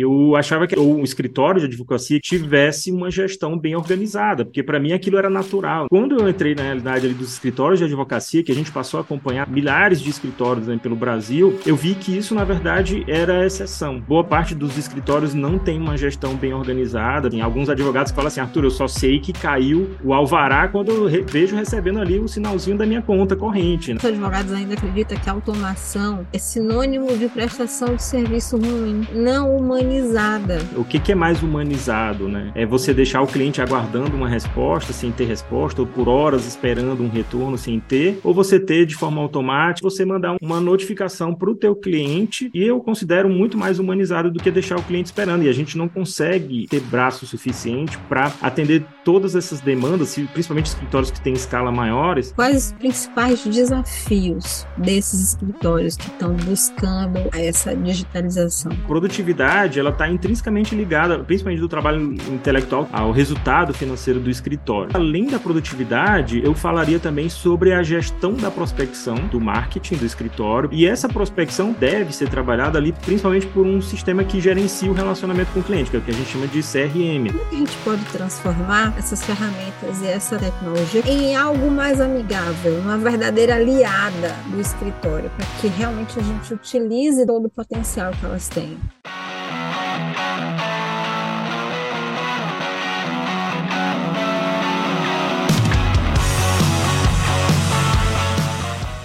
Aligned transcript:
eu 0.00 0.36
achava 0.36 0.66
que 0.66 0.78
o 0.78 1.02
escritório 1.02 1.60
de 1.60 1.66
advocacia 1.66 2.18
tivesse 2.20 2.90
uma 2.90 3.10
gestão 3.10 3.58
bem 3.58 3.76
organizada, 3.76 4.44
porque 4.44 4.62
para 4.62 4.80
mim 4.80 4.92
aquilo 4.92 5.18
era 5.18 5.28
natural. 5.28 5.86
Quando 5.88 6.18
eu 6.18 6.28
entrei 6.28 6.54
na 6.54 6.62
realidade 6.62 7.06
ali 7.06 7.14
dos 7.14 7.32
escritórios 7.32 7.78
de 7.78 7.84
advocacia, 7.84 8.42
que 8.42 8.52
a 8.52 8.54
gente 8.54 8.70
passou 8.72 8.98
a 8.98 9.02
acompanhar 9.02 9.48
milhares 9.48 10.00
de 10.00 10.10
escritórios 10.10 10.66
né, 10.66 10.78
pelo 10.82 10.96
Brasil, 10.96 11.58
eu 11.66 11.76
vi 11.76 11.94
que 11.94 12.16
isso 12.16 12.34
na 12.34 12.44
verdade 12.44 13.04
era 13.06 13.44
exceção. 13.44 14.00
Boa 14.00 14.24
parte 14.24 14.54
dos 14.54 14.78
escritórios 14.78 15.34
não 15.34 15.58
tem 15.58 15.78
uma 15.78 15.96
gestão 15.96 16.34
bem 16.34 16.54
organizada. 16.54 17.28
Tem 17.28 17.40
alguns 17.40 17.68
advogados 17.68 18.10
que 18.10 18.16
falam 18.16 18.28
assim, 18.28 18.40
Arthur, 18.40 18.64
eu 18.64 18.70
só 18.70 18.88
sei 18.88 19.20
que 19.20 19.32
caiu 19.32 19.90
o 20.02 20.14
alvará 20.14 20.68
quando 20.68 20.90
eu 20.90 21.06
re 21.06 21.22
vejo 21.22 21.54
recebendo 21.54 22.00
ali 22.00 22.18
o 22.18 22.28
sinalzinho 22.28 22.76
da 22.76 22.86
minha 22.86 23.02
conta 23.02 23.36
corrente. 23.36 23.92
Né? 23.92 23.98
Os 23.98 24.04
advogados 24.04 24.52
ainda 24.52 24.74
acreditam 24.74 25.18
que 25.18 25.28
a 25.28 25.32
automação 25.32 26.26
é 26.32 26.38
sinônimo 26.38 27.16
de 27.16 27.28
prestação 27.28 27.94
de 27.94 28.02
serviço 28.02 28.56
ruim, 28.56 29.06
não 29.14 29.56
uma 29.56 29.81
humanizada. 29.82 30.58
O 30.76 30.84
que, 30.84 30.98
que 30.98 31.12
é 31.12 31.14
mais 31.14 31.42
humanizado, 31.42 32.28
né? 32.28 32.52
É 32.54 32.64
você 32.64 32.94
deixar 32.94 33.22
o 33.22 33.26
cliente 33.26 33.60
aguardando 33.60 34.16
uma 34.16 34.28
resposta 34.28 34.92
sem 34.92 35.10
ter 35.10 35.24
resposta, 35.24 35.80
ou 35.80 35.86
por 35.86 36.08
horas 36.08 36.46
esperando 36.46 37.02
um 37.02 37.08
retorno 37.08 37.58
sem 37.58 37.80
ter, 37.80 38.20
ou 38.22 38.32
você 38.32 38.58
ter 38.58 38.86
de 38.86 38.94
forma 38.94 39.20
automática, 39.20 39.88
você 39.88 40.04
mandar 40.04 40.36
uma 40.40 40.60
notificação 40.60 41.34
para 41.34 41.50
o 41.50 41.54
teu 41.54 41.74
cliente, 41.74 42.50
e 42.54 42.62
eu 42.62 42.80
considero 42.80 43.28
muito 43.28 43.56
mais 43.56 43.78
humanizado 43.78 44.30
do 44.30 44.42
que 44.42 44.50
deixar 44.50 44.78
o 44.78 44.82
cliente 44.82 45.06
esperando. 45.06 45.42
E 45.44 45.48
a 45.48 45.52
gente 45.52 45.76
não 45.76 45.88
consegue 45.88 46.66
ter 46.68 46.80
braço 46.80 47.26
suficiente 47.26 47.98
para 48.08 48.32
atender 48.40 48.84
todas 49.04 49.34
essas 49.34 49.60
demandas, 49.60 50.14
principalmente 50.32 50.66
escritórios 50.66 51.10
que 51.10 51.20
têm 51.20 51.32
escala 51.32 51.70
maiores. 51.70 52.32
Quais 52.32 52.66
os 52.66 52.72
principais 52.72 53.44
desafios 53.44 54.66
desses 54.76 55.20
escritórios 55.20 55.96
que 55.96 56.06
estão 56.06 56.34
buscando 56.34 57.18
essa 57.32 57.74
digitalização? 57.74 58.72
Produtividade 58.86 59.71
ela 59.78 59.90
está 59.90 60.08
intrinsecamente 60.08 60.74
ligada, 60.74 61.18
principalmente 61.20 61.60
do 61.60 61.68
trabalho 61.68 62.14
intelectual, 62.30 62.88
ao 62.92 63.12
resultado 63.12 63.72
financeiro 63.72 64.20
do 64.20 64.30
escritório. 64.30 64.90
Além 64.94 65.26
da 65.26 65.38
produtividade, 65.38 66.42
eu 66.44 66.54
falaria 66.54 66.98
também 66.98 67.28
sobre 67.28 67.72
a 67.72 67.82
gestão 67.82 68.34
da 68.34 68.50
prospecção, 68.50 69.14
do 69.30 69.40
marketing 69.40 69.96
do 69.96 70.06
escritório. 70.06 70.68
E 70.72 70.86
essa 70.86 71.08
prospecção 71.08 71.72
deve 71.72 72.14
ser 72.14 72.28
trabalhada 72.28 72.78
ali, 72.78 72.92
principalmente 72.92 73.46
por 73.46 73.66
um 73.66 73.80
sistema 73.80 74.24
que 74.24 74.40
gerencia 74.40 74.90
o 74.90 74.94
relacionamento 74.94 75.52
com 75.52 75.60
o 75.60 75.62
cliente, 75.62 75.90
que 75.90 75.96
é 75.96 76.00
o 76.00 76.02
que 76.02 76.10
a 76.10 76.14
gente 76.14 76.30
chama 76.30 76.46
de 76.46 76.60
CRM. 76.60 77.32
Como 77.32 77.50
a 77.50 77.54
gente 77.54 77.76
pode 77.78 78.04
transformar 78.06 78.94
essas 78.98 79.24
ferramentas 79.24 80.02
e 80.02 80.06
essa 80.06 80.38
tecnologia 80.38 81.02
em 81.06 81.36
algo 81.36 81.70
mais 81.70 82.00
amigável, 82.00 82.78
uma 82.78 82.96
verdadeira 82.98 83.56
aliada 83.56 84.34
do 84.46 84.60
escritório, 84.60 85.30
para 85.30 85.46
que 85.60 85.68
realmente 85.68 86.18
a 86.18 86.22
gente 86.22 86.54
utilize 86.54 87.26
todo 87.26 87.46
o 87.46 87.50
potencial 87.50 88.12
que 88.12 88.24
elas 88.24 88.48
têm? 88.48 88.78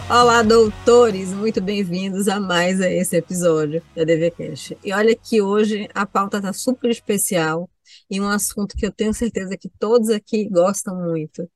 Olá, 0.09 0.41
doutores! 0.41 1.33
Muito 1.33 1.59
bem-vindos 1.59 2.29
a 2.29 2.39
mais 2.39 2.79
a 2.79 2.89
esse 2.89 3.17
episódio 3.17 3.83
da 3.93 4.05
DVCast. 4.05 4.77
E 4.81 4.93
olha 4.93 5.13
que 5.13 5.41
hoje 5.41 5.89
a 5.93 6.05
pauta 6.05 6.37
está 6.37 6.53
super 6.53 6.89
especial 6.89 7.69
e 8.09 8.21
um 8.21 8.27
assunto 8.29 8.77
que 8.77 8.85
eu 8.85 8.91
tenho 8.91 9.13
certeza 9.13 9.57
que 9.57 9.69
todos 9.77 10.07
aqui 10.09 10.47
gostam 10.47 10.95
muito, 10.95 11.49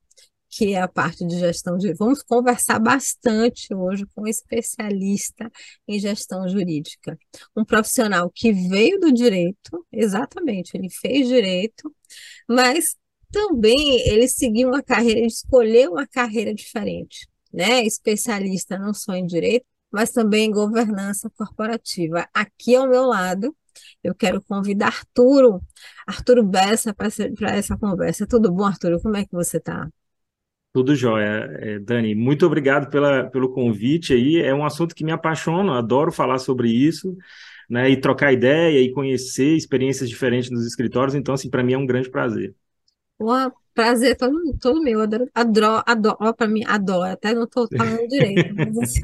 que 0.50 0.74
é 0.74 0.82
a 0.82 0.86
parte 0.86 1.26
de 1.26 1.38
gestão 1.38 1.78
de. 1.78 1.94
Vamos 1.94 2.22
conversar 2.22 2.78
bastante 2.78 3.74
hoje 3.74 4.04
com 4.14 4.24
um 4.24 4.28
especialista 4.28 5.50
em 5.88 5.98
gestão 5.98 6.46
jurídica, 6.46 7.18
um 7.56 7.64
profissional 7.64 8.30
que 8.30 8.52
veio 8.52 9.00
do 9.00 9.10
direito, 9.10 9.86
exatamente, 9.90 10.76
ele 10.76 10.90
fez 10.90 11.26
direito, 11.26 11.90
mas 12.46 12.96
também 13.30 14.06
ele 14.06 14.28
seguiu 14.28 14.68
uma 14.68 14.82
carreira, 14.82 15.20
ele 15.20 15.28
escolheu 15.28 15.92
uma 15.92 16.06
carreira 16.06 16.54
diferente 16.54 17.31
né, 17.52 17.82
especialista 17.84 18.78
não 18.78 18.94
só 18.94 19.14
em 19.14 19.26
direito, 19.26 19.66
mas 19.90 20.10
também 20.10 20.46
em 20.46 20.50
governança 20.50 21.30
corporativa. 21.30 22.26
Aqui 22.32 22.74
ao 22.74 22.88
meu 22.88 23.04
lado, 23.04 23.54
eu 24.02 24.14
quero 24.14 24.42
convidar 24.42 24.86
Arturo, 24.86 25.60
Arturo 26.06 26.42
Bessa, 26.42 26.94
para 26.94 27.08
essa 27.54 27.76
conversa. 27.76 28.26
Tudo 28.26 28.50
bom, 28.50 28.64
Arturo? 28.64 29.00
Como 29.00 29.16
é 29.16 29.24
que 29.24 29.32
você 29.32 29.58
está? 29.58 29.88
Tudo 30.72 30.94
jóia, 30.94 31.50
é, 31.60 31.78
Dani. 31.78 32.14
Muito 32.14 32.46
obrigado 32.46 32.88
pela, 32.90 33.24
pelo 33.30 33.52
convite 33.52 34.14
aí. 34.14 34.38
É 34.38 34.54
um 34.54 34.64
assunto 34.64 34.94
que 34.94 35.04
me 35.04 35.12
apaixona, 35.12 35.78
adoro 35.78 36.10
falar 36.10 36.38
sobre 36.38 36.70
isso, 36.70 37.14
né? 37.68 37.90
E 37.90 37.96
trocar 38.00 38.32
ideia 38.32 38.80
e 38.80 38.90
conhecer 38.90 39.54
experiências 39.54 40.08
diferentes 40.08 40.50
nos 40.50 40.66
escritórios. 40.66 41.14
Então, 41.14 41.34
assim, 41.34 41.50
para 41.50 41.62
mim 41.62 41.74
é 41.74 41.78
um 41.78 41.86
grande 41.86 42.10
prazer. 42.10 42.54
Uma 43.18 43.52
prazer 43.74 44.16
todo, 44.16 44.38
todo 44.60 44.82
meu, 44.82 45.00
adoro, 45.00 45.30
adoro, 45.34 45.82
adoro 45.86 46.34
para 46.34 46.48
mim, 46.48 46.62
adoro, 46.66 47.12
até 47.12 47.34
não 47.34 47.44
estou 47.44 47.68
falando 47.76 48.06
direito, 48.08 48.52
mas 48.54 48.78
assim, 48.78 49.00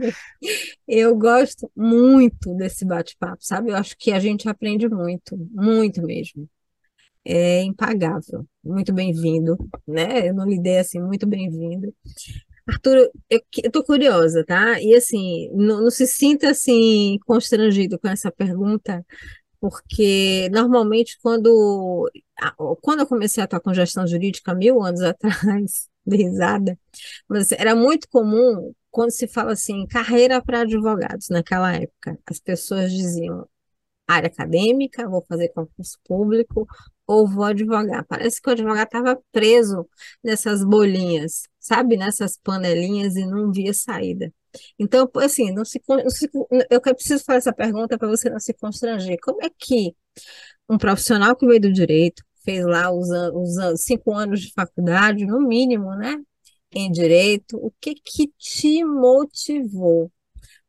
eu 0.86 1.16
gosto 1.16 1.70
muito 1.76 2.54
desse 2.54 2.84
bate-papo, 2.84 3.38
sabe? 3.40 3.70
Eu 3.70 3.76
acho 3.76 3.96
que 3.98 4.12
a 4.12 4.18
gente 4.20 4.48
aprende 4.48 4.88
muito, 4.88 5.36
muito 5.50 6.02
mesmo. 6.02 6.48
É 7.24 7.62
impagável. 7.62 8.46
Muito 8.64 8.92
bem-vindo, 8.92 9.56
né? 9.86 10.28
Eu 10.28 10.34
não 10.34 10.46
lhe 10.46 10.58
dei 10.58 10.78
assim, 10.78 10.98
muito 11.00 11.26
bem-vindo. 11.26 11.94
Arthur, 12.66 13.10
eu, 13.30 13.40
eu 13.64 13.70
tô 13.70 13.82
curiosa, 13.82 14.44
tá? 14.44 14.80
E 14.80 14.94
assim, 14.94 15.50
não, 15.52 15.82
não 15.82 15.90
se 15.90 16.06
sinta 16.06 16.50
assim 16.50 17.18
constrangido 17.26 17.98
com 17.98 18.08
essa 18.08 18.30
pergunta, 18.30 19.04
porque 19.60 20.48
normalmente 20.50 21.18
quando, 21.22 22.10
quando 22.82 23.00
eu 23.00 23.06
comecei 23.06 23.42
a 23.42 23.44
atuar 23.44 23.60
com 23.60 23.74
gestão 23.74 24.06
jurídica 24.06 24.54
mil 24.54 24.82
anos 24.82 25.00
atrás, 25.02 25.88
de 26.06 26.16
risada, 26.16 26.78
mas 27.28 27.52
era 27.52 27.74
muito 27.76 28.08
comum 28.08 28.72
quando 28.90 29.10
se 29.10 29.28
fala 29.28 29.52
assim, 29.52 29.86
carreira 29.86 30.42
para 30.42 30.60
advogados, 30.62 31.28
naquela 31.28 31.74
época, 31.74 32.18
as 32.26 32.40
pessoas 32.40 32.90
diziam 32.92 33.46
área 34.06 34.28
acadêmica, 34.28 35.08
vou 35.08 35.24
fazer 35.28 35.50
concurso 35.50 35.98
público 36.04 36.66
ou 37.08 37.26
vou 37.26 37.44
advogar. 37.44 38.04
Parece 38.06 38.40
que 38.40 38.48
o 38.48 38.52
advogado 38.52 38.86
estava 38.86 39.20
preso 39.32 39.88
nessas 40.22 40.62
bolinhas, 40.62 41.44
sabe, 41.58 41.96
nessas 41.96 42.38
panelinhas 42.38 43.16
e 43.16 43.26
não 43.26 43.50
via 43.50 43.72
saída. 43.72 44.32
Então, 44.78 45.10
assim, 45.16 45.52
não 45.52 45.64
se, 45.64 45.80
não 45.88 46.10
se, 46.10 46.30
eu 46.70 46.80
preciso 46.80 47.24
fazer 47.24 47.38
essa 47.38 47.52
pergunta 47.52 47.98
para 47.98 48.08
você 48.08 48.28
não 48.30 48.38
se 48.38 48.52
constranger. 48.54 49.18
Como 49.22 49.42
é 49.42 49.48
que 49.58 49.96
um 50.68 50.78
profissional 50.78 51.34
que 51.34 51.46
veio 51.46 51.60
do 51.60 51.72
direito, 51.72 52.22
fez 52.44 52.64
lá 52.64 52.90
os, 52.92 53.08
os 53.10 53.82
cinco 53.82 54.12
anos 54.14 54.40
de 54.40 54.52
faculdade, 54.52 55.26
no 55.26 55.40
mínimo, 55.40 55.94
né, 55.94 56.16
em 56.72 56.90
direito, 56.90 57.56
o 57.56 57.72
que 57.80 57.94
que 57.94 58.28
te 58.38 58.84
motivou 58.84 60.12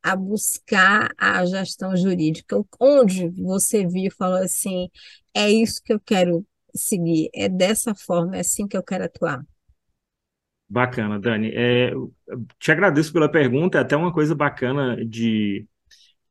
a 0.04 0.16
buscar 0.16 1.12
a 1.18 1.46
gestão 1.46 1.96
jurídica? 1.96 2.62
Onde 2.80 3.30
você 3.30 3.86
viu 3.86 4.06
e 4.08 4.12
falou 4.12 4.38
assim, 4.38 4.90
é 5.34 5.50
isso 5.50 5.82
que 5.84 5.94
eu 5.94 6.00
quero 6.00 6.46
seguir, 6.76 7.30
é 7.34 7.50
dessa 7.50 7.96
forma, 7.96 8.38
é 8.38 8.42
assim 8.42 8.68
que 8.68 8.78
eu 8.78 8.84
quero 8.84 9.06
atuar? 9.06 9.44
Bacana, 10.70 11.20
Dani. 11.20 11.52
É, 11.54 11.92
te 12.60 12.72
agradeço 12.72 13.12
pela 13.12 13.30
pergunta, 13.30 13.80
é 13.80 13.82
até 13.82 13.96
uma 13.98 14.14
coisa 14.14 14.36
bacana 14.36 15.04
de, 15.04 15.66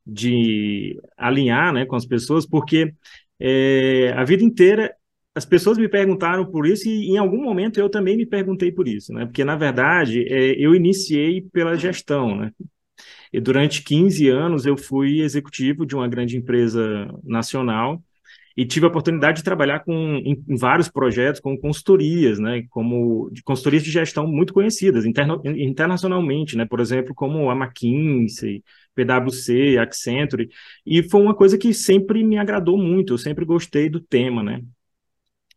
de 0.05 0.99
alinhar 1.17 1.73
né, 1.73 1.85
com 1.85 1.95
as 1.95 2.05
pessoas, 2.05 2.45
porque 2.45 2.93
é, 3.39 4.13
a 4.15 4.23
vida 4.23 4.43
inteira 4.43 4.95
as 5.35 5.45
pessoas 5.45 5.77
me 5.77 5.87
perguntaram 5.87 6.45
por 6.45 6.65
isso 6.65 6.87
e 6.87 7.09
em 7.11 7.17
algum 7.17 7.41
momento 7.41 7.79
eu 7.79 7.89
também 7.89 8.17
me 8.17 8.25
perguntei 8.25 8.71
por 8.71 8.87
isso, 8.87 9.13
né? 9.13 9.25
Porque, 9.25 9.43
na 9.45 9.55
verdade, 9.55 10.25
é, 10.27 10.55
eu 10.57 10.75
iniciei 10.75 11.41
pela 11.41 11.75
gestão, 11.77 12.35
né? 12.35 12.51
E 13.31 13.39
durante 13.39 13.83
15 13.83 14.27
anos 14.29 14.65
eu 14.65 14.77
fui 14.77 15.21
executivo 15.21 15.85
de 15.85 15.95
uma 15.95 16.07
grande 16.07 16.37
empresa 16.37 17.07
nacional 17.23 18.01
e 18.59 18.65
tive 18.65 18.85
a 18.85 18.89
oportunidade 18.89 19.37
de 19.37 19.43
trabalhar 19.43 19.79
com, 19.79 19.93
em, 19.93 20.43
em 20.45 20.57
vários 20.57 20.89
projetos 20.89 21.39
com 21.39 21.57
consultorias, 21.57 22.39
né, 22.39 22.63
como 22.69 23.29
de 23.31 23.41
consultorias 23.41 23.83
de 23.83 23.91
gestão 23.91 24.27
muito 24.27 24.53
conhecidas 24.53 25.05
interno, 25.05 25.41
internacionalmente, 25.45 26.57
né, 26.57 26.65
por 26.65 26.81
exemplo, 26.81 27.15
como 27.15 27.49
a 27.49 27.55
McKinsey, 27.55 28.61
PwC, 28.93 29.77
Accenture, 29.77 30.49
e 30.85 31.01
foi 31.03 31.21
uma 31.21 31.33
coisa 31.33 31.57
que 31.57 31.73
sempre 31.73 32.21
me 32.21 32.37
agradou 32.37 32.77
muito, 32.77 33.13
eu 33.13 33.17
sempre 33.17 33.45
gostei 33.45 33.89
do 33.89 34.01
tema, 34.01 34.43
né, 34.43 34.61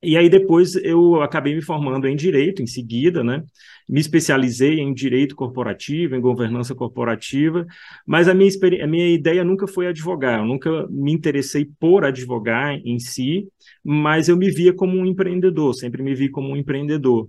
e 0.03 0.17
aí 0.17 0.29
depois 0.29 0.75
eu 0.77 1.23
acabei 1.23 1.55
me 1.55 1.63
formando 1.63 2.07
em 2.09 2.17
direito 2.17 2.63
em 2.63 2.67
seguida, 2.67 3.23
né? 3.23 3.43
Me 3.89 4.01
especializei 4.01 4.81
em 4.81 4.93
direito 4.93 5.35
corporativo, 5.37 6.15
em 6.17 6.21
governança 6.21 6.75
corporativa, 6.75 7.67
mas 8.07 8.29
a 8.29 8.35
minha, 8.35 8.51
a 8.83 8.87
minha 8.87 9.09
ideia 9.09 9.45
nunca 9.45 9.67
foi 9.67 9.87
advogar, 9.87 10.41
eu 10.41 10.47
nunca 10.47 10.87
me 10.89 11.13
interessei 11.13 11.69
por 11.79 12.05
advogar 12.05 12.75
em 12.85 12.99
si, 12.99 13.49
mas 13.85 14.29
eu 14.29 14.37
me 14.37 14.51
via 14.51 14.73
como 14.73 14.97
um 14.97 15.07
empreendedor, 15.07 15.75
sempre 15.75 16.03
me 16.03 16.15
vi 16.15 16.29
como 16.31 16.51
um 16.51 16.57
empreendedor. 16.57 17.29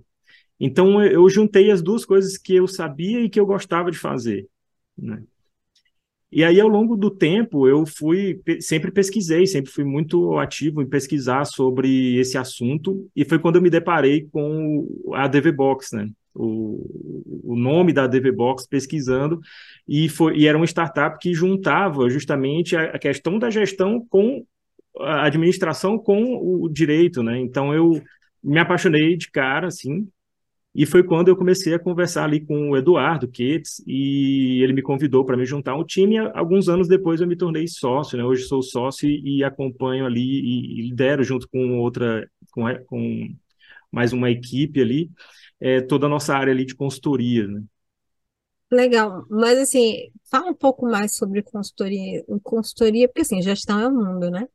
Então 0.58 1.02
eu 1.02 1.28
juntei 1.28 1.70
as 1.70 1.82
duas 1.82 2.04
coisas 2.04 2.38
que 2.38 2.54
eu 2.54 2.66
sabia 2.68 3.20
e 3.20 3.28
que 3.30 3.40
eu 3.40 3.46
gostava 3.46 3.90
de 3.90 3.98
fazer, 3.98 4.46
né? 4.96 5.22
E 6.36 6.42
aí, 6.42 6.60
ao 6.60 6.66
longo 6.66 6.96
do 6.96 7.12
tempo, 7.12 7.68
eu 7.68 7.86
fui, 7.86 8.40
sempre 8.58 8.90
pesquisei, 8.90 9.46
sempre 9.46 9.70
fui 9.70 9.84
muito 9.84 10.36
ativo 10.36 10.82
em 10.82 10.88
pesquisar 10.88 11.44
sobre 11.44 12.16
esse 12.18 12.36
assunto, 12.36 13.08
e 13.14 13.24
foi 13.24 13.38
quando 13.38 13.54
eu 13.54 13.62
me 13.62 13.70
deparei 13.70 14.26
com 14.32 14.84
a 15.12 15.28
DV 15.28 15.52
Box, 15.52 15.94
né? 15.94 16.10
O, 16.34 17.44
o 17.44 17.54
nome 17.54 17.92
da 17.92 18.08
DV 18.08 18.32
Box 18.32 18.66
pesquisando, 18.66 19.38
e, 19.86 20.08
foi, 20.08 20.36
e 20.36 20.48
era 20.48 20.58
uma 20.58 20.66
startup 20.66 21.16
que 21.20 21.32
juntava 21.32 22.10
justamente 22.10 22.74
a, 22.76 22.82
a 22.82 22.98
questão 22.98 23.38
da 23.38 23.48
gestão 23.48 24.04
com 24.10 24.44
a 24.98 25.26
administração 25.26 25.96
com 25.96 26.34
o 26.34 26.68
direito, 26.68 27.22
né? 27.22 27.38
Então 27.38 27.72
eu 27.72 28.02
me 28.42 28.58
apaixonei 28.58 29.16
de 29.16 29.30
cara, 29.30 29.68
assim, 29.68 30.08
e 30.74 30.84
foi 30.84 31.04
quando 31.04 31.28
eu 31.28 31.36
comecei 31.36 31.72
a 31.72 31.78
conversar 31.78 32.24
ali 32.24 32.44
com 32.44 32.70
o 32.70 32.76
Eduardo 32.76 33.28
Ketz, 33.28 33.80
e 33.86 34.60
ele 34.62 34.72
me 34.72 34.82
convidou 34.82 35.24
para 35.24 35.36
me 35.36 35.46
juntar 35.46 35.72
ao 35.72 35.84
time. 35.84 36.18
Alguns 36.18 36.68
anos 36.68 36.88
depois 36.88 37.20
eu 37.20 37.28
me 37.28 37.36
tornei 37.36 37.68
sócio, 37.68 38.18
né? 38.18 38.24
Hoje 38.24 38.44
sou 38.44 38.60
sócio 38.60 39.08
e, 39.08 39.44
acompanho 39.44 40.04
ali 40.04 40.20
e, 40.20 40.80
e, 40.80 40.82
lidero 40.82 41.22
junto 41.22 41.48
com 41.48 41.78
outra, 41.78 42.28
com, 42.50 42.64
com 42.86 43.36
mais 43.90 44.12
uma 44.12 44.30
equipe 44.30 44.80
ali, 44.80 45.10
é, 45.60 45.80
toda 45.80 46.06
a 46.06 46.08
nossa 46.08 46.34
área 46.34 46.52
ali 46.52 46.64
de 46.64 46.74
consultoria, 46.74 47.46
né? 47.46 47.62
Legal, 48.72 49.24
mas 49.30 49.56
assim, 49.58 50.10
fala 50.28 50.50
um 50.50 50.54
pouco 50.54 50.86
mais 50.86 51.14
sobre 51.16 51.42
consultoria, 51.42 52.24
consultoria, 52.42 53.06
porque 53.06 53.20
assim, 53.20 53.40
gestão 53.40 53.78
é 53.78 53.86
o 53.86 53.94
mundo, 53.94 54.28
né? 54.28 54.48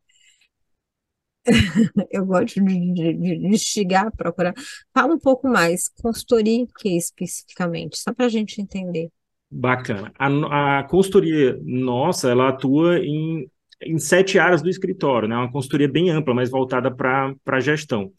eu 2.11 2.25
gosto 2.25 2.63
de, 2.63 2.93
de, 2.93 3.13
de 3.13 4.11
procurar. 4.15 4.53
Fala 4.93 5.13
um 5.13 5.19
pouco 5.19 5.47
mais, 5.47 5.89
consultoria 6.01 6.65
que 6.79 6.97
especificamente, 6.97 7.97
só 7.97 8.13
para 8.13 8.25
a 8.25 8.29
gente 8.29 8.61
entender. 8.61 9.09
Bacana. 9.51 10.13
A, 10.17 10.79
a 10.79 10.83
consultoria 10.83 11.59
nossa, 11.63 12.29
ela 12.29 12.49
atua 12.49 12.99
em, 12.99 13.49
em 13.81 13.97
sete 13.97 14.37
áreas 14.37 14.61
do 14.61 14.69
escritório, 14.69 15.27
né? 15.27 15.35
Uma 15.35 15.51
consultoria 15.51 15.87
bem 15.87 16.11
ampla, 16.11 16.33
mas 16.33 16.51
voltada 16.51 16.91
para 16.93 17.33
a 17.47 17.59
gestão. 17.59 18.11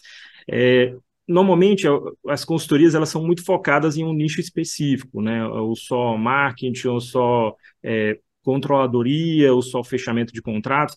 É, 0.50 0.92
normalmente 1.28 1.86
as 2.26 2.44
consultorias 2.44 2.94
elas 2.96 3.08
são 3.08 3.24
muito 3.24 3.44
focadas 3.44 3.96
em 3.96 4.04
um 4.04 4.12
nicho 4.12 4.40
específico, 4.40 5.22
né? 5.22 5.46
Ou 5.46 5.76
só 5.76 6.16
marketing, 6.16 6.88
ou 6.88 7.00
só 7.00 7.54
é, 7.82 8.18
controladoria, 8.42 9.54
ou 9.54 9.62
só 9.62 9.84
fechamento 9.84 10.32
de 10.32 10.42
contratos, 10.42 10.96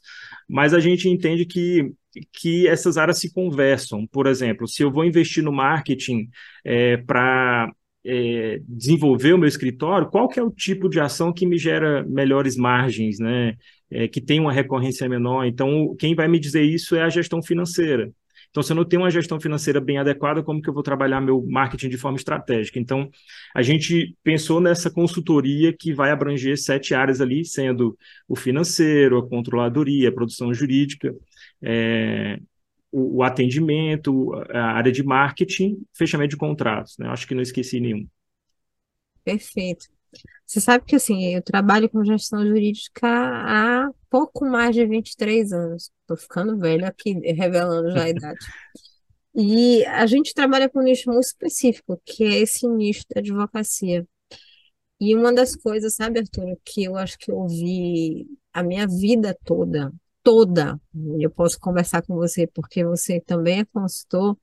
mas 0.49 0.73
a 0.73 0.79
gente 0.79 1.07
entende 1.07 1.45
que 1.45 1.93
que 2.31 2.67
essas 2.67 2.97
áreas 2.97 3.19
se 3.19 3.33
conversam. 3.33 4.05
Por 4.07 4.27
exemplo, 4.27 4.67
se 4.67 4.83
eu 4.83 4.91
vou 4.91 5.05
investir 5.05 5.43
no 5.43 5.51
marketing 5.51 6.29
é, 6.63 6.97
para 6.97 7.71
é, 8.05 8.59
desenvolver 8.67 9.33
o 9.33 9.37
meu 9.37 9.47
escritório, 9.47 10.09
qual 10.09 10.27
que 10.27 10.39
é 10.39 10.43
o 10.43 10.51
tipo 10.51 10.89
de 10.89 10.99
ação 10.99 11.33
que 11.33 11.45
me 11.45 11.57
gera 11.57 12.03
melhores 12.03 12.57
margens, 12.57 13.19
né? 13.19 13.55
É, 13.89 14.07
que 14.07 14.19
tem 14.19 14.39
uma 14.39 14.51
recorrência 14.51 15.07
menor. 15.07 15.45
Então, 15.45 15.95
quem 15.99 16.15
vai 16.15 16.27
me 16.27 16.39
dizer 16.39 16.63
isso 16.63 16.95
é 16.95 17.03
a 17.03 17.09
gestão 17.09 17.41
financeira. 17.43 18.11
Então, 18.53 18.61
se 18.61 18.71
eu 18.71 18.75
não 18.75 18.85
tenho 18.85 19.01
uma 19.01 19.09
gestão 19.09 19.39
financeira 19.39 19.81
bem 19.81 19.97
adequada, 19.97 20.43
como 20.43 20.61
que 20.61 20.69
eu 20.69 20.73
vou 20.75 20.83
trabalhar 20.83 21.19
meu 21.19 21.43
marketing 21.49 21.89
de 21.89 21.97
forma 21.97 22.17
estratégica? 22.17 22.79
Então, 22.79 23.09
a 23.55 23.63
gente 23.63 24.15
pensou 24.23 24.61
nessa 24.61 24.91
consultoria 24.91 25.73
que 25.75 25.91
vai 25.91 26.11
abranger 26.11 26.55
sete 26.55 26.93
áreas 26.93 27.19
ali, 27.19 27.43
sendo 27.43 27.97
o 28.27 28.35
financeiro, 28.35 29.17
a 29.17 29.27
controladoria, 29.27 30.09
a 30.09 30.11
produção 30.11 30.53
jurídica, 30.53 31.15
é, 31.63 32.39
o, 32.91 33.17
o, 33.17 33.23
atendimento, 33.23 34.33
a 34.51 34.73
área 34.73 34.91
de 34.91 35.03
marketing, 35.03 35.83
fechamento 35.93 36.31
de 36.31 36.37
contratos. 36.37 36.97
Né? 36.97 37.07
Acho 37.07 37.27
que 37.27 37.35
não 37.35 37.41
esqueci 37.41 37.79
nenhum. 37.79 38.07
Perfeito. 39.23 39.87
Você 40.45 40.61
sabe 40.61 40.85
que 40.85 40.95
assim, 40.95 41.33
eu 41.33 41.41
trabalho 41.41 41.89
com 41.89 42.03
gestão 42.03 42.45
jurídica 42.45 43.07
há 43.07 43.89
pouco 44.09 44.45
mais 44.45 44.75
de 44.75 44.85
23 44.85 45.51
anos. 45.51 45.91
Estou 46.01 46.17
ficando 46.17 46.59
velho 46.59 46.85
aqui, 46.85 47.13
revelando 47.33 47.91
já 47.91 48.03
a 48.03 48.09
idade. 48.09 48.45
E 49.35 49.83
a 49.85 50.05
gente 50.05 50.33
trabalha 50.33 50.69
com 50.69 50.79
um 50.79 50.83
nicho 50.83 51.09
muito 51.09 51.25
específico, 51.25 51.99
que 52.05 52.23
é 52.23 52.39
esse 52.39 52.67
nicho 52.67 53.03
da 53.13 53.19
advocacia. 53.19 54.05
E 54.99 55.15
uma 55.15 55.33
das 55.33 55.55
coisas, 55.55 55.95
sabe, 55.95 56.19
Arthur, 56.19 56.57
que 56.63 56.83
eu 56.83 56.95
acho 56.95 57.17
que 57.17 57.31
eu 57.31 57.37
ouvi 57.37 58.27
a 58.53 58.61
minha 58.61 58.87
vida 58.87 59.37
toda, 59.43 59.91
toda, 60.23 60.79
eu 61.19 61.29
posso 61.29 61.59
conversar 61.59 62.01
com 62.03 62.15
você 62.15 62.47
porque 62.47 62.83
você 62.83 63.19
também 63.21 63.61
é 63.61 63.65
consultor, 63.65 64.37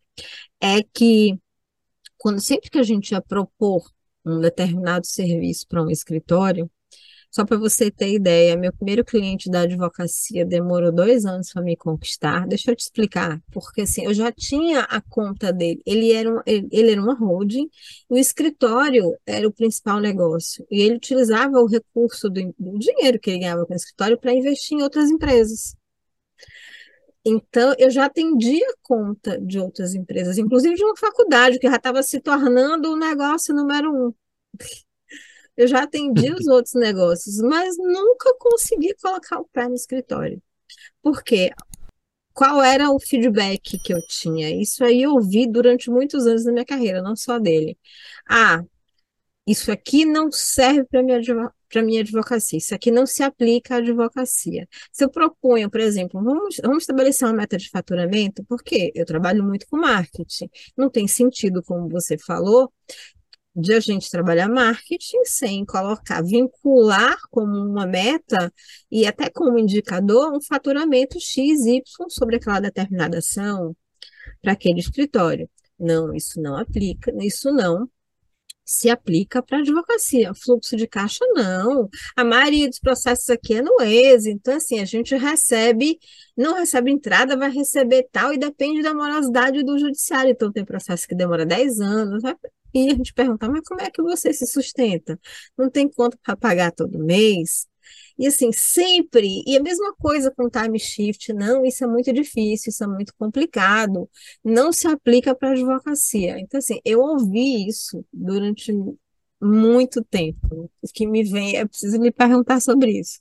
é 0.60 0.82
que 0.82 1.38
quando 2.18 2.40
sempre 2.40 2.70
que 2.70 2.78
a 2.78 2.82
gente 2.82 3.12
ia 3.12 3.22
propor 3.22 3.90
um 4.24 4.40
determinado 4.40 5.06
serviço 5.06 5.66
para 5.68 5.82
um 5.82 5.90
escritório. 5.90 6.70
Só 7.30 7.44
para 7.44 7.56
você 7.56 7.90
ter 7.92 8.12
ideia, 8.12 8.56
meu 8.56 8.72
primeiro 8.72 9.04
cliente 9.04 9.48
da 9.48 9.60
advocacia 9.60 10.44
demorou 10.44 10.90
dois 10.90 11.24
anos 11.24 11.52
para 11.52 11.62
me 11.62 11.76
conquistar. 11.76 12.46
Deixa 12.48 12.72
eu 12.72 12.76
te 12.76 12.80
explicar, 12.80 13.40
porque 13.52 13.82
assim, 13.82 14.04
eu 14.04 14.12
já 14.12 14.32
tinha 14.32 14.80
a 14.80 15.00
conta 15.00 15.52
dele. 15.52 15.80
Ele 15.86 16.12
era, 16.12 16.28
um, 16.28 16.40
ele, 16.44 16.68
ele 16.72 16.90
era 16.90 17.00
uma 17.00 17.14
holding, 17.14 17.68
o 18.08 18.18
escritório 18.18 19.16
era 19.24 19.46
o 19.46 19.52
principal 19.52 20.00
negócio. 20.00 20.66
E 20.68 20.80
ele 20.82 20.96
utilizava 20.96 21.58
o 21.60 21.66
recurso 21.66 22.28
do, 22.28 22.52
do 22.58 22.78
dinheiro 22.78 23.20
que 23.20 23.30
ele 23.30 23.38
ganhava 23.38 23.64
com 23.64 23.74
o 23.74 23.76
escritório 23.76 24.18
para 24.18 24.34
investir 24.34 24.78
em 24.78 24.82
outras 24.82 25.08
empresas. 25.08 25.76
Então, 27.24 27.74
eu 27.78 27.90
já 27.90 28.06
atendia 28.06 28.66
conta 28.82 29.38
de 29.40 29.58
outras 29.58 29.94
empresas, 29.94 30.38
inclusive 30.38 30.74
de 30.74 30.82
uma 30.82 30.96
faculdade, 30.96 31.58
que 31.58 31.68
já 31.68 31.76
estava 31.76 32.02
se 32.02 32.18
tornando 32.20 32.92
o 32.92 32.96
negócio 32.96 33.54
número 33.54 34.08
um. 34.08 34.14
Eu 35.56 35.66
já 35.66 35.82
atendi 35.82 36.32
os 36.32 36.46
outros 36.46 36.74
negócios, 36.74 37.38
mas 37.38 37.76
nunca 37.78 38.34
consegui 38.38 38.94
colocar 39.00 39.40
o 39.40 39.48
pé 39.52 39.68
no 39.68 39.74
escritório. 39.74 40.42
Por 41.02 41.22
quê? 41.22 41.50
Qual 42.32 42.62
era 42.62 42.90
o 42.90 42.98
feedback 43.00 43.78
que 43.78 43.92
eu 43.92 44.00
tinha? 44.06 44.50
Isso 44.50 44.84
aí 44.84 45.02
eu 45.02 45.12
ouvi 45.12 45.46
durante 45.46 45.90
muitos 45.90 46.26
anos 46.26 46.44
da 46.44 46.52
minha 46.52 46.64
carreira, 46.64 47.02
não 47.02 47.16
só 47.16 47.38
dele. 47.38 47.78
Ah, 48.28 48.64
isso 49.46 49.72
aqui 49.72 50.04
não 50.04 50.30
serve 50.30 50.84
para 50.84 51.02
minha 51.02 51.20
para 51.68 51.82
minha 51.82 52.00
advocacia. 52.00 52.58
Isso 52.58 52.74
aqui 52.74 52.90
não 52.90 53.06
se 53.06 53.22
aplica 53.22 53.76
à 53.76 53.78
advocacia. 53.78 54.68
Se 54.92 55.04
eu 55.04 55.10
proponho, 55.10 55.70
por 55.70 55.80
exemplo, 55.80 56.22
vamos, 56.22 56.56
vamos 56.62 56.82
estabelecer 56.82 57.26
uma 57.26 57.34
meta 57.34 57.56
de 57.56 57.70
faturamento, 57.70 58.44
porque 58.44 58.92
eu 58.94 59.06
trabalho 59.06 59.44
muito 59.44 59.66
com 59.68 59.76
marketing. 59.76 60.50
Não 60.76 60.90
tem 60.90 61.06
sentido, 61.06 61.62
como 61.62 61.88
você 61.88 62.18
falou, 62.18 62.72
de 63.54 63.74
a 63.74 63.80
gente 63.80 64.10
trabalhar 64.10 64.48
marketing 64.48 65.24
sem 65.24 65.64
colocar, 65.64 66.22
vincular 66.22 67.16
como 67.30 67.52
uma 67.52 67.86
meta 67.86 68.52
e 68.90 69.06
até 69.06 69.28
como 69.30 69.58
indicador 69.58 70.32
um 70.32 70.40
faturamento 70.40 71.18
X, 71.20 71.66
Y 71.66 71.82
sobre 72.08 72.36
aquela 72.36 72.60
determinada 72.60 73.18
ação 73.18 73.76
para 74.40 74.52
aquele 74.52 74.80
escritório. 74.80 75.48
Não, 75.78 76.14
isso 76.14 76.40
não 76.40 76.56
aplica, 76.56 77.12
isso 77.24 77.52
não 77.52 77.88
se 78.70 78.88
aplica 78.88 79.42
para 79.42 79.58
advocacia. 79.58 80.32
Fluxo 80.32 80.76
de 80.76 80.86
caixa, 80.86 81.24
não. 81.34 81.88
A 82.16 82.22
maioria 82.22 82.68
dos 82.68 82.78
processos 82.78 83.28
aqui 83.28 83.54
é 83.54 83.62
no 83.62 83.80
ex, 83.82 84.26
então, 84.26 84.54
assim, 84.56 84.78
a 84.78 84.84
gente 84.84 85.16
recebe, 85.16 85.98
não 86.36 86.54
recebe 86.54 86.92
entrada, 86.92 87.36
vai 87.36 87.50
receber 87.50 88.06
tal, 88.12 88.32
e 88.32 88.38
depende 88.38 88.80
da 88.80 88.94
morosidade 88.94 89.64
do 89.64 89.76
judiciário. 89.76 90.30
Então, 90.30 90.52
tem 90.52 90.64
processo 90.64 91.08
que 91.08 91.16
demora 91.16 91.44
10 91.44 91.80
anos, 91.80 92.22
e 92.72 92.90
a 92.90 92.94
gente 92.94 93.12
pergunta, 93.12 93.48
mas 93.48 93.62
como 93.66 93.80
é 93.80 93.90
que 93.90 94.00
você 94.00 94.32
se 94.32 94.46
sustenta? 94.46 95.18
Não 95.58 95.68
tem 95.68 95.88
conta 95.88 96.16
para 96.22 96.36
pagar 96.36 96.70
todo 96.70 96.96
mês? 96.96 97.66
E 98.20 98.26
assim, 98.26 98.52
sempre, 98.52 99.42
e 99.46 99.56
a 99.56 99.62
mesma 99.62 99.94
coisa 99.94 100.30
com 100.30 100.50
time 100.50 100.78
shift, 100.78 101.32
não, 101.32 101.64
isso 101.64 101.82
é 101.82 101.86
muito 101.86 102.12
difícil, 102.12 102.68
isso 102.68 102.84
é 102.84 102.86
muito 102.86 103.14
complicado, 103.18 104.10
não 104.44 104.72
se 104.72 104.86
aplica 104.86 105.34
para 105.34 105.52
advocacia. 105.52 106.38
Então, 106.38 106.58
assim, 106.58 106.80
eu 106.84 107.00
ouvi 107.00 107.66
isso 107.66 108.04
durante 108.12 108.74
muito 109.40 110.04
tempo. 110.04 110.70
O 110.82 110.86
que 110.92 111.06
me 111.06 111.24
vem, 111.24 111.56
é 111.56 111.64
preciso 111.66 111.96
lhe 111.96 112.12
perguntar 112.12 112.60
sobre 112.60 113.00
isso. 113.00 113.20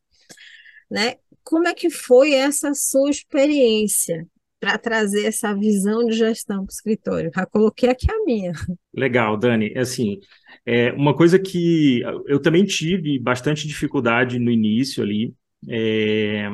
Né? 0.92 1.16
Como 1.44 1.66
é 1.66 1.74
que 1.74 1.90
foi 1.90 2.34
essa 2.34 2.74
sua 2.74 3.10
experiência 3.10 4.28
para 4.60 4.78
trazer 4.78 5.26
essa 5.26 5.54
visão 5.54 6.06
de 6.06 6.14
gestão 6.14 6.58
para 6.58 6.72
o 6.72 6.74
escritório? 6.74 7.32
Já 7.34 7.46
coloquei 7.46 7.90
aqui 7.90 8.12
a 8.12 8.24
minha. 8.26 8.52
Legal, 8.94 9.38
Dani. 9.38 9.78
Assim, 9.78 10.20
é, 10.66 10.92
uma 10.92 11.16
coisa 11.16 11.40
que 11.40 12.02
eu 12.28 12.40
também 12.42 12.66
tive 12.66 13.18
bastante 13.20 13.68
dificuldade 13.68 14.38
no 14.40 14.52
início 14.52 15.02
ali, 15.02 15.34
é, 15.68 16.50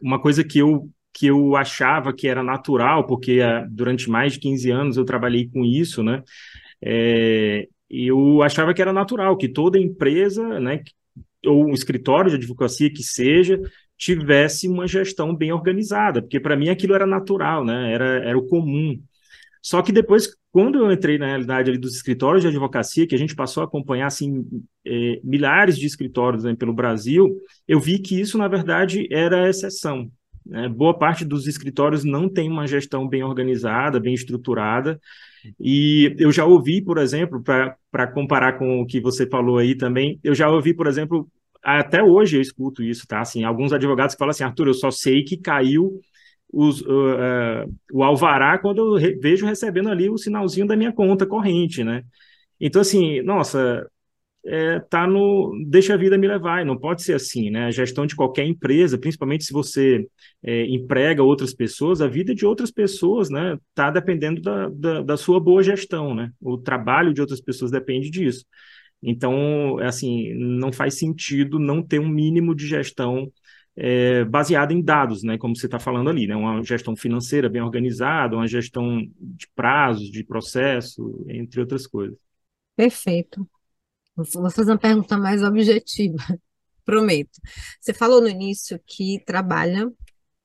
uma 0.00 0.20
coisa 0.20 0.42
que 0.42 0.58
eu, 0.58 0.88
que 1.12 1.26
eu 1.26 1.56
achava 1.56 2.12
que 2.12 2.26
era 2.26 2.42
natural, 2.42 3.06
porque 3.06 3.40
ah, 3.40 3.66
durante 3.70 4.08
mais 4.10 4.32
de 4.34 4.40
15 4.40 4.70
anos 4.70 4.96
eu 4.96 5.04
trabalhei 5.04 5.48
com 5.48 5.64
isso, 5.64 6.02
né? 6.02 6.22
É, 6.82 7.68
eu 7.88 8.42
achava 8.42 8.72
que 8.72 8.80
era 8.80 8.92
natural, 8.92 9.36
que 9.36 9.48
toda 9.48 9.78
empresa, 9.78 10.58
né, 10.58 10.82
ou 11.46 11.66
um 11.66 11.72
escritório 11.72 12.30
de 12.30 12.36
advocacia 12.36 12.90
que 12.90 13.02
seja, 13.02 13.60
tivesse 14.02 14.66
uma 14.66 14.88
gestão 14.88 15.32
bem 15.32 15.52
organizada, 15.52 16.20
porque 16.20 16.40
para 16.40 16.56
mim 16.56 16.68
aquilo 16.68 16.92
era 16.92 17.06
natural, 17.06 17.64
né? 17.64 17.92
Era, 17.92 18.04
era 18.24 18.36
o 18.36 18.48
comum. 18.48 19.00
Só 19.62 19.80
que 19.80 19.92
depois, 19.92 20.36
quando 20.50 20.76
eu 20.80 20.90
entrei 20.90 21.18
na 21.18 21.26
realidade 21.26 21.70
ali 21.70 21.78
dos 21.78 21.94
escritórios 21.94 22.42
de 22.42 22.48
advocacia, 22.48 23.06
que 23.06 23.14
a 23.14 23.18
gente 23.18 23.36
passou 23.36 23.60
a 23.62 23.66
acompanhar 23.66 24.08
assim, 24.08 24.44
é, 24.84 25.20
milhares 25.22 25.78
de 25.78 25.86
escritórios 25.86 26.42
né, 26.42 26.52
pelo 26.56 26.74
Brasil, 26.74 27.30
eu 27.68 27.78
vi 27.78 28.00
que 28.00 28.20
isso, 28.20 28.36
na 28.36 28.48
verdade, 28.48 29.06
era 29.08 29.48
exceção. 29.48 30.10
Né? 30.44 30.68
Boa 30.68 30.98
parte 30.98 31.24
dos 31.24 31.46
escritórios 31.46 32.02
não 32.02 32.28
tem 32.28 32.50
uma 32.50 32.66
gestão 32.66 33.06
bem 33.06 33.22
organizada, 33.22 34.00
bem 34.00 34.14
estruturada, 34.14 35.00
e 35.60 36.12
eu 36.18 36.32
já 36.32 36.44
ouvi, 36.44 36.82
por 36.82 36.98
exemplo, 36.98 37.40
para 37.40 38.06
comparar 38.08 38.58
com 38.58 38.80
o 38.80 38.86
que 38.86 39.00
você 39.00 39.28
falou 39.28 39.58
aí 39.58 39.76
também, 39.76 40.18
eu 40.24 40.34
já 40.34 40.50
ouvi, 40.50 40.74
por 40.74 40.88
exemplo, 40.88 41.30
até 41.62 42.02
hoje 42.02 42.36
eu 42.36 42.40
escuto 42.40 42.82
isso, 42.82 43.06
tá? 43.06 43.20
Assim, 43.20 43.44
alguns 43.44 43.72
advogados 43.72 44.16
falam 44.16 44.30
assim, 44.30 44.44
Arthur, 44.44 44.68
eu 44.68 44.74
só 44.74 44.90
sei 44.90 45.22
que 45.24 45.36
caiu 45.36 46.00
os, 46.52 46.82
uh, 46.82 47.66
uh, 47.66 47.74
o 47.92 48.02
alvará 48.02 48.58
quando 48.58 48.78
eu 48.78 48.94
re 48.96 49.14
vejo 49.16 49.46
recebendo 49.46 49.88
ali 49.88 50.10
o 50.10 50.18
sinalzinho 50.18 50.66
da 50.66 50.76
minha 50.76 50.92
conta 50.92 51.26
corrente, 51.26 51.82
né? 51.84 52.02
Então, 52.60 52.82
assim, 52.82 53.22
nossa, 53.22 53.86
é, 54.44 54.80
tá 54.80 55.06
no 55.06 55.52
deixa 55.68 55.94
a 55.94 55.96
vida 55.96 56.18
me 56.18 56.26
levar, 56.26 56.64
não 56.64 56.76
pode 56.78 57.02
ser 57.02 57.14
assim, 57.14 57.50
né? 57.50 57.66
A 57.66 57.70
gestão 57.70 58.06
de 58.06 58.16
qualquer 58.16 58.44
empresa, 58.44 58.98
principalmente 58.98 59.44
se 59.44 59.52
você 59.52 60.06
é, 60.42 60.66
emprega 60.66 61.22
outras 61.22 61.54
pessoas, 61.54 62.00
a 62.00 62.08
vida 62.08 62.34
de 62.34 62.44
outras 62.44 62.70
pessoas, 62.70 63.30
né, 63.30 63.56
tá 63.74 63.90
dependendo 63.90 64.40
da, 64.40 64.68
da, 64.68 65.02
da, 65.02 65.16
sua 65.16 65.38
boa 65.40 65.62
gestão, 65.62 66.14
né? 66.14 66.30
O 66.40 66.58
trabalho 66.58 67.14
de 67.14 67.20
outras 67.20 67.40
pessoas 67.40 67.70
depende 67.70 68.10
disso. 68.10 68.44
Então, 69.02 69.78
assim, 69.78 70.32
não 70.34 70.72
faz 70.72 70.98
sentido 70.98 71.58
não 71.58 71.82
ter 71.82 71.98
um 71.98 72.08
mínimo 72.08 72.54
de 72.54 72.66
gestão 72.66 73.30
é, 73.76 74.24
baseada 74.24 74.72
em 74.72 74.82
dados, 74.82 75.22
né, 75.22 75.38
como 75.38 75.56
você 75.56 75.66
está 75.66 75.78
falando 75.78 76.10
ali, 76.10 76.26
né, 76.26 76.36
uma 76.36 76.62
gestão 76.62 76.94
financeira 76.94 77.48
bem 77.48 77.62
organizada, 77.62 78.36
uma 78.36 78.46
gestão 78.46 79.02
de 79.18 79.48
prazos, 79.54 80.10
de 80.10 80.22
processo, 80.24 81.24
entre 81.28 81.60
outras 81.60 81.86
coisas. 81.86 82.16
Perfeito. 82.76 83.48
Vou 84.14 84.50
fazer 84.50 84.72
uma 84.72 84.78
pergunta 84.78 85.16
mais 85.16 85.42
objetiva, 85.42 86.18
prometo. 86.84 87.40
Você 87.80 87.94
falou 87.94 88.20
no 88.20 88.28
início 88.28 88.78
que 88.86 89.22
trabalha 89.24 89.90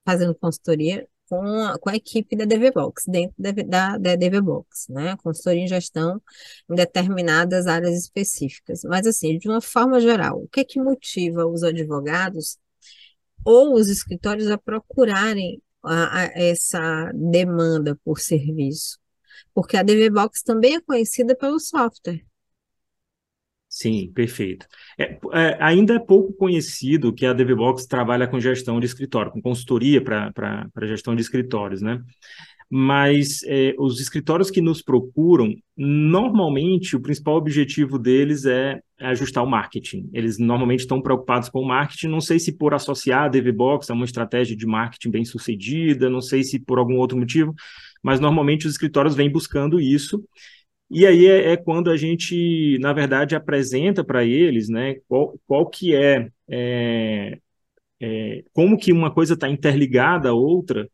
fazendo 0.05 0.33
consultoria 0.33 1.05
com 1.29 1.41
a, 1.63 1.77
com 1.79 1.89
a 1.89 1.95
equipe 1.95 2.35
da 2.35 2.45
DVBox, 2.45 3.05
dentro 3.07 3.35
da, 3.37 3.51
da, 3.51 3.97
da 3.97 4.15
DVBox, 4.15 4.87
né? 4.89 5.15
Consultoria 5.17 5.63
em 5.63 5.67
gestão 5.67 6.21
em 6.69 6.75
determinadas 6.75 7.67
áreas 7.67 7.97
específicas. 7.97 8.81
Mas, 8.83 9.05
assim, 9.07 9.37
de 9.37 9.47
uma 9.47 9.61
forma 9.61 9.99
geral, 9.99 10.43
o 10.43 10.47
que 10.47 10.61
é 10.61 10.63
que 10.63 10.79
motiva 10.81 11.45
os 11.45 11.63
advogados 11.63 12.57
ou 13.45 13.73
os 13.75 13.89
escritórios 13.89 14.49
a 14.49 14.57
procurarem 14.57 15.61
a, 15.83 16.19
a 16.19 16.23
essa 16.35 17.11
demanda 17.13 17.97
por 18.03 18.19
serviço. 18.19 18.99
Porque 19.53 19.77
a 19.77 19.83
DV 19.83 20.09
Box 20.09 20.43
também 20.43 20.75
é 20.75 20.81
conhecida 20.81 21.35
pelo 21.35 21.59
software. 21.59 22.23
Sim, 23.77 24.11
perfeito. 24.11 24.65
É, 24.97 25.19
é, 25.33 25.57
ainda 25.59 25.93
é 25.93 25.99
pouco 25.99 26.33
conhecido 26.33 27.13
que 27.13 27.27
a 27.27 27.33
DVBox 27.33 27.85
trabalha 27.85 28.27
com 28.27 28.39
gestão 28.39 28.79
de 28.79 28.87
escritório, 28.87 29.31
com 29.31 29.39
consultoria 29.39 30.03
para 30.03 30.71
gestão 30.87 31.15
de 31.15 31.21
escritórios, 31.21 31.79
né? 31.79 32.01
mas 32.69 33.43
é, 33.45 33.75
os 33.77 33.99
escritórios 34.01 34.49
que 34.49 34.59
nos 34.59 34.81
procuram, 34.81 35.53
normalmente 35.77 36.95
o 36.95 36.99
principal 36.99 37.35
objetivo 37.35 37.99
deles 37.99 38.45
é 38.45 38.81
ajustar 38.99 39.43
o 39.43 39.47
marketing. 39.47 40.09
Eles 40.11 40.39
normalmente 40.39 40.79
estão 40.79 40.99
preocupados 40.99 41.47
com 41.47 41.59
o 41.59 41.67
marketing, 41.67 42.07
não 42.07 42.19
sei 42.19 42.39
se 42.39 42.57
por 42.57 42.73
associar 42.73 43.25
a 43.25 43.27
DVBox 43.27 43.91
a 43.91 43.93
uma 43.93 44.05
estratégia 44.05 44.57
de 44.57 44.65
marketing 44.65 45.11
bem 45.11 45.23
sucedida, 45.23 46.09
não 46.09 46.19
sei 46.19 46.43
se 46.43 46.59
por 46.59 46.79
algum 46.79 46.95
outro 46.95 47.15
motivo, 47.15 47.53
mas 48.01 48.19
normalmente 48.19 48.65
os 48.65 48.73
escritórios 48.73 49.13
vêm 49.13 49.31
buscando 49.31 49.79
isso. 49.79 50.27
E 50.89 51.05
aí 51.05 51.25
é, 51.25 51.51
é 51.51 51.57
quando 51.57 51.91
a 51.91 51.97
gente, 51.97 52.77
na 52.79 52.93
verdade, 52.93 53.35
apresenta 53.35 54.03
para 54.03 54.23
eles 54.23 54.69
né, 54.69 54.95
qual, 55.07 55.37
qual 55.45 55.69
que 55.69 55.93
é, 55.95 56.29
é, 56.49 57.39
é 57.99 58.43
como 58.53 58.77
que 58.77 58.93
uma 58.93 59.11
coisa 59.11 59.33
está 59.33 59.49
interligada 59.49 60.29
à 60.29 60.33
outra, 60.33 60.89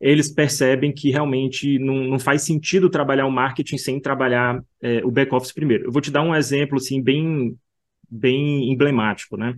eles 0.00 0.32
percebem 0.32 0.92
que 0.92 1.10
realmente 1.10 1.78
não, 1.78 1.94
não 2.04 2.18
faz 2.18 2.42
sentido 2.42 2.90
trabalhar 2.90 3.26
o 3.26 3.30
marketing 3.30 3.78
sem 3.78 4.00
trabalhar 4.00 4.62
é, 4.82 5.04
o 5.04 5.10
back-office 5.10 5.52
primeiro. 5.52 5.84
Eu 5.84 5.92
vou 5.92 6.02
te 6.02 6.10
dar 6.10 6.22
um 6.22 6.34
exemplo 6.34 6.76
assim, 6.76 7.02
bem, 7.02 7.56
bem 8.10 8.70
emblemático. 8.72 9.36
Né? 9.36 9.54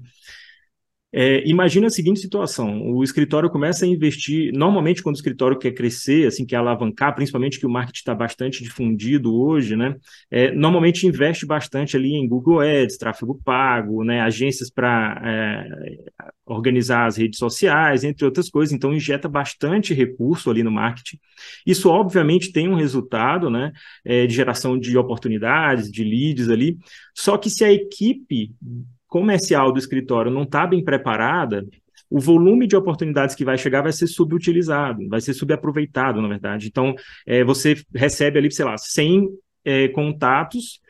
É, 1.19 1.43
imagina 1.49 1.87
a 1.87 1.91
seguinte 1.91 2.21
situação: 2.21 2.93
o 2.93 3.03
escritório 3.03 3.49
começa 3.49 3.87
a 3.87 3.89
investir. 3.89 4.53
Normalmente, 4.53 5.03
quando 5.03 5.15
o 5.15 5.19
escritório 5.19 5.59
quer 5.59 5.73
crescer, 5.73 6.27
assim, 6.27 6.45
quer 6.45 6.57
alavancar, 6.57 7.15
principalmente 7.15 7.59
que 7.59 7.65
o 7.65 7.71
marketing 7.71 8.01
está 8.01 8.15
bastante 8.15 8.63
difundido 8.63 9.35
hoje, 9.35 9.77
né? 9.77 9.97
É, 10.31 10.53
normalmente 10.53 11.07
investe 11.07 11.47
bastante 11.47 11.97
ali 11.97 12.13
em 12.13 12.29
Google 12.29 12.61
Ads, 12.61 12.99
tráfego 12.99 13.41
pago, 13.43 14.05
né? 14.05 14.21
Agências 14.21 14.69
para 14.69 15.19
é, 15.25 15.69
organizar 16.45 17.07
as 17.07 17.17
redes 17.17 17.39
sociais, 17.39 18.05
entre 18.05 18.27
outras 18.27 18.51
coisas. 18.51 18.75
Então, 18.75 18.93
injeta 18.93 19.27
bastante 19.27 19.95
recurso 19.95 20.51
ali 20.51 20.63
no 20.63 20.71
marketing. 20.71 21.19
Isso, 21.67 21.89
obviamente, 21.89 22.53
tem 22.53 22.69
um 22.69 22.75
resultado, 22.75 23.49
né? 23.49 23.73
É, 24.05 24.27
de 24.27 24.35
geração 24.35 24.79
de 24.79 24.99
oportunidades, 24.99 25.91
de 25.91 26.05
leads 26.05 26.51
ali. 26.51 26.77
Só 27.15 27.39
que 27.39 27.49
se 27.49 27.65
a 27.65 27.73
equipe 27.73 28.51
comercial 29.09 29.73
do 29.73 29.79
escritório 29.79 30.31
não 30.31 30.43
está 30.43 30.67
bem 30.67 30.83
preparada, 30.83 31.65
o 32.09 32.21
volume 32.21 32.67
de 32.67 32.77
oportunidades 32.77 33.35
que 33.35 33.45
vai 33.45 33.59
chegar 33.59 33.83
vai 33.83 33.93
ser 33.93 34.07
subutilizado, 34.07 35.09
vai 35.09 35.21
ser 35.21 35.35
subaproveitado, 35.35 36.23
na 36.23 36.29
verdade. 36.29 36.69
Então, 36.69 36.95
é, 37.27 37.43
você 37.43 37.75
recebe 37.95 38.39
ali, 38.39 38.51
sei 38.51 38.65
lá, 38.65 38.77
100 38.79 39.29
é, 39.65 39.89
contatos 39.89 40.81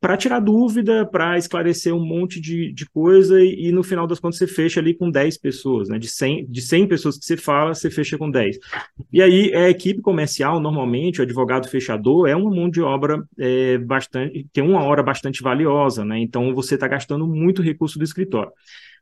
para 0.00 0.16
tirar 0.16 0.38
dúvida, 0.38 1.04
para 1.04 1.36
esclarecer 1.36 1.92
um 1.92 2.04
monte 2.04 2.40
de, 2.40 2.72
de 2.72 2.86
coisa 2.86 3.40
e, 3.42 3.68
e, 3.68 3.72
no 3.72 3.82
final 3.82 4.06
das 4.06 4.20
contas 4.20 4.38
você 4.38 4.46
fecha 4.46 4.78
ali 4.78 4.94
com 4.94 5.10
10 5.10 5.38
pessoas, 5.38 5.88
né? 5.88 5.98
De 5.98 6.08
100, 6.08 6.46
de 6.46 6.62
100 6.62 6.86
pessoas 6.86 7.18
que 7.18 7.24
você 7.24 7.36
fala, 7.36 7.74
você 7.74 7.90
fecha 7.90 8.16
com 8.16 8.30
10. 8.30 8.58
E 9.12 9.20
aí 9.20 9.52
a 9.54 9.68
equipe 9.68 10.00
comercial, 10.00 10.60
normalmente, 10.60 11.20
o 11.20 11.24
advogado 11.24 11.68
fechador, 11.68 12.28
é 12.28 12.36
uma 12.36 12.50
mão 12.50 12.70
de 12.70 12.80
obra 12.80 13.22
é, 13.38 13.78
bastante, 13.78 14.46
tem 14.52 14.62
uma 14.62 14.84
hora 14.84 15.02
bastante 15.02 15.42
valiosa, 15.42 16.04
né? 16.04 16.18
Então 16.18 16.54
você 16.54 16.74
está 16.76 16.86
gastando 16.86 17.26
muito 17.26 17.60
recurso 17.60 17.98
do 17.98 18.04
escritório. 18.04 18.52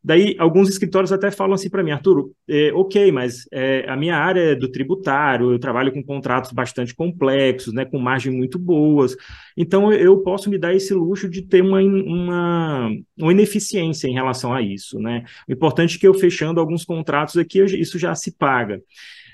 Daí, 0.06 0.36
alguns 0.38 0.68
escritórios 0.68 1.10
até 1.10 1.32
falam 1.32 1.54
assim 1.54 1.68
para 1.68 1.82
mim, 1.82 1.90
Arturo, 1.90 2.30
é, 2.48 2.70
ok, 2.72 3.10
mas 3.10 3.42
é, 3.52 3.84
a 3.90 3.96
minha 3.96 4.16
área 4.16 4.52
é 4.52 4.54
do 4.54 4.70
tributário, 4.70 5.50
eu 5.50 5.58
trabalho 5.58 5.92
com 5.92 6.00
contratos 6.00 6.52
bastante 6.52 6.94
complexos, 6.94 7.75
né, 7.75 7.84
com 7.84 7.98
margens 7.98 8.32
muito 8.32 8.56
boas, 8.56 9.16
então 9.56 9.92
eu 9.92 10.22
posso 10.22 10.48
me 10.48 10.58
dar 10.58 10.72
esse 10.72 10.94
luxo 10.94 11.28
de 11.28 11.42
ter 11.42 11.60
uma, 11.60 11.80
uma, 11.80 12.88
uma 13.18 13.32
ineficiência 13.32 14.06
em 14.06 14.14
relação 14.14 14.54
a 14.54 14.62
isso. 14.62 15.00
Né? 15.00 15.25
O 15.48 15.52
importante 15.52 15.96
é 15.96 15.98
que 15.98 16.06
eu 16.06 16.14
fechando 16.14 16.60
alguns 16.60 16.84
contratos 16.84 17.36
aqui, 17.36 17.60
isso 17.64 17.98
já 17.98 18.14
se 18.14 18.30
paga. 18.30 18.80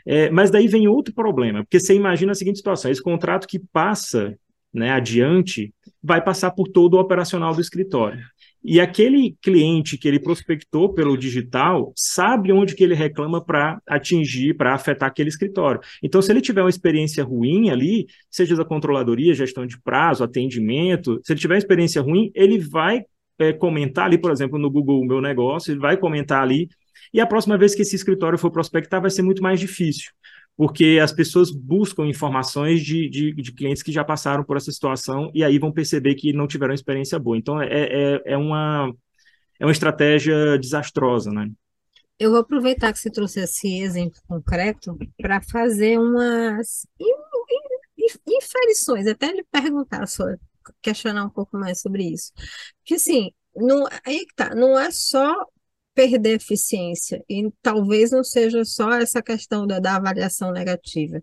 É, 0.06 0.30
mas 0.30 0.50
daí 0.50 0.66
vem 0.68 0.88
outro 0.88 1.12
problema, 1.12 1.64
porque 1.64 1.78
você 1.78 1.94
imagina 1.94 2.32
a 2.32 2.34
seguinte 2.34 2.56
situação: 2.56 2.90
esse 2.90 3.02
contrato 3.02 3.46
que 3.46 3.58
passa 3.58 4.34
né, 4.72 4.90
adiante 4.90 5.72
vai 6.02 6.24
passar 6.24 6.50
por 6.52 6.66
todo 6.66 6.94
o 6.94 7.00
operacional 7.00 7.54
do 7.54 7.60
escritório. 7.60 8.24
E 8.64 8.80
aquele 8.80 9.36
cliente 9.42 9.98
que 9.98 10.06
ele 10.06 10.20
prospectou 10.20 10.92
pelo 10.94 11.16
digital 11.16 11.92
sabe 11.96 12.52
onde 12.52 12.74
que 12.74 12.84
ele 12.84 12.94
reclama 12.94 13.44
para 13.44 13.80
atingir, 13.86 14.54
para 14.54 14.74
afetar 14.74 15.08
aquele 15.08 15.28
escritório. 15.28 15.80
Então, 16.02 16.22
se 16.22 16.30
ele 16.30 16.40
tiver 16.40 16.62
uma 16.62 16.70
experiência 16.70 17.24
ruim 17.24 17.70
ali, 17.70 18.06
seja 18.30 18.54
da 18.54 18.64
controladoria, 18.64 19.34
gestão 19.34 19.66
de 19.66 19.80
prazo, 19.80 20.22
atendimento, 20.22 21.20
se 21.24 21.32
ele 21.32 21.40
tiver 21.40 21.54
uma 21.54 21.58
experiência 21.58 22.00
ruim, 22.00 22.30
ele 22.34 22.58
vai 22.58 23.02
é, 23.38 23.52
comentar 23.52 24.06
ali, 24.06 24.16
por 24.16 24.30
exemplo, 24.30 24.58
no 24.58 24.70
Google 24.70 25.04
Meu 25.04 25.20
Negócio, 25.20 25.72
ele 25.72 25.80
vai 25.80 25.96
comentar 25.96 26.42
ali, 26.42 26.68
e 27.12 27.20
a 27.20 27.26
próxima 27.26 27.58
vez 27.58 27.74
que 27.74 27.82
esse 27.82 27.96
escritório 27.96 28.38
for 28.38 28.50
prospectar 28.50 29.00
vai 29.00 29.10
ser 29.10 29.22
muito 29.22 29.42
mais 29.42 29.58
difícil 29.58 30.12
porque 30.56 30.98
as 31.02 31.12
pessoas 31.12 31.50
buscam 31.50 32.06
informações 32.06 32.82
de, 32.82 33.08
de, 33.08 33.32
de, 33.32 33.52
clientes 33.52 33.82
que 33.82 33.92
já 33.92 34.04
passaram 34.04 34.44
por 34.44 34.56
essa 34.56 34.70
situação 34.70 35.30
e 35.34 35.42
aí 35.42 35.58
vão 35.58 35.72
perceber 35.72 36.14
que 36.14 36.32
não 36.32 36.46
tiveram 36.46 36.74
experiência 36.74 37.18
boa. 37.18 37.36
Então, 37.36 37.60
é, 37.60 37.68
é, 37.68 38.22
é, 38.26 38.36
uma, 38.36 38.92
é 39.58 39.64
uma 39.64 39.72
estratégia 39.72 40.58
desastrosa, 40.58 41.30
né? 41.30 41.50
Eu 42.18 42.30
vou 42.30 42.40
aproveitar 42.40 42.92
que 42.92 42.98
você 42.98 43.10
trouxe 43.10 43.40
esse 43.40 43.80
exemplo 43.80 44.20
concreto 44.28 44.96
para 45.18 45.40
fazer 45.40 45.98
umas 45.98 46.86
inferições, 48.26 49.06
até 49.06 49.32
lhe 49.32 49.44
perguntar, 49.50 50.06
só, 50.06 50.24
questionar 50.80 51.24
um 51.24 51.30
pouco 51.30 51.56
mais 51.56 51.80
sobre 51.80 52.04
isso. 52.04 52.32
Porque, 52.78 52.94
assim, 52.94 53.30
não, 53.56 53.86
aí 54.06 54.26
que 54.26 54.34
tá, 54.34 54.54
não 54.54 54.78
é 54.78 54.90
só 54.90 55.34
perder 55.94 56.36
eficiência. 56.36 57.24
E 57.28 57.50
talvez 57.62 58.10
não 58.10 58.24
seja 58.24 58.64
só 58.64 58.92
essa 58.92 59.22
questão 59.22 59.66
da, 59.66 59.78
da 59.78 59.96
avaliação 59.96 60.52
negativa. 60.52 61.22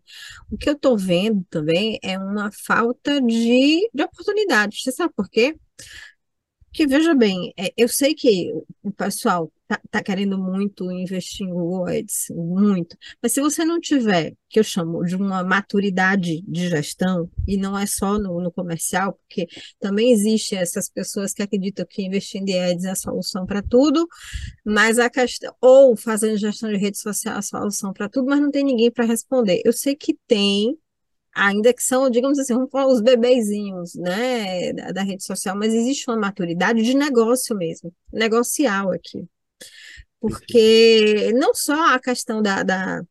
O 0.49 0.57
que 0.57 0.69
eu 0.69 0.73
estou 0.73 0.97
vendo 0.97 1.45
também 1.49 1.99
é 2.03 2.17
uma 2.17 2.51
falta 2.51 3.21
de, 3.21 3.89
de 3.93 4.03
oportunidades. 4.03 4.81
Você 4.83 4.91
sabe 4.91 5.13
por 5.15 5.29
quê? 5.29 5.55
Porque, 6.65 6.85
veja 6.87 7.15
bem, 7.15 7.53
é, 7.57 7.73
eu 7.75 7.87
sei 7.87 8.13
que 8.13 8.51
o 8.83 8.91
pessoal 8.91 9.51
tá, 9.69 9.79
tá 9.91 10.03
querendo 10.03 10.37
muito 10.37 10.91
investir 10.91 11.45
em 11.47 11.51
Google 11.51 11.85
Ads, 11.87 12.25
muito. 12.31 12.97
Mas 13.21 13.33
se 13.33 13.39
você 13.39 13.63
não 13.63 13.79
tiver, 13.79 14.33
que 14.49 14.59
eu 14.59 14.63
chamo 14.63 15.03
de 15.05 15.15
uma 15.15 15.43
maturidade 15.43 16.41
de 16.41 16.69
gestão, 16.69 17.29
e 17.47 17.55
não 17.55 17.77
é 17.77 17.85
só 17.85 18.17
no, 18.17 18.41
no 18.41 18.51
comercial, 18.51 19.13
porque 19.13 19.47
também 19.79 20.11
existem 20.11 20.57
essas 20.57 20.89
pessoas 20.89 21.33
que 21.33 21.43
acreditam 21.43 21.85
que 21.87 22.01
investindo 22.01 22.49
em 22.49 22.59
ads 22.59 22.83
é 22.83 22.89
a 22.89 22.95
solução 22.95 23.45
para 23.45 23.61
tudo, 23.61 24.07
mas 24.65 24.97
a 24.97 25.09
questão, 25.09 25.53
ou 25.61 25.95
fazendo 25.95 26.37
gestão 26.37 26.71
de 26.71 26.77
rede 26.77 26.97
social 26.97 27.35
é 27.35 27.37
a 27.37 27.41
solução 27.43 27.93
para 27.93 28.09
tudo, 28.09 28.25
mas 28.27 28.41
não 28.41 28.49
tem 28.49 28.63
ninguém 28.63 28.91
para 28.91 29.05
responder. 29.05 29.61
Eu 29.63 29.73
sei 29.73 29.95
que 29.95 30.17
tem, 30.27 30.75
ainda 31.31 31.71
que 31.73 31.83
são, 31.83 32.09
digamos 32.09 32.39
assim, 32.39 32.55
os 32.55 33.01
bebezinhos, 33.01 33.93
né, 33.93 34.73
da, 34.73 34.91
da, 34.93 35.03
rede 35.03 35.23
social, 35.23 35.55
mas 35.55 35.73
existe 35.75 36.09
uma 36.09 36.17
maturidade 36.17 36.81
de 36.81 36.95
negócio 36.95 37.55
mesmo, 37.55 37.93
negocial 38.11 38.91
aqui. 38.91 39.27
Porque 40.19 41.31
não 41.33 41.53
só 41.53 41.93
a 41.93 41.99
questão 41.99 42.41
da, 42.41 42.63
da 42.63 43.01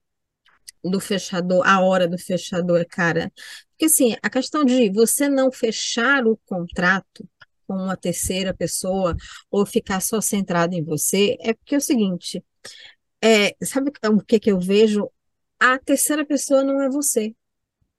do 0.84 1.00
fechador, 1.00 1.66
a 1.66 1.80
hora 1.80 2.08
do 2.08 2.18
fechador 2.18 2.84
cara. 2.88 3.32
Porque 3.70 3.86
assim, 3.86 4.14
a 4.22 4.30
questão 4.30 4.64
de 4.64 4.90
você 4.90 5.28
não 5.28 5.50
fechar 5.50 6.26
o 6.26 6.36
contrato 6.46 7.28
com 7.66 7.74
uma 7.74 7.96
terceira 7.96 8.54
pessoa 8.54 9.16
ou 9.50 9.66
ficar 9.66 10.00
só 10.00 10.20
centrado 10.20 10.74
em 10.74 10.82
você, 10.82 11.36
é 11.40 11.52
porque 11.52 11.74
é 11.74 11.78
o 11.78 11.80
seguinte, 11.80 12.42
é, 13.22 13.54
sabe 13.64 13.90
o 13.90 14.20
que, 14.24 14.40
que 14.40 14.50
eu 14.50 14.60
vejo? 14.60 15.10
A 15.60 15.78
terceira 15.78 16.24
pessoa 16.24 16.64
não 16.64 16.80
é 16.80 16.88
você. 16.88 17.34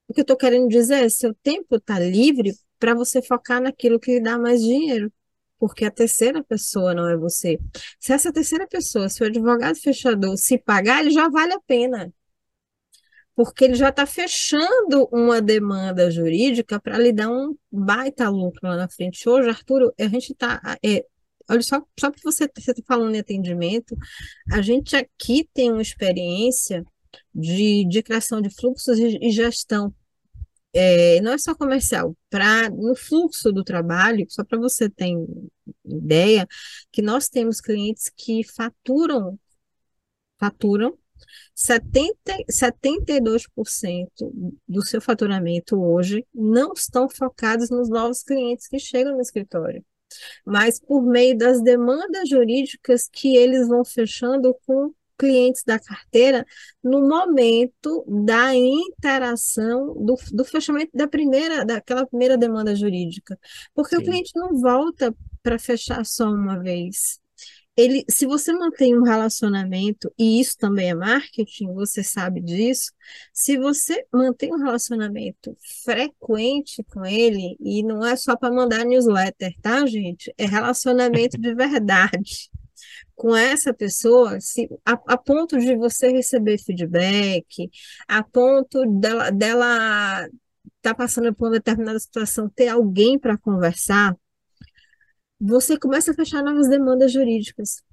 O 0.07 0.13
que 0.13 0.21
eu 0.21 0.23
estou 0.23 0.37
querendo 0.37 0.67
dizer 0.69 1.03
é 1.05 1.09
seu 1.09 1.33
tempo 1.35 1.75
está 1.75 1.99
livre 1.99 2.53
para 2.79 2.95
você 2.95 3.21
focar 3.21 3.61
naquilo 3.61 3.99
que 3.99 4.13
lhe 4.13 4.21
dá 4.21 4.37
mais 4.39 4.61
dinheiro 4.61 5.11
porque 5.59 5.85
a 5.85 5.91
terceira 5.91 6.43
pessoa 6.43 6.93
não 6.93 7.07
é 7.07 7.17
você. 7.17 7.59
Se 7.99 8.13
essa 8.13 8.31
terceira 8.31 8.65
pessoa, 8.67 9.09
se 9.09 9.21
o 9.21 9.25
advogado 9.27 9.75
fechador 9.75 10.37
se 10.37 10.57
pagar, 10.57 11.01
ele 11.01 11.11
já 11.11 11.29
vale 11.29 11.53
a 11.53 11.59
pena. 11.59 12.11
Porque 13.35 13.65
ele 13.65 13.75
já 13.75 13.89
está 13.89 14.05
fechando 14.05 15.07
uma 15.11 15.41
demanda 15.41 16.09
jurídica 16.09 16.79
para 16.79 16.97
lhe 16.97 17.11
dar 17.13 17.29
um 17.29 17.55
baita 17.71 18.29
lucro 18.29 18.59
lá 18.63 18.75
na 18.75 18.89
frente. 18.89 19.27
Hoje, 19.27 19.49
Arturo, 19.49 19.93
a 19.99 20.07
gente 20.07 20.31
está. 20.33 20.77
É, 20.83 21.05
olha 21.49 21.61
só, 21.61 21.81
só 21.99 22.11
para 22.11 22.21
você 22.23 22.45
estar 22.45 22.73
tá 22.73 22.81
falando 22.87 23.15
em 23.15 23.19
atendimento, 23.19 23.95
a 24.51 24.61
gente 24.61 24.95
aqui 24.95 25.47
tem 25.53 25.71
uma 25.71 25.81
experiência 25.81 26.85
de, 27.33 27.85
de 27.87 28.03
criação 28.03 28.41
de 28.41 28.49
fluxos 28.49 28.99
e, 28.99 29.17
e 29.21 29.31
gestão 29.31 29.93
é, 30.73 31.19
não 31.21 31.33
é 31.33 31.37
só 31.37 31.55
comercial, 31.55 32.15
para 32.29 32.69
no 32.69 32.95
fluxo 32.95 33.51
do 33.51 33.63
trabalho, 33.63 34.25
só 34.29 34.43
para 34.43 34.59
você 34.59 34.89
ter 34.89 35.13
ideia, 35.85 36.47
que 36.91 37.01
nós 37.01 37.29
temos 37.29 37.59
clientes 37.59 38.11
que 38.15 38.43
faturam, 38.43 39.39
faturam 40.39 40.97
70, 41.53 42.13
72% 42.49 44.09
do 44.67 44.85
seu 44.85 45.01
faturamento 45.01 45.81
hoje 45.81 46.25
não 46.33 46.73
estão 46.73 47.09
focados 47.09 47.69
nos 47.69 47.89
novos 47.89 48.23
clientes 48.23 48.67
que 48.67 48.79
chegam 48.79 49.15
no 49.15 49.21
escritório, 49.21 49.83
mas 50.45 50.79
por 50.79 51.01
meio 51.01 51.37
das 51.37 51.61
demandas 51.61 52.29
jurídicas 52.29 53.09
que 53.11 53.35
eles 53.35 53.67
vão 53.67 53.83
fechando 53.83 54.55
com 54.65 54.93
clientes 55.19 55.63
da 55.65 55.77
carteira 55.77 56.45
no 56.81 57.07
momento 57.07 58.05
da 58.07 58.55
interação 58.55 59.93
do, 59.93 60.15
do 60.31 60.45
fechamento 60.45 60.91
da 60.93 61.07
primeira, 61.07 61.65
daquela 61.65 62.07
primeira 62.07 62.37
demanda 62.37 62.73
jurídica. 62.73 63.37
Porque 63.75 63.97
Sim. 63.97 64.01
o 64.01 64.05
cliente 64.05 64.31
não 64.35 64.59
volta 64.59 65.13
para 65.43 65.59
fechar 65.59 66.05
só 66.05 66.31
uma 66.31 66.57
vez. 66.57 67.19
Ele, 67.75 68.03
se 68.09 68.25
você 68.25 68.51
mantém 68.51 68.97
um 68.97 69.03
relacionamento, 69.03 70.11
e 70.17 70.41
isso 70.41 70.57
também 70.57 70.89
é 70.89 70.93
marketing, 70.93 71.73
você 71.73 72.03
sabe 72.03 72.41
disso, 72.41 72.91
se 73.33 73.57
você 73.57 74.05
mantém 74.13 74.53
um 74.53 74.57
relacionamento 74.57 75.55
frequente 75.83 76.83
com 76.91 77.05
ele, 77.05 77.55
e 77.59 77.81
não 77.81 78.05
é 78.05 78.17
só 78.17 78.35
para 78.35 78.53
mandar 78.53 78.83
newsletter, 78.85 79.53
tá, 79.61 79.85
gente? 79.85 80.33
É 80.37 80.45
relacionamento 80.45 81.37
de 81.39 81.53
verdade 81.55 82.49
com 83.19 83.35
essa 83.35 83.73
pessoa 83.73 84.39
se, 84.39 84.69
a, 84.85 84.93
a, 84.93 85.17
ponto 85.17 85.59
de 85.59 85.75
você 85.75 86.09
receber 86.09 86.57
feedback, 86.57 87.69
a 88.07 88.23
ponto 88.23 88.85
dela, 88.85 89.29
dela 89.29 90.29
tá 90.81 90.95
passando 90.95 91.35
por 91.35 91.47
uma 91.47 91.51
determinada 91.51 91.99
situação, 91.99 92.49
ter 92.49 92.69
alguém 92.69 93.19
para 93.19 93.37
conversar, 93.37 94.15
você 95.37 95.77
começa 95.77 96.11
a 96.11 96.13
fechar 96.13 96.41
novas 96.41 96.69
demandas 96.69 97.11
jurídicas. 97.11 97.83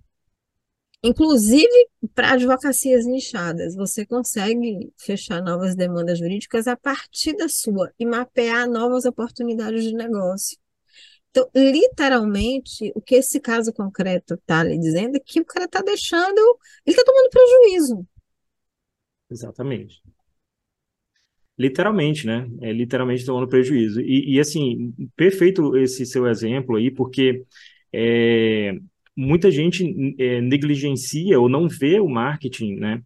Inclusive 1.03 1.89
para 2.15 2.35
advocacias 2.35 3.05
nichadas, 3.05 3.75
você 3.75 4.07
consegue 4.07 4.93
fechar 4.97 5.43
novas 5.43 5.75
demandas 5.75 6.21
jurídicas 6.21 6.69
a 6.69 6.77
partir 6.77 7.37
da 7.37 7.49
sua 7.49 7.93
e 7.99 8.07
mapear 8.07 8.69
novas 8.71 9.05
oportunidades 9.05 9.83
de 9.83 9.93
negócio. 9.93 10.57
Então, 11.37 11.51
literalmente, 11.55 12.91
o 12.95 13.03
que 13.03 13.17
esse 13.17 13.39
caso 13.39 13.71
concreto 13.71 14.35
está 14.35 14.65
lhe 14.65 14.79
dizendo 14.79 15.17
é 15.17 15.21
que 15.21 15.39
o 15.39 15.45
cara 15.45 15.67
está 15.67 15.83
deixando, 15.83 16.39
ele 16.87 16.97
está 16.97 17.05
tomando 17.05 17.29
prejuízo. 17.29 18.07
Exatamente. 19.31 20.03
Literalmente, 21.59 22.27
né? 22.27 22.49
É 22.63 22.73
literalmente 22.73 23.27
tomando 23.27 23.49
prejuízo. 23.49 24.01
E, 24.01 24.37
e 24.37 24.41
assim, 24.41 24.95
perfeito 25.15 25.77
esse 25.77 26.07
seu 26.07 26.27
exemplo 26.27 26.77
aí, 26.77 26.91
porque 26.91 27.45
é, 27.93 28.73
muita 29.15 29.51
gente 29.51 29.85
é, 30.19 30.41
negligencia 30.41 31.39
ou 31.39 31.51
não 31.51 31.69
vê 31.69 32.01
o 32.01 32.09
marketing, 32.09 32.77
né? 32.77 33.03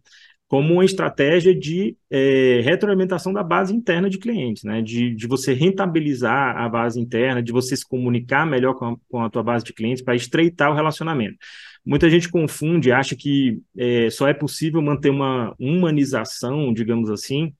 Como 0.51 0.73
uma 0.73 0.83
estratégia 0.83 1.55
de 1.55 1.95
é, 2.09 2.59
retroalimentação 2.61 3.31
da 3.31 3.41
base 3.41 3.73
interna 3.73 4.09
de 4.09 4.17
clientes, 4.17 4.65
né? 4.65 4.81
De, 4.81 5.15
de 5.15 5.25
você 5.25 5.53
rentabilizar 5.53 6.57
a 6.57 6.67
base 6.67 6.99
interna, 6.99 7.41
de 7.41 7.53
você 7.53 7.73
se 7.77 7.87
comunicar 7.87 8.45
melhor 8.45 8.73
com 8.73 8.85
a, 8.85 8.95
com 9.09 9.23
a 9.23 9.29
tua 9.29 9.43
base 9.43 9.63
de 9.63 9.71
clientes 9.71 10.03
para 10.03 10.13
estreitar 10.13 10.69
o 10.69 10.75
relacionamento. 10.75 11.37
Muita 11.85 12.09
gente 12.09 12.27
confunde, 12.27 12.91
acha 12.91 13.15
que 13.15 13.61
é, 13.77 14.09
só 14.09 14.27
é 14.27 14.33
possível 14.33 14.81
manter 14.81 15.09
uma 15.09 15.55
humanização, 15.57 16.73
digamos 16.73 17.09
assim, 17.09 17.53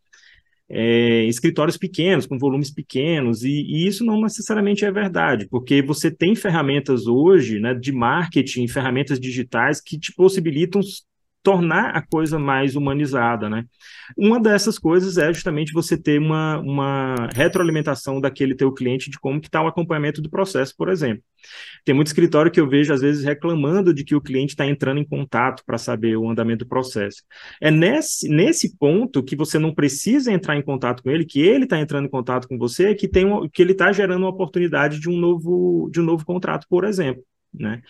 é, 0.69 1.23
escritórios 1.23 1.77
pequenos, 1.77 2.25
com 2.25 2.37
volumes 2.37 2.73
pequenos, 2.73 3.45
e, 3.45 3.51
e, 3.51 3.87
isso 3.87 4.03
não 4.03 4.19
necessariamente 4.19 4.83
é 4.83 4.91
verdade, 4.91 5.47
porque 5.49 5.81
você 5.81 6.11
tem 6.11 6.35
ferramentas 6.35 7.07
hoje 7.07 7.57
né, 7.57 7.73
de 7.73 7.93
marketing, 7.93 8.67
ferramentas 8.67 9.17
digitais 9.17 9.79
que 9.79 9.97
te 9.97 10.13
possibilitam 10.13 10.81
tornar 11.43 11.95
a 11.95 12.01
coisa 12.01 12.37
mais 12.37 12.75
humanizada, 12.75 13.49
né? 13.49 13.65
Uma 14.17 14.39
dessas 14.39 14.77
coisas 14.77 15.17
é 15.17 15.33
justamente 15.33 15.73
você 15.73 15.97
ter 15.97 16.19
uma, 16.19 16.59
uma 16.59 17.29
retroalimentação 17.33 18.21
daquele 18.21 18.55
teu 18.55 18.71
cliente 18.71 19.09
de 19.09 19.19
como 19.19 19.41
que 19.41 19.47
está 19.47 19.61
o 19.61 19.67
acompanhamento 19.67 20.21
do 20.21 20.29
processo, 20.29 20.75
por 20.77 20.89
exemplo. 20.89 21.23
Tem 21.83 21.95
muito 21.95 22.07
escritório 22.07 22.51
que 22.51 22.59
eu 22.59 22.69
vejo, 22.69 22.93
às 22.93 23.01
vezes, 23.01 23.23
reclamando 23.23 23.93
de 23.93 24.03
que 24.03 24.15
o 24.15 24.21
cliente 24.21 24.53
está 24.53 24.65
entrando 24.65 24.99
em 24.99 25.07
contato 25.07 25.63
para 25.65 25.77
saber 25.77 26.15
o 26.15 26.29
andamento 26.29 26.63
do 26.65 26.69
processo. 26.69 27.23
É 27.59 27.71
nesse, 27.71 28.29
nesse 28.29 28.77
ponto 28.77 29.23
que 29.23 29.35
você 29.35 29.57
não 29.57 29.73
precisa 29.73 30.31
entrar 30.31 30.55
em 30.55 30.61
contato 30.61 31.01
com 31.01 31.09
ele, 31.09 31.25
que 31.25 31.41
ele 31.41 31.63
está 31.63 31.79
entrando 31.79 32.05
em 32.05 32.11
contato 32.11 32.47
com 32.47 32.57
você, 32.57 32.93
que, 32.93 33.07
tem 33.07 33.25
que 33.49 33.61
ele 33.61 33.71
está 33.71 33.91
gerando 33.91 34.21
uma 34.23 34.29
oportunidade 34.29 34.99
de 34.99 35.09
um 35.09 35.17
novo, 35.17 35.89
de 35.91 35.99
um 35.99 36.03
novo 36.03 36.25
contrato, 36.25 36.67
por 36.69 36.83
exemplo. 36.83 37.23
Né? 37.53 37.81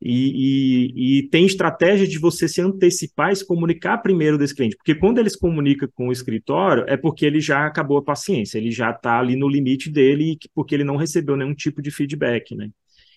E, 0.00 0.92
e, 0.92 1.18
e, 1.18 1.28
tem 1.30 1.46
estratégia 1.46 2.06
de 2.06 2.18
você 2.18 2.46
se 2.46 2.60
antecipar 2.60 3.32
e 3.32 3.36
se 3.36 3.46
comunicar 3.46 3.98
primeiro 3.98 4.36
desse 4.36 4.54
cliente, 4.54 4.76
porque 4.76 4.94
quando 4.94 5.18
ele 5.18 5.30
se 5.30 5.38
comunica 5.38 5.88
com 5.88 6.08
o 6.08 6.12
escritório, 6.12 6.84
é 6.86 6.98
porque 6.98 7.24
ele 7.24 7.40
já 7.40 7.66
acabou 7.66 7.96
a 7.96 8.04
paciência, 8.04 8.58
ele 8.58 8.70
já 8.70 8.90
está 8.90 9.18
ali 9.18 9.36
no 9.36 9.48
limite 9.48 9.90
dele, 9.90 10.36
porque 10.54 10.74
ele 10.74 10.84
não 10.84 10.96
recebeu 10.96 11.34
nenhum 11.34 11.54
tipo 11.54 11.80
de 11.80 11.90
feedback, 11.90 12.54
né? 12.54 12.70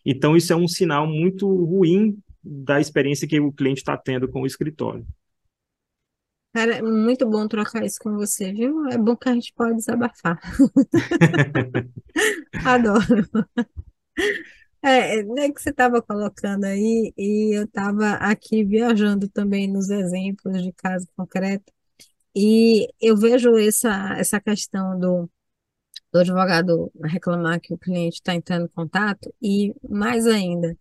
Então, 0.06 0.38
isso 0.38 0.54
é 0.54 0.56
um 0.56 0.68
sinal 0.68 1.06
muito 1.06 1.46
ruim 1.66 2.18
da 2.42 2.80
experiência 2.80 3.28
que 3.28 3.40
o 3.40 3.52
cliente 3.52 3.80
está 3.80 3.98
tendo 3.98 4.30
com 4.30 4.42
o 4.42 4.48
escritório. 4.48 5.06
Cara, 6.54 6.78
é 6.78 6.82
muito 6.82 7.30
bom 7.30 7.48
trocar 7.48 7.86
isso 7.86 8.00
com 8.02 8.16
você, 8.16 8.54
viu? 8.54 8.88
É 8.88 8.98
bom 8.98 9.16
que 9.16 9.30
a 9.30 9.34
gente 9.34 9.54
pode 9.54 9.76
desabafar. 9.76 10.40
Adoro. 12.66 13.28
É, 14.82 15.20
é 15.20 15.52
que 15.52 15.62
você 15.62 15.72
estava 15.72 16.02
colocando 16.02 16.64
aí, 16.66 17.14
e 17.18 17.58
eu 17.58 17.66
estava 17.66 18.14
aqui 18.14 18.64
viajando 18.64 19.28
também 19.28 19.68
nos 19.68 19.90
exemplos 19.90 20.62
de 20.64 20.72
caso 20.72 21.08
concreto, 21.18 21.72
e 22.36 22.88
eu 23.02 23.18
vejo 23.18 23.58
essa, 23.58 24.16
essa 24.18 24.42
questão 24.42 25.00
do, 25.00 25.30
do 26.14 26.20
advogado 26.20 26.92
reclamar 27.06 27.62
que 27.62 27.74
o 27.74 27.78
cliente 27.78 28.18
está 28.18 28.36
entrando 28.36 28.66
em 28.66 28.70
contato, 28.70 29.34
e 29.42 29.74
mais 29.90 30.28
ainda, 30.28 30.78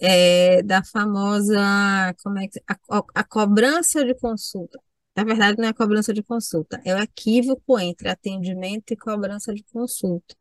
é, 0.00 0.62
da 0.62 0.82
famosa, 0.84 2.14
como 2.22 2.38
é 2.38 2.48
que, 2.48 2.60
a, 2.68 3.02
a 3.14 3.24
cobrança 3.24 4.04
de 4.04 4.14
consulta. 4.14 4.78
Na 5.16 5.24
verdade, 5.24 5.58
não 5.58 5.68
é 5.68 5.72
cobrança 5.72 6.12
de 6.14 6.22
consulta, 6.22 6.80
é 6.84 6.94
o 6.94 6.98
equívoco 6.98 7.78
entre 7.78 8.08
atendimento 8.08 8.92
e 8.92 8.96
cobrança 8.96 9.52
de 9.54 9.64
consulta. 9.72 10.34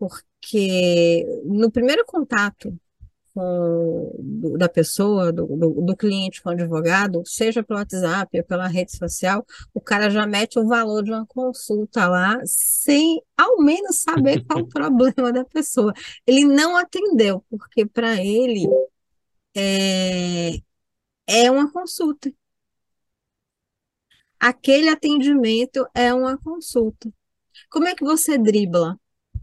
Porque 0.00 1.26
no 1.44 1.70
primeiro 1.70 2.04
contato 2.06 2.74
com, 3.34 4.12
do, 4.18 4.58
da 4.58 4.68
pessoa, 4.68 5.32
do, 5.32 5.46
do, 5.46 5.70
do, 5.82 5.96
cliente 5.96 6.42
com 6.42 6.48
o 6.50 6.52
advogado, 6.52 7.22
seja 7.26 7.62
pelo 7.62 7.78
WhatsApp 7.78 8.38
ou 8.38 8.44
pela 8.44 8.66
rede 8.66 8.96
social, 8.96 9.44
o 9.74 9.80
cara 9.80 10.10
já 10.10 10.26
mete 10.26 10.58
o 10.58 10.66
valor 10.66 11.02
de 11.04 11.10
uma 11.12 11.26
consulta 11.26 12.08
lá, 12.08 12.38
sem 12.44 13.22
ao 13.36 13.58
menos 13.62 14.00
saber 14.00 14.44
qual 14.46 14.60
o 14.60 14.68
problema 14.68 15.32
da 15.32 15.44
pessoa. 15.44 15.92
Ele 16.26 16.44
não 16.44 16.76
atendeu, 16.76 17.44
porque 17.50 17.86
para 17.86 18.16
ele 18.24 18.66
é, 19.54 20.60
é 21.26 21.50
uma 21.50 21.70
consulta. 21.72 22.32
Aquele 24.38 24.88
atendimento 24.88 25.86
é 25.94 26.12
uma 26.12 26.36
consulta. 26.38 27.12
Como 27.70 27.86
é 27.86 27.94
que 27.94 28.04
você 28.04 28.38
dribla? 28.38 28.99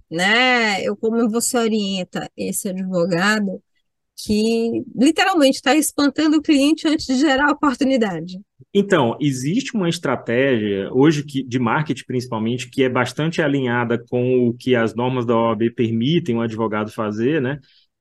Né? 0.10 0.84
Eu, 0.84 0.96
como 0.96 1.30
você 1.30 1.58
orienta 1.58 2.30
esse 2.38 2.70
advogado 2.70 3.62
que 4.18 4.84
literalmente 4.96 5.58
está 5.58 5.76
espantando 5.76 6.38
o 6.38 6.42
cliente 6.42 6.88
antes 6.88 7.06
de 7.06 7.20
gerar 7.20 7.52
oportunidade. 7.52 8.40
Então, 8.74 9.16
existe 9.22 9.76
uma 9.76 9.88
estratégia 9.88 10.90
hoje 10.92 11.24
que, 11.24 11.44
de 11.44 11.60
marketing 11.60 12.04
principalmente 12.06 12.70
que 12.70 12.84
é 12.84 12.90
bastante 12.90 13.42
alinhada 13.42 14.04
com 14.10 14.48
o 14.48 14.54
que 14.54 14.76
as 14.76 14.96
normas 14.96 15.26
da 15.26 15.36
OAB 15.36 15.70
permitem 15.76 16.36
o 16.36 16.42
advogado 16.42 16.92
fazer, 16.92 17.40
né? 17.42 17.60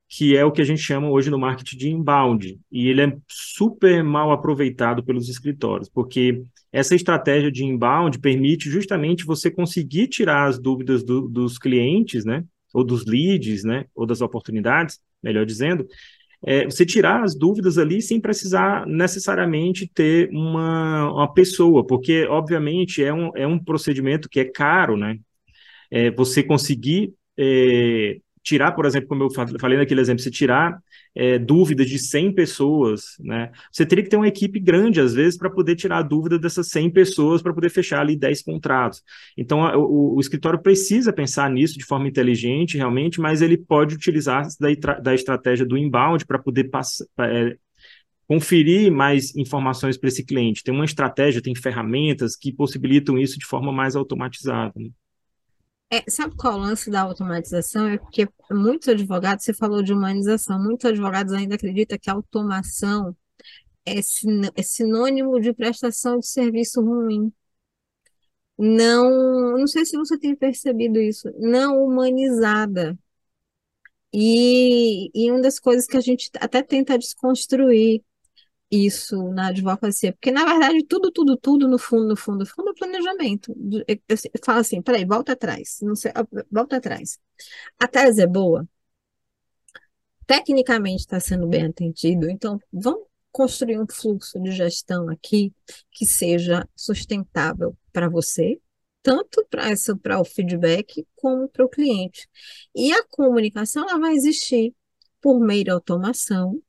Que 0.09 0.37
é 0.37 0.45
o 0.45 0.53
que 0.53 0.62
a 0.62 0.64
gente 0.64 0.81
chama 0.81 1.11
hoje 1.11 1.31
no 1.31 1.38
marketing 1.38 1.77
de 1.77 1.90
inbound. 1.90 2.59
E 2.71 2.88
ele 2.88 3.03
é 3.03 3.16
super 3.29 4.05
mal 4.05 4.31
aproveitado 4.31 5.05
pelos 5.05 5.29
escritórios, 5.29 5.88
porque 5.88 6.42
essa 6.73 6.95
estratégia 6.95 7.51
de 7.51 7.64
inbound 7.64 8.19
permite 8.19 8.71
justamente 8.71 9.25
você 9.25 9.51
conseguir 9.51 10.09
tirar 10.09 10.47
as 10.47 10.59
dúvidas 10.59 11.03
do, 11.03 11.29
dos 11.29 11.59
clientes, 11.59 12.25
né? 12.25 12.45
Ou 12.73 12.85
dos 12.85 13.05
leads, 13.07 13.64
né? 13.64 13.87
Ou 13.95 14.07
das 14.07 14.21
oportunidades, 14.21 15.01
melhor 15.23 15.45
dizendo, 15.47 15.87
é, 16.45 16.64
você 16.64 16.85
tirar 16.85 17.23
as 17.23 17.35
dúvidas 17.35 17.79
ali 17.79 18.03
sem 18.03 18.21
precisar 18.21 18.87
necessariamente 18.87 19.90
ter 19.92 20.29
uma, 20.31 21.11
uma 21.11 21.33
pessoa, 21.33 21.85
porque, 21.87 22.25
obviamente, 22.27 23.03
é 23.03 23.12
um, 23.12 23.31
é 23.35 23.47
um 23.47 23.59
procedimento 23.59 24.29
que 24.29 24.40
é 24.40 24.45
caro, 24.45 24.97
né? 24.97 25.19
É, 25.90 26.11
você 26.11 26.42
conseguir 26.42 27.14
é, 27.38 28.19
tirar, 28.47 28.71
por 28.73 28.87
exemplo, 28.87 29.09
como 29.09 29.25
eu 29.25 29.59
falei 29.59 29.77
naquele 29.77 30.01
exemplo, 30.01 30.23
você 30.23 30.31
tirar 30.31 30.79
é, 31.17 31.37
dúvidas 31.37 31.89
de 31.89 31.99
100 31.99 32.33
pessoas, 32.33 33.17
né? 33.19 33.51
Você 33.73 33.85
teria 33.85 34.05
que 34.05 34.11
ter 34.11 34.17
uma 34.17 34.29
equipe 34.29 34.61
grande, 34.61 35.01
às 35.01 35.15
vezes, 35.15 35.37
para 35.37 35.51
poder 35.51 35.75
tirar 35.75 35.99
a 35.99 36.03
dúvida 36.03 36.39
dessas 36.39 36.69
100 36.69 36.91
pessoas, 36.91 37.43
para 37.43 37.53
poder 37.53 37.71
fechar 37.71 38.01
ali 38.01 38.17
10 38.17 38.43
contratos. 38.43 39.03
Então, 39.37 39.63
o, 39.77 40.15
o, 40.15 40.21
escritório 40.21 40.63
precisa 40.63 41.13
pensar 41.13 41.51
nisso 41.51 41.77
de 41.77 41.85
forma 41.85 42.07
inteligente, 42.07 42.77
realmente, 42.77 43.21
mas 43.21 43.43
ele 43.43 43.57
pode 43.59 43.97
utilizar 43.97 44.47
da, 44.61 44.95
da 45.01 45.13
estratégia 45.15 45.67
do 45.67 45.77
inbound 45.77 46.25
para 46.25 46.39
poder 46.39 46.65
passar. 46.71 47.05
É, 47.19 47.57
conferir 48.29 48.91
mais 48.91 49.37
informações 49.37 49.97
para 49.97 50.09
esse 50.09 50.25
cliente. 50.25 50.65
Tem 50.65 50.75
uma 50.75 50.85
estratégia, 50.85 51.41
tem 51.41 51.55
ferramentas 51.55 52.35
que 52.35 52.53
possibilitam 52.53 53.17
isso 53.17 53.39
de 53.39 53.47
forma 53.47 53.73
mais 53.73 53.95
automatizada. 53.95 54.73
Né? 54.77 54.91
É, 55.90 56.03
sabe 56.11 56.35
qual 56.37 56.55
é 56.55 56.57
o 56.57 56.59
lance 56.61 56.90
da 56.90 57.03
automatização? 57.03 57.88
É 57.88 57.99
porque 57.99 58.29
muitos 58.51 58.88
advogados, 58.88 59.44
você 59.44 59.55
falou 59.55 59.83
de 59.83 59.92
humanização, 59.92 60.59
muitos 60.62 60.85
advogados 60.87 61.33
ainda 61.33 61.55
acreditam 61.55 61.99
que 61.99 62.11
a 62.11 62.14
automação 62.14 63.16
é, 63.87 63.99
é 63.99 64.62
sinônimo 64.62 65.40
de 65.40 65.53
prestação 65.55 66.18
de 66.18 66.27
serviço 66.29 66.83
ruim. 66.83 67.33
Não, 68.59 69.57
não 69.59 69.66
sei 69.66 69.85
se 69.87 69.96
você 69.96 70.18
tem 70.18 70.35
percebido 70.37 70.99
isso, 71.01 71.31
não 71.38 71.83
humanizada. 71.85 72.99
E, 74.12 75.11
e 75.14 75.31
uma 75.31 75.40
das 75.42 75.59
coisas 75.59 75.87
que 75.87 75.96
a 75.96 76.01
gente 76.01 76.31
até 76.40 76.62
tenta 76.62 76.99
desconstruir 76.99 78.03
isso 78.70 79.16
na 79.33 79.48
advocacia, 79.48 80.12
porque 80.12 80.31
na 80.31 80.44
verdade 80.44 80.85
tudo, 80.85 81.11
tudo, 81.12 81.37
tudo 81.37 81.68
no 81.68 81.79
fundo, 81.79 82.09
no 82.09 82.16
fundo, 82.16 82.38
no 82.40 82.46
fundo 82.46 82.70
é 82.70 82.74
planejamento. 82.74 83.55
Eu, 83.72 83.85
eu, 84.09 84.16
eu 84.35 84.40
falo 84.44 84.61
assim, 84.61 84.83
peraí, 84.83 85.05
volta 85.05 85.33
atrás, 85.33 85.79
não 85.83 85.94
sei, 85.94 86.12
volta 86.50 86.76
atrás. 86.76 87.18
A 87.79 87.87
tese 87.88 88.22
é 88.22 88.26
boa, 88.26 88.66
tecnicamente 90.26 91.02
está 91.02 91.20
sendo 91.20 91.46
bem 91.46 91.66
atendido, 91.66 92.29
então 92.29 92.59
vamos 92.72 93.07
construir 93.31 93.79
um 93.79 93.87
fluxo 93.87 94.40
de 94.40 94.50
gestão 94.50 95.09
aqui 95.09 95.52
que 95.90 96.07
seja 96.07 96.66
sustentável 96.74 97.76
para 97.92 98.09
você, 98.09 98.61
tanto 99.02 99.46
para 100.02 100.20
o 100.20 100.24
feedback 100.24 101.07
como 101.14 101.48
para 101.48 101.64
o 101.64 101.68
cliente. 101.68 102.29
E 102.74 102.92
a 102.92 103.05
comunicação 103.05 103.88
ela 103.88 103.98
vai 104.00 104.14
existir 104.14 104.74
por 105.20 105.38
meio 105.38 105.64
de 105.64 105.70
automação, 105.70 106.61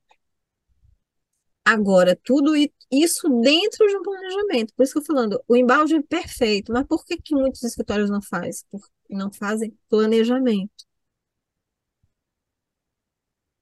Agora, 1.70 2.18
tudo 2.24 2.54
isso 2.90 3.28
dentro 3.42 3.86
de 3.86 3.96
um 3.96 4.02
planejamento. 4.02 4.72
Por 4.74 4.82
isso 4.84 4.92
que 4.94 4.98
eu 5.00 5.04
falando, 5.04 5.42
o 5.46 5.54
embalde 5.56 5.94
é 5.96 6.02
perfeito, 6.02 6.72
mas 6.72 6.86
por 6.86 7.04
que, 7.04 7.18
que 7.20 7.34
muitos 7.34 7.62
escritórios 7.62 8.08
não 8.10 8.22
fazem? 8.22 8.64
Não 9.10 9.30
fazem 9.32 9.76
planejamento. 9.88 10.88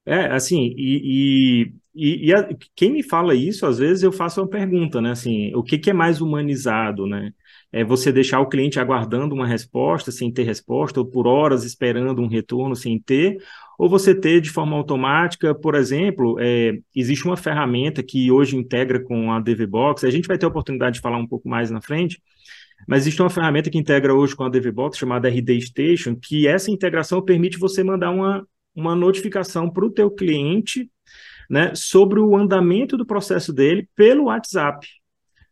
É, 0.05 0.27
assim, 0.33 0.73
e, 0.77 1.63
e, 1.65 1.73
e, 1.93 2.27
e 2.29 2.33
a, 2.33 2.47
quem 2.75 2.91
me 2.93 3.03
fala 3.03 3.35
isso, 3.35 3.65
às 3.65 3.77
vezes 3.77 4.03
eu 4.03 4.11
faço 4.11 4.39
uma 4.41 4.47
pergunta, 4.49 5.01
né? 5.01 5.11
Assim, 5.11 5.53
o 5.53 5.61
que, 5.61 5.77
que 5.77 5.89
é 5.89 5.93
mais 5.93 6.21
humanizado, 6.21 7.05
né? 7.05 7.33
É 7.73 7.83
você 7.83 8.09
deixar 8.11 8.39
o 8.39 8.47
cliente 8.47 8.79
aguardando 8.79 9.35
uma 9.35 9.45
resposta 9.45 10.09
sem 10.09 10.31
ter 10.31 10.43
resposta, 10.43 11.01
ou 11.01 11.05
por 11.05 11.27
horas 11.27 11.65
esperando 11.65 12.21
um 12.21 12.27
retorno 12.27 12.73
sem 12.75 12.97
ter, 13.01 13.37
ou 13.77 13.87
você 13.89 14.15
ter 14.15 14.41
de 14.41 14.49
forma 14.49 14.75
automática, 14.75 15.53
por 15.53 15.75
exemplo, 15.75 16.37
é, 16.39 16.79
existe 16.95 17.25
uma 17.25 17.37
ferramenta 17.37 18.01
que 18.01 18.31
hoje 18.31 18.55
integra 18.55 18.99
com 18.99 19.31
a 19.31 19.39
DVBox, 19.39 20.03
a 20.03 20.09
gente 20.09 20.27
vai 20.27 20.37
ter 20.37 20.45
a 20.45 20.49
oportunidade 20.49 20.95
de 20.95 21.01
falar 21.01 21.17
um 21.17 21.27
pouco 21.27 21.47
mais 21.47 21.69
na 21.69 21.81
frente, 21.81 22.21
mas 22.87 23.03
existe 23.03 23.21
uma 23.21 23.29
ferramenta 23.29 23.69
que 23.69 23.77
integra 23.77 24.13
hoje 24.13 24.35
com 24.35 24.43
a 24.43 24.49
DVBox 24.49 24.97
chamada 24.97 25.29
RD 25.29 25.61
Station, 25.61 26.15
que 26.15 26.47
essa 26.47 26.71
integração 26.71 27.21
permite 27.21 27.57
você 27.57 27.83
mandar 27.83 28.11
uma 28.11 28.47
uma 28.77 28.95
notificação 28.95 29.67
para 29.67 29.83
o 29.83 29.89
teu 29.89 30.11
cliente 30.11 30.87
né, 31.49 31.73
sobre 31.73 32.19
o 32.19 32.37
andamento 32.37 32.95
do 32.95 33.05
processo 33.05 33.51
dele 33.51 33.89
pelo 33.95 34.25
WhatsApp. 34.25 34.87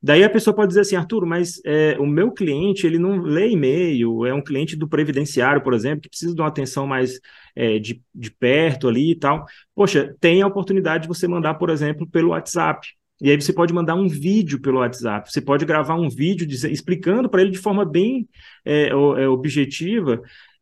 Daí 0.05 0.23
a 0.23 0.29
pessoa 0.29 0.55
pode 0.55 0.67
dizer 0.67 0.81
assim, 0.81 0.95
Arthur, 0.95 1.25
mas 1.25 1.59
é, 1.65 1.97
o 1.99 2.05
meu 2.05 2.31
cliente 2.31 2.85
ele 2.85 2.99
não 2.99 3.17
lê 3.19 3.49
e-mail, 3.49 4.23
é 4.23 4.31
um 4.31 4.43
cliente 4.43 4.75
do 4.75 4.87
previdenciário, 4.87 5.63
por 5.63 5.73
exemplo, 5.73 6.01
que 6.01 6.09
precisa 6.09 6.35
de 6.35 6.39
uma 6.39 6.47
atenção 6.47 6.85
mais 6.85 7.19
é, 7.55 7.79
de, 7.79 7.99
de 8.13 8.29
perto 8.29 8.87
ali 8.87 9.13
e 9.13 9.15
tal. 9.15 9.43
Poxa, 9.73 10.15
tem 10.19 10.43
a 10.43 10.47
oportunidade 10.47 11.03
de 11.03 11.07
você 11.07 11.27
mandar, 11.27 11.55
por 11.55 11.71
exemplo, 11.71 12.07
pelo 12.07 12.29
WhatsApp. 12.29 12.87
E 13.19 13.31
aí 13.31 13.41
você 13.41 13.51
pode 13.51 13.73
mandar 13.73 13.95
um 13.95 14.07
vídeo 14.07 14.61
pelo 14.61 14.77
WhatsApp, 14.77 15.31
você 15.31 15.41
pode 15.41 15.65
gravar 15.65 15.95
um 15.95 16.09
vídeo 16.09 16.47
explicando 16.69 17.27
para 17.27 17.41
ele 17.41 17.49
de 17.49 17.57
forma 17.57 17.83
bem 17.83 18.29
é, 18.63 18.89
é 18.89 19.27
objetiva 19.27 20.21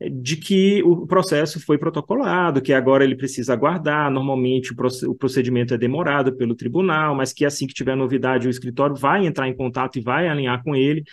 de 0.10 0.38
que 0.38 0.82
o 0.84 1.06
processo 1.08 1.60
foi 1.60 1.78
protocolado, 1.78 2.62
que 2.62 2.74
agora 2.74 3.04
ele 3.04 3.16
precisa 3.16 3.54
aguardar. 3.54 4.12
Normalmente 4.12 4.74
o 4.74 5.16
procedimento 5.16 5.74
é 5.74 5.78
demorado 5.78 6.36
pelo 6.36 6.56
tribunal, 6.56 7.16
mas 7.16 7.34
que 7.34 7.46
assim 7.46 7.68
que 7.68 7.74
tiver 7.74 7.96
novidade, 7.96 8.48
o 8.48 8.50
escritório 8.50 8.96
vai 8.96 9.26
entrar 9.26 9.48
em 9.48 9.56
contato 9.56 9.98
e 9.98 10.02
vai 10.02 10.28
alinhar 10.28 10.64
com 10.64 10.76
ele. 10.76 11.04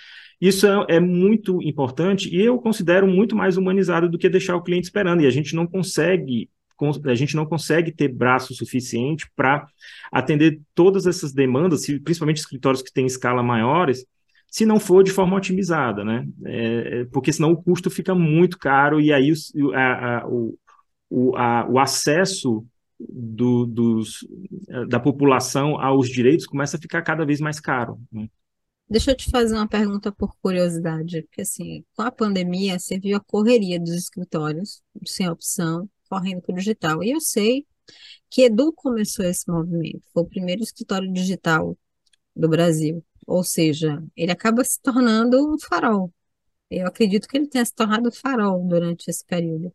Isso 0.40 0.66
é, 0.66 0.96
é, 0.96 1.00
muito 1.00 1.62
importante 1.62 2.34
e 2.34 2.40
eu 2.40 2.58
considero 2.58 3.06
muito 3.06 3.36
mais 3.36 3.56
humanizado 3.56 4.08
do 4.08 4.16
que 4.18 4.28
deixar 4.28 4.56
o 4.56 4.62
cliente 4.62 4.84
esperando. 4.84 5.22
E 5.22 5.26
a 5.26 5.30
gente 5.30 5.54
não 5.54 5.66
consegue, 5.66 6.48
a 7.04 7.14
gente 7.14 7.36
não 7.36 7.44
consegue 7.44 7.92
ter 7.92 8.08
braço 8.08 8.54
suficiente 8.54 9.26
para 9.36 9.66
atender 10.10 10.60
todas 10.74 11.06
essas 11.06 11.32
demandas, 11.32 11.84
principalmente 12.02 12.38
escritórios 12.38 12.82
que 12.82 12.92
têm 12.92 13.06
escala 13.06 13.42
maiores 13.42 14.06
se 14.50 14.66
não 14.66 14.80
for 14.80 15.04
de 15.04 15.12
forma 15.12 15.36
otimizada, 15.36 16.04
né? 16.04 16.26
É, 16.44 17.00
é, 17.00 17.04
porque 17.06 17.32
senão 17.32 17.52
o 17.52 17.62
custo 17.62 17.88
fica 17.88 18.14
muito 18.14 18.58
caro 18.58 19.00
e 19.00 19.12
aí 19.12 19.32
o, 19.32 19.72
a, 19.72 20.18
a, 20.18 20.28
o, 20.28 21.36
a, 21.36 21.66
o 21.70 21.78
acesso 21.78 22.66
do, 22.98 23.64
dos, 23.64 24.26
da 24.88 24.98
população 24.98 25.80
aos 25.80 26.08
direitos 26.08 26.46
começa 26.46 26.76
a 26.76 26.80
ficar 26.80 27.02
cada 27.02 27.24
vez 27.24 27.40
mais 27.40 27.60
caro. 27.60 27.98
Né? 28.12 28.28
Deixa 28.88 29.12
eu 29.12 29.16
te 29.16 29.30
fazer 29.30 29.54
uma 29.54 29.68
pergunta 29.68 30.10
por 30.10 30.34
curiosidade, 30.42 31.22
porque 31.22 31.42
assim, 31.42 31.84
com 31.94 32.02
a 32.02 32.10
pandemia, 32.10 32.76
você 32.76 32.98
viu 32.98 33.16
a 33.16 33.20
correria 33.20 33.78
dos 33.78 33.94
escritórios, 33.94 34.82
sem 35.06 35.28
opção, 35.28 35.88
correndo 36.08 36.42
para 36.42 36.52
o 36.52 36.58
digital. 36.58 37.02
E 37.04 37.12
eu 37.12 37.20
sei 37.20 37.64
que 38.28 38.42
Edu 38.42 38.72
começou 38.72 39.24
esse 39.24 39.48
movimento, 39.48 40.02
foi 40.12 40.24
o 40.24 40.26
primeiro 40.26 40.62
escritório 40.62 41.10
digital 41.12 41.78
do 42.34 42.48
Brasil. 42.48 43.04
Ou 43.30 43.44
seja, 43.44 44.02
ele 44.16 44.32
acaba 44.32 44.64
se 44.64 44.80
tornando 44.82 45.54
um 45.54 45.56
farol. 45.56 46.12
Eu 46.68 46.86
acredito 46.88 47.28
que 47.28 47.36
ele 47.36 47.48
tenha 47.48 47.64
se 47.64 47.72
tornado 47.74 48.10
farol 48.10 48.66
durante 48.66 49.08
esse 49.08 49.24
período. 49.24 49.72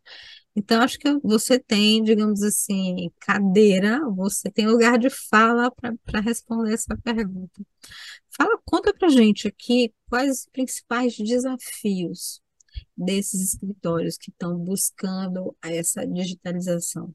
Então, 0.54 0.82
acho 0.82 0.98
que 0.98 1.10
você 1.20 1.58
tem, 1.58 2.02
digamos 2.02 2.42
assim, 2.42 3.10
cadeira, 3.18 4.00
você 4.10 4.50
tem 4.50 4.66
lugar 4.66 4.98
de 4.98 5.08
fala 5.10 5.70
para 5.70 6.20
responder 6.20 6.74
essa 6.74 6.96
pergunta. 6.98 7.62
Fala, 8.30 8.58
conta 8.64 8.92
para 8.92 9.08
gente 9.08 9.48
aqui 9.48 9.92
quais 10.10 10.40
os 10.40 10.46
principais 10.52 11.16
desafios 11.16 12.42
desses 12.96 13.40
escritórios 13.54 14.18
que 14.18 14.30
estão 14.30 14.58
buscando 14.58 15.56
essa 15.62 16.06
digitalização. 16.06 17.14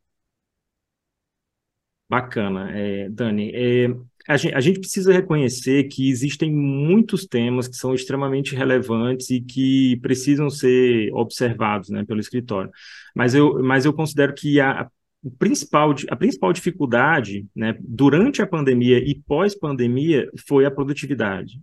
Bacana, 2.10 2.72
é, 2.78 3.10
Dani. 3.10 3.52
É, 3.54 3.88
a, 4.28 4.38
gente, 4.38 4.56
a 4.56 4.60
gente 4.60 4.80
precisa 4.80 5.12
reconhecer 5.12 5.86
que 5.86 6.10
existem 6.10 6.52
muitos 6.52 7.26
temas 7.26 7.68
que 7.68 7.76
são 7.76 7.94
extremamente 7.94 8.56
relevantes 8.56 9.30
e 9.30 9.42
que 9.42 9.98
precisam 10.02 10.50
ser 10.50 11.12
observados 11.14 11.90
né, 11.90 12.04
pelo 12.06 12.20
escritório. 12.20 12.72
Mas 13.16 13.34
eu, 13.34 13.62
mas 13.64 13.86
eu 13.86 13.94
considero 13.94 14.34
que 14.34 14.60
a, 14.60 14.90
principal, 15.38 15.94
a 16.10 16.16
principal 16.16 16.52
dificuldade 16.52 17.46
né, 17.56 17.76
durante 17.80 18.42
a 18.42 18.48
pandemia 18.48 18.98
e 18.98 19.16
pós-pandemia 19.16 20.30
foi 20.48 20.66
a 20.66 20.72
produtividade 20.72 21.60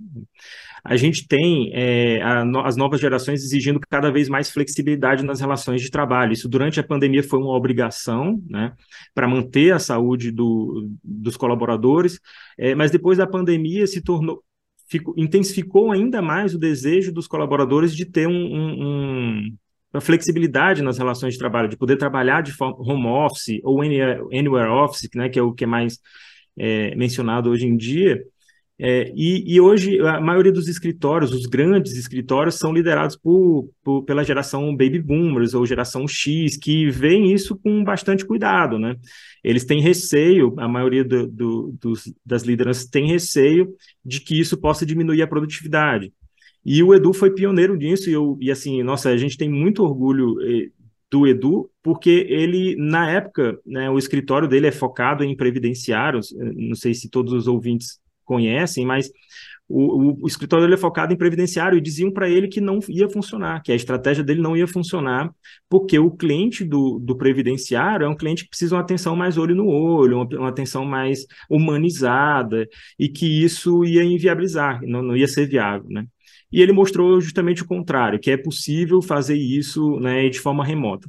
a 0.85 0.97
gente 0.97 1.27
tem 1.27 1.71
é, 1.75 2.23
a, 2.23 2.43
as 2.65 2.77
novas 2.77 3.01
gerações 3.01 3.43
exigindo 3.43 3.81
cada 3.89 4.11
vez 4.11 4.29
mais 4.29 4.51
flexibilidade 4.51 5.25
nas 5.25 5.41
relações 5.41 5.83
de 5.83 5.91
trabalho. 5.91 6.33
Isso 6.33 6.49
durante 6.49 6.81
a 6.81 6.85
pandemia 6.85 7.23
foi 7.23 7.39
uma 7.39 7.55
obrigação, 7.55 8.43
né, 8.49 8.73
para 9.15 9.29
manter 9.29 9.73
a 9.73 9.79
saúde 9.79 10.31
do, 10.31 10.89
dos 11.03 11.37
colaboradores, 11.37 12.19
é, 12.57 12.75
mas 12.75 12.91
depois 12.91 13.19
da 13.19 13.27
pandemia 13.27 13.87
se 13.87 14.03
tornou 14.03 14.43
Fico, 14.91 15.13
intensificou 15.19 15.93
ainda 15.93 16.23
mais 16.23 16.55
o 16.55 16.59
desejo 16.59 17.13
dos 17.13 17.29
colaboradores 17.29 17.95
de 17.95 18.07
ter 18.07 18.27
um, 18.27 18.33
um, 18.33 19.55
uma 19.93 20.01
flexibilidade 20.01 20.83
nas 20.83 20.99
relações 20.99 21.35
de 21.35 21.39
trabalho, 21.39 21.69
de 21.69 21.77
poder 21.77 21.97
trabalhar 21.97 22.43
de 22.43 22.53
home 22.61 23.07
office 23.07 23.61
ou 23.63 23.81
anywhere, 23.81 24.71
office, 24.71 25.09
né, 25.15 25.29
que 25.29 25.39
é 25.39 25.43
o 25.43 25.53
que 25.53 25.65
é 25.65 25.67
mais 25.67 25.99
é, 26.59 26.95
mencionado 26.95 27.51
hoje 27.51 27.67
em 27.67 27.77
dia, 27.77 28.23
é, 28.81 29.13
e, 29.17 29.57
e, 29.57 29.61
hoje 29.61 29.99
a 29.99 30.21
maioria 30.21 30.53
dos 30.53 30.69
escritórios, 30.69 31.33
os 31.33 31.47
grandes 31.47 31.97
escritórios, 31.97 32.55
são 32.55 32.73
liderados 32.73 33.17
por, 33.17 33.69
por, 33.83 34.05
pela 34.05 34.23
geração 34.23 34.71
baby 34.71 35.03
boomers 35.03 35.53
ou 35.53 35.67
geração 35.67 36.07
X, 36.07 36.57
que 36.57 36.89
veem 36.89 37.33
isso 37.33 37.57
com 37.57 37.83
bastante 37.83 38.25
cuidado, 38.25 38.79
né? 38.79 38.95
Eles 39.43 39.65
têm 39.65 39.81
receio, 39.81 40.55
a 40.59 40.69
maioria 40.69 41.05
do, 41.05 41.27
do, 41.27 41.77
dos, 41.81 42.05
das 42.25 42.45
lideranças 42.45 42.87
tem 42.87 43.09
receio 43.09 43.75
de 44.05 44.21
que 44.21 44.39
isso 44.39 44.57
possa 44.57 44.87
diminuir 44.87 45.23
a 45.23 45.27
produtividade. 45.27 46.13
E 46.71 46.83
o 46.83 46.95
Edu 46.95 47.15
foi 47.15 47.31
pioneiro 47.31 47.75
nisso, 47.75 48.11
e, 48.11 48.13
eu, 48.13 48.37
e 48.43 48.51
assim, 48.51 48.83
nossa, 48.83 49.09
a 49.09 49.17
gente 49.17 49.39
tem 49.39 49.49
muito 49.49 49.83
orgulho 49.83 50.37
eh, 50.43 50.69
do 51.11 51.27
Edu, 51.27 51.71
porque 51.83 52.27
ele, 52.29 52.77
na 52.77 53.11
época, 53.11 53.59
né, 53.65 53.89
o 53.89 53.97
escritório 53.97 54.47
dele 54.47 54.67
é 54.67 54.73
focado 54.73 55.25
em 55.25 55.35
previdenciários, 55.35 56.29
não 56.37 56.75
sei 56.75 56.93
se 56.93 57.09
todos 57.09 57.33
os 57.33 57.49
ouvintes 57.49 57.99
conhecem, 58.23 58.85
mas 58.85 59.11
o, 59.67 60.11
o, 60.11 60.25
o 60.25 60.27
escritório 60.27 60.67
dele 60.67 60.75
é 60.75 60.79
focado 60.79 61.11
em 61.11 61.17
previdenciário 61.17 61.79
e 61.79 61.81
diziam 61.81 62.13
para 62.13 62.29
ele 62.29 62.49
que 62.49 62.61
não 62.61 62.81
ia 62.87 63.09
funcionar, 63.09 63.63
que 63.63 63.73
a 63.73 63.75
estratégia 63.75 64.23
dele 64.23 64.43
não 64.43 64.55
ia 64.55 64.67
funcionar, 64.67 65.31
porque 65.71 65.99
o 65.99 66.11
cliente 66.11 66.67
do, 66.67 66.99
do 66.99 67.17
previdenciário 67.17 68.05
é 68.05 68.09
um 68.11 68.17
cliente 68.17 68.45
que 68.45 68.51
precisa 68.51 68.71
de 68.71 68.75
uma 68.75 68.83
atenção 68.83 69.17
mais 69.17 69.39
olho 69.39 69.55
no 69.55 69.69
olho, 69.69 70.19
uma, 70.19 70.39
uma 70.41 70.49
atenção 70.51 70.85
mais 70.85 71.25
humanizada, 71.49 72.69
e 72.99 73.09
que 73.09 73.43
isso 73.43 73.87
ia 73.87 74.05
inviabilizar, 74.05 74.83
não, 74.83 75.01
não 75.01 75.17
ia 75.17 75.27
ser 75.27 75.49
viável, 75.49 75.89
né? 75.89 76.05
E 76.51 76.63
ele 76.63 76.73
mostrou 76.73 77.21
justamente 77.21 77.63
o 77.63 77.67
contrário, 77.67 78.19
que 78.19 78.31
é 78.31 78.37
possível 78.37 79.03
fazer 79.03 79.37
isso 79.37 79.99
né, 80.01 80.29
de 80.29 80.41
forma 80.41 80.65
remota 80.65 81.09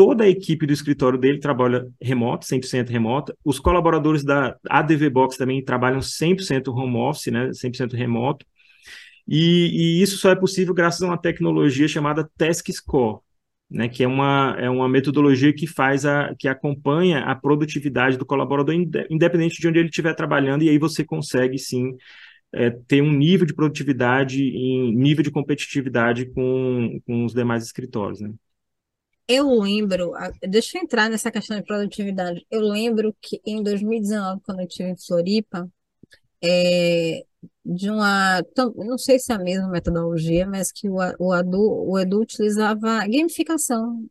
toda 0.00 0.24
a 0.24 0.28
equipe 0.28 0.66
do 0.66 0.72
escritório 0.72 1.18
dele 1.18 1.38
trabalha 1.40 1.86
remoto, 2.00 2.46
100% 2.46 2.88
remoto. 2.88 3.34
Os 3.44 3.58
colaboradores 3.60 4.24
da 4.24 4.56
ADV 4.66 5.10
Box 5.10 5.36
também 5.36 5.62
trabalham 5.62 6.00
100% 6.00 6.68
home 6.68 6.96
office, 6.96 7.26
né, 7.26 7.50
100% 7.52 7.92
remoto. 7.92 8.46
E, 9.28 9.98
e, 9.98 10.02
isso 10.02 10.16
só 10.16 10.30
é 10.30 10.34
possível 10.34 10.72
graças 10.72 11.02
a 11.02 11.06
uma 11.06 11.18
tecnologia 11.18 11.86
chamada 11.86 12.26
Task 12.38 12.66
Score, 12.72 13.20
né, 13.70 13.90
que 13.90 14.02
é 14.02 14.08
uma, 14.08 14.56
é 14.58 14.70
uma 14.70 14.88
metodologia 14.88 15.52
que 15.52 15.66
faz 15.66 16.06
a, 16.06 16.34
que 16.38 16.48
acompanha 16.48 17.18
a 17.20 17.34
produtividade 17.34 18.16
do 18.16 18.24
colaborador, 18.24 18.74
independente 19.10 19.60
de 19.60 19.68
onde 19.68 19.80
ele 19.80 19.88
estiver 19.90 20.14
trabalhando, 20.14 20.62
e 20.62 20.70
aí 20.70 20.78
você 20.78 21.04
consegue 21.04 21.58
sim 21.58 21.94
é, 22.52 22.70
ter 22.70 23.02
um 23.02 23.12
nível 23.12 23.46
de 23.46 23.54
produtividade 23.54 24.42
em 24.42 24.94
nível 24.94 25.22
de 25.22 25.30
competitividade 25.30 26.26
com, 26.26 27.00
com 27.06 27.24
os 27.24 27.32
demais 27.32 27.64
escritórios. 27.64 28.20
Né? 28.20 28.32
Eu 29.28 29.60
lembro, 29.60 30.12
deixa 30.48 30.76
eu 30.76 30.82
entrar 30.82 31.08
nessa 31.08 31.30
questão 31.30 31.56
de 31.56 31.64
produtividade. 31.64 32.44
Eu 32.50 32.62
lembro 32.62 33.14
que 33.20 33.40
em 33.46 33.62
2019, 33.62 34.40
quando 34.44 34.60
eu 34.60 34.66
estive 34.66 34.90
em 34.90 34.96
Floripa, 34.96 35.70
é, 36.42 37.24
de 37.64 37.90
uma, 37.90 38.42
não 38.76 38.98
sei 38.98 39.18
se 39.18 39.32
é 39.32 39.36
a 39.36 39.38
mesma 39.38 39.68
metodologia, 39.68 40.46
mas 40.46 40.72
que 40.72 40.88
o, 40.88 40.96
o, 41.18 41.34
Edu, 41.34 41.60
o 41.60 41.98
Edu 41.98 42.20
utilizava 42.20 43.06
gamificação. 43.06 44.04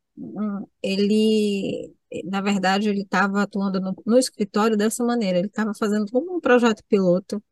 Ele, 0.81 1.93
na 2.25 2.41
verdade, 2.41 2.89
ele 2.89 3.01
estava 3.01 3.41
atuando 3.41 3.79
no, 3.81 3.95
no 4.05 4.17
escritório 4.17 4.77
dessa 4.77 5.03
maneira, 5.03 5.37
ele 5.39 5.47
estava 5.47 5.73
fazendo 5.73 6.09
como 6.11 6.35
um 6.37 6.39
projeto 6.39 6.83
piloto 6.87 7.43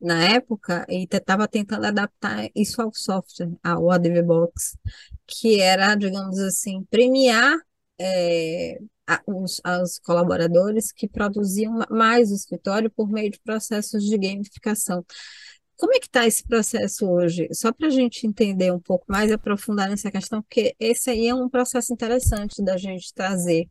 na 0.00 0.24
época 0.24 0.86
e 0.88 1.06
estava 1.10 1.46
tentando 1.46 1.86
adaptar 1.86 2.48
isso 2.54 2.80
ao 2.80 2.92
software, 2.92 3.52
ao 3.62 3.90
ADV 3.90 4.22
Box, 4.22 4.78
que 5.26 5.60
era, 5.60 5.94
digamos 5.94 6.38
assim, 6.38 6.84
premiar 6.84 7.56
é, 8.00 8.78
os, 9.26 9.60
os 9.82 9.98
colaboradores 9.98 10.92
que 10.92 11.08
produziam 11.08 11.80
mais 11.90 12.30
o 12.30 12.34
escritório 12.34 12.90
por 12.90 13.08
meio 13.10 13.30
de 13.30 13.40
processos 13.40 14.04
de 14.04 14.16
gamificação. 14.16 15.04
Como 15.76 15.94
é 15.94 15.98
que 15.98 16.06
está 16.06 16.26
esse 16.26 16.46
processo 16.46 17.06
hoje? 17.08 17.48
Só 17.52 17.72
para 17.72 17.88
a 17.88 17.90
gente 17.90 18.26
entender 18.26 18.70
um 18.70 18.80
pouco 18.80 19.06
mais 19.08 19.32
aprofundar 19.32 19.88
nessa 19.88 20.10
questão, 20.10 20.42
porque 20.42 20.74
esse 20.78 21.10
aí 21.10 21.26
é 21.26 21.34
um 21.34 21.48
processo 21.48 21.92
interessante 21.92 22.62
da 22.62 22.76
gente 22.76 23.14
trazer 23.14 23.66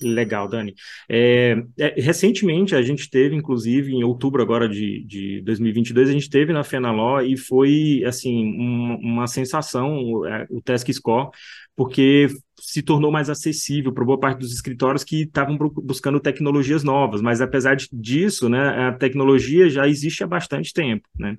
Legal, 0.00 0.48
Dani. 0.48 0.74
É, 1.08 1.56
é, 1.78 2.00
recentemente, 2.00 2.74
a 2.74 2.82
gente 2.82 3.08
teve, 3.08 3.34
inclusive, 3.34 3.92
em 3.92 4.04
outubro 4.04 4.42
agora 4.42 4.68
de, 4.68 5.04
de 5.04 5.40
2022, 5.42 6.08
a 6.08 6.12
gente 6.12 6.28
teve 6.28 6.52
na 6.52 6.64
Fenaló 6.64 7.20
e 7.20 7.36
foi, 7.36 8.02
assim, 8.04 8.44
um, 8.58 8.96
uma 8.96 9.26
sensação, 9.26 10.26
é, 10.26 10.46
o 10.50 10.60
Task 10.60 10.90
Score, 10.92 11.30
porque 11.76 12.28
se 12.60 12.82
tornou 12.82 13.10
mais 13.10 13.28
acessível 13.30 13.92
para 13.92 14.04
boa 14.04 14.18
parte 14.18 14.38
dos 14.38 14.52
escritórios 14.52 15.04
que 15.04 15.22
estavam 15.22 15.56
buscando 15.56 16.20
tecnologias 16.20 16.82
novas, 16.82 17.20
mas 17.20 17.40
apesar 17.40 17.76
disso, 17.92 18.48
né, 18.48 18.88
a 18.88 18.92
tecnologia 18.92 19.68
já 19.68 19.86
existe 19.88 20.22
há 20.24 20.26
bastante 20.26 20.72
tempo, 20.72 21.08
né? 21.18 21.36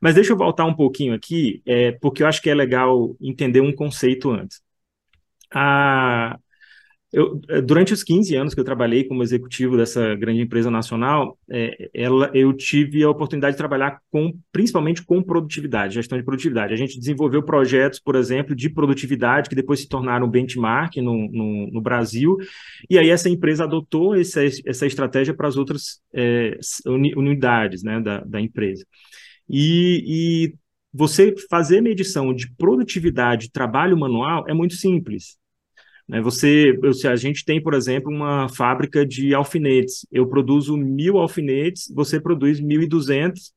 Mas 0.00 0.14
deixa 0.14 0.32
eu 0.32 0.36
voltar 0.36 0.64
um 0.64 0.74
pouquinho 0.74 1.14
aqui, 1.14 1.62
é, 1.66 1.92
porque 1.92 2.22
eu 2.22 2.26
acho 2.26 2.40
que 2.42 2.50
é 2.50 2.54
legal 2.54 3.16
entender 3.20 3.60
um 3.60 3.72
conceito 3.74 4.30
antes. 4.30 4.60
A, 5.54 6.38
eu, 7.12 7.40
eh, 7.48 7.60
durante 7.60 7.92
os 7.92 8.02
15 8.02 8.34
anos 8.34 8.54
que 8.54 8.60
eu 8.60 8.64
trabalhei 8.64 9.04
como 9.04 9.22
executivo 9.22 9.76
dessa 9.76 10.14
grande 10.14 10.40
empresa 10.40 10.70
nacional, 10.70 11.38
é, 11.50 11.90
ela, 11.92 12.30
eu 12.32 12.52
tive 12.54 13.02
a 13.04 13.10
oportunidade 13.10 13.52
de 13.52 13.58
trabalhar 13.58 14.00
com, 14.10 14.32
principalmente 14.50 15.04
com 15.04 15.22
produtividade, 15.22 15.94
gestão 15.94 16.16
de 16.16 16.24
produtividade. 16.24 16.72
A 16.72 16.76
gente 16.76 16.98
desenvolveu 16.98 17.42
projetos, 17.42 18.00
por 18.00 18.16
exemplo, 18.16 18.56
de 18.56 18.70
produtividade 18.70 19.50
que 19.50 19.54
depois 19.54 19.80
se 19.80 19.88
tornaram 19.88 20.26
benchmark 20.28 20.96
no, 20.96 21.28
no, 21.30 21.70
no 21.70 21.80
Brasil, 21.82 22.38
e 22.88 22.98
aí 22.98 23.10
essa 23.10 23.28
empresa 23.28 23.64
adotou 23.64 24.14
essa, 24.14 24.40
essa 24.44 24.86
estratégia 24.86 25.34
para 25.34 25.48
as 25.48 25.56
outras 25.58 26.00
é, 26.14 26.58
unidades 26.86 27.82
né, 27.82 28.00
da, 28.00 28.20
da 28.20 28.40
empresa. 28.40 28.86
E, 29.46 30.02
e 30.06 30.54
você 30.94 31.34
fazer 31.50 31.82
medição 31.82 32.32
de 32.32 32.50
produtividade 32.54 33.46
de 33.46 33.52
trabalho 33.52 33.98
manual 33.98 34.46
é 34.48 34.54
muito 34.54 34.74
simples. 34.74 35.41
Né? 36.12 36.20
Você, 36.20 36.78
se 36.92 37.08
a 37.08 37.16
gente 37.16 37.42
tem, 37.42 37.60
por 37.60 37.72
exemplo, 37.72 38.12
uma 38.12 38.46
fábrica 38.46 39.04
de 39.06 39.34
alfinetes. 39.34 40.06
Eu 40.12 40.26
produzo 40.26 40.76
mil 40.76 41.16
alfinetes, 41.16 41.90
você 41.94 42.20
produz 42.20 42.60
mil 42.60 42.82
e 42.82 42.86
duzentos. 42.86 43.54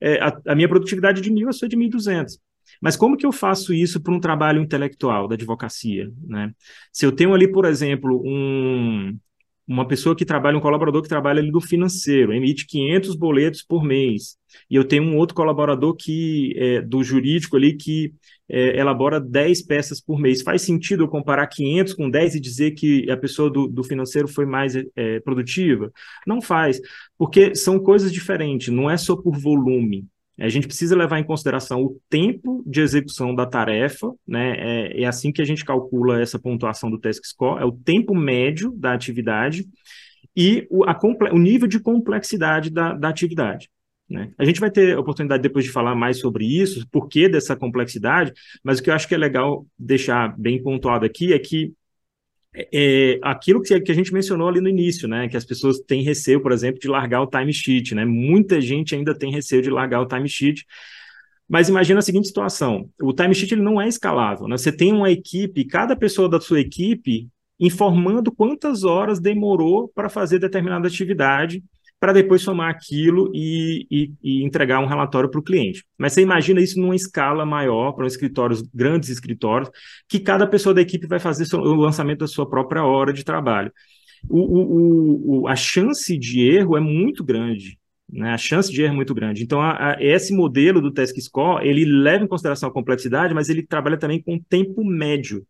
É, 0.00 0.18
a, 0.22 0.40
a 0.48 0.54
minha 0.54 0.68
produtividade 0.68 1.20
de 1.20 1.30
mil, 1.30 1.50
a 1.50 1.52
sua 1.52 1.68
de 1.68 1.76
mil 1.76 1.88
e 1.88 1.90
duzentos. 1.90 2.40
Mas 2.80 2.96
como 2.96 3.16
que 3.16 3.26
eu 3.26 3.32
faço 3.32 3.74
isso 3.74 4.00
para 4.00 4.14
um 4.14 4.20
trabalho 4.20 4.62
intelectual 4.62 5.28
da 5.28 5.34
advocacia? 5.34 6.10
Né? 6.26 6.50
Se 6.90 7.04
eu 7.04 7.12
tenho 7.12 7.34
ali, 7.34 7.46
por 7.50 7.66
exemplo, 7.66 8.22
um, 8.24 9.18
uma 9.68 9.86
pessoa 9.86 10.16
que 10.16 10.24
trabalha, 10.24 10.56
um 10.56 10.60
colaborador 10.60 11.02
que 11.02 11.08
trabalha 11.08 11.40
ali 11.40 11.52
do 11.52 11.60
financeiro, 11.60 12.32
emite 12.32 12.66
500 12.66 13.14
boletos 13.14 13.62
por 13.62 13.84
mês, 13.84 14.38
e 14.70 14.76
eu 14.76 14.84
tenho 14.84 15.02
um 15.04 15.16
outro 15.16 15.34
colaborador 15.34 15.94
que 15.94 16.54
é, 16.56 16.80
do 16.80 17.04
jurídico 17.04 17.56
ali 17.56 17.76
que 17.76 18.14
é, 18.48 18.78
elabora 18.78 19.20
10 19.20 19.62
peças 19.66 20.00
por 20.00 20.18
mês. 20.18 20.42
Faz 20.42 20.62
sentido 20.62 21.04
eu 21.04 21.08
comparar 21.08 21.46
500 21.46 21.92
com 21.92 22.08
10 22.08 22.36
e 22.36 22.40
dizer 22.40 22.70
que 22.70 23.10
a 23.10 23.16
pessoa 23.16 23.50
do, 23.50 23.68
do 23.68 23.84
financeiro 23.84 24.26
foi 24.26 24.46
mais 24.46 24.74
é, 24.96 25.20
produtiva? 25.20 25.92
Não 26.26 26.40
faz, 26.40 26.80
porque 27.18 27.54
são 27.54 27.78
coisas 27.78 28.10
diferentes, 28.12 28.68
não 28.68 28.88
é 28.88 28.96
só 28.96 29.14
por 29.16 29.38
volume. 29.38 30.06
A 30.38 30.48
gente 30.48 30.66
precisa 30.66 30.96
levar 30.96 31.18
em 31.18 31.24
consideração 31.24 31.82
o 31.82 32.00
tempo 32.08 32.62
de 32.66 32.80
execução 32.80 33.34
da 33.34 33.44
tarefa, 33.44 34.12
né? 34.26 34.54
É, 34.58 35.02
é 35.02 35.06
assim 35.06 35.32
que 35.32 35.42
a 35.42 35.44
gente 35.44 35.64
calcula 35.64 36.20
essa 36.20 36.38
pontuação 36.38 36.90
do 36.90 36.98
Task 36.98 37.24
Score, 37.24 37.60
é 37.60 37.64
o 37.64 37.72
tempo 37.72 38.14
médio 38.14 38.72
da 38.72 38.92
atividade 38.92 39.66
e 40.36 40.66
o, 40.70 40.84
a, 40.84 40.96
o 41.32 41.38
nível 41.38 41.66
de 41.66 41.80
complexidade 41.80 42.70
da, 42.70 42.94
da 42.94 43.08
atividade. 43.08 43.68
Né? 44.08 44.32
A 44.38 44.44
gente 44.44 44.60
vai 44.60 44.70
ter 44.70 44.96
oportunidade 44.96 45.42
depois 45.42 45.64
de 45.64 45.70
falar 45.70 45.94
mais 45.94 46.18
sobre 46.18 46.46
isso, 46.46 46.86
por 46.90 47.08
que 47.08 47.28
dessa 47.28 47.56
complexidade, 47.56 48.32
mas 48.62 48.78
o 48.78 48.82
que 48.82 48.88
eu 48.88 48.94
acho 48.94 49.06
que 49.06 49.14
é 49.14 49.18
legal 49.18 49.66
deixar 49.78 50.34
bem 50.38 50.62
pontuado 50.62 51.04
aqui 51.04 51.32
é 51.32 51.38
que 51.38 51.72
é, 52.72 53.18
aquilo 53.22 53.62
que, 53.62 53.78
que, 53.80 53.92
a 53.92 53.94
gente 53.94 54.12
mencionou 54.12 54.48
ali 54.48 54.60
no 54.60 54.68
início, 54.68 55.06
né, 55.06 55.28
que 55.28 55.36
as 55.36 55.44
pessoas 55.44 55.78
têm 55.80 56.02
receio, 56.02 56.40
por 56.40 56.52
exemplo, 56.52 56.80
de 56.80 56.88
largar 56.88 57.22
o 57.22 57.26
timesheet, 57.26 57.94
né, 57.94 58.04
muita 58.04 58.60
gente 58.60 58.94
ainda 58.94 59.14
tem 59.16 59.30
receio 59.30 59.62
de 59.62 59.70
largar 59.70 60.00
o 60.00 60.06
timesheet, 60.06 60.66
mas 61.48 61.68
imagina 61.68 62.00
a 62.00 62.02
seguinte 62.02 62.28
situação, 62.28 62.90
o 63.00 63.12
timesheet 63.12 63.52
ele 63.52 63.62
não 63.62 63.80
é 63.80 63.88
escalável, 63.88 64.48
né, 64.48 64.56
você 64.56 64.72
tem 64.72 64.92
uma 64.92 65.10
equipe, 65.10 65.64
cada 65.64 65.94
pessoa 65.94 66.28
da 66.28 66.40
sua 66.40 66.60
equipe 66.60 67.28
informando 67.60 68.32
quantas 68.32 68.84
horas 68.84 69.20
demorou 69.20 69.88
para 69.88 70.08
fazer 70.08 70.38
determinada 70.38 70.86
atividade, 70.86 71.62
para 72.00 72.12
depois 72.12 72.42
somar 72.42 72.70
aquilo 72.70 73.30
e, 73.34 73.86
e, 73.90 74.12
e 74.22 74.44
entregar 74.44 74.80
um 74.80 74.86
relatório 74.86 75.30
para 75.30 75.40
o 75.40 75.42
cliente. 75.42 75.84
Mas 75.98 76.12
você 76.12 76.22
imagina 76.22 76.60
isso 76.60 76.80
numa 76.80 76.94
escala 76.94 77.44
maior, 77.44 77.92
para 77.92 78.06
escritórios, 78.06 78.62
grandes 78.72 79.08
escritórios, 79.08 79.70
que 80.08 80.20
cada 80.20 80.46
pessoa 80.46 80.74
da 80.74 80.80
equipe 80.80 81.06
vai 81.06 81.18
fazer 81.18 81.44
o 81.56 81.74
lançamento 81.74 82.20
da 82.20 82.26
sua 82.28 82.48
própria 82.48 82.84
hora 82.84 83.12
de 83.12 83.24
trabalho. 83.24 83.72
O, 84.28 84.38
o, 84.38 85.40
o, 85.42 85.48
a 85.48 85.56
chance 85.56 86.16
de 86.16 86.40
erro 86.40 86.76
é 86.76 86.80
muito 86.80 87.24
grande. 87.24 87.78
Né? 88.10 88.30
A 88.32 88.38
chance 88.38 88.72
de 88.72 88.82
erro 88.82 88.92
é 88.92 88.96
muito 88.96 89.14
grande. 89.14 89.42
Então, 89.42 89.60
a, 89.60 89.92
a, 89.92 89.96
esse 90.02 90.34
modelo 90.34 90.80
do 90.80 90.92
Task 90.92 91.16
Score, 91.20 91.66
ele 91.66 91.84
leva 91.84 92.24
em 92.24 92.28
consideração 92.28 92.68
a 92.68 92.72
complexidade, 92.72 93.34
mas 93.34 93.48
ele 93.48 93.62
trabalha 93.62 93.98
também 93.98 94.22
com 94.22 94.38
tempo 94.38 94.84
médio. 94.84 95.44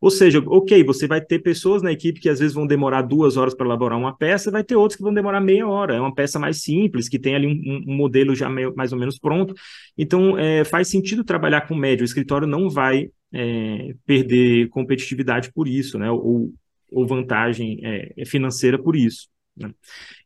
Ou 0.00 0.10
seja, 0.10 0.42
ok, 0.46 0.82
você 0.84 1.06
vai 1.06 1.20
ter 1.20 1.40
pessoas 1.40 1.82
na 1.82 1.92
equipe 1.92 2.20
que 2.20 2.28
às 2.28 2.38
vezes 2.38 2.54
vão 2.54 2.66
demorar 2.66 3.02
duas 3.02 3.36
horas 3.36 3.54
para 3.54 3.66
elaborar 3.66 3.98
uma 3.98 4.16
peça, 4.16 4.50
vai 4.50 4.64
ter 4.64 4.76
outros 4.76 4.96
que 4.96 5.02
vão 5.02 5.12
demorar 5.12 5.40
meia 5.40 5.66
hora. 5.66 5.94
É 5.94 6.00
uma 6.00 6.14
peça 6.14 6.38
mais 6.38 6.62
simples, 6.62 7.08
que 7.08 7.18
tem 7.18 7.34
ali 7.34 7.46
um, 7.46 7.92
um 7.92 7.96
modelo 7.96 8.34
já 8.34 8.48
meio, 8.48 8.74
mais 8.74 8.92
ou 8.92 8.98
menos 8.98 9.18
pronto. 9.18 9.54
Então, 9.96 10.38
é, 10.38 10.64
faz 10.64 10.88
sentido 10.88 11.24
trabalhar 11.24 11.62
com 11.62 11.74
médio. 11.74 12.02
O 12.02 12.06
escritório 12.06 12.46
não 12.46 12.70
vai 12.70 13.10
é, 13.32 13.94
perder 14.06 14.68
competitividade 14.68 15.52
por 15.52 15.68
isso, 15.68 15.98
né? 15.98 16.10
Ou, 16.10 16.52
ou 16.90 17.06
vantagem 17.06 17.80
é, 17.82 18.24
financeira 18.24 18.78
por 18.78 18.96
isso. 18.96 19.28
Né? 19.56 19.72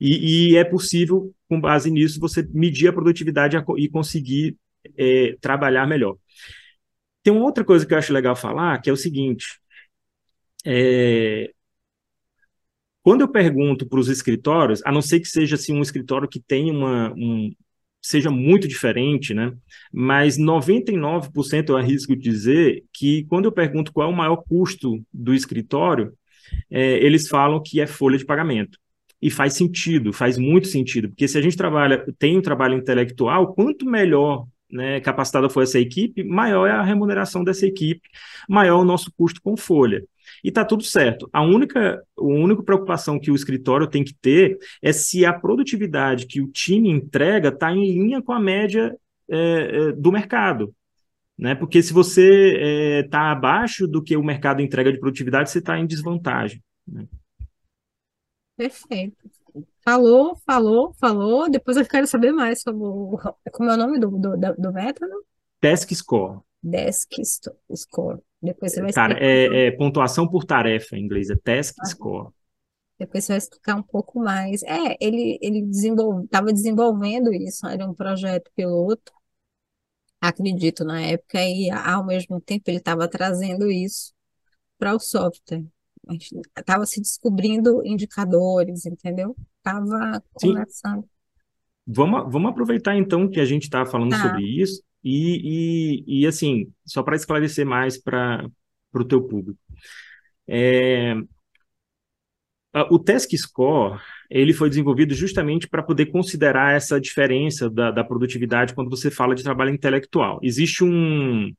E, 0.00 0.52
e, 0.52 0.57
é 0.57 0.64
possível, 0.64 1.35
com 1.48 1.61
base 1.61 1.90
nisso, 1.90 2.20
você 2.20 2.46
medir 2.52 2.88
a 2.88 2.92
produtividade 2.92 3.57
e 3.76 3.88
conseguir 3.88 4.57
é, 4.96 5.37
trabalhar 5.40 5.87
melhor. 5.87 6.16
Tem 7.24 7.32
uma 7.32 7.44
outra 7.44 7.64
coisa 7.64 7.87
que 7.87 7.94
eu 7.94 7.98
acho 7.98 8.12
legal 8.12 8.37
falar, 8.37 8.80
que 8.80 8.90
é 8.90 8.92
o 8.92 8.96
seguinte: 8.96 9.58
é, 10.64 11.50
quando 13.02 13.22
eu 13.22 13.28
pergunto 13.28 13.87
para 13.87 14.00
os 14.00 14.08
escritórios, 14.08 14.80
a 14.84 14.92
não 14.92 15.02
ser 15.02 15.20
que 15.20 15.28
seja 15.28 15.56
assim, 15.56 15.74
um 15.74 15.82
escritório 15.82 16.28
que 16.28 16.40
tenha 16.40 16.72
uma. 16.72 17.12
Um, 17.14 17.52
seja 18.00 18.30
muito 18.30 18.68
diferente, 18.68 19.34
né? 19.34 19.52
Mas 19.92 20.38
99% 20.38 21.70
eu 21.70 21.76
arrisco 21.76 22.14
dizer 22.14 22.84
que 22.92 23.24
quando 23.24 23.46
eu 23.46 23.52
pergunto 23.52 23.92
qual 23.92 24.10
é 24.10 24.12
o 24.12 24.16
maior 24.16 24.37
custo 24.37 25.02
do 25.12 25.34
escritório, 25.34 26.12
é, 26.70 26.94
eles 27.04 27.28
falam 27.28 27.62
que 27.62 27.80
é 27.80 27.87
folha 27.87 28.18
de 28.18 28.24
pagamento. 28.26 28.78
E 29.20 29.30
faz 29.30 29.54
sentido, 29.54 30.12
faz 30.12 30.37
muito 30.38 30.68
sentido, 30.68 31.08
porque 31.08 31.26
se 31.26 31.38
a 31.38 31.42
gente 31.42 31.56
trabalha, 31.56 32.04
tem 32.18 32.37
um 32.37 32.42
trabalho 32.42 32.76
intelectual, 32.76 33.54
quanto 33.54 33.87
melhor 33.87 34.46
né, 34.74 35.00
capacitada 35.00 35.48
for 35.48 35.62
essa 35.62 35.78
equipe, 35.78 36.24
maior 36.24 36.66
é 36.66 36.72
a 36.72 36.82
remuneração 36.82 37.44
dessa 37.44 37.64
equipe, 37.64 38.08
maior 38.48 38.80
o 38.80 38.84
nosso 38.84 39.12
custo 39.16 39.40
com 39.40 39.56
folha. 39.56 40.04
E 40.42 40.48
está 40.48 40.64
tudo 40.64 40.82
certo. 40.82 41.30
A 41.32 41.42
única, 41.42 42.02
a 42.18 42.22
única 42.22 42.62
preocupação 42.62 43.20
que 43.20 43.30
o 43.30 43.37
escritório 43.37 43.87
tem 43.87 44.02
que 44.02 44.12
ter 44.12 44.58
é 44.82 44.92
se 44.92 45.24
a 45.24 45.32
produtividade 45.32 46.26
que 46.26 46.40
o 46.40 46.48
time 46.48 46.90
entrega 46.90 47.50
está 47.50 47.70
em 47.70 47.84
linha 47.84 48.20
com 48.20 48.32
a 48.32 48.40
média 48.40 48.96
é, 49.30 49.38
é, 49.38 49.92
do 49.92 50.10
mercado. 50.10 50.74
Né? 51.38 51.54
Porque 51.54 51.80
se 51.80 51.92
você 51.92 53.02
está 53.04 53.28
é, 53.28 53.30
abaixo 53.30 53.87
do 53.87 54.02
que 54.02 54.16
o 54.16 54.24
mercado 54.24 54.60
entrega 54.60 54.92
de 54.92 54.98
produtividade, 54.98 55.50
você 55.50 55.60
está 55.60 55.78
em 55.78 55.87
desvantagem. 55.87 56.60
Né? 56.87 57.06
Perfeito. 58.56 59.30
Falou, 59.84 60.36
falou, 60.46 60.94
falou. 60.94 61.50
Depois 61.50 61.76
eu 61.76 61.86
quero 61.86 62.06
saber 62.06 62.32
mais 62.32 62.62
sobre 62.62 62.82
o, 62.82 63.18
como 63.52 63.70
é 63.70 63.74
o 63.74 63.76
nome 63.76 63.98
do, 63.98 64.10
do, 64.10 64.36
do 64.36 64.72
método? 64.72 65.24
Desk 65.60 65.94
Score. 65.94 66.40
Desk 66.62 67.12
Score. 67.74 68.20
Depois 68.42 68.72
você 68.72 68.82
vai 68.82 68.92
Cara, 68.92 69.18
é, 69.18 69.66
é, 69.66 69.70
pontuação 69.70 70.28
por 70.28 70.44
tarefa 70.44 70.96
em 70.96 71.04
inglês, 71.04 71.30
é 71.30 71.36
Task 71.36 71.74
ah. 71.80 71.84
Score. 71.86 72.32
Depois 72.98 73.24
você 73.24 73.32
vai 73.32 73.38
explicar 73.38 73.76
um 73.76 73.82
pouco 73.82 74.20
mais. 74.20 74.62
É, 74.62 74.96
ele 75.00 75.38
ele 75.42 75.62
desenvolve, 75.62 76.24
estava 76.24 76.52
desenvolvendo 76.52 77.32
isso, 77.32 77.66
era 77.66 77.86
um 77.86 77.94
projeto 77.94 78.50
piloto, 78.54 79.12
acredito 80.20 80.84
na 80.84 81.00
época, 81.00 81.42
e 81.42 81.70
ao 81.70 82.04
mesmo 82.04 82.40
tempo 82.40 82.64
ele 82.68 82.78
estava 82.78 83.08
trazendo 83.08 83.70
isso 83.70 84.12
para 84.78 84.94
o 84.94 85.00
software. 85.00 85.64
Estava 86.56 86.86
se 86.86 87.00
descobrindo 87.00 87.84
indicadores, 87.84 88.86
entendeu? 88.86 89.36
Estava 89.58 90.22
começando. 90.32 91.04
Vamos, 91.86 92.32
vamos 92.32 92.50
aproveitar 92.50 92.96
então 92.96 93.28
que 93.28 93.40
a 93.40 93.44
gente 93.44 93.64
está 93.64 93.84
falando 93.84 94.10
tá. 94.10 94.22
sobre 94.22 94.42
isso 94.42 94.82
e, 95.02 96.02
e, 96.06 96.20
e 96.20 96.26
assim, 96.26 96.72
só 96.86 97.02
para 97.02 97.16
esclarecer 97.16 97.66
mais 97.66 97.98
para 97.98 98.48
o 98.94 99.04
teu 99.04 99.22
público. 99.22 99.58
É, 100.48 101.14
o 102.90 102.98
Task 102.98 103.30
Score 103.36 104.00
ele 104.30 104.52
foi 104.52 104.68
desenvolvido 104.68 105.14
justamente 105.14 105.68
para 105.68 105.82
poder 105.82 106.06
considerar 106.06 106.74
essa 106.74 107.00
diferença 107.00 107.70
da, 107.70 107.90
da, 107.90 108.02
produtividade 108.02 108.74
quando 108.74 108.90
você 108.90 109.10
fala 109.10 109.34
de 109.34 109.44
trabalho 109.44 109.72
intelectual. 109.72 110.40
Existe 110.42 110.82
um, 110.82 111.52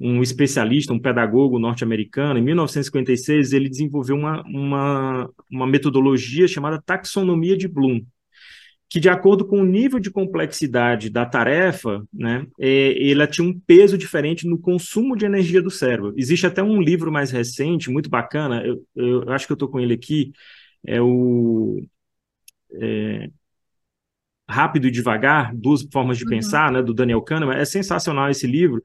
um 0.00 0.22
especialista, 0.22 0.92
um 0.92 0.98
pedagogo 0.98 1.58
norte-americano, 1.58 2.38
em 2.38 2.42
1956, 2.42 3.52
ele 3.52 3.68
desenvolveu 3.68 4.16
uma, 4.16 4.42
uma, 4.42 5.30
uma 5.50 5.66
metodologia 5.66 6.46
chamada 6.46 6.82
taxonomia 6.84 7.56
de 7.56 7.66
Bloom, 7.66 8.00
que, 8.88 9.00
de 9.00 9.08
acordo 9.08 9.44
com 9.46 9.60
o 9.60 9.64
nível 9.64 9.98
de 9.98 10.10
complexidade 10.10 11.10
da 11.10 11.26
tarefa, 11.26 12.04
né, 12.12 12.46
é, 12.60 13.10
ela 13.10 13.26
tinha 13.26 13.46
um 13.46 13.58
peso 13.58 13.98
diferente 13.98 14.46
no 14.46 14.58
consumo 14.58 15.16
de 15.16 15.24
energia 15.24 15.60
do 15.60 15.70
cérebro. 15.70 16.14
Existe 16.16 16.46
até 16.46 16.62
um 16.62 16.80
livro 16.80 17.10
mais 17.10 17.30
recente, 17.30 17.90
muito 17.90 18.10
bacana, 18.10 18.62
eu, 18.64 18.84
eu 18.94 19.30
acho 19.30 19.46
que 19.46 19.52
eu 19.52 19.56
estou 19.56 19.68
com 19.68 19.80
ele 19.80 19.94
aqui, 19.94 20.32
é 20.86 21.00
o 21.00 21.82
é, 22.80 23.28
Rápido 24.48 24.86
e 24.86 24.90
Devagar, 24.90 25.54
Duas 25.54 25.82
Formas 25.92 26.18
de 26.18 26.24
uhum. 26.24 26.30
Pensar, 26.30 26.70
né, 26.70 26.82
do 26.82 26.94
Daniel 26.94 27.20
Kahneman. 27.22 27.56
É 27.56 27.64
sensacional 27.64 28.30
esse 28.30 28.46
livro, 28.46 28.80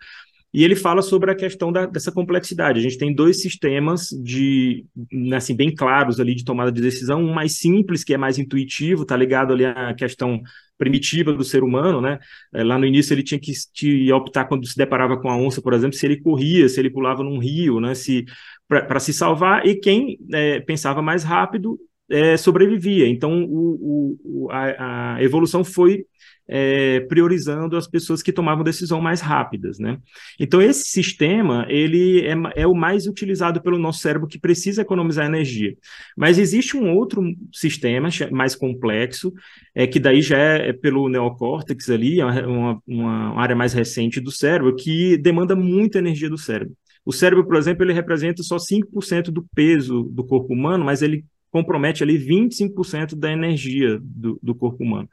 e 0.53 0.63
ele 0.63 0.75
fala 0.75 1.01
sobre 1.01 1.31
a 1.31 1.35
questão 1.35 1.71
da, 1.71 1.85
dessa 1.85 2.11
complexidade. 2.11 2.79
A 2.79 2.81
gente 2.81 2.97
tem 2.97 3.13
dois 3.13 3.41
sistemas 3.41 4.09
de, 4.21 4.85
assim, 5.33 5.55
bem 5.55 5.73
claros 5.73 6.19
ali 6.19 6.35
de 6.35 6.43
tomada 6.43 6.71
de 6.71 6.81
decisão, 6.81 7.23
um 7.23 7.33
mais 7.33 7.57
simples, 7.57 8.03
que 8.03 8.13
é 8.13 8.17
mais 8.17 8.37
intuitivo, 8.37 9.05
tá 9.05 9.15
ligado 9.15 9.53
ali 9.53 9.65
à 9.65 9.93
questão 9.93 10.41
primitiva 10.77 11.31
do 11.31 11.43
ser 11.43 11.63
humano, 11.63 12.01
né? 12.01 12.19
É, 12.53 12.63
lá 12.63 12.77
no 12.77 12.85
início 12.85 13.13
ele 13.13 13.23
tinha 13.23 13.39
que, 13.39 13.53
que 13.73 14.11
optar 14.11 14.45
quando 14.45 14.67
se 14.67 14.75
deparava 14.75 15.15
com 15.15 15.29
a 15.29 15.37
onça, 15.37 15.61
por 15.61 15.73
exemplo, 15.73 15.95
se 15.95 16.05
ele 16.05 16.19
corria, 16.19 16.67
se 16.67 16.79
ele 16.79 16.89
pulava 16.89 17.23
num 17.23 17.37
rio, 17.37 17.79
né? 17.79 17.93
Se 17.95 18.25
para 18.67 18.99
se 18.99 19.13
salvar. 19.13 19.65
E 19.65 19.75
quem 19.75 20.17
é, 20.33 20.59
pensava 20.59 21.01
mais 21.01 21.23
rápido 21.23 21.79
é, 22.09 22.35
sobrevivia. 22.35 23.07
Então 23.07 23.43
o, 23.43 24.17
o, 24.23 24.51
a, 24.51 25.15
a 25.15 25.23
evolução 25.23 25.63
foi 25.63 26.05
é, 26.53 26.99
priorizando 26.99 27.77
as 27.77 27.87
pessoas 27.87 28.21
que 28.21 28.33
tomavam 28.33 28.61
decisão 28.61 28.99
mais 28.99 29.21
rápidas, 29.21 29.79
né? 29.79 29.97
Então 30.37 30.61
esse 30.61 30.83
sistema 30.89 31.65
ele 31.69 32.25
é, 32.27 32.35
é, 32.63 32.67
o 32.67 32.75
mais 32.75 33.07
utilizado 33.07 33.61
pelo 33.61 33.79
nosso 33.79 33.99
cérebro 33.99 34.27
que 34.27 34.37
precisa 34.37 34.81
economizar 34.81 35.25
energia. 35.25 35.77
Mas 36.17 36.37
existe 36.37 36.75
um 36.75 36.93
outro 36.93 37.23
sistema 37.53 38.09
mais 38.31 38.53
complexo, 38.53 39.33
é 39.73 39.87
que 39.87 39.97
daí 39.97 40.21
já 40.21 40.37
é, 40.37 40.69
é 40.69 40.73
pelo 40.73 41.07
neocórtex 41.07 41.89
ali, 41.89 42.19
é 42.19 42.25
uma, 42.25 42.81
uma 42.85 43.39
área 43.41 43.55
mais 43.55 43.71
recente 43.71 44.19
do 44.19 44.29
cérebro 44.29 44.75
que 44.75 45.17
demanda 45.17 45.55
muita 45.55 45.99
energia 45.99 46.29
do 46.29 46.37
cérebro. 46.37 46.75
O 47.05 47.13
cérebro, 47.13 47.45
por 47.45 47.55
exemplo, 47.55 47.85
ele 47.85 47.93
representa 47.93 48.43
só 48.43 48.57
5% 48.57 49.31
do 49.31 49.47
peso 49.55 50.03
do 50.11 50.23
corpo 50.25 50.53
humano, 50.53 50.83
mas 50.83 51.01
ele 51.01 51.23
compromete 51.49 52.03
ali 52.03 52.17
25% 52.17 53.15
da 53.15 53.31
energia 53.31 53.97
do, 54.01 54.37
do 54.43 54.53
corpo 54.53 54.83
humano. 54.83 55.09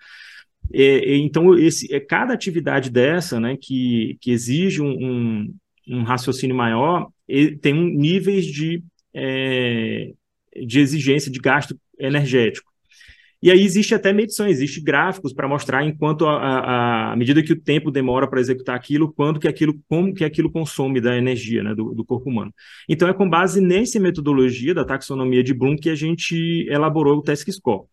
É, 0.72 1.16
então, 1.16 1.57
esse, 1.59 1.92
é, 1.94 2.00
cada 2.00 2.35
atividade 2.35 2.90
dessa, 2.90 3.40
né, 3.40 3.57
que, 3.61 4.18
que 4.20 4.31
exige 4.31 4.83
um, 4.83 4.90
um, 4.90 5.54
um 5.88 6.02
raciocínio 6.02 6.57
maior, 6.57 7.09
tem 7.61 7.74
um, 7.74 7.85
níveis 7.85 8.46
de, 8.46 8.83
é, 9.14 10.12
de 10.66 10.81
exigência 10.81 11.31
de 11.31 11.38
gasto 11.38 11.78
energético. 11.98 12.69
E 13.40 13.52
aí 13.52 13.62
existe 13.62 13.94
até 13.94 14.12
medição, 14.12 14.48
existe 14.48 14.81
gráficos 14.81 15.33
para 15.33 15.46
mostrar 15.46 15.85
enquanto 15.85 16.27
a, 16.27 16.33
a, 16.33 17.12
a, 17.12 17.16
medida 17.16 17.40
que 17.40 17.52
o 17.52 17.60
tempo 17.60 17.88
demora 17.88 18.27
para 18.27 18.40
executar 18.40 18.75
aquilo, 18.75 19.12
quanto 19.12 19.38
que 19.38 19.46
aquilo, 19.46 19.79
como 19.88 20.12
que 20.12 20.25
aquilo 20.25 20.50
consome 20.50 21.00
da 21.00 21.16
energia 21.16 21.62
né, 21.62 21.73
do, 21.73 21.94
do, 21.94 22.04
corpo 22.04 22.29
humano. 22.29 22.52
Então 22.88 23.08
é 23.08 23.14
com 23.14 23.31
base 23.31 23.60
nessa 23.60 24.00
metodologia 24.00 24.75
da 24.75 24.85
taxonomia 24.85 25.44
de 25.44 25.54
Bloom 25.54 25.77
que 25.77 25.88
a 25.88 25.94
gente 25.94 26.66
elaborou 26.69 27.19
o 27.19 27.23
Task 27.23 27.48
Score. 27.52 27.87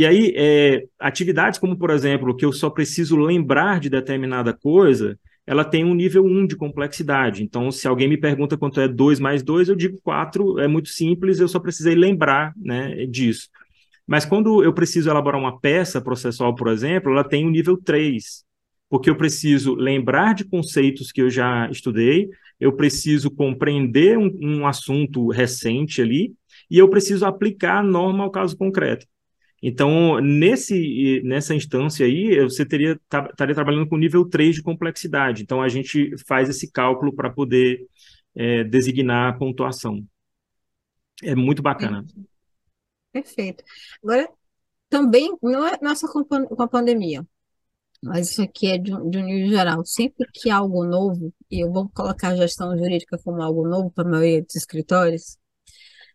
E 0.00 0.06
aí, 0.06 0.32
é, 0.34 0.84
atividades 0.98 1.58
como, 1.58 1.76
por 1.76 1.90
exemplo, 1.90 2.34
que 2.34 2.42
eu 2.42 2.54
só 2.54 2.70
preciso 2.70 3.18
lembrar 3.18 3.78
de 3.78 3.90
determinada 3.90 4.50
coisa, 4.50 5.18
ela 5.46 5.62
tem 5.62 5.84
um 5.84 5.92
nível 5.92 6.24
1 6.24 6.46
de 6.46 6.56
complexidade. 6.56 7.42
Então, 7.42 7.70
se 7.70 7.86
alguém 7.86 8.08
me 8.08 8.16
pergunta 8.16 8.56
quanto 8.56 8.80
é 8.80 8.88
2 8.88 9.20
mais 9.20 9.42
2, 9.42 9.68
eu 9.68 9.76
digo 9.76 10.00
4, 10.02 10.58
é 10.58 10.66
muito 10.66 10.88
simples, 10.88 11.38
eu 11.38 11.46
só 11.46 11.60
precisei 11.60 11.94
lembrar 11.94 12.54
né, 12.56 13.04
disso. 13.04 13.50
Mas 14.06 14.24
quando 14.24 14.64
eu 14.64 14.72
preciso 14.72 15.10
elaborar 15.10 15.38
uma 15.38 15.60
peça 15.60 16.00
processual, 16.00 16.54
por 16.54 16.68
exemplo, 16.68 17.12
ela 17.12 17.22
tem 17.22 17.46
um 17.46 17.50
nível 17.50 17.76
3, 17.76 18.42
porque 18.88 19.10
eu 19.10 19.16
preciso 19.16 19.74
lembrar 19.74 20.34
de 20.34 20.46
conceitos 20.46 21.12
que 21.12 21.20
eu 21.20 21.28
já 21.28 21.68
estudei, 21.70 22.30
eu 22.58 22.72
preciso 22.72 23.30
compreender 23.30 24.16
um, 24.16 24.30
um 24.40 24.66
assunto 24.66 25.28
recente 25.28 26.00
ali, 26.00 26.32
e 26.70 26.78
eu 26.78 26.88
preciso 26.88 27.26
aplicar 27.26 27.80
a 27.80 27.82
norma 27.82 28.24
ao 28.24 28.30
caso 28.30 28.56
concreto. 28.56 29.04
Então, 29.62 30.20
nesse, 30.20 31.20
nessa 31.22 31.54
instância 31.54 32.06
aí, 32.06 32.40
você 32.42 32.64
teria 32.64 32.98
estaria 33.30 33.54
trabalhando 33.54 33.88
com 33.88 33.96
nível 33.96 34.28
3 34.28 34.56
de 34.56 34.62
complexidade. 34.62 35.42
Então, 35.42 35.60
a 35.60 35.68
gente 35.68 36.14
faz 36.26 36.48
esse 36.48 36.70
cálculo 36.70 37.14
para 37.14 37.30
poder 37.30 37.86
é, 38.34 38.64
designar 38.64 39.34
a 39.34 39.38
pontuação. 39.38 40.02
É 41.22 41.34
muito 41.34 41.62
bacana. 41.62 42.04
Perfeito. 43.12 43.62
Agora, 44.02 44.28
também, 44.88 45.36
não 45.42 45.66
é 45.66 45.78
nossa 45.82 46.08
com 46.08 46.62
a 46.62 46.68
pandemia, 46.68 47.26
mas 48.02 48.30
isso 48.30 48.42
aqui 48.42 48.68
é 48.68 48.78
de 48.78 48.90
de 48.90 49.18
um 49.18 49.24
nível 49.24 49.50
geral. 49.50 49.84
Sempre 49.84 50.26
que 50.32 50.50
algo 50.50 50.84
novo, 50.84 51.32
e 51.50 51.60
eu 51.64 51.72
vou 51.72 51.88
colocar 51.90 52.36
gestão 52.36 52.76
jurídica 52.78 53.18
como 53.22 53.42
algo 53.42 53.66
novo 53.68 53.90
para 53.90 54.08
a 54.08 54.10
maioria 54.10 54.42
dos 54.42 54.56
escritórios, 54.56 55.36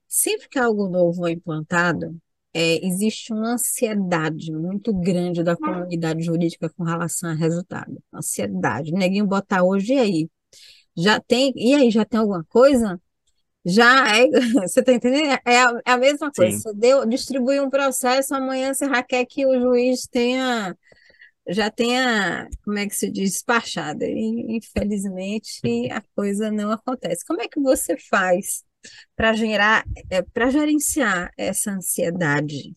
sempre 0.08 0.50
que 0.50 0.60
algo 0.60 0.90
novo 0.90 1.28
é 1.28 1.32
implantado, 1.34 2.20
é, 2.56 2.86
existe 2.88 3.34
uma 3.34 3.56
ansiedade 3.56 4.50
muito 4.50 4.94
grande 4.94 5.44
da 5.44 5.58
comunidade 5.58 6.24
jurídica 6.24 6.70
com 6.70 6.86
relação 6.86 7.30
a 7.30 7.34
resultado. 7.34 8.02
Ansiedade. 8.14 8.94
Neguinho 8.94 9.28
botar 9.28 9.62
hoje 9.62 9.94
e 9.94 10.00
aí. 10.00 10.30
Já 10.96 11.20
tem, 11.20 11.52
e 11.58 11.76
aí, 11.76 11.92
já 11.92 12.06
tem 12.06 12.18
alguma 12.18 12.46
coisa? 12.46 12.98
Já 13.66 14.18
é, 14.18 14.28
você 14.66 14.80
está 14.80 14.94
entendendo? 14.94 15.38
É 15.46 15.62
a, 15.64 15.82
é 15.86 15.92
a 15.92 15.98
mesma 15.98 16.32
coisa. 16.32 16.56
Sim. 16.56 16.62
Você 16.62 16.74
deu, 16.76 17.06
distribui 17.06 17.60
um 17.60 17.70
processo, 17.70 18.34
amanhã 18.34 18.74
você 18.74 18.88
já 18.88 19.04
quer 19.04 19.26
que 19.26 19.46
o 19.46 19.60
juiz 19.60 20.08
tenha, 20.08 20.78
já 21.50 21.70
tenha, 21.70 22.48
como 22.64 22.78
é 22.80 22.88
que 22.88 22.96
se 22.96 23.12
diz, 23.12 23.32
despachado. 23.32 24.06
E, 24.06 24.56
infelizmente, 24.56 25.60
a 25.92 26.02
coisa 26.16 26.50
não 26.50 26.72
acontece. 26.72 27.26
Como 27.26 27.42
é 27.42 27.50
que 27.50 27.60
você 27.60 27.98
faz 27.98 28.64
para 29.16 29.34
gerar, 29.34 29.84
é, 30.10 30.22
para 30.22 30.50
gerenciar 30.50 31.32
essa 31.38 31.72
ansiedade, 31.72 32.76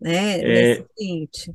né? 0.00 0.40
É, 0.40 0.78
nesse. 0.86 1.54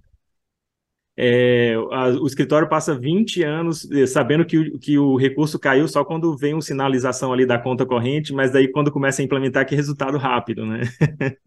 É, 1.26 1.74
a, 1.92 2.10
o 2.22 2.28
escritório 2.28 2.68
passa 2.68 2.94
20 2.94 3.44
anos 3.44 3.90
eh, 3.90 4.06
sabendo 4.06 4.44
que 4.44 4.58
o, 4.58 4.78
que 4.78 4.98
o 4.98 5.16
recurso 5.16 5.58
caiu 5.58 5.88
só 5.88 6.04
quando 6.04 6.36
vem 6.36 6.52
uma 6.54 6.62
sinalização 6.62 7.32
ali 7.32 7.46
da 7.46 7.58
conta 7.58 7.86
corrente, 7.86 8.34
mas 8.34 8.52
daí 8.52 8.68
quando 8.68 8.92
começa 8.92 9.22
a 9.22 9.26
implementar 9.26 9.66
que 9.66 9.74
resultado 9.74 10.18
rápido, 10.18 10.66
né? 10.66 10.82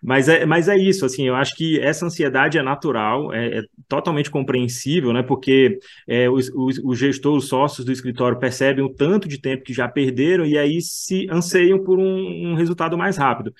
mas, 0.00 0.28
é, 0.28 0.46
mas 0.46 0.68
é 0.68 0.78
isso, 0.78 1.04
assim, 1.04 1.26
eu 1.26 1.34
acho 1.34 1.56
que 1.56 1.80
essa 1.80 2.06
ansiedade 2.06 2.58
é 2.58 2.62
natural, 2.62 3.34
é, 3.34 3.58
é 3.58 3.62
totalmente 3.88 4.30
compreensível, 4.30 5.12
né? 5.12 5.20
Porque 5.24 5.80
é, 6.06 6.30
os, 6.30 6.48
os, 6.54 6.96
gestores, 6.96 7.42
os 7.42 7.48
sócios 7.48 7.84
do 7.84 7.90
escritório 7.90 8.38
percebem 8.38 8.84
o 8.84 8.88
tanto 8.88 9.26
de 9.26 9.40
tempo 9.40 9.64
que 9.64 9.74
já 9.74 9.88
perderam 9.88 10.46
e 10.46 10.56
aí 10.56 10.80
se 10.80 11.26
anseiam 11.28 11.82
por 11.82 11.98
um, 11.98 12.52
um 12.52 12.54
resultado 12.54 12.96
mais 12.96 13.16
rápido. 13.16 13.52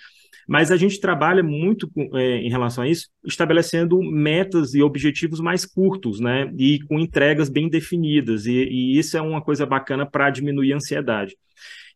Mas 0.49 0.71
a 0.71 0.77
gente 0.79 0.99
trabalha 0.99 1.43
muito 1.43 1.91
com, 1.91 2.17
é, 2.17 2.39
em 2.39 2.49
relação 2.49 2.83
a 2.83 2.89
isso, 2.89 3.09
estabelecendo 3.23 4.03
metas 4.03 4.73
e 4.75 4.83
objetivos 4.83 5.41
mais 5.41 5.67
curtos, 5.67 6.21
né? 6.21 6.51
E 6.59 6.81
com 6.85 6.99
entregas 6.99 7.51
bem 7.51 7.69
definidas. 7.69 8.47
E, 8.47 8.65
e 8.65 8.99
isso 8.99 9.19
é 9.19 9.21
uma 9.21 9.43
coisa 9.43 9.67
bacana 9.67 10.07
para 10.07 10.31
diminuir 10.31 10.73
a 10.73 10.77
ansiedade. 10.77 11.37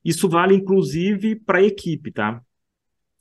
Isso 0.04 0.28
vale, 0.28 0.54
inclusive, 0.54 1.36
para 1.36 1.58
a 1.58 1.62
equipe, 1.62 2.12
tá? 2.12 2.42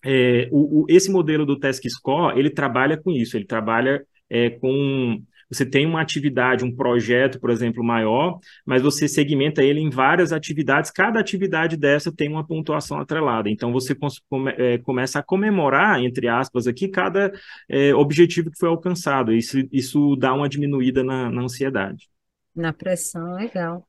É, 0.04 0.50
o, 0.52 0.82
o, 0.82 0.86
esse 0.90 1.10
modelo 1.10 1.46
do 1.46 1.58
Task 1.58 1.84
Score, 1.88 2.38
ele 2.38 2.50
trabalha 2.50 2.98
com 2.98 3.12
isso, 3.12 3.38
ele 3.38 3.46
trabalha 3.46 4.06
é, 4.30 4.50
com 4.50 5.24
você 5.52 5.66
tem 5.66 5.86
uma 5.86 6.02
atividade, 6.02 6.64
um 6.64 6.74
projeto, 6.74 7.40
por 7.40 7.50
exemplo, 7.50 7.84
maior, 7.84 8.40
mas 8.66 8.82
você 8.82 9.08
segmenta 9.08 9.62
ele 9.62 9.82
em 9.82 9.90
várias 9.90 10.32
atividades, 10.32 10.90
cada 10.90 11.20
atividade 11.20 11.76
dessa 11.76 12.12
tem 12.12 12.30
uma 12.30 12.46
pontuação 12.46 13.00
atrelada. 13.00 13.50
Então 13.50 13.72
você 13.72 13.94
come, 14.30 14.52
é, 14.58 14.78
começa 14.78 15.20
a 15.20 15.24
comemorar, 15.24 16.02
entre 16.02 16.28
aspas, 16.28 16.68
aqui, 16.68 16.88
cada 16.88 17.32
é, 17.70 17.94
objetivo 17.94 18.50
que 18.50 18.58
foi 18.58 18.70
alcançado. 18.70 19.34
Isso, 19.34 19.58
isso 19.72 20.16
dá 20.16 20.34
uma 20.34 20.48
diminuída 20.48 21.04
na, 21.04 21.30
na 21.30 21.42
ansiedade. 21.42 22.10
Na 22.56 22.72
pressão, 22.72 23.36
legal. 23.36 23.86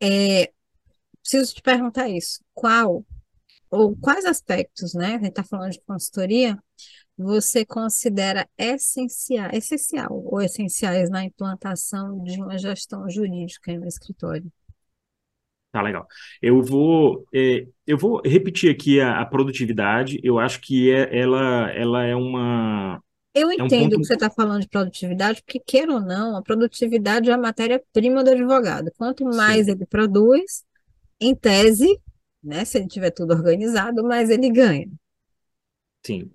É, 0.00 0.50
preciso 1.20 1.54
te 1.54 1.62
perguntar 1.62 2.08
isso. 2.08 2.42
Qual 2.54 3.04
ou 3.70 3.96
quais 3.96 4.24
aspectos, 4.24 4.94
né? 4.94 5.14
A 5.14 5.18
gente 5.18 5.28
está 5.28 5.44
falando 5.44 5.72
de 5.72 5.80
consultoria, 5.82 6.58
você 7.16 7.64
considera 7.64 8.48
essencial, 8.58 9.50
essencial 9.52 10.08
ou 10.10 10.40
essenciais 10.40 11.10
na 11.10 11.24
implantação 11.24 12.22
de 12.24 12.40
uma 12.40 12.58
gestão 12.58 13.08
jurídica 13.08 13.70
em 13.70 13.78
um 13.78 13.86
escritório? 13.86 14.50
Tá 15.72 15.82
legal. 15.82 16.04
Eu 16.42 16.62
vou, 16.62 17.24
é, 17.32 17.64
eu 17.86 17.96
vou 17.96 18.20
repetir 18.24 18.70
aqui 18.70 19.00
a, 19.00 19.20
a, 19.20 19.26
produtividade. 19.26 20.18
Eu 20.22 20.38
acho 20.38 20.60
que 20.60 20.90
é, 20.90 21.16
ela, 21.16 21.70
ela 21.70 22.04
é 22.04 22.16
uma. 22.16 23.00
Eu 23.32 23.52
entendo 23.52 23.72
é 23.72 23.76
um 23.76 23.90
ponto... 23.90 24.00
que 24.00 24.06
você 24.06 24.14
está 24.14 24.28
falando 24.28 24.62
de 24.62 24.68
produtividade, 24.68 25.40
porque, 25.42 25.60
queira 25.60 25.92
ou 25.92 26.00
não, 26.00 26.36
a 26.36 26.42
produtividade 26.42 27.30
é 27.30 27.32
a 27.32 27.38
matéria-prima 27.38 28.24
do 28.24 28.30
advogado. 28.30 28.90
Quanto 28.98 29.24
mais 29.24 29.66
Sim. 29.66 29.72
ele 29.72 29.86
produz, 29.86 30.64
em 31.20 31.36
tese, 31.36 31.86
né, 32.42 32.64
se 32.64 32.78
ele 32.78 32.88
tiver 32.88 33.10
tudo 33.10 33.32
organizado, 33.32 34.02
mais 34.02 34.30
ele 34.30 34.50
ganha. 34.50 34.88
Sim 36.04 36.30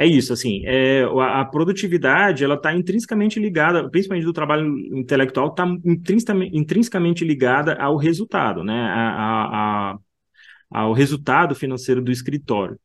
é 0.00 0.06
isso, 0.06 0.32
assim, 0.32 0.62
é, 0.64 1.02
a, 1.02 1.40
a 1.40 1.44
produtividade, 1.44 2.42
ela 2.44 2.54
está 2.54 2.74
intrinsecamente 2.74 3.38
ligada, 3.38 3.88
principalmente 3.90 4.24
do 4.24 4.32
trabalho 4.32 4.78
intelectual, 4.96 5.48
está 5.48 5.66
intrinsecamente, 5.84 6.56
intrinsecamente 6.56 7.24
ligada 7.24 7.74
ao 7.74 7.96
resultado, 7.96 8.64
né, 8.64 8.72
a, 8.72 9.92
a, 9.92 9.98
ao 10.70 10.92
resultado 10.92 11.54
financeiro 11.54 12.00
do 12.00 12.10
escritório. 12.10 12.78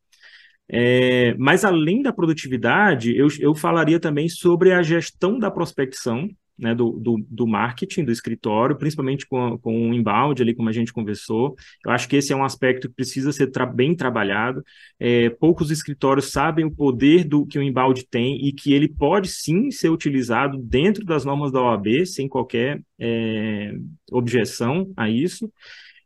É, 0.68 1.36
mas 1.38 1.64
além 1.64 2.02
da 2.02 2.12
produtividade, 2.12 3.16
eu, 3.16 3.28
eu 3.40 3.56
falaria 3.56 4.00
também 4.00 4.28
sobre 4.28 4.74
a 4.74 4.82
gestão 4.82 5.40
da 5.40 5.52
prospecção, 5.52 6.28
né, 6.58 6.74
do, 6.74 6.92
do, 6.92 7.26
do, 7.30 7.48
marketing 7.48 8.06
do 8.06 8.12
escritório, 8.12 8.76
principalmente 8.76 9.26
com, 9.28 9.58
com 9.58 9.90
o 9.90 9.94
inbound, 9.94 10.42
ali 10.42 10.56
como 10.56 10.70
a 10.70 10.72
gente 10.72 10.94
conversou. 10.94 11.56
Eu 11.86 11.92
acho 11.92 12.08
que 12.08 12.16
esse 12.16 12.32
é 12.32 12.36
um 12.36 12.44
aspecto 12.44 12.88
que 12.88 12.96
precisa 12.96 13.32
ser 13.32 13.48
tra 13.48 13.66
bem 13.66 13.96
trabalhado. 13.96 14.64
É, 15.00 15.30
poucos 15.30 15.72
escritórios 15.72 16.32
sabem 16.32 16.66
o 16.66 16.72
poder 16.72 17.24
do 17.24 17.46
que 17.46 17.60
o 17.60 17.64
inbound 17.64 18.06
tem 18.10 18.48
e 18.48 18.54
que 18.54 18.74
ele 18.74 18.88
pode 18.88 19.28
sim 19.28 19.70
ser 19.72 19.90
utilizado 19.90 20.58
dentro 20.58 21.04
das 21.06 21.26
normas 21.26 21.52
da 21.52 21.62
OAB, 21.62 22.06
sem 22.06 22.28
qualquer 22.28 22.82
é, 23.00 23.74
objeção 24.12 24.92
a 24.96 25.10
isso. 25.10 25.52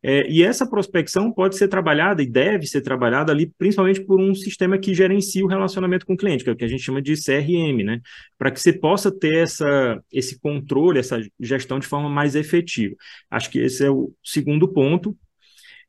É, 0.01 0.29
e 0.29 0.43
essa 0.43 0.69
prospecção 0.69 1.31
pode 1.31 1.57
ser 1.57 1.67
trabalhada 1.67 2.23
e 2.23 2.29
deve 2.29 2.65
ser 2.65 2.81
trabalhada 2.81 3.31
ali, 3.33 3.51
principalmente 3.57 4.01
por 4.05 4.19
um 4.19 4.33
sistema 4.33 4.77
que 4.77 4.93
gerencia 4.93 5.43
o 5.43 5.47
relacionamento 5.47 6.05
com 6.05 6.13
o 6.13 6.17
cliente, 6.17 6.43
que 6.43 6.49
é 6.49 6.53
o 6.53 6.55
que 6.55 6.63
a 6.63 6.67
gente 6.67 6.83
chama 6.83 7.01
de 7.01 7.15
CRM, 7.15 7.83
né? 7.83 7.99
Para 8.37 8.49
que 8.51 8.59
você 8.61 8.71
possa 8.71 9.11
ter 9.11 9.43
essa, 9.43 10.01
esse 10.11 10.39
controle, 10.39 10.99
essa 10.99 11.19
gestão 11.39 11.79
de 11.79 11.87
forma 11.87 12.09
mais 12.09 12.35
efetiva. 12.35 12.95
Acho 13.29 13.49
que 13.49 13.59
esse 13.59 13.85
é 13.85 13.89
o 13.89 14.13
segundo 14.23 14.71
ponto. 14.71 15.17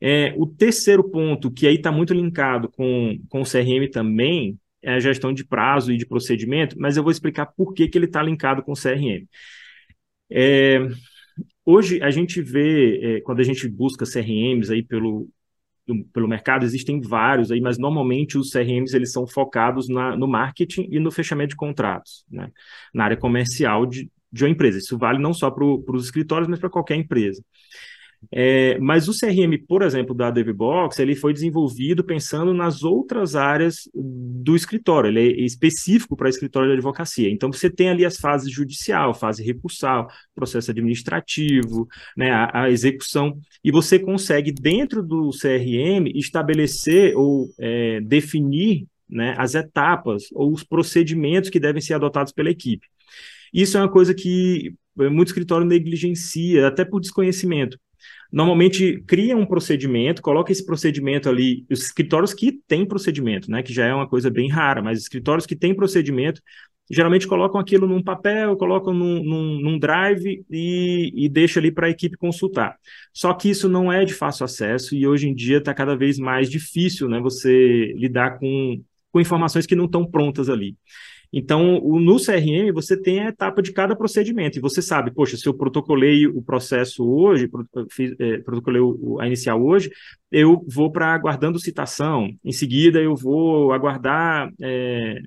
É, 0.01 0.33
o 0.37 0.47
terceiro 0.47 1.03
ponto, 1.09 1.51
que 1.51 1.67
aí 1.67 1.75
está 1.75 1.91
muito 1.91 2.13
linkado 2.13 2.69
com, 2.69 3.19
com 3.29 3.41
o 3.41 3.45
CRM 3.45 3.89
também, 3.91 4.57
é 4.81 4.93
a 4.95 4.99
gestão 4.99 5.31
de 5.31 5.45
prazo 5.45 5.91
e 5.93 5.97
de 5.97 6.05
procedimento, 6.07 6.75
mas 6.79 6.97
eu 6.97 7.03
vou 7.03 7.11
explicar 7.11 7.45
por 7.45 7.73
que, 7.73 7.87
que 7.87 7.97
ele 7.97 8.05
está 8.05 8.21
linkado 8.23 8.63
com 8.63 8.71
o 8.71 8.75
CRM. 8.75 9.27
É, 10.29 10.79
Hoje 11.65 12.01
a 12.01 12.09
gente 12.09 12.41
vê, 12.41 13.17
é, 13.17 13.21
quando 13.21 13.39
a 13.39 13.43
gente 13.43 13.67
busca 13.67 14.05
CRMs 14.05 14.71
aí 14.71 14.83
pelo, 14.83 15.29
pelo 16.13 16.27
mercado, 16.27 16.65
existem 16.65 16.99
vários 17.01 17.51
aí, 17.51 17.61
mas 17.61 17.77
normalmente 17.77 18.37
os 18.37 18.49
CRMs 18.51 18.95
eles 18.95 19.11
são 19.11 19.27
focados 19.27 19.87
na, 19.87 20.15
no 20.15 20.27
marketing 20.27 20.87
e 20.91 20.99
no 20.99 21.11
fechamento 21.11 21.49
de 21.49 21.55
contratos, 21.55 22.25
né? 22.29 22.49
na 22.93 23.05
área 23.05 23.17
comercial 23.17 23.85
de, 23.85 24.09
de 24.31 24.43
uma 24.43 24.49
empresa. 24.49 24.79
Isso 24.79 24.97
vale 24.97 25.19
não 25.19 25.33
só 25.33 25.51
para 25.51 25.65
os 25.65 26.05
escritórios, 26.05 26.47
mas 26.47 26.59
para 26.59 26.69
qualquer 26.69 26.95
empresa. 26.95 27.43
É, 28.31 28.77
mas 28.79 29.07
o 29.07 29.17
CRM, 29.17 29.57
por 29.67 29.81
exemplo, 29.81 30.13
da 30.13 30.29
DevBox, 30.29 30.99
ele 30.99 31.15
foi 31.15 31.33
desenvolvido 31.33 32.03
pensando 32.03 32.53
nas 32.53 32.83
outras 32.83 33.35
áreas 33.35 33.89
do 33.93 34.55
escritório, 34.55 35.09
ele 35.09 35.19
é 35.19 35.45
específico 35.45 36.15
para 36.15 36.29
escritório 36.29 36.69
de 36.69 36.75
advocacia. 36.75 37.29
Então, 37.29 37.51
você 37.51 37.69
tem 37.69 37.89
ali 37.89 38.05
as 38.05 38.17
fases 38.17 38.51
judicial, 38.51 39.13
fase 39.13 39.43
recursal, 39.43 40.07
processo 40.35 40.71
administrativo, 40.71 41.87
né, 42.15 42.31
a, 42.31 42.63
a 42.63 42.69
execução, 42.69 43.37
e 43.63 43.71
você 43.71 43.97
consegue, 43.97 44.51
dentro 44.51 45.01
do 45.01 45.31
CRM, 45.31 46.11
estabelecer 46.15 47.15
ou 47.17 47.49
é, 47.59 47.99
definir 48.01 48.85
né, 49.09 49.35
as 49.37 49.55
etapas 49.55 50.25
ou 50.33 50.53
os 50.53 50.63
procedimentos 50.63 51.49
que 51.49 51.59
devem 51.59 51.81
ser 51.81 51.95
adotados 51.95 52.31
pela 52.31 52.49
equipe. 52.49 52.87
Isso 53.53 53.77
é 53.77 53.81
uma 53.81 53.91
coisa 53.91 54.13
que 54.13 54.73
muito 54.95 55.29
escritório 55.29 55.65
negligencia, 55.65 56.67
até 56.67 56.85
por 56.85 56.99
desconhecimento. 56.99 57.77
Normalmente 58.31 59.03
cria 59.05 59.35
um 59.35 59.45
procedimento, 59.45 60.21
coloca 60.21 60.51
esse 60.51 60.65
procedimento 60.65 61.27
ali, 61.27 61.65
os 61.69 61.83
escritórios 61.83 62.33
que 62.33 62.53
têm 62.67 62.85
procedimento, 62.85 63.51
né, 63.51 63.61
que 63.61 63.73
já 63.73 63.85
é 63.85 63.93
uma 63.93 64.07
coisa 64.07 64.29
bem 64.29 64.49
rara, 64.49 64.81
mas 64.81 64.99
escritórios 64.99 65.45
que 65.45 65.55
têm 65.55 65.75
procedimento, 65.75 66.41
geralmente 66.89 67.27
colocam 67.27 67.59
aquilo 67.59 67.87
num 67.87 68.03
papel, 68.03 68.55
colocam 68.57 68.93
num, 68.93 69.23
num, 69.23 69.61
num 69.61 69.79
drive 69.79 70.45
e, 70.49 71.11
e 71.15 71.29
deixa 71.29 71.59
ali 71.59 71.71
para 71.71 71.87
a 71.87 71.89
equipe 71.89 72.17
consultar. 72.17 72.77
Só 73.13 73.33
que 73.33 73.49
isso 73.49 73.69
não 73.69 73.91
é 73.91 74.03
de 74.05 74.13
fácil 74.13 74.45
acesso 74.45 74.95
e 74.95 75.07
hoje 75.07 75.27
em 75.27 75.33
dia 75.33 75.57
está 75.57 75.73
cada 75.73 75.95
vez 75.95 76.17
mais 76.17 76.49
difícil 76.49 77.07
né, 77.07 77.19
você 77.19 77.93
lidar 77.97 78.37
com, 78.39 78.81
com 79.11 79.21
informações 79.21 79.65
que 79.65 79.75
não 79.75 79.85
estão 79.85 80.05
prontas 80.05 80.49
ali. 80.49 80.75
Então, 81.33 81.79
no 81.79 82.17
CRM, 82.17 82.71
você 82.73 82.99
tem 82.99 83.21
a 83.21 83.29
etapa 83.29 83.61
de 83.61 83.71
cada 83.71 83.95
procedimento, 83.95 84.57
e 84.57 84.61
você 84.61 84.81
sabe, 84.81 85.11
poxa, 85.11 85.37
se 85.37 85.47
eu 85.47 85.53
protocolei 85.53 86.27
o 86.27 86.41
processo 86.41 87.07
hoje, 87.07 87.49
fiz, 87.89 88.13
é, 88.19 88.39
protocolei 88.39 88.81
a 89.19 89.27
inicial 89.27 89.63
hoje, 89.63 89.89
eu 90.29 90.65
vou 90.67 90.91
para 90.91 91.13
aguardando 91.13 91.59
citação, 91.59 92.29
em 92.43 92.51
seguida 92.51 92.99
eu 92.99 93.15
vou 93.15 93.71
aguardar 93.71 94.51
é, 94.61 95.21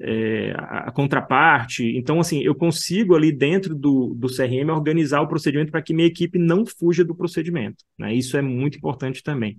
é, 0.00 0.52
a, 0.56 0.88
a, 0.88 0.92
contraparte. 0.92 1.84
Então, 1.96 2.20
assim, 2.20 2.42
eu 2.42 2.54
consigo 2.54 3.14
ali 3.16 3.32
dentro 3.32 3.74
do, 3.74 4.14
do 4.14 4.28
CRM 4.28 4.70
organizar 4.70 5.22
o 5.22 5.28
procedimento 5.28 5.72
para 5.72 5.82
que 5.82 5.94
minha 5.94 6.06
equipe 6.06 6.38
não 6.38 6.64
fuja 6.66 7.04
do 7.04 7.14
procedimento. 7.14 7.84
Né? 7.98 8.14
Isso 8.14 8.36
é 8.36 8.42
muito 8.42 8.78
importante 8.78 9.22
também. 9.22 9.58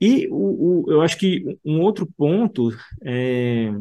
E 0.00 0.26
o, 0.30 0.84
o, 0.84 0.92
eu 0.92 1.00
acho 1.00 1.16
que 1.16 1.44
um 1.64 1.80
outro 1.80 2.06
ponto 2.16 2.70
é, 3.04 3.72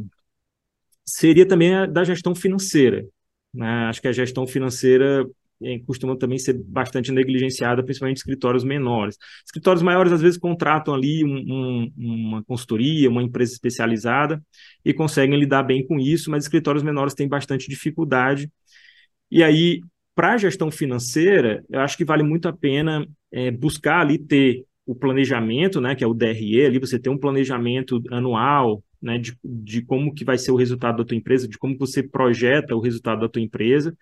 seria 1.16 1.47
também 1.47 1.76
a 1.76 1.86
da 1.86 2.03
gestão 2.03 2.34
financeira. 2.34 3.05
Né? 3.53 3.68
Acho 3.89 4.01
que 4.01 4.07
a 4.07 4.12
gestão 4.12 4.47
financeira 4.47 5.26
é, 5.64 5.80
costuma 5.80 6.18
também 6.18 6.38
ser 6.38 6.53
bastante 6.53 7.12
negligenciada, 7.12 7.84
principalmente 7.84 8.18
escritórios 8.18 8.64
menores. 8.64 9.18
Escritórios 9.45 9.84
maiores, 9.84 10.12
às 10.12 10.22
vezes, 10.22 10.38
contratam 10.38 10.93
ali 10.93 11.24
um, 11.24 11.38
um, 11.38 11.91
uma 11.97 12.43
consultoria, 12.43 13.09
uma 13.09 13.22
empresa 13.22 13.53
especializada 13.53 14.41
e 14.84 14.93
conseguem 14.93 15.39
lidar 15.39 15.64
bem 15.64 15.86
com 15.86 15.99
isso, 15.99 16.32
mas 16.32 16.45
escritórios 16.45 16.84
menores 16.84 17.14
têm 17.14 17.28
bastante 17.28 17.70
dificuldade. 17.70 18.49
E 19.30 19.43
aí, 19.43 19.82
para 20.16 20.34
a 20.34 20.38
gestão 20.38 20.72
financeira, 20.72 21.64
eu 21.70 21.80
acho 21.82 21.97
que 21.97 22.05
vale 22.05 22.24
muito 22.24 22.47
a 22.47 22.53
pena 22.53 23.05
é, 23.32 23.51
buscar 23.51 24.01
ali 24.01 24.18
ter 24.18 24.66
o 24.86 24.95
planejamento, 24.95 25.80
né, 25.80 25.95
que 25.95 26.03
é 26.03 26.07
o 26.07 26.14
DRE, 26.14 26.66
ali 26.66 26.80
você 26.80 26.99
tem 26.99 27.12
um 27.12 27.18
planejamento 27.18 28.01
anual, 28.12 28.84
né, 29.02 29.18
de, 29.18 29.38
de 29.43 29.82
como 29.82 30.14
que 30.14 30.24
vai 30.24 30.38
ser 30.38 30.52
o 30.52 30.56
resultado 30.56 30.97
da 30.97 31.06
tua 31.06 31.18
empresa, 31.18 31.47
de 31.47 31.58
como 31.58 31.78
você 31.78 32.04
projeta 32.04 32.76
o 32.76 32.80
resultado 32.80 33.22
da 33.22 33.30
tua 33.30 33.41
empresa. 33.41 33.95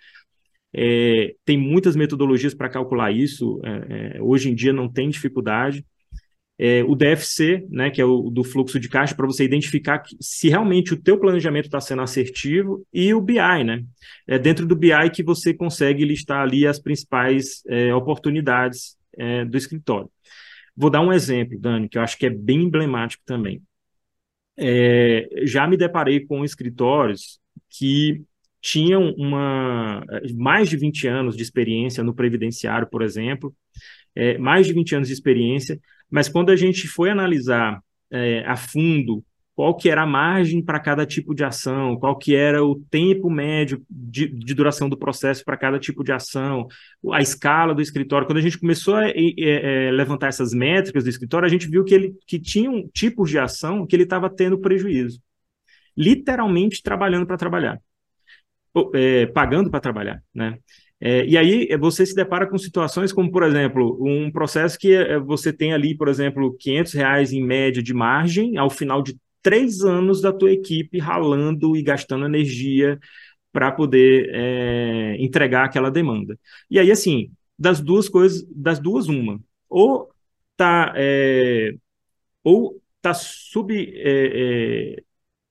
É, 0.73 1.35
tem 1.45 1.57
muitas 1.57 1.95
metodologias 1.95 2.53
para 2.53 2.69
calcular 2.69 3.11
isso, 3.11 3.59
é, 3.63 4.17
é, 4.17 4.21
hoje 4.21 4.49
em 4.49 4.55
dia 4.55 4.73
não 4.73 4.91
tem 4.91 5.09
dificuldade. 5.09 5.85
É, 6.61 6.83
o 6.83 6.93
DFC, 6.93 7.65
né, 7.69 7.89
que 7.89 8.01
é 8.01 8.05
o 8.05 8.29
do 8.29 8.43
fluxo 8.43 8.77
de 8.77 8.89
caixa, 8.89 9.15
para 9.15 9.25
você 9.25 9.45
identificar 9.45 10.03
se 10.19 10.49
realmente 10.49 10.93
o 10.93 11.01
teu 11.01 11.17
planejamento 11.17 11.65
está 11.65 11.79
sendo 11.79 12.01
assertivo, 12.01 12.85
e 12.93 13.13
o 13.13 13.21
BI, 13.21 13.63
né? 13.63 13.81
É 14.27 14.37
dentro 14.37 14.65
do 14.65 14.75
BI 14.75 15.09
que 15.13 15.23
você 15.23 15.53
consegue 15.53 16.03
listar 16.03 16.41
ali 16.41 16.67
as 16.67 16.77
principais 16.77 17.63
é, 17.65 17.95
oportunidades 17.95 18.97
é, 19.17 19.45
do 19.45 19.57
escritório. 19.57 20.11
Vou 20.75 20.89
dar 20.89 21.01
um 21.01 21.13
exemplo, 21.13 21.57
Dani, 21.57 21.87
que 21.87 21.97
eu 21.97 22.01
acho 22.01 22.17
que 22.17 22.25
é 22.25 22.29
bem 22.29 22.63
emblemático 22.63 23.23
também. 23.25 23.61
É, 24.59 25.27
já 25.43 25.67
me 25.67 25.77
deparei 25.77 26.25
com 26.25 26.43
escritórios 26.43 27.39
que 27.69 28.21
tinham 28.61 29.13
uma, 29.17 30.03
mais 30.35 30.69
de 30.69 30.75
20 30.77 31.07
anos 31.07 31.37
de 31.37 31.43
experiência 31.43 32.03
no 32.03 32.13
previdenciário, 32.13 32.87
por 32.89 33.01
exemplo, 33.01 33.55
é, 34.15 34.37
mais 34.37 34.67
de 34.67 34.73
20 34.73 34.95
anos 34.95 35.07
de 35.07 35.13
experiência, 35.13 35.79
mas 36.09 36.27
quando 36.27 36.49
a 36.49 36.55
gente 36.55 36.87
foi 36.87 37.09
analisar 37.09 37.81
é, 38.11 38.43
a 38.45 38.55
fundo 38.57 39.23
qual 39.59 39.75
que 39.75 39.89
era 39.89 40.03
a 40.03 40.07
margem 40.07 40.63
para 40.63 40.79
cada 40.79 41.05
tipo 41.05 41.35
de 41.35 41.43
ação, 41.43 41.97
qual 41.97 42.17
que 42.17 42.33
era 42.33 42.63
o 42.63 42.79
tempo 42.89 43.29
médio 43.29 43.85
de, 43.89 44.25
de 44.25 44.53
duração 44.53 44.87
do 44.87 44.97
processo 44.97 45.43
para 45.43 45.57
cada 45.57 45.77
tipo 45.77 46.01
de 46.01 46.13
ação, 46.13 46.65
a 47.11 47.19
escala 47.19 47.75
do 47.75 47.81
escritório. 47.81 48.25
Quando 48.25 48.37
a 48.37 48.41
gente 48.41 48.57
começou 48.57 48.95
a, 48.95 49.07
a 49.07 49.91
levantar 49.91 50.27
essas 50.27 50.53
métricas 50.53 51.03
do 51.03 51.09
escritório, 51.09 51.45
a 51.45 51.49
gente 51.49 51.67
viu 51.67 51.83
que 51.83 51.93
ele 51.93 52.15
que 52.25 52.39
tinham 52.39 52.87
tipos 52.93 53.29
de 53.29 53.37
ação 53.37 53.85
que 53.85 53.97
ele 53.97 54.03
estava 54.03 54.29
tendo 54.29 54.57
prejuízo, 54.57 55.21
literalmente 55.97 56.81
trabalhando 56.81 57.27
para 57.27 57.35
trabalhar, 57.35 57.81
é, 58.95 59.25
pagando 59.25 59.69
para 59.69 59.81
trabalhar, 59.81 60.23
né? 60.33 60.57
É, 61.01 61.25
e 61.25 61.37
aí 61.37 61.67
é, 61.69 61.77
você 61.77 62.05
se 62.05 62.15
depara 62.15 62.47
com 62.47 62.57
situações 62.57 63.11
como, 63.11 63.29
por 63.29 63.43
exemplo, 63.43 63.97
um 64.01 64.31
processo 64.31 64.79
que 64.79 64.93
é, 64.93 65.19
você 65.19 65.51
tem 65.51 65.73
ali, 65.73 65.97
por 65.97 66.07
exemplo, 66.07 66.55
500 66.57 66.93
reais 66.93 67.33
em 67.33 67.43
média 67.43 67.83
de 67.83 67.93
margem 67.93 68.57
ao 68.57 68.69
final 68.69 69.03
de 69.03 69.17
três 69.41 69.83
anos 69.83 70.21
da 70.21 70.33
tua 70.33 70.51
equipe 70.51 70.99
ralando 70.99 71.75
e 71.75 71.81
gastando 71.83 72.25
energia 72.25 72.99
para 73.51 73.71
poder 73.71 74.29
é, 74.33 75.15
entregar 75.19 75.65
aquela 75.65 75.89
demanda. 75.91 76.37
E 76.69 76.79
aí, 76.79 76.91
assim, 76.91 77.31
das 77.57 77.81
duas 77.81 78.07
coisas, 78.09 78.45
das 78.49 78.79
duas, 78.79 79.07
uma. 79.07 79.39
Ou 79.69 80.09
tá, 80.55 80.93
é, 80.95 81.73
ou 82.43 82.81
tá 83.01 83.13
sub, 83.13 83.73
é, 83.73 84.95
é 84.97 85.03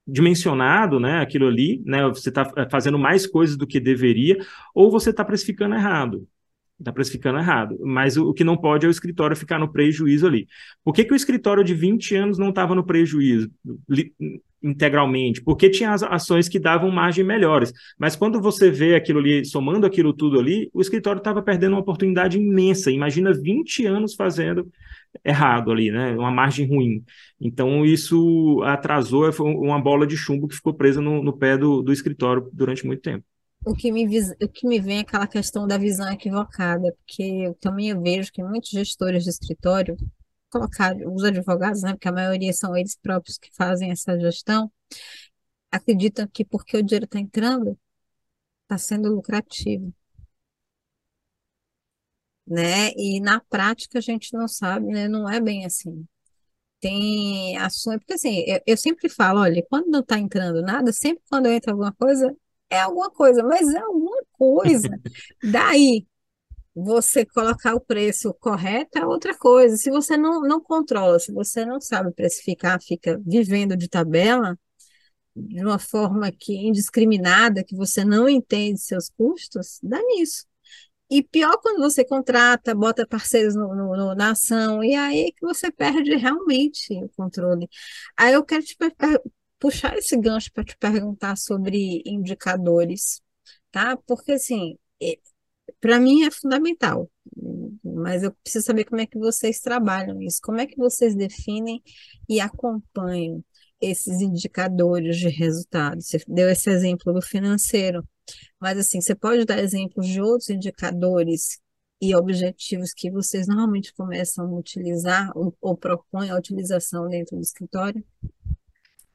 dimensionado, 0.06 0.98
né, 0.98 1.20
aquilo 1.20 1.46
ali, 1.46 1.82
né, 1.84 2.02
você 2.08 2.30
está 2.30 2.50
fazendo 2.70 2.98
mais 2.98 3.26
coisas 3.26 3.58
do 3.58 3.66
que 3.66 3.78
deveria, 3.78 4.38
ou 4.74 4.90
você 4.90 5.10
está 5.10 5.22
precificando 5.22 5.74
errado. 5.74 6.26
Está 6.78 6.92
precificando 6.92 7.38
errado. 7.38 7.76
Mas 7.80 8.16
o, 8.16 8.30
o, 8.30 8.34
que 8.34 8.44
não 8.44 8.56
pode 8.56 8.86
é 8.86 8.88
o 8.88 8.90
escritório 8.90 9.36
ficar 9.36 9.58
no 9.58 9.70
prejuízo 9.70 10.26
ali. 10.26 10.46
Por 10.84 10.94
que, 10.94 11.04
que 11.04 11.12
o 11.12 11.16
escritório 11.16 11.64
de 11.64 11.74
20 11.74 12.14
anos 12.14 12.38
não 12.38 12.50
estava 12.50 12.74
no 12.74 12.84
prejuízo 12.84 13.50
li, 13.88 14.12
integralmente? 14.62 15.42
Porque 15.42 15.68
tinha 15.68 15.92
as 15.92 16.02
ações 16.04 16.48
que 16.48 16.58
davam 16.58 16.90
margem 16.90 17.24
melhores. 17.24 17.72
Mas 17.98 18.14
quando 18.14 18.40
você 18.40 18.70
vê 18.70 18.94
aquilo 18.94 19.18
ali, 19.18 19.44
somando 19.44 19.86
aquilo 19.86 20.12
tudo 20.12 20.38
ali, 20.38 20.70
o 20.72 20.80
escritório 20.80 21.18
estava 21.18 21.42
perdendo 21.42 21.72
uma 21.72 21.80
oportunidade 21.80 22.38
imensa. 22.38 22.92
Imagina 22.92 23.32
20 23.32 23.84
anos 23.86 24.14
fazendo 24.14 24.70
errado 25.24 25.72
ali, 25.72 25.90
né? 25.90 26.12
Uma 26.16 26.30
margem 26.30 26.66
ruim. 26.66 27.02
Então, 27.40 27.84
isso 27.84 28.62
atrasou, 28.64 29.32
foi 29.32 29.50
uma 29.50 29.80
bola 29.80 30.06
de 30.06 30.16
chumbo 30.16 30.48
que 30.48 30.54
ficou 30.54 30.74
presa 30.74 31.00
no, 31.00 31.22
no 31.22 31.36
pé 31.36 31.56
do, 31.56 31.82
do 31.82 31.92
escritório 31.92 32.48
durante 32.52 32.86
muito 32.86 33.02
tempo. 33.02 33.24
O 33.68 33.74
que, 33.74 33.92
me, 33.92 34.06
o 34.42 34.48
que 34.48 34.66
me 34.66 34.80
vem 34.80 34.98
é 34.98 35.00
aquela 35.00 35.26
questão 35.26 35.66
da 35.66 35.76
visão 35.76 36.10
equivocada, 36.10 36.92
porque 36.98 37.22
eu 37.22 37.54
também 37.56 37.94
vejo 38.00 38.32
que 38.32 38.42
muitos 38.42 38.70
gestores 38.70 39.24
de 39.24 39.30
escritório, 39.30 39.96
colocar 40.50 40.96
os 40.96 41.22
advogados, 41.24 41.82
né, 41.82 41.92
porque 41.92 42.08
a 42.08 42.12
maioria 42.12 42.52
são 42.52 42.76
eles 42.76 42.96
próprios 42.96 43.36
que 43.36 43.50
fazem 43.54 43.90
essa 43.90 44.18
gestão, 44.18 44.72
acreditam 45.70 46.26
que 46.28 46.44
porque 46.44 46.76
o 46.78 46.82
dinheiro 46.82 47.04
está 47.06 47.20
entrando, 47.20 47.78
está 48.64 48.78
sendo 48.78 49.14
lucrativo 49.14 49.92
né? 52.46 52.90
E 52.96 53.20
na 53.20 53.40
prática 53.40 53.98
a 53.98 54.02
gente 54.02 54.32
não 54.34 54.48
sabe, 54.48 54.86
né? 54.86 55.08
Não 55.08 55.28
é 55.28 55.40
bem 55.40 55.64
assim. 55.66 56.06
Tem 56.80 57.56
ações, 57.58 57.98
porque 57.98 58.14
assim, 58.14 58.44
eu, 58.46 58.60
eu 58.66 58.76
sempre 58.76 59.08
falo, 59.08 59.40
olha, 59.40 59.64
quando 59.70 59.88
não 59.88 60.00
está 60.00 60.18
entrando 60.18 60.62
nada, 60.62 60.92
sempre 60.92 61.22
quando 61.30 61.46
entra 61.48 61.72
alguma 61.72 61.92
coisa, 61.94 62.36
é 62.70 62.80
alguma 62.80 63.10
coisa, 63.10 63.42
mas 63.42 63.68
é 63.74 63.78
alguma 63.78 64.22
coisa. 64.32 64.88
Daí, 65.42 66.06
você 66.74 67.24
colocar 67.26 67.74
o 67.74 67.80
preço 67.80 68.32
correto 68.34 68.98
é 68.98 69.06
outra 69.06 69.36
coisa. 69.36 69.76
Se 69.76 69.90
você 69.90 70.16
não, 70.16 70.42
não 70.42 70.60
controla, 70.60 71.18
se 71.18 71.32
você 71.32 71.64
não 71.64 71.80
sabe 71.80 72.12
precificar, 72.12 72.80
fica 72.82 73.20
vivendo 73.24 73.76
de 73.76 73.88
tabela, 73.88 74.58
de 75.34 75.64
uma 75.64 75.78
forma 75.78 76.30
que 76.32 76.54
indiscriminada, 76.54 77.64
que 77.64 77.76
você 77.76 78.04
não 78.04 78.28
entende 78.28 78.80
seus 78.80 79.10
custos, 79.10 79.78
dá 79.82 80.00
nisso. 80.02 80.46
E 81.10 81.22
pior 81.22 81.56
quando 81.62 81.80
você 81.80 82.04
contrata, 82.04 82.74
bota 82.74 83.06
parceiros 83.06 83.54
no, 83.54 83.74
no, 83.74 84.14
na 84.14 84.32
ação, 84.32 84.84
e 84.84 84.94
aí 84.94 85.32
que 85.32 85.40
você 85.46 85.70
perde 85.72 86.14
realmente 86.16 86.92
o 87.02 87.08
controle. 87.16 87.68
Aí 88.16 88.34
eu 88.34 88.44
quero 88.44 88.62
te 88.62 88.76
puxar 89.58 89.96
esse 89.96 90.16
gancho 90.16 90.52
para 90.52 90.64
te 90.64 90.76
perguntar 90.78 91.36
sobre 91.36 92.02
indicadores, 92.06 93.20
tá? 93.70 93.96
Porque 94.06 94.32
assim, 94.32 94.76
para 95.80 96.00
mim 96.00 96.24
é 96.24 96.30
fundamental, 96.30 97.10
mas 97.82 98.22
eu 98.22 98.32
preciso 98.42 98.66
saber 98.66 98.84
como 98.84 99.00
é 99.00 99.06
que 99.06 99.18
vocês 99.18 99.60
trabalham 99.60 100.20
isso, 100.22 100.40
como 100.42 100.60
é 100.60 100.66
que 100.66 100.76
vocês 100.76 101.14
definem 101.14 101.82
e 102.28 102.40
acompanham 102.40 103.44
esses 103.80 104.20
indicadores 104.20 105.16
de 105.18 105.28
resultado. 105.28 106.00
Você 106.00 106.18
deu 106.26 106.48
esse 106.50 106.68
exemplo 106.70 107.12
do 107.12 107.22
financeiro. 107.22 108.06
Mas, 108.60 108.78
assim, 108.78 109.00
você 109.00 109.14
pode 109.14 109.44
dar 109.44 109.58
exemplos 109.58 110.06
de 110.06 110.20
outros 110.20 110.50
indicadores 110.50 111.60
e 112.00 112.14
objetivos 112.14 112.92
que 112.92 113.10
vocês 113.10 113.46
normalmente 113.46 113.92
começam 113.94 114.46
a 114.46 114.58
utilizar 114.58 115.30
ou, 115.36 115.56
ou 115.60 115.76
propõem 115.76 116.30
a 116.30 116.36
utilização 116.36 117.08
dentro 117.08 117.36
do 117.36 117.42
escritório? 117.42 118.04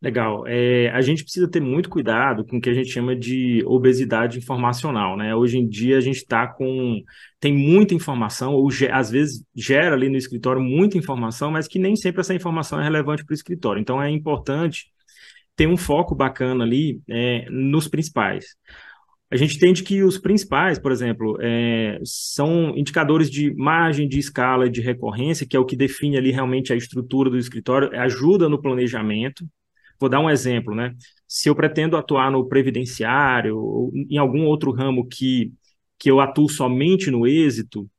Legal. 0.03 0.45
É, 0.45 0.89
a 0.89 0.99
gente 0.99 1.23
precisa 1.23 1.49
ter 1.49 1.61
muito 1.61 1.89
cuidado 1.89 2.45
com 2.45 2.57
o 2.57 2.61
que 2.61 2.69
a 2.69 2.73
gente 2.73 2.89
chama 2.89 3.15
de 3.15 3.63
obesidade 3.65 4.37
informacional, 4.37 5.15
né? 5.15 5.33
Hoje 5.33 5.57
em 5.57 5.65
dia 5.65 5.97
a 5.97 6.01
gente 6.01 6.17
está 6.17 6.45
com 6.45 7.01
tem 7.39 7.53
muita 7.53 7.93
informação, 7.93 8.53
ou 8.53 8.67
às 8.91 9.09
vezes 9.09 9.45
gera 9.55 9.95
ali 9.95 10.09
no 10.09 10.17
escritório 10.17 10.61
muita 10.61 10.97
informação, 10.97 11.51
mas 11.51 11.69
que 11.69 11.79
nem 11.79 11.95
sempre 11.95 12.19
essa 12.19 12.35
informação 12.35 12.81
é 12.81 12.83
relevante 12.83 13.23
para 13.23 13.31
o 13.31 13.33
escritório. 13.33 13.79
Então 13.79 14.01
é 14.01 14.11
importante 14.11 14.87
ter 15.55 15.67
um 15.67 15.77
foco 15.77 16.13
bacana 16.13 16.65
ali 16.65 17.01
é, 17.09 17.45
nos 17.49 17.87
principais. 17.87 18.57
A 19.31 19.37
gente 19.37 19.55
entende 19.55 19.83
que 19.83 20.03
os 20.03 20.17
principais, 20.17 20.77
por 20.77 20.91
exemplo, 20.91 21.37
é, 21.41 21.97
são 22.03 22.77
indicadores 22.77 23.29
de 23.31 23.55
margem 23.55 24.05
de 24.09 24.19
escala 24.19 24.69
de 24.69 24.81
recorrência, 24.81 25.47
que 25.47 25.55
é 25.55 25.59
o 25.59 25.65
que 25.65 25.77
define 25.77 26.17
ali 26.17 26.31
realmente 26.31 26.73
a 26.73 26.75
estrutura 26.75 27.29
do 27.29 27.37
escritório, 27.37 27.89
ajuda 27.97 28.49
no 28.49 28.61
planejamento, 28.61 29.45
Vou 29.99 30.09
dar 30.09 30.19
um 30.19 30.29
exemplo, 30.29 30.75
né? 30.75 30.93
Se 31.27 31.49
eu 31.49 31.55
pretendo 31.55 31.97
atuar 31.97 32.31
no 32.31 32.47
previdenciário 32.47 33.57
ou 33.57 33.91
em 33.93 34.17
algum 34.17 34.45
outro 34.45 34.71
ramo 34.71 35.07
que, 35.07 35.51
que 35.97 36.09
eu 36.09 36.19
atuo 36.19 36.49
somente 36.49 37.09
no 37.09 37.25
êxito, 37.25 37.89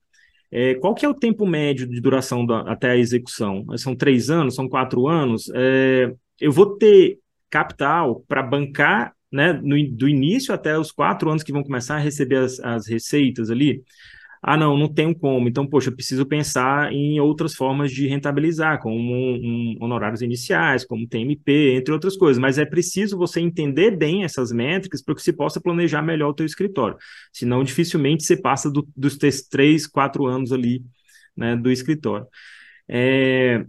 é, 0.51 0.75
qual 0.77 0.95
que 0.95 1.05
é 1.05 1.09
o 1.09 1.15
tempo 1.15 1.47
médio 1.47 1.87
de 1.87 2.01
duração 2.01 2.47
da, 2.47 2.61
até 2.61 2.91
a 2.93 2.97
execução? 2.97 3.67
São 3.77 3.97
três 3.97 4.31
anos? 4.31 4.55
São 4.55 4.69
quatro 4.69 5.09
anos? 5.09 5.51
É, 5.55 6.15
eu 6.41 6.53
vou 6.53 6.77
ter 6.77 7.19
capital 7.51 8.25
para 8.29 8.43
bancar 8.43 9.15
né, 9.33 9.53
no, 9.53 9.77
do 9.91 10.09
início 10.09 10.55
até 10.55 10.79
os 10.79 10.93
quatro 10.93 11.29
anos 11.29 11.43
que 11.43 11.53
vão 11.53 11.65
começar 11.65 11.97
a 11.97 11.99
receber 11.99 12.37
as, 12.37 12.61
as 12.61 12.87
receitas 12.89 13.51
ali? 13.51 13.83
Ah, 14.47 14.59
não, 14.59 14.77
não 14.77 14.93
tenho 14.93 15.19
como. 15.19 15.49
Então, 15.49 15.67
poxa, 15.67 15.89
eu 15.89 15.95
preciso 15.95 16.27
pensar 16.27 16.93
em 16.93 17.19
outras 17.19 17.55
formas 17.55 17.91
de 17.91 18.07
rentabilizar, 18.07 18.79
como 18.83 18.95
um, 18.95 19.37
um, 19.43 19.77
honorários 19.81 20.21
iniciais, 20.21 20.85
como 20.85 21.09
TMP, 21.09 21.75
entre 21.77 21.95
outras 21.95 22.15
coisas. 22.15 22.39
Mas 22.39 22.59
é 22.59 22.67
preciso 22.67 23.17
você 23.17 23.41
entender 23.41 23.97
bem 23.97 24.23
essas 24.23 24.53
métricas 24.53 25.03
para 25.03 25.15
que 25.15 25.23
você 25.23 25.33
possa 25.33 25.63
planejar 25.63 26.03
melhor 26.03 26.29
o 26.29 26.35
teu 26.35 26.45
escritório. 26.45 26.99
Senão, 27.33 27.65
dificilmente 27.65 28.23
você 28.23 28.37
passa 28.37 28.71
do, 28.71 28.87
dos 28.95 29.17
três, 29.49 29.87
quatro 29.87 30.27
anos 30.27 30.53
ali 30.53 30.85
né, 31.35 31.57
do 31.57 31.71
escritório. 31.71 32.27
É, 32.87 33.65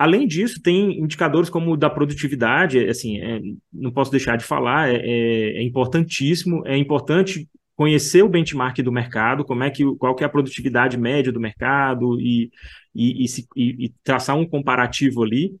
Além 0.00 0.26
disso, 0.26 0.62
tem 0.62 0.98
indicadores 0.98 1.50
como 1.50 1.72
o 1.72 1.76
da 1.76 1.90
produtividade, 1.90 2.78
assim, 2.88 3.20
é, 3.20 3.38
não 3.70 3.90
posso 3.92 4.10
deixar 4.10 4.36
de 4.38 4.44
falar, 4.46 4.88
é, 4.88 4.96
é, 4.96 5.58
é 5.58 5.62
importantíssimo, 5.62 6.66
é 6.66 6.74
importante 6.74 7.46
conhecer 7.80 8.22
o 8.22 8.28
benchmark 8.28 8.76
do 8.82 8.92
mercado, 8.92 9.42
como 9.42 9.64
é 9.64 9.70
que, 9.70 9.82
qual 9.96 10.14
que 10.14 10.22
é 10.22 10.26
a 10.26 10.30
produtividade 10.30 10.98
média 10.98 11.32
do 11.32 11.40
mercado 11.40 12.20
e, 12.20 12.50
e, 12.94 13.24
e, 13.24 13.26
se, 13.26 13.46
e, 13.56 13.86
e 13.86 13.94
traçar 14.04 14.36
um 14.36 14.46
comparativo 14.46 15.22
ali. 15.22 15.56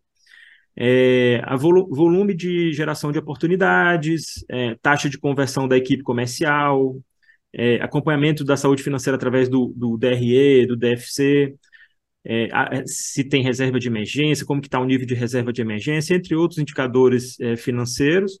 É, 0.76 1.40
a 1.44 1.56
volu 1.56 1.88
volume 1.88 2.34
de 2.34 2.74
geração 2.74 3.10
de 3.10 3.18
oportunidades, 3.18 4.44
é, 4.50 4.74
taxa 4.82 5.08
de 5.08 5.16
conversão 5.16 5.66
da 5.66 5.78
equipe 5.78 6.02
comercial, 6.02 7.00
é, 7.54 7.76
acompanhamento 7.76 8.44
da 8.44 8.54
saúde 8.54 8.82
financeira 8.82 9.16
através 9.16 9.48
do, 9.48 9.72
do 9.74 9.96
DRE, 9.96 10.66
do 10.66 10.76
DFC, 10.76 11.54
é, 12.22 12.48
a, 12.52 12.82
se 12.84 13.24
tem 13.24 13.42
reserva 13.42 13.80
de 13.80 13.88
emergência, 13.88 14.44
como 14.44 14.60
que 14.60 14.68
está 14.68 14.78
o 14.78 14.84
nível 14.84 15.06
de 15.06 15.14
reserva 15.14 15.54
de 15.54 15.62
emergência, 15.62 16.14
entre 16.14 16.34
outros 16.36 16.58
indicadores 16.58 17.40
é, 17.40 17.56
financeiros 17.56 18.38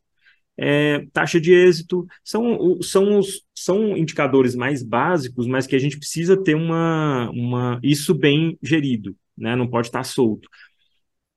é, 0.62 1.06
taxa 1.10 1.40
de 1.40 1.54
êxito, 1.54 2.06
são, 2.22 2.78
são, 2.82 3.18
os, 3.18 3.42
são 3.54 3.96
indicadores 3.96 4.54
mais 4.54 4.82
básicos, 4.82 5.46
mas 5.46 5.66
que 5.66 5.74
a 5.74 5.78
gente 5.78 5.98
precisa 5.98 6.36
ter 6.36 6.54
uma, 6.54 7.30
uma 7.30 7.80
isso 7.82 8.14
bem 8.14 8.58
gerido, 8.62 9.16
né? 9.36 9.56
não 9.56 9.66
pode 9.66 9.86
estar 9.86 10.04
solto. 10.04 10.46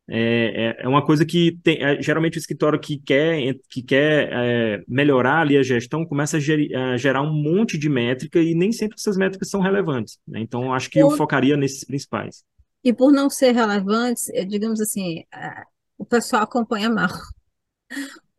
É, 0.09 0.75
é, 0.81 0.83
é 0.83 0.87
uma 0.89 1.05
coisa 1.05 1.25
que 1.25 1.57
tem, 1.63 1.81
é, 1.81 2.01
geralmente 2.01 2.37
o 2.37 2.39
escritório 2.39 2.77
que 2.77 2.97
quer, 2.97 3.55
que 3.69 3.81
quer 3.81 4.29
é, 4.33 4.83
melhorar 4.85 5.39
ali 5.39 5.57
a 5.57 5.63
gestão 5.63 6.05
começa 6.05 6.37
a, 6.37 6.39
a, 6.39 6.97
gerar 6.97 7.21
um 7.21 7.31
monte 7.33 7.77
de 7.77 7.87
métrica 7.87 8.41
e 8.41 8.53
nem 8.53 8.73
sempre 8.73 8.95
essas 8.99 9.15
métricas 9.15 9.49
são 9.49 9.61
relevantes. 9.61 10.19
Né? 10.27 10.41
Então, 10.41 10.73
acho 10.73 10.89
que 10.89 10.99
eu 10.99 11.11
focaria 11.11 11.55
nesses 11.55 11.85
principais. 11.85 12.43
E 12.83 12.91
por 12.91 13.13
não 13.13 13.29
ser 13.29 13.53
relevantes, 13.53 14.27
é, 14.31 14.43
digamos 14.43 14.81
assim, 14.81 15.23
o 15.97 16.03
pessoal 16.03 16.43
acompanha 16.43 16.89
mal 16.89 17.07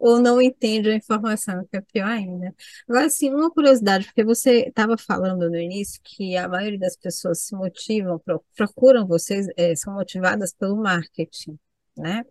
ou 0.04 0.20
não 0.20 0.38
entende 0.40 0.90
a 0.90 0.94
informação, 0.94 1.64
que 1.64 1.78
é 1.78 1.80
pior 1.80 2.06
ainda. 2.06 2.54
Agora, 2.86 3.06
assim, 3.06 3.30
uma 3.30 3.50
curiosidade, 3.50 4.04
porque 4.04 4.22
você 4.22 4.66
estava 4.68 4.98
falando 4.98 5.48
no 5.48 5.56
início 5.56 5.98
que 6.04 6.36
a 6.36 6.46
maioria 6.46 6.78
das 6.78 6.94
pessoas 6.94 7.40
se 7.40 7.56
motivam, 7.56 8.20
procuram 8.54 9.06
vocês, 9.06 9.46
é, 9.56 9.74
são 9.74 9.94
motivadas 9.94 10.52
pelo 10.52 10.76
marketing, 10.76 11.58
né? 11.96 12.22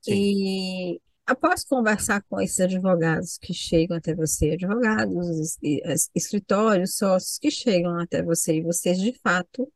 Sim. 0.00 0.12
E 0.14 1.00
após 1.26 1.62
conversar 1.62 2.22
com 2.22 2.40
esses 2.40 2.58
advogados 2.58 3.36
que 3.36 3.52
chegam 3.52 3.98
até 3.98 4.14
você, 4.14 4.52
advogados, 4.52 5.58
escritórios, 6.14 6.96
sócios 6.96 7.38
que 7.38 7.50
chegam 7.50 7.98
até 8.00 8.22
você, 8.22 8.56
e 8.56 8.62
vocês 8.62 8.98
de 8.98 9.12
fato 9.22 9.70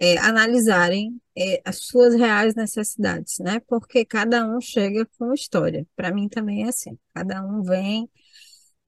é, 0.00 0.18
analisarem 0.18 1.20
é, 1.36 1.62
as 1.64 1.78
suas 1.86 2.14
reais 2.14 2.54
necessidades, 2.54 3.38
né? 3.40 3.60
Porque 3.66 4.04
cada 4.04 4.46
um 4.46 4.60
chega 4.60 5.06
com 5.18 5.32
história. 5.34 5.86
Para 5.96 6.12
mim 6.12 6.28
também 6.28 6.64
é 6.64 6.68
assim. 6.68 6.98
Cada 7.14 7.42
um 7.44 7.62
vem, 7.62 8.08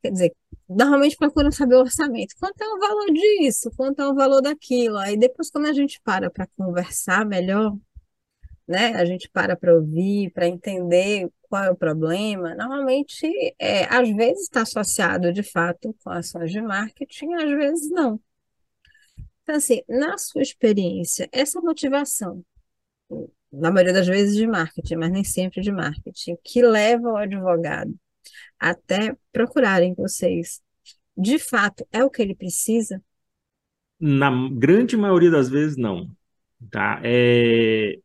quer 0.03 0.11
dizer, 0.12 0.35
normalmente 0.69 1.16
procuram 1.16 1.51
saber 1.53 1.77
o 1.77 1.81
orçamento. 1.81 2.35
Quanto 2.39 2.62
é 2.62 2.69
o 2.69 2.79
valor 2.79 3.07
disso? 3.12 3.71
Quanto 3.77 4.03
é 4.03 4.09
o 4.09 4.14
valor 4.14 4.41
daquilo? 4.43 4.99
Aí 4.99 5.16
depois, 5.16 5.51
quando 5.51 5.66
a 5.66 5.73
gente 5.73 6.01
para 6.05 6.31
para 6.31 6.47
conversar 6.57 7.27
melhor, 7.27 7.77
né? 8.66 8.95
A 8.97 9.05
gente 9.05 9.29
para 9.31 9.57
para 9.57 9.75
ouvir, 9.75 10.31
para 10.33 10.47
entender 10.47 11.31
qual 11.43 11.64
é 11.64 11.71
o 11.71 11.77
problema. 11.77 12.55
Normalmente, 12.55 13.27
é, 13.59 13.85
às 13.85 14.09
vezes 14.14 14.45
está 14.45 14.62
associado 14.62 15.33
de 15.33 15.43
fato 15.43 15.95
com 16.05 16.11
ações 16.11 16.53
de 16.53 16.61
marketing, 16.61 17.35
às 17.35 17.51
vezes 17.51 17.91
não. 17.91 18.21
Então, 19.49 19.57
assim, 19.57 19.80
na 19.88 20.18
sua 20.18 20.42
experiência, 20.42 21.26
essa 21.32 21.59
motivação, 21.59 22.44
na 23.51 23.70
maioria 23.70 23.94
das 23.94 24.07
vezes 24.07 24.36
de 24.36 24.46
marketing, 24.46 24.96
mas 24.96 25.11
nem 25.11 25.24
sempre 25.24 25.62
de 25.62 25.72
marketing, 25.72 26.36
que 26.44 26.61
leva 26.61 27.09
o 27.09 27.16
advogado 27.16 27.94
até 28.61 29.16
procurarem 29.32 29.94
vocês, 29.94 30.61
de 31.16 31.38
fato, 31.38 31.82
é 31.90 32.05
o 32.05 32.11
que 32.11 32.20
ele 32.20 32.34
precisa? 32.34 33.03
Na 33.99 34.30
grande 34.51 34.99
maioria 34.99 35.30
das 35.30 35.49
vezes, 35.49 35.78
não. 35.78 36.11
Tá? 36.70 37.01
É, 37.03 37.99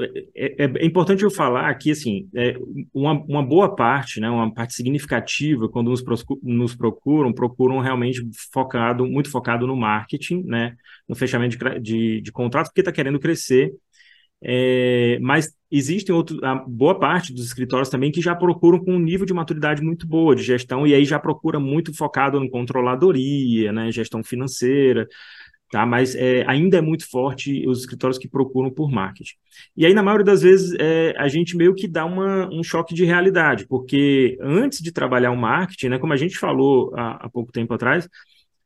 é, 0.00 0.64
é, 0.64 0.64
é, 0.64 0.84
importante 0.86 1.24
eu 1.24 1.30
falar 1.30 1.68
aqui, 1.68 1.90
assim, 1.90 2.28
é, 2.34 2.54
uma, 2.94 3.12
uma 3.24 3.42
boa 3.42 3.74
parte, 3.74 4.20
né, 4.20 4.30
uma 4.30 4.52
parte 4.52 4.74
significativa, 4.74 5.68
quando 5.68 5.90
nos, 5.90 6.02
nos 6.42 6.74
procuram, 6.76 7.32
procuram 7.32 7.80
realmente 7.80 8.24
focado, 8.52 9.04
muito 9.06 9.30
focado 9.30 9.66
no 9.66 9.76
marketing, 9.76 10.42
né, 10.44 10.76
no 11.08 11.16
fechamento 11.16 11.58
de, 11.58 11.80
de, 11.80 12.20
de 12.20 12.32
porque 12.32 12.80
está 12.80 12.92
querendo 12.92 13.18
crescer, 13.18 13.72
é, 14.40 15.18
mas 15.20 15.52
existem 15.70 16.14
outros, 16.14 16.40
a 16.44 16.54
boa 16.54 16.98
parte 16.98 17.32
dos 17.32 17.44
escritórios 17.44 17.88
também 17.88 18.12
que 18.12 18.22
já 18.22 18.36
procuram 18.36 18.78
com 18.78 18.94
um 18.94 19.00
nível 19.00 19.26
de 19.26 19.34
maturidade 19.34 19.82
muito 19.82 20.06
boa 20.06 20.36
de 20.36 20.42
gestão, 20.42 20.86
e 20.86 20.94
aí 20.94 21.04
já 21.04 21.18
procura 21.18 21.58
muito 21.58 21.92
focado 21.96 22.38
no 22.38 22.48
controladoria, 22.48 23.72
né, 23.72 23.90
gestão 23.90 24.22
financeira, 24.22 25.08
tá? 25.70 25.84
Mas 25.84 26.14
é, 26.14 26.44
ainda 26.46 26.78
é 26.78 26.80
muito 26.80 27.08
forte 27.08 27.66
os 27.66 27.80
escritórios 27.80 28.18
que 28.18 28.28
procuram 28.28 28.70
por 28.70 28.90
marketing. 28.90 29.34
E 29.76 29.86
aí, 29.86 29.94
na 29.94 30.02
maioria 30.02 30.24
das 30.24 30.42
vezes, 30.42 30.74
é, 30.78 31.14
a 31.16 31.28
gente 31.28 31.56
meio 31.56 31.74
que 31.74 31.86
dá 31.86 32.04
uma, 32.04 32.48
um 32.52 32.62
choque 32.62 32.94
de 32.94 33.04
realidade, 33.04 33.66
porque 33.66 34.38
antes 34.40 34.80
de 34.80 34.92
trabalhar 34.92 35.30
o 35.30 35.36
marketing, 35.36 35.88
né, 35.88 35.98
como 35.98 36.12
a 36.12 36.16
gente 36.16 36.38
falou 36.38 36.92
há, 36.96 37.26
há 37.26 37.28
pouco 37.28 37.52
tempo 37.52 37.74
atrás, 37.74 38.08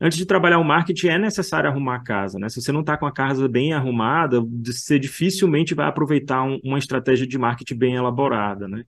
antes 0.01 0.19
de 0.19 0.27
trabalhar 0.27 0.59
o 0.59 0.65
marketing 0.65 1.09
é 1.09 1.19
necessário 1.19 1.71
arrumar 1.71 1.97
a 1.97 2.03
casa, 2.03 2.39
né? 2.39 2.49
Se 2.49 2.61
você 2.61 2.73
não 2.73 2.81
está 2.81 2.97
com 2.97 3.07
a 3.07 3.13
casa 3.13 3.49
bem 3.49 3.73
arrumada, 3.73 4.41
você 4.65 4.99
dificilmente 4.99 5.75
vai 5.75 5.87
aproveitar 5.87 6.43
um, 6.43 6.59
uma 6.65 6.79
estratégia 6.79 7.27
de 7.27 7.39
marketing 7.39 7.77
bem 7.77 7.95
elaborada, 7.95 8.67
né? 8.69 8.85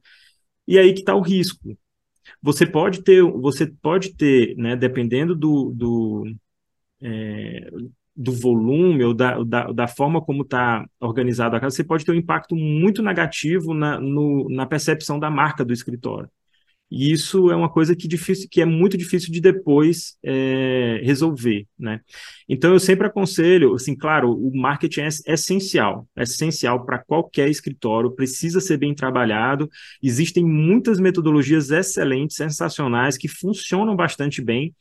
E 0.66 0.78
aí 0.78 0.92
que 0.92 1.00
está 1.00 1.14
o 1.14 1.20
risco. 1.20 1.76
Você 2.42 2.66
pode 2.66 3.02
ter, 3.02 3.22
você 3.22 3.66
pode 3.66 4.14
ter, 4.16 4.56
né, 4.56 4.76
dependendo 4.76 5.34
do, 5.36 5.72
do 5.74 6.34
é, 7.02 7.70
do 8.16 8.32
volume 8.32 9.04
ou 9.04 9.14
da, 9.14 9.42
da, 9.42 9.72
da 9.72 9.88
forma 9.88 10.20
como 10.20 10.42
está 10.42 10.84
organizado 11.00 11.56
a 11.56 11.60
casa, 11.60 11.76
você 11.76 11.84
pode 11.84 12.04
ter 12.04 12.12
um 12.12 12.16
impacto 12.16 12.54
muito 12.54 13.02
negativo 13.02 13.74
na, 13.74 14.00
no, 14.00 14.48
na 14.48 14.66
percepção 14.66 15.18
da 15.18 15.30
marca 15.30 15.64
do 15.64 15.72
escritório. 15.72 16.28
E 16.90 17.10
isso 17.10 17.50
é 17.50 17.56
uma 17.56 17.68
coisa 17.68 17.96
que, 17.96 18.06
difícil, 18.06 18.48
que 18.48 18.60
é 18.60 18.64
muito 18.64 18.96
difícil 18.96 19.32
de 19.32 19.40
depois 19.40 20.16
é, 20.22 21.00
resolver, 21.02 21.66
né? 21.76 22.00
Então, 22.48 22.72
eu 22.72 22.78
sempre 22.78 23.06
aconselho, 23.06 23.74
assim, 23.74 23.96
claro, 23.96 24.30
o 24.30 24.56
marketing 24.56 25.00
é 25.00 25.32
essencial, 25.32 26.06
é 26.14 26.22
essencial 26.22 26.84
para 26.84 26.98
qualquer 26.98 27.48
escritório, 27.48 28.12
precisa 28.14 28.60
ser 28.60 28.76
bem 28.76 28.94
trabalhado, 28.94 29.68
existem 30.00 30.44
muitas 30.44 31.00
metodologias 31.00 31.70
excelentes, 31.70 32.36
sensacionais, 32.36 33.16
que 33.16 33.26
funcionam 33.28 33.96
bastante 33.96 34.40
bem, 34.40 34.72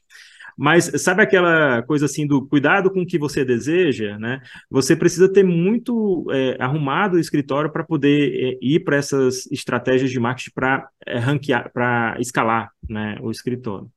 Mas 0.58 0.92
sabe 1.02 1.24
aquela 1.24 1.82
coisa 1.84 2.06
assim 2.06 2.28
do 2.28 2.46
cuidado 2.48 2.92
com 2.92 3.02
o 3.02 3.06
que 3.06 3.18
você 3.18 3.44
deseja, 3.44 4.18
né? 4.18 4.42
Você 4.70 4.96
precisa 4.96 5.32
ter 5.32 5.44
muito 5.44 6.26
é, 6.32 6.58
arrumado 6.60 7.16
o 7.16 7.20
escritório 7.20 7.72
para 7.72 7.84
poder 7.84 8.34
é, 8.34 8.60
ir 8.62 8.84
para 8.84 8.98
essas 8.98 9.46
estratégias 9.52 10.12
de 10.12 10.20
marketing 10.20 10.52
para 10.54 10.90
é, 11.06 11.18
ranquear, 11.18 11.72
para 11.72 12.16
escalar, 12.20 12.72
né, 12.90 13.18
o 13.22 13.32
escritório. 13.32 13.90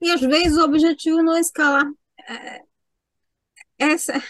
E 0.00 0.10
às 0.10 0.20
vezes 0.20 0.56
o 0.56 0.64
objetivo 0.64 1.22
não 1.22 1.36
é 1.36 1.40
escalar. 1.40 1.86
É, 2.28 2.60
essa 3.78 4.22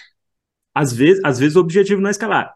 às 0.74 0.93
vezes, 0.93 1.20
às 1.22 1.39
vezes 1.39 1.57
o 1.57 1.61
objetivo 1.61 2.01
não 2.01 2.09
é 2.09 2.12
escalar. 2.12 2.55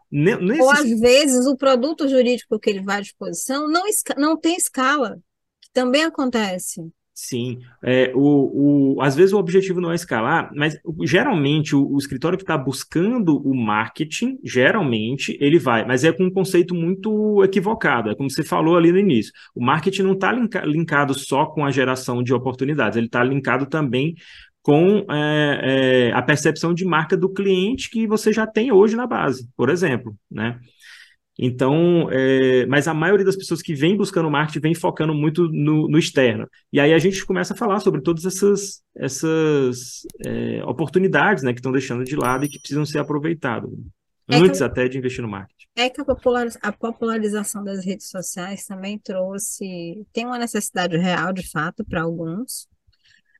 Ou 0.59 0.71
às 0.71 0.99
vezes 0.99 1.45
o 1.45 1.55
produto 1.55 2.07
jurídico 2.07 2.59
que 2.59 2.69
ele 2.69 2.81
vai 2.81 2.97
à 2.97 3.01
disposição 3.01 3.67
não, 3.67 3.83
não 4.17 4.37
tem 4.37 4.55
escala, 4.55 5.19
que 5.61 5.69
também 5.71 6.03
acontece. 6.03 6.81
Sim, 7.19 7.61
é, 7.83 8.11
o, 8.13 8.93
o, 8.95 9.01
às 9.01 9.15
vezes 9.15 9.33
o 9.33 9.39
objetivo 9.39 9.81
não 9.81 9.91
é 9.91 9.95
escalar, 9.95 10.51
mas 10.55 10.77
geralmente 11.03 11.75
o, 11.75 11.83
o 11.91 11.97
escritório 11.97 12.37
que 12.37 12.43
está 12.43 12.55
buscando 12.55 13.41
o 13.43 13.55
marketing, 13.55 14.37
geralmente 14.43 15.35
ele 15.41 15.57
vai, 15.57 15.83
mas 15.83 16.03
é 16.03 16.11
com 16.11 16.25
um 16.25 16.31
conceito 16.31 16.75
muito 16.75 17.43
equivocado, 17.43 18.11
é 18.11 18.15
como 18.15 18.29
você 18.29 18.43
falou 18.43 18.77
ali 18.77 18.91
no 18.91 18.99
início. 18.99 19.33
O 19.55 19.65
marketing 19.65 20.03
não 20.03 20.13
está 20.13 20.31
linka, 20.31 20.63
linkado 20.63 21.15
só 21.15 21.47
com 21.47 21.65
a 21.65 21.71
geração 21.71 22.21
de 22.21 22.35
oportunidades, 22.35 22.97
ele 22.97 23.07
está 23.07 23.23
linkado 23.23 23.65
também 23.65 24.13
com 24.61 25.03
é, 25.09 26.09
é, 26.09 26.11
a 26.13 26.21
percepção 26.21 26.71
de 26.71 26.85
marca 26.85 27.17
do 27.17 27.33
cliente 27.33 27.89
que 27.89 28.05
você 28.05 28.31
já 28.31 28.45
tem 28.45 28.71
hoje 28.71 28.95
na 28.95 29.07
base, 29.07 29.49
por 29.57 29.69
exemplo, 29.69 30.15
né? 30.29 30.59
Então, 31.39 32.09
é, 32.11 32.65
mas 32.65 32.87
a 32.87 32.93
maioria 32.93 33.25
das 33.25 33.35
pessoas 33.35 33.61
que 33.61 33.75
vem 33.75 33.95
buscando 33.95 34.29
marketing 34.29 34.59
vem 34.59 34.73
focando 34.73 35.13
muito 35.13 35.47
no, 35.49 35.87
no 35.87 35.99
externo. 35.99 36.47
E 36.73 36.79
aí 36.79 36.93
a 36.93 36.97
gente 36.97 37.25
começa 37.25 37.53
a 37.53 37.57
falar 37.57 37.79
sobre 37.79 38.01
todas 38.01 38.25
essas, 38.25 38.81
essas 38.95 40.01
é, 40.25 40.63
oportunidades 40.65 41.43
né, 41.43 41.53
que 41.53 41.59
estão 41.59 41.71
deixando 41.71 42.03
de 42.03 42.15
lado 42.15 42.45
e 42.45 42.49
que 42.49 42.59
precisam 42.59 42.85
ser 42.85 42.99
aproveitadas. 42.99 43.69
É 44.29 44.35
antes 44.37 44.61
até 44.61 44.87
de 44.87 44.97
investir 44.97 45.21
no 45.21 45.29
marketing. 45.29 45.67
É 45.75 45.89
que 45.89 46.01
a, 46.01 46.05
a 46.63 46.71
popularização 46.71 47.63
das 47.63 47.85
redes 47.85 48.09
sociais 48.09 48.65
também 48.65 48.97
trouxe, 48.99 50.05
tem 50.11 50.25
uma 50.25 50.39
necessidade 50.39 50.97
real, 50.97 51.31
de 51.31 51.49
fato, 51.49 51.85
para 51.85 52.01
alguns, 52.01 52.67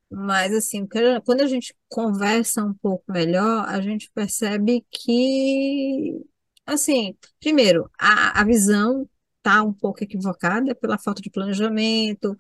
mas, 0.09 0.53
assim, 0.53 0.87
quando 1.25 1.41
a 1.41 1.47
gente 1.47 1.75
conversa 1.89 2.63
um 2.63 2.73
pouco 2.73 3.03
melhor, 3.11 3.67
a 3.67 3.81
gente 3.81 4.09
percebe 4.13 4.85
que, 4.89 6.21
assim, 6.68 7.15
primeiro, 7.39 7.89
a, 7.99 8.41
a 8.41 8.43
visão 8.43 9.09
está 9.38 9.63
um 9.63 9.74
pouco 9.74 10.03
equivocada 10.03 10.76
pela 10.76 10.97
falta 10.97 11.22
de 11.22 11.30
planejamento, 11.30 12.36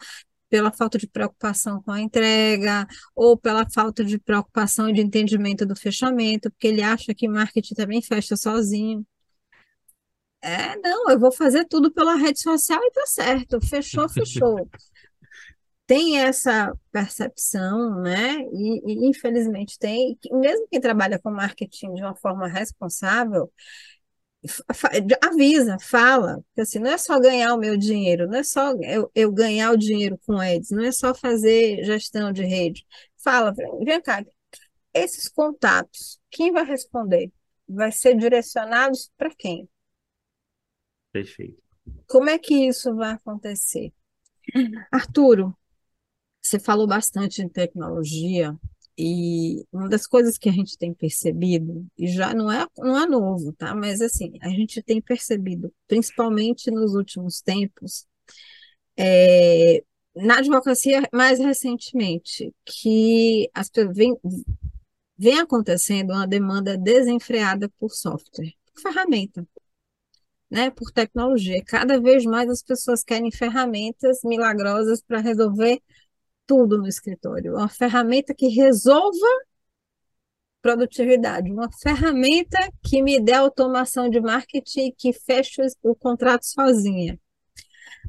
pela 0.49 0.71
falta 0.71 0.97
de 0.97 1.07
preocupação 1.07 1.81
com 1.81 1.91
a 1.91 2.01
entrega, 2.01 2.87
ou 3.15 3.37
pela 3.37 3.69
falta 3.69 4.03
de 4.03 4.19
preocupação 4.19 4.89
e 4.89 4.93
de 4.93 5.01
entendimento 5.01 5.65
do 5.65 5.75
fechamento, 5.75 6.51
porque 6.51 6.67
ele 6.67 6.81
acha 6.81 7.13
que 7.13 7.27
marketing 7.27 7.75
também 7.75 8.01
fecha 8.01 8.35
sozinho. 8.35 9.05
É, 10.41 10.77
não, 10.77 11.09
eu 11.09 11.19
vou 11.19 11.31
fazer 11.31 11.65
tudo 11.65 11.91
pela 11.91 12.15
rede 12.15 12.41
social 12.41 12.79
e 12.83 12.91
tá 12.91 13.05
certo, 13.07 13.59
fechou, 13.61 14.07
fechou. 14.09 14.69
tem 15.85 16.19
essa 16.19 16.73
percepção, 16.91 18.01
né? 18.01 18.35
E, 18.53 19.05
e, 19.05 19.09
infelizmente 19.09 19.77
tem, 19.79 20.17
mesmo 20.31 20.67
quem 20.69 20.81
trabalha 20.81 21.19
com 21.19 21.31
marketing 21.31 21.93
de 21.93 22.01
uma 22.01 22.15
forma 22.15 22.47
responsável, 22.47 23.51
avisa, 25.21 25.77
fala, 25.79 26.43
porque 26.47 26.61
assim, 26.61 26.79
não 26.79 26.91
é 26.91 26.97
só 26.97 27.19
ganhar 27.19 27.53
o 27.53 27.57
meu 27.57 27.75
dinheiro, 27.77 28.27
não 28.27 28.37
é 28.37 28.43
só 28.43 28.73
eu, 28.81 29.11
eu 29.13 29.31
ganhar 29.31 29.71
o 29.71 29.77
dinheiro 29.77 30.17
com 30.25 30.39
ads, 30.39 30.69
não 30.69 30.83
é 30.83 30.91
só 30.91 31.13
fazer 31.13 31.83
gestão 31.83 32.31
de 32.31 32.43
rede. 32.43 32.85
Fala, 33.17 33.53
vem 33.83 34.01
cá, 34.01 34.23
esses 34.93 35.27
contatos, 35.27 36.19
quem 36.29 36.51
vai 36.51 36.65
responder? 36.65 37.31
Vai 37.67 37.91
ser 37.91 38.15
direcionados 38.15 39.11
para 39.17 39.33
quem? 39.35 39.67
Perfeito. 41.11 41.61
Como 42.07 42.29
é 42.29 42.37
que 42.37 42.67
isso 42.67 42.95
vai 42.95 43.13
acontecer? 43.13 43.91
Arturo, 44.91 45.57
você 46.41 46.59
falou 46.59 46.87
bastante 46.87 47.41
em 47.41 47.49
tecnologia 47.49 48.55
e 48.97 49.63
uma 49.71 49.87
das 49.87 50.07
coisas 50.07 50.37
que 50.37 50.49
a 50.49 50.51
gente 50.51 50.77
tem 50.77 50.93
percebido, 50.93 51.85
e 51.97 52.07
já 52.07 52.33
não 52.33 52.51
é, 52.51 52.65
não 52.77 52.97
é 52.97 53.05
novo, 53.05 53.53
tá? 53.53 53.75
Mas 53.75 54.01
assim, 54.01 54.33
a 54.41 54.49
gente 54.49 54.81
tem 54.81 54.99
percebido, 55.01 55.71
principalmente 55.87 56.71
nos 56.71 56.95
últimos 56.95 57.41
tempos, 57.41 58.07
é, 58.97 59.83
na 60.15 60.39
advocacia 60.39 61.07
mais 61.13 61.37
recentemente, 61.39 62.51
que 62.65 63.49
as, 63.53 63.69
vem, 63.93 64.17
vem 65.17 65.39
acontecendo 65.39 66.11
uma 66.13 66.27
demanda 66.27 66.77
desenfreada 66.77 67.69
por 67.79 67.91
software, 67.91 68.53
por 68.73 68.81
ferramenta. 68.81 69.47
Né, 70.49 70.71
por 70.71 70.91
tecnologia. 70.93 71.61
Cada 71.65 71.99
vez 71.99 72.23
mais 72.23 72.49
as 72.49 72.63
pessoas 72.63 73.03
querem 73.03 73.29
ferramentas 73.29 74.19
milagrosas 74.23 75.01
para 75.01 75.19
resolver 75.19 75.81
tudo 76.47 76.77
no 76.79 76.87
escritório. 76.87 77.55
Uma 77.55 77.69
ferramenta 77.69 78.33
que 78.33 78.47
resolva 78.47 79.27
produtividade, 80.61 81.51
uma 81.51 81.69
ferramenta 81.81 82.57
que 82.83 83.01
me 83.01 83.19
dê 83.19 83.33
automação 83.33 84.09
de 84.09 84.19
marketing 84.19 84.93
que 84.97 85.13
feche 85.13 85.61
o 85.83 85.95
contrato 85.95 86.45
sozinha. 86.45 87.19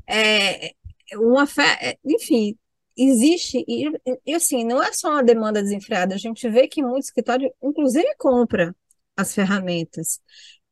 É, 0.08 0.72
uma 1.14 1.46
fe... 1.46 1.62
Enfim, 2.04 2.56
existe, 2.96 3.64
e, 3.68 3.90
e 4.26 4.34
assim, 4.34 4.64
não 4.64 4.82
é 4.82 4.92
só 4.92 5.10
uma 5.10 5.22
demanda 5.22 5.62
desenfreada, 5.62 6.14
a 6.14 6.18
gente 6.18 6.48
vê 6.48 6.66
que 6.66 6.82
muito 6.82 7.04
escritório, 7.04 7.52
inclusive, 7.62 8.14
compra 8.16 8.74
as 9.16 9.34
ferramentas 9.34 10.20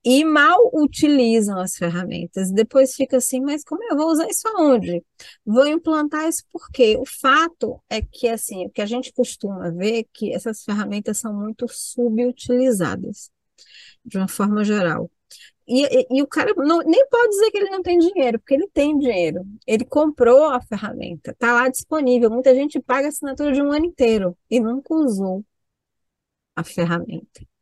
e 0.07 0.25
mal 0.25 0.71
utilizam 0.73 1.59
as 1.59 1.77
ferramentas. 1.77 2.53
Depois 2.53 2.95
fica 2.95 3.17
assim, 3.17 3.41
mas 3.41 3.65
como 3.65 3.83
eu 3.91 3.97
vou 3.97 4.07
usar 4.09 4.29
isso 4.29 4.47
aonde? 4.47 5.05
Vou 5.45 5.67
implantar 5.67 6.29
isso 6.29 6.45
por 6.53 6.71
quê? 6.71 6.97
O 6.97 7.05
fato 7.05 7.83
é 7.91 8.01
que, 8.01 8.29
assim, 8.29 8.67
o 8.67 8.71
que 8.71 8.81
a 8.81 8.87
gente 8.87 9.13
costuma 9.13 9.69
ver 9.71 10.01
é 10.01 10.05
que 10.13 10.33
essas 10.33 10.63
ferramentas 10.63 11.19
são 11.19 11.35
muito 11.35 11.67
subutilizadas, 11.69 13.33
de 14.05 14.17
uma 14.17 14.29
forma 14.29 14.63
geral. 14.65 15.11
E, 15.67 15.83
e, 15.85 16.07
e, 16.19 16.23
o 16.23 16.27
cara 16.29 16.55
não, 16.57 16.79
nem 16.81 17.05
pode 17.09 17.31
dizer 17.31 17.51
que 17.51 17.59
ele 17.59 17.71
não 17.71 17.83
tem 17.83 17.99
dinheiro, 17.99 18.39
porque 18.39 18.55
ele 18.55 18.69
tem 18.69 18.97
dinheiro. 18.99 19.45
Ele 19.67 19.85
comprou 19.85 20.45
a 20.45 20.61
ferramenta, 20.61 21.33
está 21.33 21.53
lá 21.53 21.69
disponível. 21.69 22.31
Muita 22.31 22.55
gente 22.55 22.81
paga 22.81 23.09
assinatura 23.09 23.53
de 23.53 23.61
um 23.63 23.73
ano 23.73 23.87
inteiro 23.87 24.37
e 24.49 24.61
nunca 24.61 24.95
usou 24.95 25.45
a 26.55 26.63
ferramenta. 26.65 27.56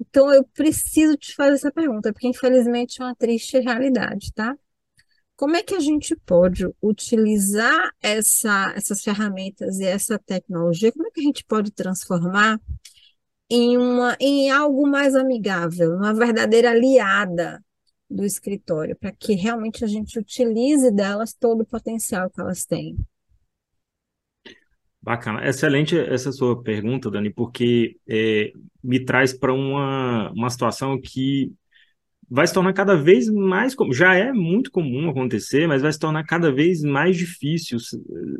Então, 0.00 0.32
eu 0.32 0.44
preciso 0.44 1.16
te 1.16 1.34
fazer 1.34 1.54
essa 1.54 1.72
pergunta, 1.72 2.12
porque 2.12 2.28
infelizmente 2.28 3.00
é 3.00 3.04
uma 3.04 3.14
triste 3.14 3.58
realidade, 3.58 4.32
tá? 4.32 4.56
Como 5.36 5.56
é 5.56 5.62
que 5.62 5.74
a 5.74 5.80
gente 5.80 6.14
pode 6.16 6.64
utilizar 6.80 7.90
essa, 8.00 8.72
essas 8.76 9.02
ferramentas 9.02 9.78
e 9.80 9.84
essa 9.84 10.18
tecnologia? 10.18 10.92
Como 10.92 11.06
é 11.08 11.10
que 11.10 11.20
a 11.20 11.24
gente 11.24 11.44
pode 11.44 11.72
transformar 11.72 12.60
em, 13.50 13.76
uma, 13.76 14.16
em 14.20 14.50
algo 14.50 14.86
mais 14.86 15.14
amigável, 15.14 15.96
uma 15.96 16.14
verdadeira 16.14 16.70
aliada 16.70 17.64
do 18.08 18.24
escritório, 18.24 18.96
para 18.96 19.12
que 19.12 19.34
realmente 19.34 19.84
a 19.84 19.88
gente 19.88 20.18
utilize 20.18 20.90
delas 20.92 21.34
todo 21.34 21.62
o 21.62 21.66
potencial 21.66 22.30
que 22.30 22.40
elas 22.40 22.64
têm? 22.64 22.96
Bacana. 25.04 25.46
Excelente 25.46 25.98
essa 25.98 26.32
sua 26.32 26.62
pergunta, 26.62 27.10
Dani, 27.10 27.30
porque 27.30 27.98
é, 28.08 28.52
me 28.82 28.98
traz 28.98 29.34
para 29.34 29.52
uma, 29.52 30.30
uma 30.30 30.48
situação 30.48 30.98
que 30.98 31.52
vai 32.26 32.46
se 32.46 32.54
tornar 32.54 32.72
cada 32.72 32.96
vez 32.96 33.28
mais, 33.28 33.76
já 33.92 34.14
é 34.14 34.32
muito 34.32 34.70
comum 34.70 35.10
acontecer, 35.10 35.68
mas 35.68 35.82
vai 35.82 35.92
se 35.92 35.98
tornar 35.98 36.24
cada 36.24 36.50
vez 36.50 36.80
mais 36.80 37.18
difícil 37.18 37.78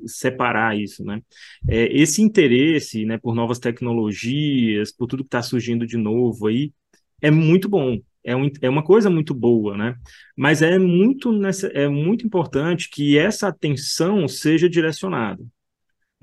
separar 0.07 0.75
isso, 0.75 1.05
né? 1.05 1.21
É, 1.69 1.95
esse 1.95 2.23
interesse, 2.23 3.05
né, 3.05 3.19
por 3.19 3.35
novas 3.35 3.59
tecnologias, 3.59 4.91
por 4.91 5.07
tudo 5.07 5.23
que 5.23 5.29
está 5.29 5.43
surgindo 5.43 5.87
de 5.87 5.99
novo 5.99 6.47
aí, 6.47 6.73
é 7.21 7.31
muito 7.31 7.69
bom, 7.69 7.99
é, 8.25 8.35
um, 8.35 8.51
é 8.63 8.71
uma 8.71 8.83
coisa 8.83 9.11
muito 9.11 9.35
boa, 9.35 9.77
né? 9.77 9.97
Mas 10.35 10.63
é 10.63 10.79
muito, 10.79 11.31
é 11.75 11.89
muito 11.89 12.27
importante 12.27 12.89
que 12.89 13.19
essa 13.19 13.49
atenção 13.49 14.27
seja 14.27 14.67
direcionada. 14.67 15.45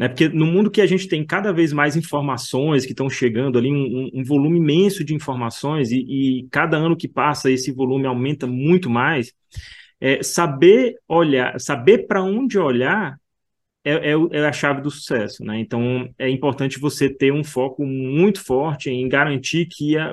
Né? 0.02 0.08
Porque 0.08 0.28
no 0.30 0.48
mundo 0.48 0.72
que 0.72 0.82
a 0.82 0.88
gente 0.88 1.08
tem 1.08 1.24
cada 1.24 1.54
vez 1.54 1.72
mais 1.72 1.96
informações 1.96 2.88
que 2.88 2.92
estão 2.92 3.08
chegando 3.08 3.60
ali, 3.60 3.72
um, 3.72 4.10
um 4.12 4.24
volume 4.24 4.58
imenso 4.58 5.04
de 5.04 5.14
informações, 5.14 5.92
e, 5.92 6.00
e, 6.00 6.48
cada 6.50 6.76
ano 6.76 6.98
que 6.98 7.08
passa 7.08 7.52
esse 7.52 7.72
volume 7.72 8.08
aumenta 8.08 8.48
muito 8.48 8.90
mais, 8.90 9.32
é, 10.00 10.24
saber 10.24 10.96
olhar, 11.08 11.60
saber 11.60 12.08
para 12.08 12.24
onde 12.24 12.58
olhar 12.58 13.16
é, 13.84 14.12
é, 14.12 14.16
é, 14.32 14.48
a 14.48 14.52
chave 14.52 14.82
do 14.82 14.90
sucesso. 14.90 15.46
Né? 15.46 15.60
Então 15.60 16.10
é 16.18 16.28
importante 16.28 16.80
você 16.80 17.08
ter 17.08 17.32
um 17.32 17.44
foco 17.44 17.86
muito 17.86 18.44
forte 18.44 18.90
em 18.90 19.08
garantir 19.08 19.68
que 19.68 19.96
a, 20.00 20.12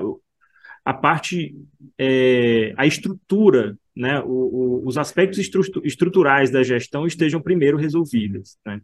a 0.85 0.93
parte, 0.93 1.55
é, 1.97 2.75
a 2.77 2.85
estrutura, 2.85 3.75
né, 3.95 4.19
o, 4.21 4.27
o, 4.27 4.87
os 4.87 4.99
aspectos 4.99 5.39
estru 5.39 5.63
estruturais 5.83 6.51
da 6.51 6.61
gestão 6.61 7.07
estejam 7.07 7.41
primeiro 7.41 7.75
resolvidos. 7.75 8.55
Né? 8.63 8.79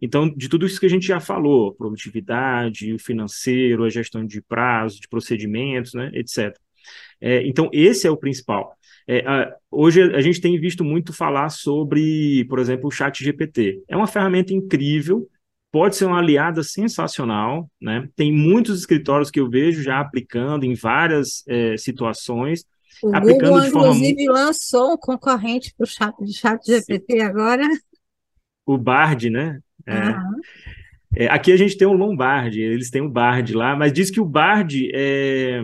Então, 0.00 0.28
de 0.28 0.48
tudo 0.48 0.66
isso 0.66 0.80
que 0.80 0.86
a 0.86 0.90
gente 0.90 1.06
já 1.06 1.20
falou, 1.20 1.74
produtividade, 1.74 2.92
o 2.92 2.98
financeiro, 2.98 3.84
a 3.84 3.90
gestão 3.90 4.24
de 4.26 4.42
prazo, 4.42 5.00
de 5.00 5.08
procedimentos, 5.08 5.94
né, 5.94 6.10
etc. 6.14 6.56
É, 7.20 7.46
então, 7.46 7.68
esse 7.72 8.06
é 8.06 8.10
o 8.10 8.16
principal. 8.16 8.76
É, 9.08 9.26
a, 9.26 9.54
hoje 9.70 10.02
a 10.02 10.20
gente 10.20 10.40
tem 10.40 10.58
visto 10.58 10.84
muito 10.84 11.12
falar 11.12 11.48
sobre, 11.48 12.44
por 12.48 12.58
exemplo, 12.58 12.88
o 12.88 12.90
Chat 12.90 13.22
GPT. 13.22 13.82
É 13.88 13.96
uma 13.96 14.06
ferramenta 14.06 14.52
incrível, 14.52 15.28
pode 15.70 15.96
ser 15.96 16.06
uma 16.06 16.18
aliada 16.18 16.62
sensacional, 16.62 17.70
né? 17.80 18.08
Tem 18.16 18.32
muitos 18.32 18.78
escritórios 18.80 19.30
que 19.30 19.38
eu 19.38 19.48
vejo 19.48 19.82
já 19.82 20.00
aplicando 20.00 20.64
em 20.64 20.74
várias 20.74 21.44
é, 21.46 21.76
situações. 21.76 22.64
O 23.02 23.14
aplicando 23.14 23.50
Google, 23.50 23.60
de 23.60 23.70
forma 23.70 23.88
inclusive, 23.88 24.24
muito... 24.24 24.32
lançou 24.32 24.94
um 24.94 24.96
concorrente 24.96 25.74
para 25.76 25.84
o 25.84 25.86
chat, 25.86 26.14
chat 26.32 26.66
GPT 26.66 27.20
agora. 27.20 27.68
O 28.64 28.76
Bard, 28.76 29.30
né? 29.30 29.60
É. 29.86 29.94
Uhum. 29.94 30.40
É, 31.16 31.28
aqui 31.28 31.52
a 31.52 31.56
gente 31.56 31.78
tem 31.78 31.86
o 31.86 31.92
Lombard, 31.92 32.60
eles 32.60 32.90
têm 32.90 33.00
o 33.00 33.08
Bard 33.08 33.54
lá, 33.54 33.74
mas 33.74 33.92
diz 33.92 34.10
que 34.10 34.20
o 34.20 34.24
Bard 34.24 34.90
é, 34.92 35.62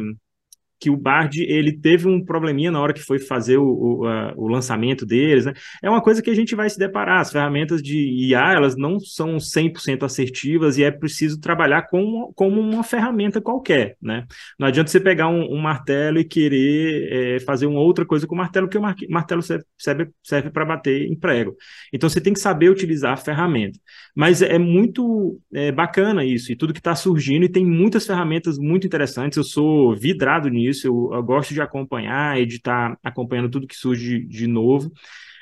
que 0.82 0.90
o 0.90 0.96
Bard 0.96 1.40
ele 1.40 1.70
teve 1.70 2.08
um 2.08 2.24
probleminha 2.24 2.72
na 2.72 2.80
hora 2.80 2.92
que 2.92 3.00
foi 3.00 3.20
fazer 3.20 3.56
o, 3.56 3.64
o, 3.64 4.04
a, 4.04 4.34
o, 4.36 4.48
lançamento 4.48 5.06
deles, 5.06 5.46
né? 5.46 5.52
É 5.80 5.88
uma 5.88 6.02
coisa 6.02 6.20
que 6.20 6.28
a 6.28 6.34
gente 6.34 6.56
vai 6.56 6.68
se 6.68 6.76
deparar. 6.76 7.20
As 7.20 7.30
ferramentas 7.30 7.80
de 7.80 7.96
IA, 7.96 8.52
elas 8.52 8.76
não 8.76 8.98
são 8.98 9.36
100% 9.36 10.02
assertivas 10.02 10.78
e 10.78 10.82
é 10.82 10.90
preciso 10.90 11.38
trabalhar 11.38 11.82
com, 11.82 12.32
como 12.34 12.60
uma 12.60 12.82
ferramenta 12.82 13.40
qualquer, 13.40 13.96
né? 14.02 14.26
Não 14.58 14.66
adianta 14.66 14.90
você 14.90 14.98
pegar 14.98 15.28
um, 15.28 15.54
um 15.54 15.60
martelo 15.60 16.18
e 16.18 16.24
querer 16.24 17.36
é, 17.36 17.38
fazer 17.38 17.66
uma 17.66 17.78
outra 17.78 18.04
coisa 18.04 18.26
com 18.26 18.34
o 18.34 18.38
martelo, 18.38 18.66
porque 18.66 18.78
o 18.78 19.12
martelo 19.12 19.40
serve, 19.40 19.64
serve, 19.78 20.08
serve 20.20 20.50
para 20.50 20.64
bater 20.64 21.06
em 21.06 21.14
prego. 21.14 21.54
Então 21.92 22.08
você 22.08 22.20
tem 22.20 22.32
que 22.32 22.40
saber 22.40 22.70
utilizar 22.70 23.12
a 23.12 23.16
ferramenta. 23.16 23.78
Mas 24.16 24.42
é 24.42 24.58
muito 24.58 25.40
é, 25.54 25.70
bacana 25.70 26.24
isso, 26.24 26.50
e 26.50 26.56
tudo 26.56 26.72
que 26.72 26.80
está 26.80 26.96
surgindo, 26.96 27.44
e 27.44 27.48
tem 27.48 27.64
muitas 27.64 28.04
ferramentas 28.04 28.58
muito 28.58 28.84
interessantes. 28.84 29.36
Eu 29.36 29.44
sou 29.44 29.94
vidrado 29.94 30.48
nisso 30.48 30.71
isso, 30.72 30.86
eu, 30.86 31.10
eu 31.12 31.22
gosto 31.22 31.54
de 31.54 31.62
acompanhar 31.62 32.40
e 32.40 32.44
de 32.44 32.56
estar 32.56 32.98
acompanhando 33.02 33.50
tudo 33.50 33.66
que 33.66 33.76
surge 33.76 34.18
de, 34.20 34.26
de 34.26 34.46
novo. 34.46 34.90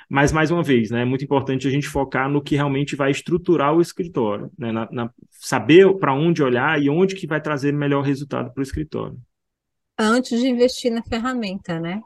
Mas, 0.08 0.32
mais 0.32 0.50
uma 0.50 0.62
vez, 0.62 0.90
né, 0.90 1.02
é 1.02 1.04
muito 1.04 1.24
importante 1.24 1.68
a 1.68 1.70
gente 1.70 1.86
focar 1.86 2.28
no 2.28 2.42
que 2.42 2.56
realmente 2.56 2.96
vai 2.96 3.12
estruturar 3.12 3.72
o 3.72 3.80
escritório, 3.80 4.50
né, 4.58 4.72
na, 4.72 4.88
na 4.90 5.10
saber 5.30 5.88
para 5.98 6.12
onde 6.12 6.42
olhar 6.42 6.82
e 6.82 6.90
onde 6.90 7.14
que 7.14 7.28
vai 7.28 7.40
trazer 7.40 7.72
melhor 7.72 8.02
resultado 8.02 8.52
para 8.52 8.60
o 8.60 8.64
escritório. 8.64 9.16
Antes 9.96 10.40
de 10.40 10.48
investir 10.48 10.90
na 10.90 11.02
ferramenta, 11.02 11.78
né? 11.78 12.00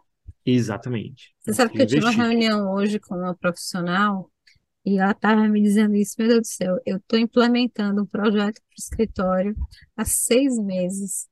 Exatamente. 0.45 1.35
Você 1.41 1.55
sabe 1.55 1.73
que 1.73 1.81
eu 1.81 1.87
tive 1.87 2.05
uma 2.05 2.11
reunião 2.11 2.75
hoje 2.75 2.99
com 2.99 3.15
uma 3.15 3.35
profissional 3.35 4.31
e 4.85 4.99
ela 4.99 5.13
estava 5.13 5.49
me 5.49 5.63
dizendo 5.63 5.95
isso, 5.95 6.15
meu 6.19 6.29
Deus 6.29 6.41
do 6.41 6.47
céu, 6.47 6.77
eu 6.85 6.99
estou 6.99 7.19
implementando 7.19 8.03
um 8.03 8.07
projeto 8.07 8.61
para 8.61 8.75
o 8.75 8.79
escritório 8.79 9.57
há 9.97 10.05
seis 10.05 10.59
meses 10.59 11.27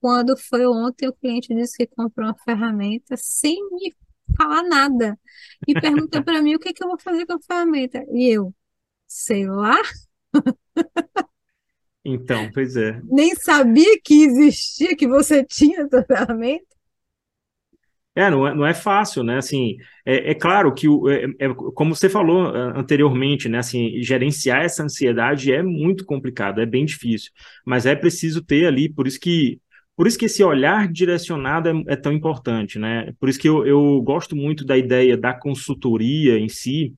quando 0.00 0.36
foi 0.36 0.66
ontem, 0.66 1.08
o 1.08 1.12
cliente 1.12 1.54
disse 1.54 1.76
que 1.76 1.86
comprou 1.86 2.28
uma 2.28 2.36
ferramenta 2.44 3.16
sem 3.16 3.56
me 3.72 3.96
falar 4.36 4.62
nada. 4.62 5.18
E 5.66 5.74
perguntou 5.74 6.22
para 6.22 6.42
mim 6.42 6.54
o 6.54 6.58
que, 6.58 6.72
que 6.72 6.82
eu 6.82 6.88
vou 6.88 6.98
fazer 6.98 7.26
com 7.26 7.34
a 7.34 7.40
ferramenta. 7.40 8.04
E 8.12 8.28
eu, 8.28 8.54
sei 9.06 9.46
lá. 9.46 9.76
Então, 12.04 12.50
pois 12.54 12.76
é. 12.76 13.00
Nem 13.04 13.34
sabia 13.34 13.98
que 14.02 14.24
existia, 14.24 14.96
que 14.96 15.06
você 15.06 15.44
tinha 15.44 15.82
essa 15.82 16.04
ferramenta. 16.04 16.64
É, 18.14 18.28
não 18.30 18.48
é, 18.48 18.54
não 18.54 18.66
é 18.66 18.74
fácil, 18.74 19.22
né? 19.22 19.36
Assim, 19.36 19.76
é, 20.04 20.30
é 20.30 20.34
claro 20.34 20.74
que, 20.74 20.88
o, 20.88 21.08
é, 21.08 21.24
é, 21.38 21.54
como 21.74 21.94
você 21.94 22.08
falou 22.08 22.46
anteriormente, 22.48 23.48
né? 23.48 23.58
Assim, 23.58 24.02
gerenciar 24.02 24.64
essa 24.64 24.82
ansiedade 24.82 25.52
é 25.52 25.62
muito 25.62 26.04
complicado, 26.04 26.60
é 26.60 26.66
bem 26.66 26.84
difícil. 26.84 27.30
Mas 27.64 27.86
é 27.86 27.94
preciso 27.94 28.42
ter 28.42 28.66
ali, 28.66 28.92
por 28.92 29.06
isso 29.06 29.20
que 29.20 29.60
por 29.98 30.06
isso 30.06 30.16
que 30.16 30.26
esse 30.26 30.44
olhar 30.44 30.86
direcionado 30.86 31.68
é, 31.68 31.94
é 31.94 31.96
tão 31.96 32.12
importante, 32.12 32.78
né? 32.78 33.12
Por 33.18 33.28
isso 33.28 33.40
que 33.40 33.48
eu, 33.48 33.66
eu, 33.66 34.00
gosto 34.02 34.36
muito 34.36 34.64
da 34.64 34.78
ideia 34.78 35.16
da 35.16 35.34
consultoria 35.34 36.38
em 36.38 36.48
si. 36.48 36.94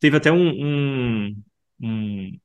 Teve 0.00 0.16
até 0.16 0.32
um, 0.32 0.48
um, 0.50 1.42
um, 1.80 2.38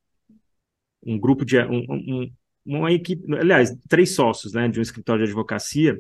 um 1.04 1.20
grupo 1.20 1.44
de 1.44 1.58
um, 1.60 2.32
uma 2.64 2.92
equipe, 2.92 3.24
aliás, 3.36 3.76
três 3.90 4.14
sócios, 4.14 4.54
né, 4.54 4.68
de 4.68 4.78
um 4.80 4.84
escritório 4.84 5.26
de 5.26 5.32
advocacia 5.32 6.00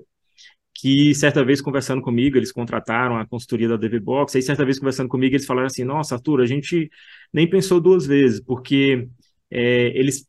que 0.75 1.15
certa 1.15 1.43
vez 1.43 1.59
conversando 1.59 2.03
comigo, 2.03 2.37
eles 2.37 2.51
contrataram 2.51 3.17
a 3.17 3.25
consultoria 3.25 3.67
da 3.67 3.77
DVBox, 3.77 4.35
aí 4.35 4.43
certa 4.43 4.63
vez 4.63 4.77
conversando 4.77 5.09
comigo, 5.09 5.33
eles 5.35 5.45
falaram 5.47 5.65
assim, 5.65 5.83
nossa, 5.83 6.13
Arthur, 6.13 6.41
a 6.41 6.45
gente 6.45 6.91
nem 7.33 7.49
pensou 7.49 7.81
duas 7.81 8.05
vezes, 8.05 8.39
porque 8.39 9.07
é, 9.49 9.87
eles 9.97 10.27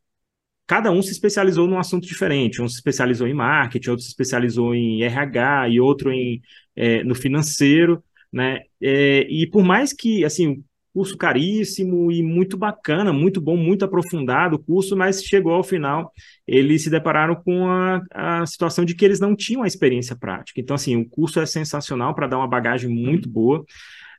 cada 0.69 0.93
um 0.93 1.03
se 1.03 1.11
especializou 1.11 1.67
num 1.67 1.79
assunto 1.79 2.07
diferente. 2.07 2.63
Um 2.63 2.69
se 2.69 2.77
especializou 2.77 3.27
em 3.27 3.35
marketing, 3.35 3.91
outro 3.91 4.05
se 4.05 4.11
especializou 4.11 4.75
em 4.75 5.03
RH 5.03 5.71
e 5.71 5.81
outro 5.81 6.13
em, 6.13 6.43
é, 6.77 7.03
no 7.03 7.15
financeiro, 7.15 8.05
né? 8.33 8.61
É, 8.81 9.27
e 9.31 9.47
por 9.47 9.65
mais 9.65 9.95
que, 9.95 10.25
assim, 10.27 10.63
curso 10.93 11.17
caríssimo 11.17 12.13
e 12.13 12.23
muito 12.23 12.57
bacana, 12.57 13.13
muito 13.13 13.41
bom, 13.41 13.57
muito 13.57 13.85
aprofundado 13.85 14.57
o 14.57 14.59
curso, 14.59 14.97
mas 14.97 15.23
chegou 15.23 15.53
ao 15.53 15.63
final, 15.63 16.13
eles 16.47 16.83
se 16.83 16.91
depararam 16.91 17.35
com 17.37 17.67
a, 17.67 18.03
a 18.13 18.47
situação 18.47 18.85
de 18.85 18.95
que 18.95 19.05
eles 19.05 19.21
não 19.21 19.35
tinham 19.35 19.63
a 19.63 19.67
experiência 19.67 20.17
prática. 20.17 20.61
Então, 20.61 20.75
assim, 20.75 20.97
o 20.97 21.09
curso 21.09 21.41
é 21.41 21.47
sensacional 21.47 22.15
para 22.15 22.27
dar 22.27 22.39
uma 22.39 22.49
bagagem 22.49 22.91
muito 22.91 23.29
boa, 23.29 23.65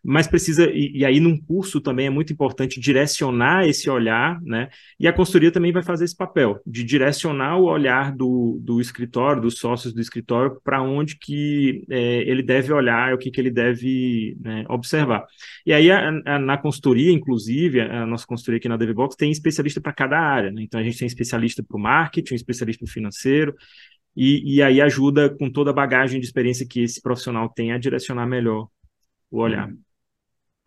mas 0.04 0.28
precisa, 0.28 0.70
e, 0.70 1.00
e, 1.00 1.06
aí 1.06 1.20
num 1.20 1.40
curso 1.40 1.82
também 1.82 2.08
é 2.08 2.10
muito 2.10 2.32
importante 2.32 2.80
direcionar 2.80 3.68
esse 3.68 3.90
olhar, 3.90 4.42
né? 4.42 4.70
E 5.00 5.08
a 5.08 5.14
consultoria 5.14 5.52
também 5.52 5.72
vai 5.72 5.84
fazer 5.84 6.06
esse 6.06 6.16
papel, 6.16 6.60
de 6.66 6.84
direcionar 6.84 7.58
o 7.58 7.66
olhar 7.66 8.16
do, 8.16 8.60
do 8.62 8.80
escritório, 8.80 9.42
dos 9.42 9.58
sócios 9.58 9.94
do 9.94 10.02
escritório, 10.02 10.60
para 10.64 10.82
onde 10.82 11.18
que 11.18 11.84
é, 11.90 12.22
ele 12.30 12.42
deve 12.42 12.72
olhar, 12.72 13.14
o 13.14 13.18
que, 13.18 13.30
que 13.30 13.42
ele 13.42 13.52
deve 13.52 14.38
né, 14.40 14.66
observar. 14.70 15.26
E 15.66 15.74
aí 15.74 15.92
a, 15.92 16.10
a, 16.26 16.40
na 16.40 16.58
consultoria, 16.58 17.12
inclusive, 17.12 17.82
a 17.82 18.06
nossa 18.06 18.26
consultoria 18.26 18.58
aqui 18.58 18.70
na 18.70 18.78
DevBox 18.78 19.16
tem 19.16 19.32
especialista 19.32 19.82
para 19.82 19.94
cada 19.94 20.20
área, 20.20 20.52
né? 20.52 20.62
Então 20.64 20.80
a 20.80 20.84
gente 20.84 20.98
tem 20.98 21.08
especialista 21.08 21.64
para 21.64 21.78
o 21.78 21.80
marketing, 21.80 22.36
especialista 22.36 22.86
para 22.86 22.90
o 22.90 22.94
financeiro, 22.94 23.56
e, 24.16 24.56
e 24.56 24.62
aí 24.62 24.82
ajuda 24.82 25.30
com 25.30 25.50
toda 25.50 25.72
a 25.72 25.74
bagagem 25.74 26.20
de 26.20 26.26
experiência 26.26 26.68
que 26.68 26.82
esse 26.82 27.02
profissional 27.02 27.50
tem 27.50 27.72
a 27.72 27.78
direcionar 27.78 28.26
melhor 28.26 28.68
o 29.32 29.40
olhar. 29.40 29.72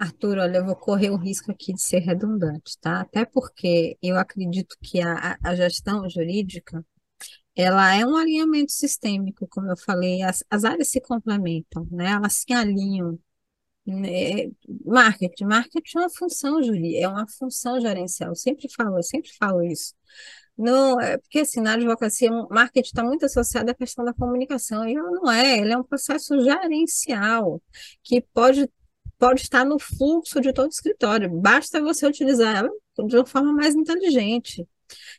Arthur, 0.03 0.39
olha, 0.39 0.59
eu 0.59 0.67
vou 0.67 0.75
correr 0.75 1.11
o 1.11 1.17
risco 1.17 1.53
aqui 1.53 1.73
de 1.73 1.81
ser 1.81 2.01
redundante, 2.01 2.77
tá? 2.81 3.01
Até 3.03 3.25
porque 3.25 3.97
eu 4.03 4.17
acredito 4.19 4.77
que 4.83 5.01
a, 5.01 5.39
a 5.43 5.55
gestão 5.55 6.09
jurídica, 6.11 6.85
ela 7.55 7.95
é 7.95 8.05
um 8.05 8.17
alinhamento 8.17 8.73
sistêmico, 8.73 9.47
como 9.49 9.71
eu 9.71 9.77
falei, 9.77 10.23
as, 10.23 10.43
as 10.51 10.65
áreas 10.65 10.89
se 10.89 11.01
complementam, 11.01 11.87
né? 11.91 12.11
Elas 12.13 12.35
se 12.35 12.53
alinham. 12.53 13.19
Né? 13.87 14.51
Marketing, 14.85 15.45
marketing 15.45 15.99
é 15.99 16.01
uma 16.01 16.11
função 16.11 16.63
jurídica, 16.63 17.05
é 17.05 17.09
uma 17.09 17.27
função 17.29 17.81
gerencial, 17.81 18.31
eu 18.31 18.37
sempre 18.37 18.69
falo, 18.73 18.99
eu 18.99 19.03
sempre 19.03 19.31
falo 19.39 19.63
isso. 19.63 19.95
Não, 20.57 21.01
é 21.01 21.19
porque 21.19 21.41
assim, 21.41 21.61
na 21.61 21.75
advocacia, 21.75 22.31
marketing 22.51 22.89
está 22.89 23.05
muito 23.05 23.25
associado 23.27 23.71
à 23.71 23.75
questão 23.75 24.05
da 24.05 24.15
comunicação, 24.15 24.89
e 24.89 24.95
não 24.95 25.31
é, 25.31 25.59
ele 25.59 25.73
é 25.73 25.79
um 25.79 25.85
processo 25.85 26.41
gerencial, 26.41 27.63
que 28.03 28.21
pode 28.35 28.69
pode 29.23 29.43
estar 29.43 29.65
no 29.65 29.79
fluxo 29.79 30.41
de 30.41 30.53
todo 30.53 30.67
o 30.67 30.71
escritório, 30.71 31.31
basta 31.31 31.81
você 31.81 32.05
utilizar 32.05 32.57
ela 32.57 32.69
de 33.07 33.17
uma 33.17 33.25
forma 33.25 33.53
mais 33.53 33.73
inteligente, 33.73 34.67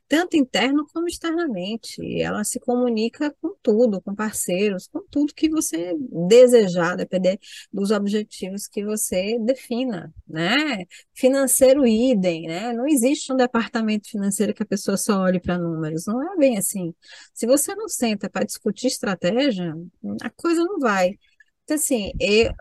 tanto 0.09 0.35
interno 0.35 0.85
como 0.93 1.07
externamente. 1.07 2.01
Ela 2.21 2.43
se 2.43 2.59
comunica 2.59 3.33
com 3.41 3.55
tudo, 3.63 4.01
com 4.01 4.13
parceiros, 4.13 4.87
com 4.87 5.01
tudo 5.09 5.33
que 5.33 5.49
você 5.49 5.95
desejar, 6.27 6.97
depender 6.97 7.39
dos 7.71 7.91
objetivos 7.91 8.67
que 8.67 8.83
você 8.83 9.39
defina, 9.39 10.13
né? 10.27 10.85
Financeiro 11.13 11.87
idem, 11.87 12.47
né? 12.47 12.73
Não 12.73 12.85
existe 12.85 13.31
um 13.31 13.37
departamento 13.37 14.09
financeiro 14.09 14.53
que 14.53 14.63
a 14.63 14.65
pessoa 14.65 14.97
só 14.97 15.21
olhe 15.21 15.39
para 15.39 15.57
números, 15.57 16.07
não 16.07 16.21
é 16.33 16.35
bem 16.35 16.57
assim. 16.57 16.93
Se 17.33 17.47
você 17.47 17.73
não 17.73 17.87
senta 17.87 18.29
para 18.29 18.45
discutir 18.45 18.87
estratégia, 18.87 19.73
a 20.21 20.29
coisa 20.29 20.61
não 20.61 20.77
vai. 20.77 21.17
Então, 21.63 21.77
assim, 21.77 22.11
eu, 22.19 22.51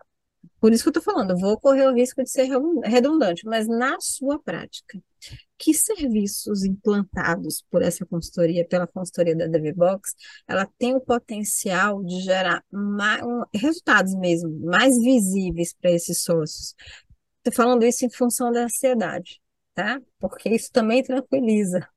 por 0.61 0.73
isso 0.73 0.85
que 0.85 0.89
eu 0.89 1.01
estou 1.01 1.03
falando, 1.03 1.37
vou 1.39 1.59
correr 1.59 1.87
o 1.87 1.95
risco 1.95 2.23
de 2.23 2.31
ser 2.31 2.49
redundante, 2.85 3.45
mas 3.45 3.67
na 3.67 3.97
sua 4.01 4.39
prática, 4.39 5.01
que 5.59 5.73
serviços 5.73 6.65
implantados 6.65 7.65
por 7.71 7.83
essa 7.83 8.05
consultoria, 8.05 8.67
pela 8.67 8.87
consultoria 8.87 9.37
da 9.37 9.47
DVBox, 9.47 10.15
ela 10.49 10.69
tem 10.79 10.95
o 10.95 11.01
potencial 11.01 12.03
de 12.03 12.21
gerar 12.23 12.65
mais, 12.71 13.23
um, 13.23 13.43
resultados 13.55 14.15
mesmo, 14.15 14.51
mais 14.61 14.99
visíveis 14.99 15.75
para 15.81 15.93
esses 15.93 16.23
sócios? 16.23 16.75
Estou 17.39 17.53
falando 17.55 17.85
isso 17.85 18.05
em 18.05 18.11
função 18.11 18.51
da 18.53 18.65
ansiedade, 18.65 19.41
tá? 19.75 20.01
Porque 20.19 20.49
isso 20.49 20.71
também 20.73 21.03
tranquiliza 21.03 21.89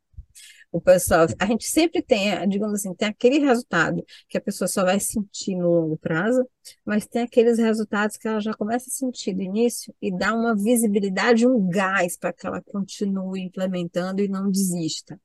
o 0.76 0.82
pessoal, 0.82 1.26
a 1.40 1.46
gente 1.46 1.66
sempre 1.68 2.02
tem, 2.02 2.28
digamos 2.50 2.76
assim, 2.76 2.94
tem 2.94 3.08
aquele 3.08 3.40
resultado 3.40 4.04
que 4.28 4.38
a 4.38 4.42
pessoa 4.42 4.68
só 4.68 4.84
vai 4.84 5.00
sentir 5.00 5.56
no 5.56 5.70
longo 5.70 5.98
prazo, 5.98 6.46
mas 6.86 7.08
tem 7.08 7.22
aqueles 7.22 7.58
resultados 7.58 8.18
que 8.18 8.28
ela 8.28 8.42
já 8.42 8.54
começa 8.54 8.90
a 8.90 8.92
sentir 8.92 9.34
do 9.34 9.42
início 9.42 9.94
e 10.02 10.12
dá 10.12 10.36
uma 10.36 10.54
visibilidade, 10.54 11.48
um 11.48 11.70
gás 11.70 12.18
para 12.18 12.34
que 12.34 12.46
ela 12.46 12.62
continue 12.62 13.42
implementando 13.42 14.22
e 14.22 14.28
não 14.28 14.52
desista. 14.52 15.18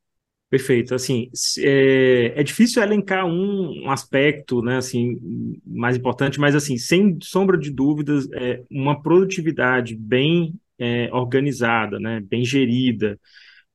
Perfeito. 0.48 0.94
Assim, 0.94 1.28
é, 1.58 2.32
é 2.36 2.42
difícil 2.44 2.80
elencar 2.80 3.26
um, 3.26 3.86
um, 3.86 3.90
aspecto, 3.90 4.62
né, 4.62 4.76
assim, 4.76 5.18
mais 5.66 5.96
importante, 5.96 6.38
mas 6.38 6.54
assim, 6.54 6.78
sem 6.78 7.18
sombra 7.20 7.58
de 7.58 7.72
dúvidas, 7.72 8.28
é 8.34 8.62
uma 8.70 9.02
produtividade 9.02 9.96
bem 9.96 10.54
é, 10.78 11.10
organizada, 11.12 11.98
né, 11.98 12.20
bem 12.20 12.44
gerida, 12.44 13.18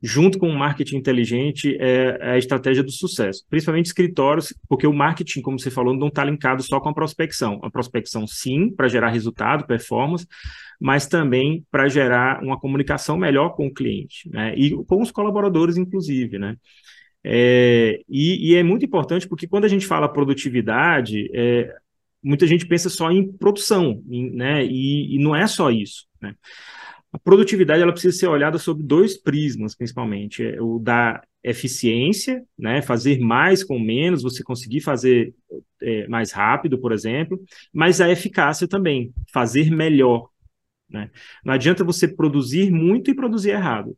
junto 0.05 0.37
com 0.37 0.47
o 0.47 0.55
marketing 0.55 0.97
inteligente, 0.97 1.75
é, 1.79 2.17
é, 2.21 2.31
a 2.33 2.37
estratégia 2.37 2.83
do 2.83 2.91
sucesso. 2.91 3.43
Principalmente 3.49 3.87
escritórios, 3.87 4.53
porque 4.69 4.85
o 4.85 4.93
marketing, 4.93 5.41
como 5.41 5.59
você 5.59 5.71
falou, 5.71 5.95
não 5.95 6.09
está 6.09 6.23
linkado 6.23 6.61
só 6.61 6.79
com 6.79 6.89
a 6.89 6.93
prospecção. 6.93 7.59
A 7.63 7.71
prospecção, 7.71 8.27
sim, 8.27 8.69
para 8.69 8.87
gerar 8.87 9.09
resultado, 9.09 9.65
performance, 9.65 10.27
mas 10.79 11.07
também 11.07 11.65
para 11.71 11.89
gerar 11.89 12.43
uma 12.43 12.59
comunicação 12.59 13.17
melhor 13.17 13.55
com 13.55 13.65
o 13.65 13.73
cliente, 13.73 14.29
né? 14.29 14.53
E 14.55 14.71
com 14.85 15.01
os 15.01 15.09
colaboradores, 15.09 15.75
inclusive, 15.75 16.37
né? 16.37 16.55
É, 17.23 18.01
e, 18.07 18.51
e, 18.51 18.55
é 18.55 18.61
muito 18.61 18.85
importante 18.85 19.27
porque 19.27 19.47
quando 19.47 19.65
a 19.65 19.67
gente 19.67 19.87
fala 19.87 20.07
produtividade, 20.07 21.27
é, 21.33 21.73
muita 22.21 22.45
gente 22.45 22.67
pensa 22.67 22.87
só 22.87 23.09
em 23.09 23.31
produção, 23.33 24.03
em, 24.07 24.29
né? 24.35 24.63
E, 24.63 25.15
e, 25.15 25.17
não 25.17 25.35
é 25.35 25.47
só 25.47 25.71
isso, 25.71 26.05
né? 26.21 26.35
A 27.15 27.17
produtividade 27.17 27.81
ela 27.81 27.93
precisa 27.93 28.17
ser 28.17 28.27
olhada 28.27 28.57
sob 28.57 28.83
dois 28.83 29.17
prismas, 29.17 29.73
principalmente, 29.73 30.43
é 30.43 30.61
o 30.61 30.77
da 30.77 31.23
eficiência, 31.41 32.43
né? 32.59 32.81
Fazer 32.81 33.19
mais 33.19 33.63
com 33.63 33.79
menos, 33.79 34.21
você 34.21 34.43
conseguir 34.43 34.81
fazer 34.81 35.33
é, 35.81 36.05
mais 36.09 36.33
rápido, 36.33 36.77
por 36.77 36.91
exemplo, 36.91 37.41
mas 37.71 38.01
a 38.01 38.11
eficácia 38.11 38.67
também, 38.67 39.13
fazer 39.31 39.71
melhor, 39.71 40.27
né? 40.89 41.09
Não 41.45 41.53
adianta 41.53 41.85
você 41.85 42.05
produzir 42.05 42.69
muito 42.69 43.09
e 43.09 43.15
produzir 43.15 43.51
errado. 43.51 43.97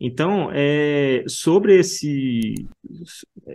Então, 0.00 0.50
é, 0.50 1.24
sobre, 1.28 1.78
esse, 1.78 2.54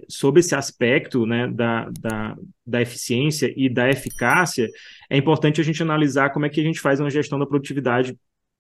sobre 0.08 0.40
esse 0.42 0.54
aspecto 0.54 1.26
né, 1.26 1.48
da, 1.48 1.90
da, 2.00 2.38
da 2.66 2.82
eficiência 2.82 3.52
e 3.58 3.68
da 3.68 3.90
eficácia, 3.90 4.70
é 5.10 5.18
importante 5.18 5.60
a 5.60 5.64
gente 5.64 5.82
analisar 5.82 6.30
como 6.30 6.46
é 6.46 6.50
que 6.50 6.62
a 6.62 6.64
gente 6.64 6.80
faz 6.80 7.00
uma 7.00 7.10
gestão 7.10 7.40
da 7.40 7.46
produtividade 7.46 8.16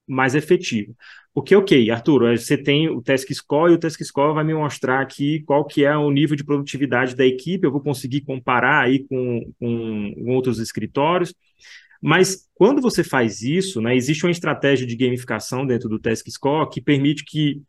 mais 0.07 0.35
efetiva. 0.35 0.93
Porque, 1.33 1.55
ok, 1.55 1.89
Arthur, 1.89 2.37
você 2.37 2.57
tem 2.57 2.89
o 2.89 3.01
Task 3.01 3.27
Score 3.31 3.71
e 3.71 3.75
o 3.75 3.79
Task 3.79 3.99
Score 4.03 4.35
vai 4.35 4.43
me 4.43 4.53
mostrar 4.53 5.01
aqui 5.01 5.41
qual 5.43 5.65
que 5.65 5.83
é 5.83 5.95
o 5.97 6.11
nível 6.11 6.35
de 6.35 6.43
produtividade 6.43 7.15
da 7.15 7.25
equipe, 7.25 7.65
eu 7.65 7.71
vou 7.71 7.81
conseguir 7.81 8.21
comparar 8.21 8.83
aí 8.83 9.05
com, 9.07 9.51
com 9.59 10.13
outros 10.27 10.59
escritórios, 10.59 11.33
mas 12.01 12.47
quando 12.53 12.81
você 12.81 13.03
faz 13.03 13.41
isso, 13.41 13.81
né, 13.81 13.95
existe 13.95 14.25
uma 14.25 14.31
estratégia 14.31 14.85
de 14.85 14.95
gamificação 14.95 15.65
dentro 15.65 15.89
do 15.89 15.97
Task 15.97 16.27
Score 16.29 16.69
que 16.69 16.81
permite 16.81 17.23
que 17.23 17.61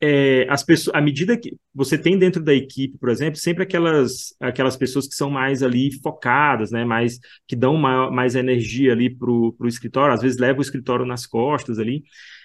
é, 0.00 0.46
as 0.50 0.62
pessoas, 0.62 0.94
à 0.94 1.00
medida 1.00 1.36
que 1.36 1.56
você 1.74 1.96
tem 1.96 2.18
dentro 2.18 2.42
da 2.42 2.52
equipe, 2.52 2.98
por 2.98 3.08
exemplo, 3.08 3.36
sempre 3.38 3.62
aquelas, 3.62 4.34
aquelas 4.40 4.76
pessoas 4.76 5.08
que 5.08 5.14
são 5.14 5.30
mais 5.30 5.62
ali 5.62 5.90
focadas, 6.02 6.70
né, 6.70 6.84
mais 6.84 7.18
que 7.46 7.56
dão 7.56 7.76
maior, 7.76 8.10
mais 8.10 8.34
energia 8.34 8.92
ali 8.92 9.08
para 9.08 9.30
o 9.30 9.56
escritório, 9.66 10.14
às 10.14 10.20
vezes 10.20 10.38
levam 10.38 10.58
o 10.58 10.62
escritório 10.62 11.06
nas 11.06 11.26
costas 11.26 11.78
ali. 11.78 12.04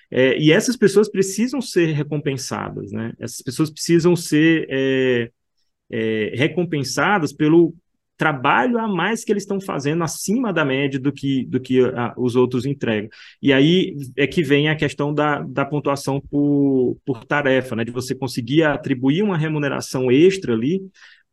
É, 0.09 0.37
e 0.37 0.51
essas 0.51 0.75
pessoas 0.75 1.09
precisam 1.09 1.61
ser 1.61 1.87
recompensadas, 1.93 2.91
né? 2.91 3.13
Essas 3.17 3.41
pessoas 3.41 3.69
precisam 3.69 4.13
ser 4.13 4.67
é, 4.69 5.31
é 5.89 6.33
recompensadas 6.35 7.31
pelo, 7.31 7.73
trabalho 8.21 8.77
a 8.77 8.87
mais 8.87 9.23
que 9.23 9.31
eles 9.31 9.41
estão 9.41 9.59
fazendo 9.59 10.03
acima 10.03 10.53
da 10.53 10.63
média 10.63 10.99
do 10.99 11.11
que, 11.11 11.43
do 11.45 11.59
que 11.59 11.81
a, 11.81 12.13
os 12.15 12.35
outros 12.35 12.67
entregam. 12.67 13.09
E 13.41 13.51
aí 13.51 13.95
é 14.15 14.27
que 14.27 14.43
vem 14.43 14.69
a 14.69 14.75
questão 14.75 15.11
da, 15.11 15.39
da 15.41 15.65
pontuação 15.65 16.21
por, 16.21 16.99
por 17.03 17.25
tarefa, 17.25 17.75
né? 17.75 17.83
De 17.83 17.89
você 17.89 18.13
conseguir 18.13 18.61
atribuir 18.61 19.23
uma 19.23 19.35
remuneração 19.35 20.11
extra 20.11 20.53
ali 20.53 20.83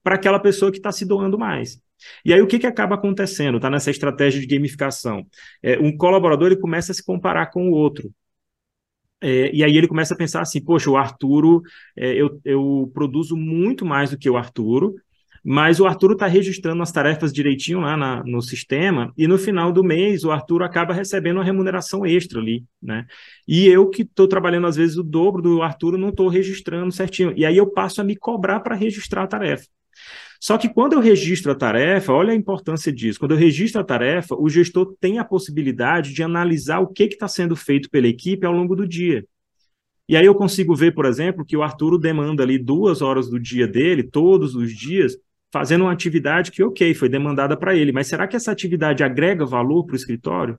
para 0.02 0.14
aquela 0.14 0.38
pessoa 0.38 0.72
que 0.72 0.78
está 0.78 0.90
se 0.90 1.04
doando 1.04 1.38
mais. 1.38 1.78
E 2.24 2.32
aí 2.32 2.40
o 2.40 2.46
que, 2.46 2.58
que 2.58 2.66
acaba 2.66 2.94
acontecendo? 2.94 3.56
Está 3.56 3.68
nessa 3.68 3.90
estratégia 3.90 4.40
de 4.40 4.46
gamificação. 4.46 5.26
É, 5.62 5.78
um 5.78 5.94
colaborador 5.94 6.46
ele 6.46 6.56
começa 6.56 6.92
a 6.92 6.94
se 6.94 7.04
comparar 7.04 7.50
com 7.50 7.68
o 7.68 7.72
outro. 7.72 8.10
É, 9.20 9.54
e 9.54 9.62
aí 9.62 9.76
ele 9.76 9.88
começa 9.88 10.14
a 10.14 10.16
pensar 10.16 10.40
assim, 10.40 10.64
poxa, 10.64 10.88
o 10.88 10.96
Arturo, 10.96 11.60
é, 11.94 12.14
eu, 12.14 12.40
eu 12.46 12.90
produzo 12.94 13.36
muito 13.36 13.84
mais 13.84 14.10
do 14.10 14.16
que 14.16 14.30
o 14.30 14.38
Arturo, 14.38 14.94
mas 15.44 15.80
o 15.80 15.86
Arturo 15.86 16.14
está 16.14 16.26
registrando 16.26 16.82
as 16.82 16.92
tarefas 16.92 17.32
direitinho 17.32 17.80
lá 17.80 17.96
na, 17.96 18.22
no 18.24 18.40
sistema, 18.40 19.12
e 19.16 19.26
no 19.26 19.38
final 19.38 19.72
do 19.72 19.84
mês 19.84 20.24
o 20.24 20.30
Arturo 20.30 20.64
acaba 20.64 20.92
recebendo 20.92 21.36
uma 21.36 21.44
remuneração 21.44 22.04
extra 22.04 22.40
ali, 22.40 22.64
né? 22.82 23.06
E 23.46 23.66
eu 23.66 23.88
que 23.88 24.02
estou 24.02 24.28
trabalhando 24.28 24.66
às 24.66 24.76
vezes 24.76 24.96
o 24.96 25.02
dobro 25.02 25.40
do 25.40 25.62
Arturo 25.62 25.96
não 25.96 26.10
estou 26.10 26.28
registrando 26.28 26.92
certinho. 26.92 27.32
E 27.36 27.44
aí 27.44 27.56
eu 27.56 27.66
passo 27.66 28.00
a 28.00 28.04
me 28.04 28.16
cobrar 28.16 28.60
para 28.60 28.74
registrar 28.74 29.22
a 29.22 29.26
tarefa. 29.26 29.66
Só 30.40 30.56
que 30.56 30.68
quando 30.68 30.92
eu 30.92 31.00
registro 31.00 31.50
a 31.50 31.54
tarefa, 31.54 32.12
olha 32.12 32.32
a 32.32 32.36
importância 32.36 32.92
disso. 32.92 33.18
Quando 33.18 33.32
eu 33.32 33.38
registro 33.38 33.80
a 33.80 33.84
tarefa, 33.84 34.36
o 34.38 34.48
gestor 34.48 34.94
tem 35.00 35.18
a 35.18 35.24
possibilidade 35.24 36.12
de 36.12 36.22
analisar 36.22 36.78
o 36.78 36.86
que 36.86 37.04
está 37.04 37.26
sendo 37.26 37.56
feito 37.56 37.90
pela 37.90 38.06
equipe 38.06 38.46
ao 38.46 38.52
longo 38.52 38.76
do 38.76 38.86
dia. 38.86 39.24
E 40.08 40.16
aí 40.16 40.24
eu 40.24 40.34
consigo 40.34 40.74
ver, 40.74 40.94
por 40.94 41.04
exemplo, 41.04 41.44
que 41.44 41.56
o 41.56 41.62
Arturo 41.62 41.98
demanda 41.98 42.42
ali 42.42 42.56
duas 42.56 43.02
horas 43.02 43.28
do 43.28 43.38
dia 43.38 43.66
dele, 43.66 44.02
todos 44.02 44.54
os 44.54 44.72
dias, 44.72 45.18
fazendo 45.52 45.82
uma 45.82 45.92
atividade 45.92 46.50
que, 46.50 46.62
ok, 46.62 46.94
foi 46.94 47.08
demandada 47.08 47.56
para 47.56 47.74
ele, 47.74 47.92
mas 47.92 48.06
será 48.06 48.26
que 48.26 48.36
essa 48.36 48.52
atividade 48.52 49.02
agrega 49.02 49.44
valor 49.44 49.84
para 49.84 49.94
o 49.94 49.96
escritório? 49.96 50.58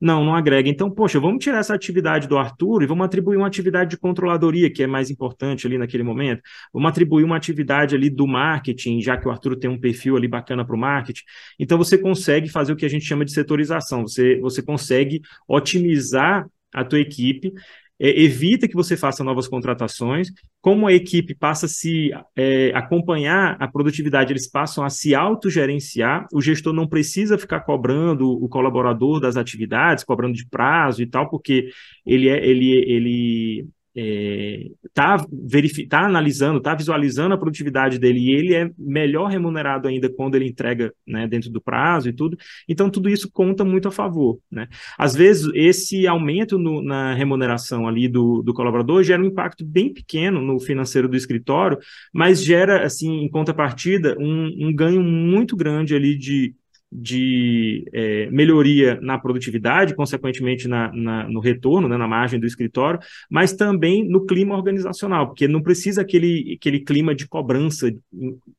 Não, 0.00 0.24
não 0.24 0.34
agrega. 0.34 0.66
Então, 0.68 0.90
poxa, 0.90 1.20
vamos 1.20 1.44
tirar 1.44 1.58
essa 1.58 1.74
atividade 1.74 2.26
do 2.26 2.38
Arthur 2.38 2.82
e 2.82 2.86
vamos 2.86 3.04
atribuir 3.04 3.36
uma 3.36 3.46
atividade 3.46 3.90
de 3.90 3.98
controladoria, 3.98 4.72
que 4.72 4.82
é 4.82 4.86
mais 4.86 5.10
importante 5.10 5.66
ali 5.66 5.76
naquele 5.76 6.02
momento. 6.02 6.40
Vamos 6.72 6.88
atribuir 6.88 7.22
uma 7.22 7.36
atividade 7.36 7.94
ali 7.94 8.08
do 8.08 8.26
marketing, 8.26 9.02
já 9.02 9.18
que 9.18 9.28
o 9.28 9.30
Arthur 9.30 9.56
tem 9.56 9.68
um 9.68 9.78
perfil 9.78 10.16
ali 10.16 10.26
bacana 10.26 10.64
para 10.64 10.74
o 10.74 10.78
marketing. 10.78 11.22
Então, 11.58 11.76
você 11.76 11.98
consegue 11.98 12.48
fazer 12.48 12.72
o 12.72 12.76
que 12.76 12.86
a 12.86 12.88
gente 12.88 13.04
chama 13.04 13.26
de 13.26 13.32
setorização. 13.32 14.02
Você, 14.06 14.40
você 14.40 14.62
consegue 14.62 15.20
otimizar 15.46 16.48
a 16.72 16.82
tua 16.82 17.00
equipe 17.00 17.52
é, 18.00 18.22
evita 18.22 18.66
que 18.66 18.74
você 18.74 18.96
faça 18.96 19.22
novas 19.22 19.46
contratações. 19.46 20.28
Como 20.60 20.86
a 20.86 20.92
equipe 20.92 21.34
passa 21.34 21.66
a 21.66 21.68
se 21.68 22.10
é, 22.34 22.72
acompanhar 22.74 23.56
a 23.60 23.68
produtividade, 23.68 24.32
eles 24.32 24.50
passam 24.50 24.82
a 24.82 24.88
se 24.88 25.14
autogerenciar. 25.14 26.26
O 26.32 26.40
gestor 26.40 26.72
não 26.72 26.88
precisa 26.88 27.36
ficar 27.36 27.60
cobrando 27.60 28.30
o 28.30 28.48
colaborador 28.48 29.20
das 29.20 29.36
atividades, 29.36 30.02
cobrando 30.02 30.34
de 30.34 30.48
prazo 30.48 31.02
e 31.02 31.06
tal, 31.06 31.28
porque 31.28 31.68
ele 32.06 32.28
é, 32.28 32.44
ele, 32.46 32.72
ele 32.72 33.68
está 33.94 35.16
é, 35.16 35.86
tá 35.88 36.06
analisando, 36.06 36.58
está 36.58 36.74
visualizando 36.74 37.34
a 37.34 37.38
produtividade 37.38 37.98
dele 37.98 38.20
e 38.20 38.32
ele 38.32 38.54
é 38.54 38.70
melhor 38.78 39.28
remunerado 39.28 39.88
ainda 39.88 40.08
quando 40.08 40.36
ele 40.36 40.48
entrega 40.48 40.92
né, 41.06 41.26
dentro 41.26 41.50
do 41.50 41.60
prazo 41.60 42.08
e 42.08 42.12
tudo. 42.12 42.36
Então, 42.68 42.88
tudo 42.88 43.08
isso 43.08 43.30
conta 43.30 43.64
muito 43.64 43.88
a 43.88 43.90
favor. 43.90 44.38
Né? 44.50 44.68
Às 44.96 45.14
vezes, 45.14 45.50
esse 45.54 46.06
aumento 46.06 46.58
no, 46.58 46.82
na 46.82 47.14
remuneração 47.14 47.88
ali 47.88 48.08
do, 48.08 48.42
do 48.42 48.54
colaborador 48.54 49.02
gera 49.02 49.22
um 49.22 49.26
impacto 49.26 49.64
bem 49.64 49.92
pequeno 49.92 50.40
no 50.40 50.60
financeiro 50.60 51.08
do 51.08 51.16
escritório, 51.16 51.78
mas 52.12 52.42
gera, 52.42 52.84
assim, 52.84 53.24
em 53.24 53.28
contrapartida, 53.28 54.16
um, 54.18 54.68
um 54.68 54.74
ganho 54.74 55.02
muito 55.02 55.56
grande 55.56 55.94
ali 55.94 56.16
de 56.16 56.54
de 56.92 57.84
é, 57.92 58.26
melhoria 58.30 59.00
na 59.00 59.18
produtividade, 59.18 59.94
consequentemente 59.94 60.66
na, 60.66 60.92
na, 60.92 61.28
no 61.28 61.38
retorno, 61.38 61.88
né, 61.88 61.96
na 61.96 62.08
margem 62.08 62.40
do 62.40 62.46
escritório, 62.46 62.98
mas 63.30 63.52
também 63.52 64.08
no 64.08 64.26
clima 64.26 64.56
organizacional, 64.56 65.28
porque 65.28 65.46
não 65.46 65.62
precisa 65.62 66.02
aquele, 66.02 66.54
aquele 66.58 66.80
clima 66.80 67.14
de 67.14 67.28
cobrança 67.28 67.92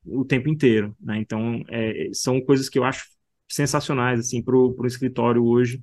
o 0.06 0.24
tempo 0.24 0.50
inteiro. 0.50 0.96
Né? 1.00 1.18
Então, 1.18 1.62
é, 1.70 2.10
são 2.14 2.40
coisas 2.40 2.70
que 2.70 2.80
eu 2.80 2.86
acho 2.86 3.06
sensacionais 3.50 4.20
assim, 4.20 4.42
para 4.42 4.56
o 4.56 4.86
escritório 4.86 5.44
hoje, 5.44 5.82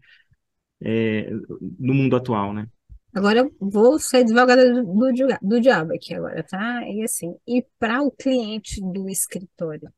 é, 0.80 1.30
no 1.78 1.92
mundo 1.92 2.16
atual. 2.16 2.54
Né? 2.54 2.66
Agora 3.14 3.40
eu 3.40 3.52
vou 3.60 3.98
ser 3.98 4.18
advogada 4.18 4.72
do, 4.72 4.84
do, 4.84 5.12
do 5.42 5.60
diabo 5.60 5.92
aqui 5.92 6.14
agora, 6.14 6.42
tá? 6.42 6.80
E 6.88 7.02
assim, 7.02 7.34
e 7.46 7.64
para 7.78 8.02
o 8.02 8.10
cliente 8.10 8.80
do 8.80 9.08
escritório? 9.08 9.92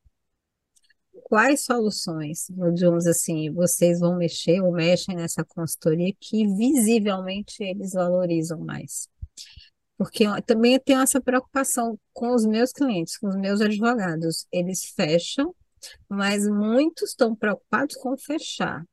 Quais 1.30 1.64
soluções, 1.64 2.48
digamos 2.74 3.06
assim, 3.06 3.52
vocês 3.52 4.00
vão 4.00 4.16
mexer 4.16 4.60
ou 4.60 4.72
mexem 4.72 5.14
nessa 5.14 5.44
consultoria 5.44 6.12
que 6.18 6.44
visivelmente 6.56 7.62
eles 7.62 7.92
valorizam 7.92 8.58
mais? 8.58 9.08
Porque 9.96 10.24
eu 10.24 10.42
também 10.42 10.76
tenho 10.80 10.98
essa 10.98 11.20
preocupação 11.20 11.96
com 12.12 12.34
os 12.34 12.44
meus 12.44 12.72
clientes, 12.72 13.16
com 13.16 13.28
os 13.28 13.36
meus 13.36 13.60
advogados. 13.60 14.44
Eles 14.50 14.86
fecham, 14.96 15.54
mas 16.08 16.48
muitos 16.48 17.10
estão 17.10 17.36
preocupados 17.36 17.94
com 17.94 18.18
fechar 18.18 18.84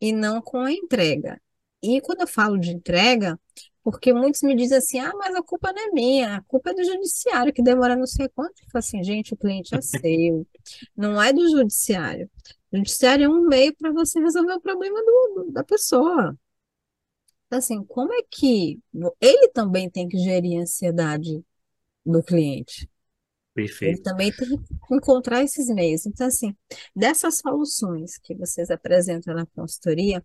e 0.00 0.12
não 0.12 0.40
com 0.40 0.60
a 0.60 0.70
entrega. 0.70 1.42
E 1.82 2.00
quando 2.00 2.20
eu 2.20 2.28
falo 2.28 2.58
de 2.58 2.70
entrega, 2.70 3.36
Porque 3.82 4.12
muitos 4.12 4.42
me 4.42 4.54
dizem 4.54 4.78
assim, 4.78 4.98
ah, 5.00 5.12
mas 5.16 5.34
a 5.34 5.42
culpa 5.42 5.72
não 5.72 5.82
é 5.82 5.90
minha, 5.90 6.36
a 6.36 6.42
culpa 6.42 6.70
é 6.70 6.74
do 6.74 6.84
judiciário, 6.84 7.52
que 7.52 7.62
demora 7.62 7.96
não 7.96 8.06
sei 8.06 8.28
quanto. 8.28 8.62
Eu 8.62 8.70
falo 8.70 8.78
assim, 8.78 9.02
gente, 9.02 9.34
o 9.34 9.36
cliente 9.36 9.74
é 9.74 9.80
seu, 9.82 10.46
não 10.96 11.20
é 11.20 11.32
do 11.32 11.48
judiciário. 11.50 12.30
O 12.70 12.76
judiciário 12.76 13.24
é 13.24 13.28
um 13.28 13.46
meio 13.48 13.74
para 13.76 13.92
você 13.92 14.20
resolver 14.20 14.54
o 14.54 14.60
problema 14.60 15.00
do, 15.02 15.50
da 15.50 15.64
pessoa. 15.64 16.38
Então, 17.46 17.58
assim, 17.58 17.84
como 17.84 18.14
é 18.14 18.22
que 18.30 18.80
ele 19.20 19.48
também 19.48 19.90
tem 19.90 20.08
que 20.08 20.16
gerir 20.16 20.58
a 20.58 20.62
ansiedade 20.62 21.44
do 22.06 22.22
cliente? 22.22 22.88
Perfeito. 23.54 23.96
Ele 23.96 24.02
também 24.02 24.32
tem 24.32 24.48
que 24.48 24.94
encontrar 24.94 25.42
esses 25.42 25.66
meios. 25.68 26.06
Então, 26.06 26.26
assim, 26.26 26.56
dessas 26.96 27.38
soluções 27.38 28.16
que 28.16 28.34
vocês 28.34 28.70
apresentam 28.70 29.34
na 29.34 29.44
consultoria, 29.44 30.24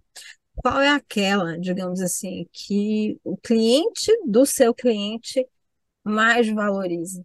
qual 0.58 0.82
é 0.82 0.90
aquela, 0.90 1.58
digamos 1.58 2.02
assim, 2.02 2.48
que 2.52 3.20
o 3.24 3.38
cliente 3.38 4.12
do 4.26 4.46
seu 4.46 4.74
cliente 4.74 5.46
mais 6.04 6.50
valoriza? 6.50 7.24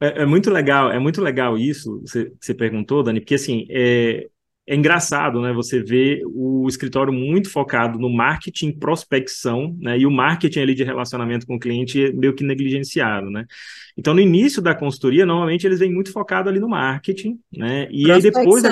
É, 0.00 0.22
é 0.22 0.26
muito 0.26 0.50
legal, 0.50 0.90
é 0.90 0.98
muito 0.98 1.22
legal 1.22 1.56
isso, 1.56 2.00
você, 2.00 2.32
você 2.40 2.52
perguntou, 2.52 3.02
Dani, 3.02 3.20
porque 3.20 3.36
assim, 3.36 3.66
é, 3.70 4.28
é 4.66 4.74
engraçado, 4.74 5.40
né? 5.40 5.52
Você 5.52 5.82
vê 5.82 6.22
o 6.26 6.66
escritório 6.68 7.12
muito 7.12 7.50
focado 7.50 7.98
no 7.98 8.08
marketing, 8.08 8.72
prospecção, 8.72 9.76
né? 9.80 9.98
E 9.98 10.06
o 10.06 10.10
marketing 10.10 10.60
ali 10.60 10.74
de 10.74 10.84
relacionamento 10.84 11.46
com 11.46 11.56
o 11.56 11.58
cliente 11.58 12.06
é 12.06 12.12
meio 12.12 12.34
que 12.34 12.44
negligenciado, 12.44 13.30
né? 13.30 13.44
Então, 13.96 14.14
no 14.14 14.20
início 14.20 14.62
da 14.62 14.74
consultoria, 14.74 15.26
normalmente 15.26 15.66
eles 15.66 15.78
vêm 15.80 15.92
muito 15.92 16.12
focado 16.12 16.48
ali 16.48 16.60
no 16.60 16.68
marketing, 16.68 17.38
né? 17.52 17.88
E 17.90 18.10
aí 18.10 18.22
depois 18.22 18.62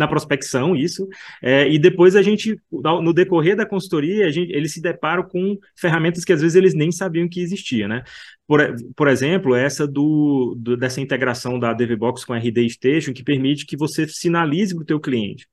na 0.00 0.08
prospecção, 0.08 0.74
isso. 0.74 1.06
É, 1.42 1.70
e 1.70 1.78
depois 1.78 2.16
a 2.16 2.22
gente, 2.22 2.58
no 2.72 3.12
decorrer 3.12 3.54
da 3.54 3.66
consultoria, 3.66 4.32
gente, 4.32 4.50
eles 4.50 4.72
se 4.72 4.80
deparam 4.80 5.22
com 5.22 5.58
ferramentas 5.76 6.24
que 6.24 6.32
às 6.32 6.40
vezes 6.40 6.56
eles 6.56 6.74
nem 6.74 6.90
sabiam 6.90 7.28
que 7.28 7.40
existia, 7.40 7.86
né? 7.86 8.02
Por, 8.46 8.60
por 8.96 9.08
exemplo, 9.08 9.54
essa 9.54 9.86
do, 9.86 10.56
do 10.58 10.74
dessa 10.74 11.02
integração 11.02 11.58
da 11.58 11.74
DVBox 11.74 12.24
com 12.24 12.32
a 12.32 12.38
RD 12.38 12.70
Station, 12.70 13.12
que 13.12 13.22
permite 13.22 13.66
que 13.66 13.76
você 13.76 14.08
sinalize 14.08 14.74
para 14.74 14.82
o 14.82 14.86
teu 14.86 14.98
cliente. 14.98 15.46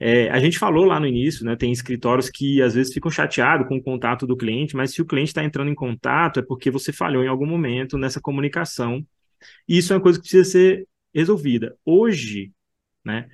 É, 0.00 0.30
a 0.30 0.40
gente 0.40 0.58
falou 0.58 0.84
lá 0.86 0.98
no 0.98 1.06
início, 1.06 1.44
né? 1.44 1.54
Tem 1.56 1.70
escritórios 1.70 2.30
que 2.30 2.62
às 2.62 2.74
vezes 2.74 2.92
ficam 2.92 3.10
chateados 3.10 3.68
com 3.68 3.76
o 3.76 3.82
contato 3.82 4.26
do 4.26 4.36
cliente, 4.36 4.74
mas 4.74 4.92
se 4.92 5.02
o 5.02 5.06
cliente 5.06 5.28
está 5.28 5.44
entrando 5.44 5.70
em 5.70 5.74
contato, 5.74 6.40
é 6.40 6.42
porque 6.42 6.70
você 6.70 6.92
falhou 6.92 7.22
em 7.22 7.28
algum 7.28 7.46
momento 7.46 7.98
nessa 7.98 8.20
comunicação. 8.20 9.06
E 9.68 9.78
isso 9.78 9.92
é 9.92 9.96
uma 9.96 10.02
coisa 10.02 10.18
que 10.18 10.22
precisa 10.22 10.44
ser 10.44 10.88
resolvida. 11.14 11.76
Hoje, 11.84 12.50
né? 13.04 13.28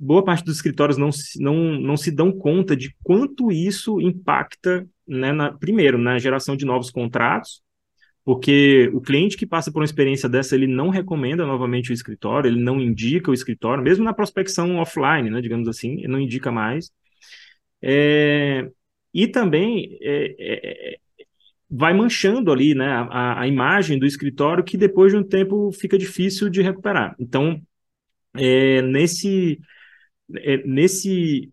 Boa 0.00 0.24
parte 0.24 0.44
dos 0.44 0.56
escritórios 0.56 0.96
não, 0.96 1.10
não, 1.38 1.54
não 1.78 1.96
se 1.96 2.10
dão 2.10 2.32
conta 2.32 2.74
de 2.74 2.96
quanto 3.02 3.52
isso 3.52 4.00
impacta, 4.00 4.88
né, 5.06 5.30
na, 5.30 5.52
primeiro, 5.52 5.98
na 5.98 6.18
geração 6.18 6.56
de 6.56 6.64
novos 6.64 6.90
contratos, 6.90 7.60
porque 8.24 8.90
o 8.94 9.00
cliente 9.00 9.36
que 9.36 9.46
passa 9.46 9.70
por 9.70 9.80
uma 9.80 9.84
experiência 9.84 10.28
dessa, 10.28 10.54
ele 10.54 10.66
não 10.66 10.88
recomenda 10.88 11.44
novamente 11.44 11.90
o 11.90 11.94
escritório, 11.94 12.48
ele 12.48 12.60
não 12.60 12.80
indica 12.80 13.30
o 13.30 13.34
escritório, 13.34 13.84
mesmo 13.84 14.04
na 14.04 14.14
prospecção 14.14 14.76
offline, 14.76 15.28
né, 15.28 15.40
digamos 15.42 15.68
assim, 15.68 15.98
ele 15.98 16.08
não 16.08 16.20
indica 16.20 16.50
mais. 16.50 16.90
É, 17.82 18.70
e 19.12 19.26
também 19.26 19.98
é, 20.00 20.34
é, 20.38 20.94
é 20.94 20.96
vai 21.70 21.94
manchando 21.94 22.50
ali 22.50 22.74
né, 22.74 22.86
a, 23.10 23.42
a 23.42 23.46
imagem 23.46 23.98
do 23.98 24.04
escritório 24.04 24.64
que 24.64 24.76
depois 24.76 25.12
de 25.12 25.18
um 25.18 25.22
tempo 25.22 25.70
fica 25.72 25.96
difícil 25.96 26.50
de 26.50 26.60
recuperar. 26.62 27.14
Então, 27.18 27.62
é, 28.34 28.82
nesse 28.82 29.60
nesse 30.64 31.50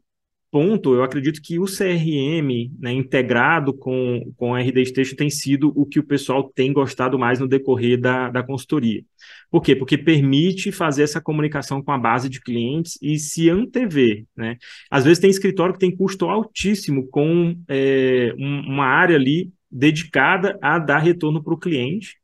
ponto, 0.49 0.95
eu 0.95 1.03
acredito 1.03 1.41
que 1.41 1.59
o 1.59 1.65
CRM 1.65 2.71
né, 2.79 2.91
integrado 2.91 3.73
com, 3.73 4.31
com 4.37 4.55
a 4.55 4.61
RD 4.61 4.85
Station 4.85 5.15
tem 5.15 5.29
sido 5.29 5.71
o 5.75 5.85
que 5.85 5.99
o 5.99 6.03
pessoal 6.03 6.51
tem 6.55 6.71
gostado 6.71 7.19
mais 7.19 7.39
no 7.39 7.47
decorrer 7.47 7.99
da, 7.99 8.29
da 8.29 8.43
consultoria. 8.43 9.03
Por 9.51 9.61
quê? 9.61 9.75
Porque 9.75 9.97
permite 9.97 10.71
fazer 10.71 11.03
essa 11.03 11.21
comunicação 11.21 11.81
com 11.81 11.91
a 11.91 11.97
base 11.97 12.29
de 12.29 12.39
clientes 12.41 12.97
e 13.01 13.17
se 13.17 13.49
antever. 13.49 14.25
Né? 14.35 14.57
Às 14.89 15.03
vezes 15.03 15.19
tem 15.19 15.29
escritório 15.29 15.73
que 15.73 15.79
tem 15.79 15.95
custo 15.95 16.25
altíssimo 16.25 17.07
com 17.07 17.55
é, 17.67 18.33
um, 18.37 18.73
uma 18.73 18.85
área 18.85 19.15
ali 19.15 19.51
dedicada 19.69 20.57
a 20.61 20.79
dar 20.79 20.99
retorno 20.99 21.43
para 21.43 21.53
o 21.53 21.59
cliente, 21.59 22.17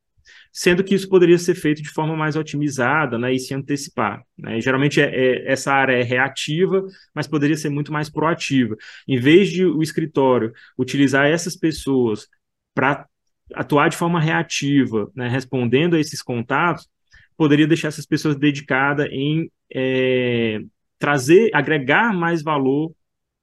sendo 0.53 0.83
que 0.83 0.93
isso 0.93 1.09
poderia 1.09 1.37
ser 1.39 1.55
feito 1.55 1.81
de 1.81 1.89
forma 1.89 2.15
mais 2.15 2.35
otimizada 2.35 3.17
né, 3.17 3.33
e 3.33 3.39
se 3.39 3.55
antecipar. 3.55 4.23
Né? 4.37 4.61
Geralmente 4.61 5.01
é, 5.01 5.05
é, 5.05 5.51
essa 5.51 5.73
área 5.73 5.93
é 5.93 6.03
reativa, 6.03 6.85
mas 7.13 7.27
poderia 7.27 7.57
ser 7.57 7.69
muito 7.69 7.91
mais 7.91 8.07
proativa. 8.07 8.77
Em 9.07 9.19
vez 9.19 9.49
de 9.49 9.65
o 9.65 9.81
escritório 9.81 10.53
utilizar 10.77 11.25
essas 11.25 11.57
pessoas 11.57 12.27
para 12.75 13.07
atuar 13.55 13.89
de 13.89 13.97
forma 13.97 14.21
reativa, 14.21 15.11
né, 15.15 15.27
respondendo 15.27 15.95
a 15.95 15.99
esses 15.99 16.21
contatos, 16.21 16.87
poderia 17.35 17.67
deixar 17.67 17.87
essas 17.87 18.05
pessoas 18.05 18.35
dedicadas 18.35 19.07
em 19.11 19.51
é, 19.73 20.59
trazer, 20.99 21.49
agregar 21.53 22.13
mais 22.13 22.43
valor 22.43 22.93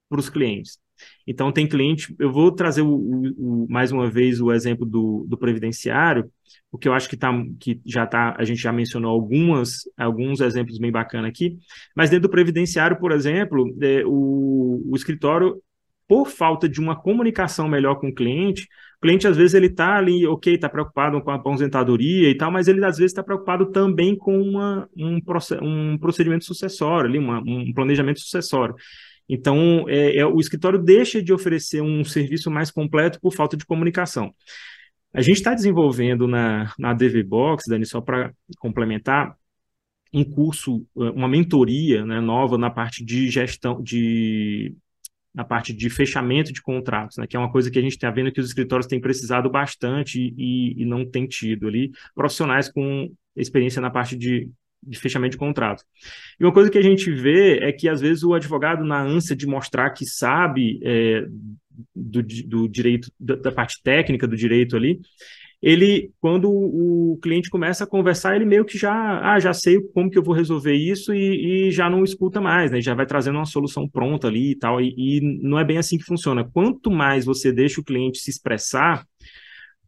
para 0.08 0.20
os 0.20 0.30
clientes. 0.30 0.78
Então, 1.26 1.52
tem 1.52 1.66
cliente, 1.66 2.14
eu 2.18 2.32
vou 2.32 2.52
trazer 2.52 2.82
o, 2.82 2.88
o, 2.88 3.64
o, 3.64 3.66
mais 3.68 3.92
uma 3.92 4.10
vez 4.10 4.40
o 4.40 4.52
exemplo 4.52 4.86
do, 4.86 5.26
do 5.28 5.38
previdenciário, 5.38 6.30
porque 6.70 6.88
eu 6.88 6.92
acho 6.92 7.08
que, 7.08 7.16
tá, 7.16 7.32
que 7.58 7.80
já 7.84 8.06
tá, 8.06 8.34
a 8.38 8.44
gente 8.44 8.60
já 8.60 8.72
mencionou 8.72 9.10
algumas, 9.10 9.82
alguns 9.96 10.40
exemplos 10.40 10.78
bem 10.78 10.90
bacanas 10.90 11.28
aqui, 11.30 11.58
mas 11.94 12.10
dentro 12.10 12.28
do 12.28 12.30
previdenciário, 12.30 12.98
por 12.98 13.12
exemplo, 13.12 13.76
é, 13.80 14.02
o, 14.06 14.82
o 14.90 14.96
escritório, 14.96 15.60
por 16.06 16.28
falta 16.28 16.68
de 16.68 16.80
uma 16.80 16.96
comunicação 16.96 17.68
melhor 17.68 17.96
com 17.96 18.08
o 18.08 18.14
cliente, 18.14 18.68
o 18.98 19.00
cliente 19.00 19.26
às 19.26 19.36
vezes 19.36 19.54
ele 19.54 19.66
está 19.66 19.96
ali, 19.96 20.26
ok, 20.26 20.54
está 20.54 20.68
preocupado 20.68 21.20
com 21.22 21.30
a 21.30 21.36
aposentadoria 21.36 22.28
e 22.28 22.36
tal, 22.36 22.50
mas 22.50 22.68
ele 22.68 22.84
às 22.84 22.98
vezes 22.98 23.12
está 23.12 23.22
preocupado 23.22 23.70
também 23.70 24.14
com 24.14 24.38
uma, 24.40 24.88
um, 24.96 25.20
um 25.62 25.98
procedimento 25.98 26.44
sucessório, 26.44 27.08
ali, 27.08 27.18
uma, 27.18 27.38
um 27.40 27.72
planejamento 27.72 28.20
sucessório. 28.20 28.74
Então, 29.32 29.88
é, 29.88 30.16
é, 30.16 30.26
o 30.26 30.40
escritório 30.40 30.76
deixa 30.76 31.22
de 31.22 31.32
oferecer 31.32 31.80
um 31.80 32.02
serviço 32.02 32.50
mais 32.50 32.68
completo 32.68 33.20
por 33.20 33.32
falta 33.32 33.56
de 33.56 33.64
comunicação. 33.64 34.34
A 35.14 35.22
gente 35.22 35.36
está 35.36 35.54
desenvolvendo 35.54 36.26
na, 36.26 36.72
na 36.76 36.92
DV 36.92 37.22
Box, 37.22 37.64
Dani, 37.68 37.86
só 37.86 38.00
para 38.00 38.32
complementar, 38.58 39.36
um 40.12 40.24
curso, 40.24 40.84
uma 40.94 41.28
mentoria 41.28 42.04
né, 42.04 42.20
nova 42.20 42.58
na 42.58 42.70
parte 42.70 43.04
de 43.04 43.30
gestão, 43.30 43.80
de 43.80 44.74
na 45.32 45.44
parte 45.44 45.72
de 45.72 45.88
fechamento 45.88 46.52
de 46.52 46.60
contratos, 46.60 47.16
né, 47.16 47.24
que 47.24 47.36
é 47.36 47.38
uma 47.38 47.52
coisa 47.52 47.70
que 47.70 47.78
a 47.78 47.82
gente 47.82 47.92
está 47.92 48.10
vendo 48.10 48.32
que 48.32 48.40
os 48.40 48.48
escritórios 48.48 48.88
têm 48.88 49.00
precisado 49.00 49.48
bastante 49.48 50.18
e, 50.36 50.82
e 50.82 50.84
não 50.84 51.08
tem 51.08 51.24
tido 51.24 51.68
ali 51.68 51.92
profissionais 52.16 52.68
com 52.68 53.08
experiência 53.36 53.80
na 53.80 53.90
parte 53.90 54.16
de 54.16 54.50
de 54.82 54.98
fechamento 54.98 55.32
de 55.32 55.38
contrato. 55.38 55.84
E 56.38 56.44
uma 56.44 56.52
coisa 56.52 56.70
que 56.70 56.78
a 56.78 56.82
gente 56.82 57.10
vê 57.10 57.58
é 57.58 57.72
que, 57.72 57.88
às 57.88 58.00
vezes, 58.00 58.22
o 58.22 58.34
advogado, 58.34 58.84
na 58.84 59.02
ânsia 59.02 59.36
de 59.36 59.46
mostrar 59.46 59.90
que 59.90 60.06
sabe 60.06 60.80
é, 60.82 61.26
do, 61.94 62.22
do, 62.22 62.68
direito, 62.68 63.10
da, 63.18 63.36
da, 63.36 63.52
parte 63.52 63.82
técnica 63.82 64.26
do 64.26 64.36
direito 64.36 64.76
ali, 64.76 65.00
ele, 65.62 66.10
quando 66.20 66.50
o 66.50 67.18
cliente 67.22 67.50
começa 67.50 67.84
a 67.84 67.86
conversar, 67.86 68.34
ele 68.34 68.46
meio 68.46 68.64
que 68.64 68.78
já, 68.78 69.20
ah, 69.20 69.38
já 69.38 69.52
sei 69.52 69.78
como 69.92 70.10
que 70.10 70.16
eu 70.16 70.22
vou 70.22 70.34
resolver 70.34 70.74
isso 70.74 71.12
e, 71.12 71.68
e 71.68 71.70
já 71.70 71.90
não 71.90 72.02
escuta 72.02 72.40
mais, 72.40 72.70
né? 72.70 72.80
Já 72.80 72.94
vai 72.94 73.04
trazendo 73.04 73.36
uma 73.36 73.44
solução 73.44 73.86
pronta 73.86 74.28
ali 74.28 74.52
e 74.52 74.54
tal, 74.56 74.80
e, 74.80 74.94
e 74.96 75.20
não 75.42 75.58
é 75.58 75.64
bem 75.64 75.76
assim 75.76 75.98
que 75.98 76.04
funciona. 76.04 76.48
Quanto 76.50 76.90
mais 76.90 77.26
você 77.26 77.52
deixa 77.52 77.80
o 77.80 77.84
cliente 77.84 78.18
se 78.20 78.30
expressar, 78.30 79.04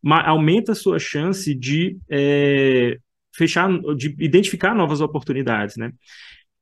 aumenta 0.05 0.72
a 0.72 0.74
sua 0.74 0.99
chance 0.99 1.55
de 1.55 1.97
é, 2.11 2.99
fechar, 3.34 3.68
de 3.96 4.14
identificar 4.18 4.74
novas 4.74 5.00
oportunidades, 5.00 5.76
né? 5.76 5.92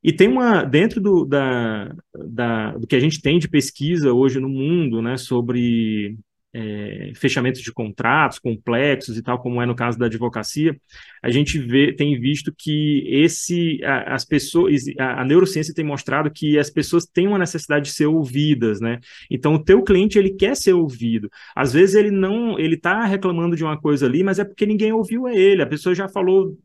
E 0.02 0.12
tem 0.12 0.28
uma, 0.28 0.64
dentro 0.64 1.00
do, 1.00 1.26
da, 1.26 1.94
da, 2.14 2.72
do 2.72 2.86
que 2.86 2.96
a 2.96 3.00
gente 3.00 3.20
tem 3.20 3.38
de 3.38 3.48
pesquisa 3.48 4.12
hoje 4.12 4.40
no 4.40 4.48
mundo, 4.48 5.02
né, 5.02 5.18
sobre 5.18 6.16
é, 6.52 7.12
fechamento 7.14 7.62
de 7.62 7.72
contratos 7.72 8.38
complexos 8.38 9.16
e 9.16 9.22
tal, 9.22 9.40
como 9.40 9.62
é 9.62 9.66
no 9.66 9.74
caso 9.74 9.98
da 9.98 10.06
advocacia, 10.06 10.76
a 11.22 11.30
gente 11.30 11.58
vê, 11.58 11.92
tem 11.92 12.18
visto 12.18 12.52
que 12.56 13.04
esse, 13.06 13.82
a, 13.84 14.14
as 14.14 14.24
pessoas, 14.24 14.82
a, 14.98 15.22
a, 15.22 15.24
neurociência 15.24 15.74
tem 15.74 15.84
mostrado 15.84 16.30
que 16.30 16.58
as 16.58 16.70
pessoas 16.70 17.04
têm 17.06 17.28
uma 17.28 17.38
necessidade 17.38 17.86
de 17.86 17.92
ser 17.92 18.06
ouvidas, 18.06 18.80
né? 18.80 18.98
Então, 19.30 19.54
o 19.54 19.62
teu 19.62 19.82
cliente, 19.82 20.18
ele 20.18 20.30
quer 20.30 20.56
ser 20.56 20.72
ouvido. 20.72 21.30
Às 21.54 21.72
vezes 21.72 21.94
ele 21.94 22.10
não, 22.10 22.58
ele 22.58 22.76
tá 22.76 23.04
reclamando 23.04 23.54
de 23.56 23.64
uma 23.64 23.80
coisa 23.80 24.06
ali, 24.06 24.22
mas 24.24 24.38
é 24.38 24.44
porque 24.44 24.66
ninguém 24.66 24.92
ouviu 24.92 25.28
ele, 25.28 25.62
a 25.62 25.66
pessoa 25.66 25.94
já 25.94 26.08
falou 26.08 26.56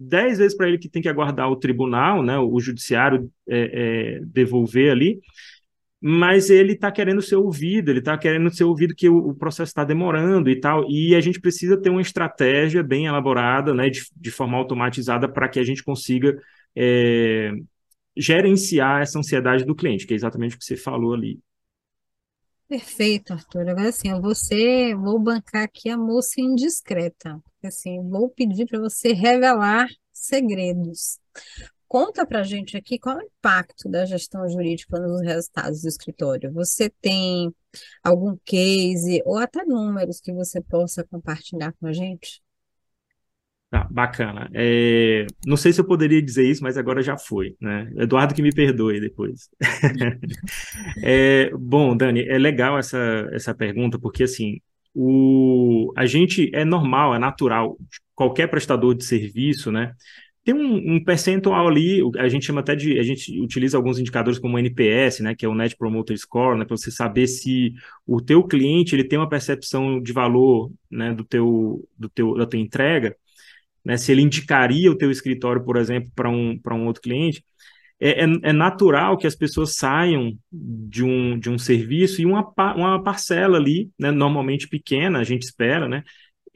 dez 0.00 0.38
vezes 0.38 0.56
para 0.56 0.68
ele 0.68 0.78
que 0.78 0.88
tem 0.88 1.02
que 1.02 1.08
aguardar 1.08 1.50
o 1.50 1.56
tribunal, 1.56 2.22
né, 2.22 2.38
o 2.38 2.60
judiciário 2.60 3.30
é, 3.48 4.18
é, 4.18 4.20
devolver 4.24 4.92
ali, 4.92 5.18
mas 6.00 6.48
ele 6.50 6.74
está 6.74 6.92
querendo 6.92 7.20
ser 7.20 7.36
ouvido, 7.36 7.90
ele 7.90 7.98
está 7.98 8.16
querendo 8.16 8.54
ser 8.54 8.64
ouvido 8.64 8.94
que 8.94 9.08
o, 9.08 9.16
o 9.16 9.34
processo 9.34 9.70
está 9.70 9.84
demorando 9.84 10.48
e 10.48 10.60
tal, 10.60 10.88
e 10.88 11.14
a 11.14 11.20
gente 11.20 11.40
precisa 11.40 11.76
ter 11.80 11.90
uma 11.90 12.00
estratégia 12.02 12.82
bem 12.82 13.06
elaborada, 13.06 13.74
né, 13.74 13.88
de, 13.90 14.06
de 14.16 14.30
forma 14.30 14.56
automatizada 14.56 15.28
para 15.28 15.48
que 15.48 15.58
a 15.58 15.64
gente 15.64 15.82
consiga 15.82 16.40
é, 16.76 17.50
gerenciar 18.16 19.02
essa 19.02 19.18
ansiedade 19.18 19.64
do 19.64 19.74
cliente, 19.74 20.06
que 20.06 20.12
é 20.12 20.16
exatamente 20.16 20.56
o 20.56 20.58
que 20.58 20.64
você 20.64 20.76
falou 20.76 21.14
ali. 21.14 21.40
Perfeito, 22.68 23.32
Arthur. 23.32 23.68
Agora 23.70 23.88
assim, 23.88 24.10
eu 24.10 24.20
vou 24.20 24.34
ser, 24.34 24.94
vou 24.94 25.18
bancar 25.18 25.62
aqui 25.62 25.88
a 25.88 25.96
moça 25.96 26.38
indiscreta. 26.38 27.40
Assim, 27.64 27.98
vou 28.08 28.28
pedir 28.28 28.66
para 28.66 28.78
você 28.78 29.14
revelar 29.14 29.88
segredos. 30.12 31.18
Conta 31.88 32.26
para 32.26 32.40
a 32.40 32.44
gente 32.44 32.76
aqui 32.76 32.98
qual 32.98 33.18
é 33.18 33.22
o 33.22 33.26
impacto 33.26 33.88
da 33.88 34.04
gestão 34.04 34.46
jurídica 34.46 35.00
nos 35.00 35.22
resultados 35.22 35.80
do 35.80 35.88
escritório. 35.88 36.52
Você 36.52 36.90
tem 37.00 37.52
algum 38.04 38.36
case 38.44 39.22
ou 39.24 39.38
até 39.38 39.64
números 39.64 40.20
que 40.20 40.32
você 40.32 40.60
possa 40.60 41.02
compartilhar 41.04 41.72
com 41.80 41.86
a 41.86 41.92
gente? 41.92 42.42
Tá, 43.70 43.86
bacana. 43.90 44.50
É, 44.54 45.26
não 45.46 45.56
sei 45.56 45.72
se 45.72 45.80
eu 45.80 45.84
poderia 45.84 46.22
dizer 46.22 46.44
isso, 46.44 46.62
mas 46.62 46.78
agora 46.78 47.02
já 47.02 47.18
foi, 47.18 47.54
né? 47.60 47.90
Eduardo 47.96 48.34
que 48.34 48.42
me 48.42 48.52
perdoe 48.52 49.00
depois. 49.00 49.48
É, 51.02 51.50
bom, 51.54 51.96
Dani, 51.96 52.22
é 52.28 52.38
legal 52.38 52.78
essa, 52.78 53.28
essa 53.32 53.54
pergunta, 53.54 53.98
porque 53.98 54.24
assim, 54.24 54.60
o, 54.94 55.92
a 55.96 56.06
gente 56.06 56.50
é 56.54 56.64
normal, 56.64 57.14
é 57.14 57.18
natural, 57.18 57.76
qualquer 58.14 58.48
prestador 58.48 58.94
de 58.94 59.04
serviço, 59.04 59.70
né? 59.70 59.94
Tem 60.48 60.54
um, 60.54 60.94
um 60.94 61.04
percentual 61.04 61.68
ali, 61.68 62.00
a 62.16 62.26
gente 62.26 62.46
chama 62.46 62.60
até 62.60 62.74
de, 62.74 62.98
a 62.98 63.02
gente 63.02 63.38
utiliza 63.38 63.76
alguns 63.76 63.98
indicadores 63.98 64.38
como 64.38 64.56
o 64.56 64.58
NPS, 64.58 65.20
né, 65.20 65.34
que 65.34 65.44
é 65.44 65.48
o 65.48 65.54
Net 65.54 65.76
Promoter 65.76 66.16
Score, 66.16 66.58
né, 66.58 66.64
para 66.64 66.74
você 66.74 66.90
saber 66.90 67.26
se 67.26 67.74
o 68.06 68.18
teu 68.18 68.42
cliente 68.42 68.96
ele 68.96 69.04
tem 69.04 69.18
uma 69.18 69.28
percepção 69.28 70.00
de 70.00 70.10
valor, 70.10 70.72
né, 70.90 71.12
do 71.12 71.22
teu, 71.22 71.86
do 71.98 72.08
teu, 72.08 72.34
da 72.34 72.46
tua 72.46 72.58
entrega, 72.58 73.14
né, 73.84 73.98
se 73.98 74.10
ele 74.10 74.22
indicaria 74.22 74.90
o 74.90 74.96
teu 74.96 75.10
escritório, 75.10 75.62
por 75.62 75.76
exemplo, 75.76 76.10
para 76.14 76.30
um, 76.30 76.58
para 76.58 76.74
um 76.74 76.86
outro 76.86 77.02
cliente, 77.02 77.44
é, 78.00 78.24
é, 78.24 78.26
é, 78.44 78.52
natural 78.54 79.18
que 79.18 79.26
as 79.26 79.34
pessoas 79.36 79.76
saiam 79.76 80.32
de 80.50 81.04
um, 81.04 81.38
de 81.38 81.50
um 81.50 81.58
serviço 81.58 82.22
e 82.22 82.24
uma, 82.24 82.40
uma 82.74 83.02
parcela 83.02 83.58
ali, 83.58 83.90
né, 83.98 84.10
normalmente 84.10 84.66
pequena, 84.66 85.18
a 85.18 85.24
gente 85.24 85.42
espera, 85.42 85.86
né, 85.86 86.02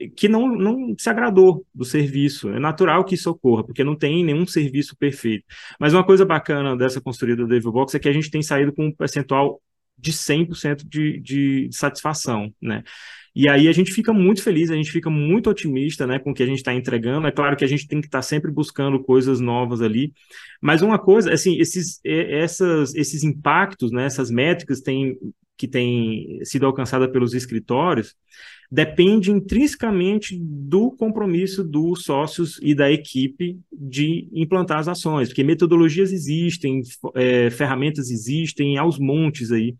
que 0.09 0.27
não, 0.27 0.47
não 0.47 0.95
se 0.97 1.09
agradou 1.09 1.65
do 1.73 1.85
serviço. 1.85 2.49
É 2.49 2.59
natural 2.59 3.03
que 3.03 3.15
isso 3.15 3.29
ocorra, 3.29 3.63
porque 3.63 3.83
não 3.83 3.95
tem 3.95 4.23
nenhum 4.23 4.45
serviço 4.45 4.95
perfeito. 4.97 5.45
Mas 5.79 5.93
uma 5.93 6.05
coisa 6.05 6.25
bacana 6.25 6.75
dessa 6.75 7.01
construída 7.01 7.43
do 7.43 7.47
Devil 7.47 7.71
Box 7.71 7.95
é 7.95 7.99
que 7.99 8.09
a 8.09 8.13
gente 8.13 8.31
tem 8.31 8.41
saído 8.41 8.73
com 8.73 8.87
um 8.87 8.91
percentual 8.91 9.61
de 9.97 10.11
100% 10.11 10.83
de, 10.87 11.19
de 11.19 11.69
satisfação, 11.71 12.51
né? 12.61 12.83
E 13.35 13.49
aí 13.49 13.67
a 13.67 13.71
gente 13.71 13.91
fica 13.91 14.13
muito 14.13 14.43
feliz, 14.43 14.69
a 14.69 14.75
gente 14.75 14.91
fica 14.91 15.09
muito 15.09 15.49
otimista 15.49 16.05
né, 16.05 16.19
com 16.19 16.31
o 16.31 16.33
que 16.33 16.43
a 16.43 16.45
gente 16.45 16.57
está 16.57 16.73
entregando. 16.73 17.25
É 17.25 17.31
claro 17.31 17.55
que 17.57 17.65
a 17.65 17.67
gente 17.67 17.87
tem 17.87 17.99
que 17.99 18.05
estar 18.07 18.19
tá 18.19 18.21
sempre 18.21 18.51
buscando 18.51 19.01
coisas 19.03 19.39
novas 19.39 19.81
ali. 19.81 20.13
Mas 20.61 20.83
uma 20.83 20.99
coisa, 20.99 21.33
assim, 21.33 21.57
esses, 21.59 21.99
essas, 22.03 22.93
esses 22.93 23.23
impactos, 23.23 23.91
né, 23.91 24.05
essas 24.05 24.29
métricas 24.29 24.81
têm, 24.81 25.17
que 25.57 25.67
têm 25.67 26.39
sido 26.43 26.67
alcançadas 26.67 27.09
pelos 27.11 27.33
escritórios, 27.33 28.15
depende 28.73 29.29
intrinsecamente 29.29 30.35
do 30.41 30.89
compromisso 30.89 31.63
dos 31.63 32.03
sócios 32.03 32.59
e 32.59 32.73
da 32.73 32.91
equipe 32.91 33.59
de 33.71 34.27
implantar 34.33 34.79
as 34.79 34.87
ações, 34.87 35.27
porque 35.27 35.43
metodologias 35.43 36.11
existem, 36.11 36.81
é, 37.13 37.51
ferramentas 37.51 38.09
existem 38.09 38.75
aos 38.77 38.97
montes 38.97 39.51
aí 39.51 39.75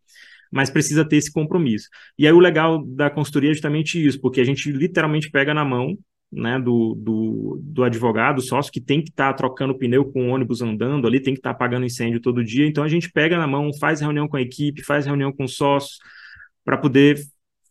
mas 0.55 0.69
precisa 0.69 1.03
ter 1.03 1.15
esse 1.15 1.33
compromisso. 1.33 1.89
E 2.15 2.27
aí 2.27 2.31
o 2.31 2.37
legal 2.37 2.85
da 2.85 3.09
consultoria 3.09 3.49
é 3.49 3.53
justamente 3.55 3.97
isso, 4.05 4.21
porque 4.21 4.39
a 4.39 4.43
gente 4.43 4.71
literalmente 4.71 5.31
pega 5.31 5.51
na 5.51 5.65
mão 5.65 5.97
né, 6.31 6.59
do, 6.59 6.93
do, 6.93 7.59
do 7.59 7.83
advogado, 7.83 8.39
sócio, 8.39 8.71
que 8.71 8.79
tem 8.79 9.01
que 9.01 9.09
estar 9.09 9.31
tá 9.31 9.33
trocando 9.33 9.75
pneu 9.75 10.05
com 10.05 10.27
o 10.27 10.29
ônibus 10.29 10.61
andando 10.61 11.07
ali, 11.07 11.19
tem 11.19 11.33
que 11.33 11.39
estar 11.39 11.49
tá 11.49 11.55
apagando 11.55 11.87
incêndio 11.87 12.21
todo 12.21 12.43
dia. 12.43 12.67
Então 12.67 12.83
a 12.83 12.87
gente 12.87 13.11
pega 13.11 13.35
na 13.35 13.47
mão, 13.47 13.71
faz 13.79 13.99
reunião 13.99 14.27
com 14.27 14.37
a 14.37 14.41
equipe, 14.43 14.83
faz 14.83 15.07
reunião 15.07 15.31
com 15.31 15.47
sócios, 15.47 15.97
para 16.63 16.77
poder 16.77 17.17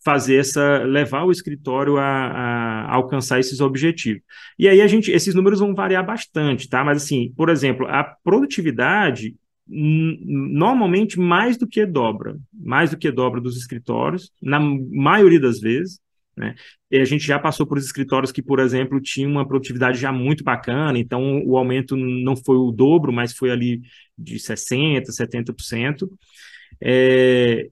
fazer 0.04 0.36
essa, 0.36 0.78
levar 0.84 1.24
o 1.24 1.30
escritório 1.30 1.96
a, 1.96 2.04
a, 2.04 2.94
alcançar 2.94 3.38
esses 3.38 3.60
objetivos. 3.60 4.22
E 4.58 4.68
aí 4.68 4.80
a 4.80 4.86
gente, 4.86 5.10
esses 5.10 5.34
números 5.34 5.60
vão 5.60 5.74
variar 5.74 6.04
bastante, 6.04 6.68
tá? 6.68 6.84
Mas 6.84 7.02
assim, 7.02 7.32
por 7.36 7.48
exemplo, 7.48 7.86
a 7.86 8.02
produtividade 8.04 9.34
normalmente 9.66 11.18
mais 11.18 11.56
do 11.56 11.66
que 11.66 11.86
dobra, 11.86 12.36
mais 12.52 12.90
do 12.90 12.98
que 12.98 13.10
dobra 13.10 13.40
dos 13.40 13.56
escritórios, 13.56 14.30
na 14.42 14.58
maioria 14.60 15.40
das 15.40 15.60
vezes, 15.60 16.00
né? 16.36 16.54
E 16.90 16.98
a 16.98 17.04
gente 17.04 17.24
já 17.24 17.38
passou 17.38 17.66
por 17.66 17.78
escritórios 17.78 18.32
que, 18.32 18.42
por 18.42 18.58
exemplo, 18.58 19.00
tinham 19.00 19.30
uma 19.30 19.46
produtividade 19.46 19.98
já 19.98 20.10
muito 20.12 20.42
bacana, 20.42 20.98
então 20.98 21.42
o 21.46 21.56
aumento 21.56 21.96
não 21.96 22.36
foi 22.36 22.56
o 22.56 22.72
dobro, 22.72 23.12
mas 23.12 23.34
foi 23.34 23.50
ali 23.50 23.80
de 24.16 24.36
60%, 24.36 25.04
70%. 25.10 26.08
É, 26.80 27.68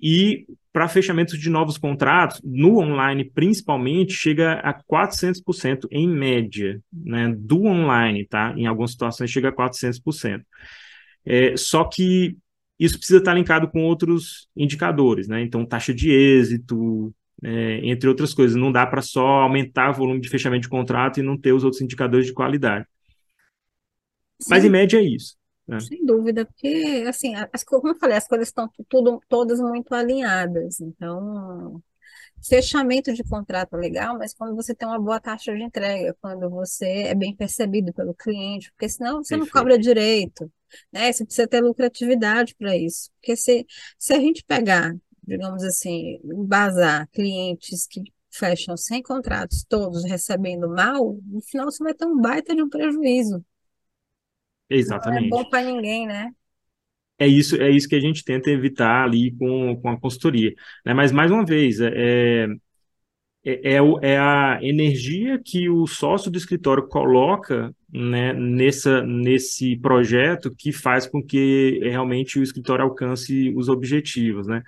e 0.00 0.46
para 0.78 0.86
fechamentos 0.86 1.36
de 1.36 1.50
novos 1.50 1.76
contratos, 1.76 2.40
no 2.44 2.78
online 2.78 3.24
principalmente, 3.24 4.12
chega 4.12 4.60
a 4.60 4.72
400% 4.72 5.88
em 5.90 6.08
média, 6.08 6.80
né? 6.92 7.34
Do 7.36 7.64
online, 7.64 8.24
tá? 8.24 8.54
Em 8.56 8.64
algumas 8.64 8.92
situações 8.92 9.28
chega 9.28 9.48
a 9.48 9.52
400%. 9.52 10.44
É, 11.26 11.56
só 11.56 11.82
que 11.82 12.36
isso 12.78 12.96
precisa 12.96 13.18
estar 13.18 13.34
linkado 13.34 13.66
com 13.66 13.82
outros 13.82 14.48
indicadores, 14.56 15.26
né? 15.26 15.42
Então, 15.42 15.66
taxa 15.66 15.92
de 15.92 16.12
êxito, 16.12 17.12
é, 17.42 17.80
entre 17.82 18.08
outras 18.08 18.32
coisas. 18.32 18.56
Não 18.56 18.70
dá 18.70 18.86
para 18.86 19.02
só 19.02 19.26
aumentar 19.26 19.90
o 19.90 19.94
volume 19.94 20.20
de 20.20 20.28
fechamento 20.28 20.62
de 20.62 20.68
contrato 20.68 21.18
e 21.18 21.24
não 21.24 21.36
ter 21.36 21.52
os 21.52 21.64
outros 21.64 21.82
indicadores 21.82 22.26
de 22.26 22.32
qualidade. 22.32 22.86
Sim. 24.40 24.50
Mas, 24.50 24.64
em 24.64 24.70
média, 24.70 24.98
é 24.98 25.02
isso. 25.02 25.34
Né? 25.68 25.80
Sem 25.80 26.04
dúvida, 26.04 26.46
porque, 26.46 27.04
assim, 27.06 27.34
as, 27.34 27.62
como 27.62 27.88
eu 27.88 27.94
falei, 27.96 28.16
as 28.16 28.26
coisas 28.26 28.48
estão 28.48 28.70
tudo, 28.88 29.20
todas 29.28 29.60
muito 29.60 29.94
alinhadas. 29.94 30.80
Então, 30.80 31.82
fechamento 32.42 33.12
de 33.12 33.22
contrato 33.22 33.76
é 33.76 33.78
legal, 33.78 34.16
mas 34.18 34.32
quando 34.32 34.56
você 34.56 34.74
tem 34.74 34.88
uma 34.88 34.98
boa 34.98 35.20
taxa 35.20 35.54
de 35.54 35.62
entrega, 35.62 36.16
quando 36.20 36.48
você 36.48 36.86
é 37.02 37.14
bem 37.14 37.36
percebido 37.36 37.92
pelo 37.92 38.14
cliente, 38.14 38.70
porque 38.72 38.88
senão 38.88 39.22
você 39.22 39.36
Perfeito. 39.36 39.54
não 39.54 39.60
cobra 39.60 39.78
direito 39.78 40.50
né? 40.92 41.12
Você 41.12 41.24
precisa 41.24 41.48
ter 41.48 41.60
lucratividade 41.62 42.54
para 42.54 42.76
isso. 42.76 43.10
Porque 43.14 43.36
se, 43.36 43.66
se 43.98 44.12
a 44.14 44.20
gente 44.20 44.44
pegar, 44.44 44.94
digamos 45.26 45.62
assim, 45.64 46.20
embasar 46.24 47.08
clientes 47.10 47.86
que 47.86 48.02
fecham 48.30 48.76
sem 48.76 49.02
contratos, 49.02 49.64
todos 49.68 50.04
recebendo 50.04 50.68
mal, 50.68 51.18
no 51.26 51.40
final 51.40 51.70
você 51.70 51.82
vai 51.82 51.94
ter 51.94 52.06
um 52.06 52.20
baita 52.20 52.54
de 52.54 52.62
um 52.62 52.68
prejuízo. 52.68 53.44
Exatamente. 54.68 55.30
Não 55.30 55.38
é 55.38 55.42
bom 55.42 55.48
para 55.48 55.62
ninguém, 55.62 56.06
né? 56.06 56.30
É 57.18 57.26
isso, 57.26 57.60
é 57.60 57.68
isso 57.70 57.88
que 57.88 57.96
a 57.96 58.00
gente 58.00 58.24
tenta 58.24 58.50
evitar 58.50 59.04
ali 59.04 59.32
com, 59.36 59.76
com 59.80 59.88
a 59.88 60.00
consultoria. 60.00 60.54
Né? 60.84 60.94
Mas, 60.94 61.10
mais 61.10 61.30
uma 61.30 61.44
vez, 61.44 61.80
é, 61.80 61.90
é 61.94 62.48
é, 63.44 63.76
é, 63.76 63.78
é, 64.02 64.18
a 64.18 64.58
energia 64.62 65.40
que 65.42 65.70
o 65.70 65.86
sócio 65.86 66.30
do 66.30 66.36
escritório 66.36 66.86
coloca 66.86 67.74
né, 67.90 68.32
nessa, 68.34 69.02
nesse 69.02 69.76
projeto 69.76 70.54
que 70.54 70.72
faz 70.72 71.06
com 71.06 71.22
que 71.22 71.80
realmente 71.82 72.38
o 72.38 72.42
escritório 72.42 72.84
alcance 72.84 73.52
os 73.56 73.68
objetivos, 73.68 74.46
né? 74.46 74.62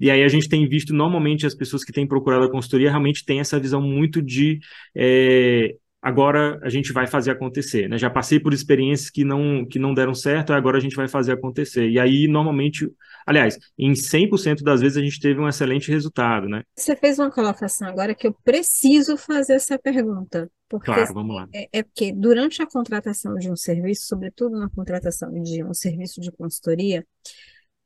E 0.00 0.10
aí 0.10 0.22
a 0.22 0.28
gente 0.28 0.48
tem 0.48 0.68
visto, 0.68 0.94
normalmente, 0.94 1.46
as 1.46 1.54
pessoas 1.54 1.82
que 1.82 1.92
têm 1.92 2.06
procurado 2.06 2.44
a 2.44 2.50
consultoria 2.50 2.90
realmente 2.90 3.24
têm 3.24 3.40
essa 3.40 3.58
visão 3.58 3.80
muito 3.82 4.22
de 4.22 4.60
é, 4.94 5.74
agora 6.00 6.58
a 6.62 6.68
gente 6.68 6.92
vai 6.92 7.06
fazer 7.06 7.30
acontecer, 7.30 7.88
né? 7.88 7.98
Já 7.98 8.08
passei 8.08 8.38
por 8.38 8.54
experiências 8.54 9.10
que 9.10 9.24
não, 9.24 9.66
que 9.66 9.78
não 9.78 9.92
deram 9.92 10.14
certo, 10.14 10.52
agora 10.52 10.78
a 10.78 10.80
gente 10.80 10.96
vai 10.96 11.08
fazer 11.08 11.32
acontecer. 11.32 11.88
E 11.88 11.98
aí, 11.98 12.28
normalmente, 12.28 12.90
aliás, 13.26 13.58
em 13.76 13.92
100% 13.92 14.62
das 14.62 14.80
vezes 14.80 14.96
a 14.96 15.02
gente 15.02 15.20
teve 15.20 15.40
um 15.40 15.48
excelente 15.48 15.90
resultado, 15.90 16.48
né? 16.48 16.62
Você 16.76 16.94
fez 16.94 17.18
uma 17.18 17.30
colocação 17.30 17.88
agora 17.88 18.14
que 18.14 18.26
eu 18.26 18.36
preciso 18.44 19.16
fazer 19.16 19.54
essa 19.54 19.78
pergunta. 19.78 20.50
Porque, 20.68 20.86
claro, 20.86 21.14
vamos 21.14 21.34
lá. 21.34 21.48
É, 21.52 21.68
é 21.72 21.82
porque 21.82 22.12
durante 22.12 22.62
a 22.62 22.66
contratação 22.66 23.34
de 23.34 23.50
um 23.50 23.56
serviço, 23.56 24.06
sobretudo 24.06 24.58
na 24.58 24.68
contratação 24.68 25.32
de 25.42 25.64
um 25.64 25.72
serviço 25.72 26.20
de 26.20 26.30
consultoria, 26.30 27.06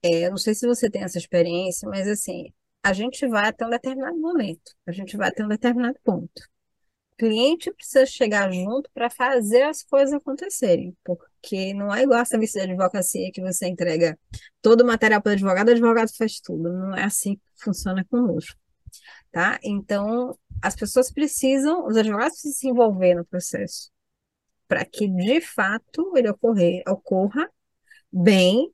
é, 0.03 0.27
eu 0.27 0.31
não 0.31 0.37
sei 0.37 0.55
se 0.55 0.67
você 0.67 0.91
tem 0.91 1.03
essa 1.03 1.17
experiência, 1.17 1.89
mas 1.89 2.09
assim, 2.09 2.53
a 2.83 2.93
gente 2.93 3.27
vai 3.29 3.49
até 3.49 3.65
um 3.65 3.71
determinado 3.71 4.19
momento, 4.19 4.73
a 4.85 4.91
gente 4.91 5.17
vai 5.17 5.29
até 5.29 5.45
um 5.45 5.49
determinado 5.49 5.97
ponto 6.03 6.52
cliente 7.23 7.73
precisa 7.73 8.05
chegar 8.05 8.53
junto 8.53 8.91
para 8.93 9.09
fazer 9.09 9.63
as 9.63 9.85
coisas 9.85 10.13
acontecerem, 10.13 10.97
porque 11.05 11.73
não 11.73 11.95
é 11.95 12.03
igual 12.03 12.19
a 12.19 12.25
serviço 12.25 12.55
de 12.55 12.65
advocacia 12.65 13.31
que 13.33 13.41
você 13.41 13.69
entrega 13.69 14.19
todo 14.61 14.81
o 14.81 14.87
material 14.87 15.23
para 15.23 15.31
o 15.31 15.33
advogado, 15.35 15.69
o 15.69 15.71
advogado 15.71 16.11
faz 16.17 16.41
tudo. 16.41 16.73
Não 16.73 16.97
é 16.97 17.05
assim 17.05 17.37
que 17.37 17.43
funciona 17.65 18.05
conosco, 18.11 18.59
tá? 19.31 19.57
Então, 19.63 20.37
as 20.61 20.75
pessoas 20.75 21.13
precisam, 21.13 21.87
os 21.87 21.97
advogados 21.97 22.33
precisam 22.33 22.59
se 22.59 22.69
envolver 22.69 23.15
no 23.15 23.25
processo 23.25 23.93
para 24.67 24.85
que, 24.85 25.07
de 25.07 25.41
fato, 25.41 26.17
ele 26.17 26.29
ocorrer, 26.29 26.83
ocorra 26.89 27.49
bem 28.13 28.69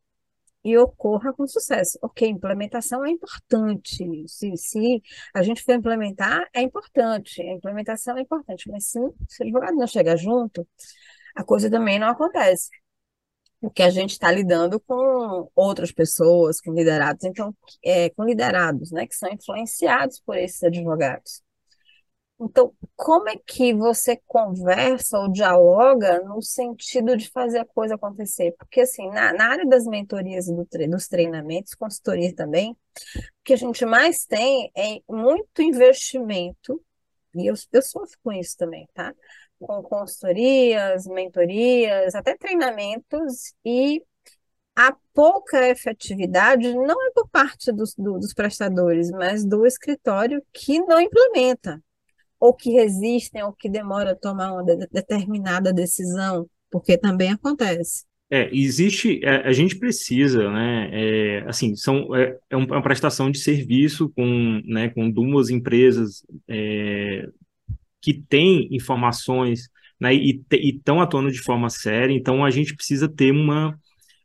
e 0.69 0.79
ocorra 0.79 1.33
com 1.33 1.47
sucesso. 1.47 1.99
Ok, 2.03 2.29
implementação 2.29 3.05
é 3.05 3.11
importante. 3.11 4.05
Se, 4.29 4.57
se 4.57 5.03
a 5.35 5.43
gente 5.43 5.63
for 5.63 5.75
implementar, 5.75 6.49
é 6.55 6.63
importante. 6.63 7.41
A 7.43 7.53
implementação 7.55 8.17
é 8.19 8.23
importante, 8.23 8.71
mas 8.71 8.87
se, 8.87 8.99
o 9.01 9.15
advogado 9.41 9.77
não 9.77 9.87
chegar 9.87 10.17
junto, 10.17 10.67
a 11.37 11.45
coisa 11.45 11.71
também 11.71 11.99
não 11.99 12.09
acontece. 12.09 12.71
porque 13.61 13.83
a 13.83 13.91
gente 13.91 14.13
está 14.13 14.31
lidando 14.31 14.81
com 14.81 15.51
outras 15.55 15.91
pessoas, 15.93 16.61
com 16.61 16.73
liderados, 16.73 17.25
então, 17.25 17.55
é, 17.85 18.11
com 18.11 18.25
liderados, 18.25 18.91
né, 18.93 19.07
que 19.07 19.15
são 19.17 19.31
influenciados 19.33 20.21
por 20.21 20.37
esses 20.37 20.63
advogados. 20.63 21.43
Então, 22.41 22.73
como 22.95 23.29
é 23.29 23.37
que 23.37 23.75
você 23.75 24.17
conversa 24.25 25.19
ou 25.19 25.31
dialoga 25.31 26.21
no 26.21 26.41
sentido 26.41 27.17
de 27.17 27.29
fazer 27.31 27.59
a 27.59 27.65
coisa 27.65 27.97
acontecer? 27.97 28.55
Porque, 28.57 28.83
assim, 28.83 29.09
na, 29.11 29.33
na 29.33 29.49
área 29.51 29.67
das 29.67 29.85
mentorias 29.87 30.47
e 30.47 30.55
do 30.55 30.65
tre 30.65 30.87
dos 30.87 31.09
treinamentos, 31.09 31.75
consultoria 31.75 32.33
também, 32.35 32.73
o 32.73 32.77
que 33.43 33.55
a 33.55 33.57
gente 33.57 33.85
mais 33.85 34.25
tem 34.25 34.71
é 34.77 35.01
muito 35.09 35.61
investimento, 35.61 36.81
e 37.35 37.47
eu, 37.47 37.55
eu 37.73 37.83
sofro 37.83 38.17
com 38.23 38.33
isso 38.33 38.57
também, 38.57 38.89
tá? 38.95 39.13
Com 39.59 39.83
consultorias, 39.83 41.07
mentorias, 41.09 42.15
até 42.15 42.37
treinamentos, 42.37 43.53
e 43.65 44.01
a 44.77 44.95
pouca 45.13 45.69
efetividade 45.69 46.73
não 46.73 47.05
é 47.05 47.11
por 47.13 47.29
parte 47.31 47.73
dos, 47.73 47.95
do, 47.97 48.19
dos 48.19 48.33
prestadores, 48.33 49.11
mas 49.11 49.45
do 49.45 49.67
escritório 49.67 50.41
que 50.53 50.79
não 50.81 51.01
implementa 51.01 51.83
ou 52.41 52.55
que 52.55 52.71
resistem, 52.71 53.43
ou 53.43 53.53
que 53.53 53.69
demoram 53.69 54.13
a 54.13 54.15
tomar 54.15 54.53
uma 54.53 54.65
de 54.65 54.87
determinada 54.89 55.73
decisão, 55.73 56.49
porque 56.71 56.97
também 56.97 57.33
acontece. 57.33 58.05
É, 58.31 58.55
existe, 58.55 59.25
é, 59.25 59.49
a 59.49 59.53
gente 59.53 59.79
precisa, 59.79 60.51
né, 60.51 60.91
é, 60.93 61.45
assim, 61.49 61.75
são, 61.75 62.15
é, 62.15 62.25
é, 62.25 62.39
é, 62.51 62.57
uma 62.57 62.83
prestação 62.83 63.31
de 63.31 63.39
serviço 63.39 64.11
com, 64.11 64.61
né, 64.67 64.91
com 64.91 65.11
duas 65.11 65.49
empresas 65.49 66.23
é, 66.47 67.27
que 68.03 68.13
têm 68.13 68.69
informações, 68.71 69.71
né, 69.99 70.15
e 70.15 70.43
estão 70.53 71.01
atuando 71.01 71.33
de 71.33 71.41
forma 71.41 71.71
séria, 71.71 72.13
então 72.15 72.45
a 72.45 72.51
gente 72.51 72.77
precisa 72.77 73.09
ter 73.09 73.33
uma, 73.33 73.79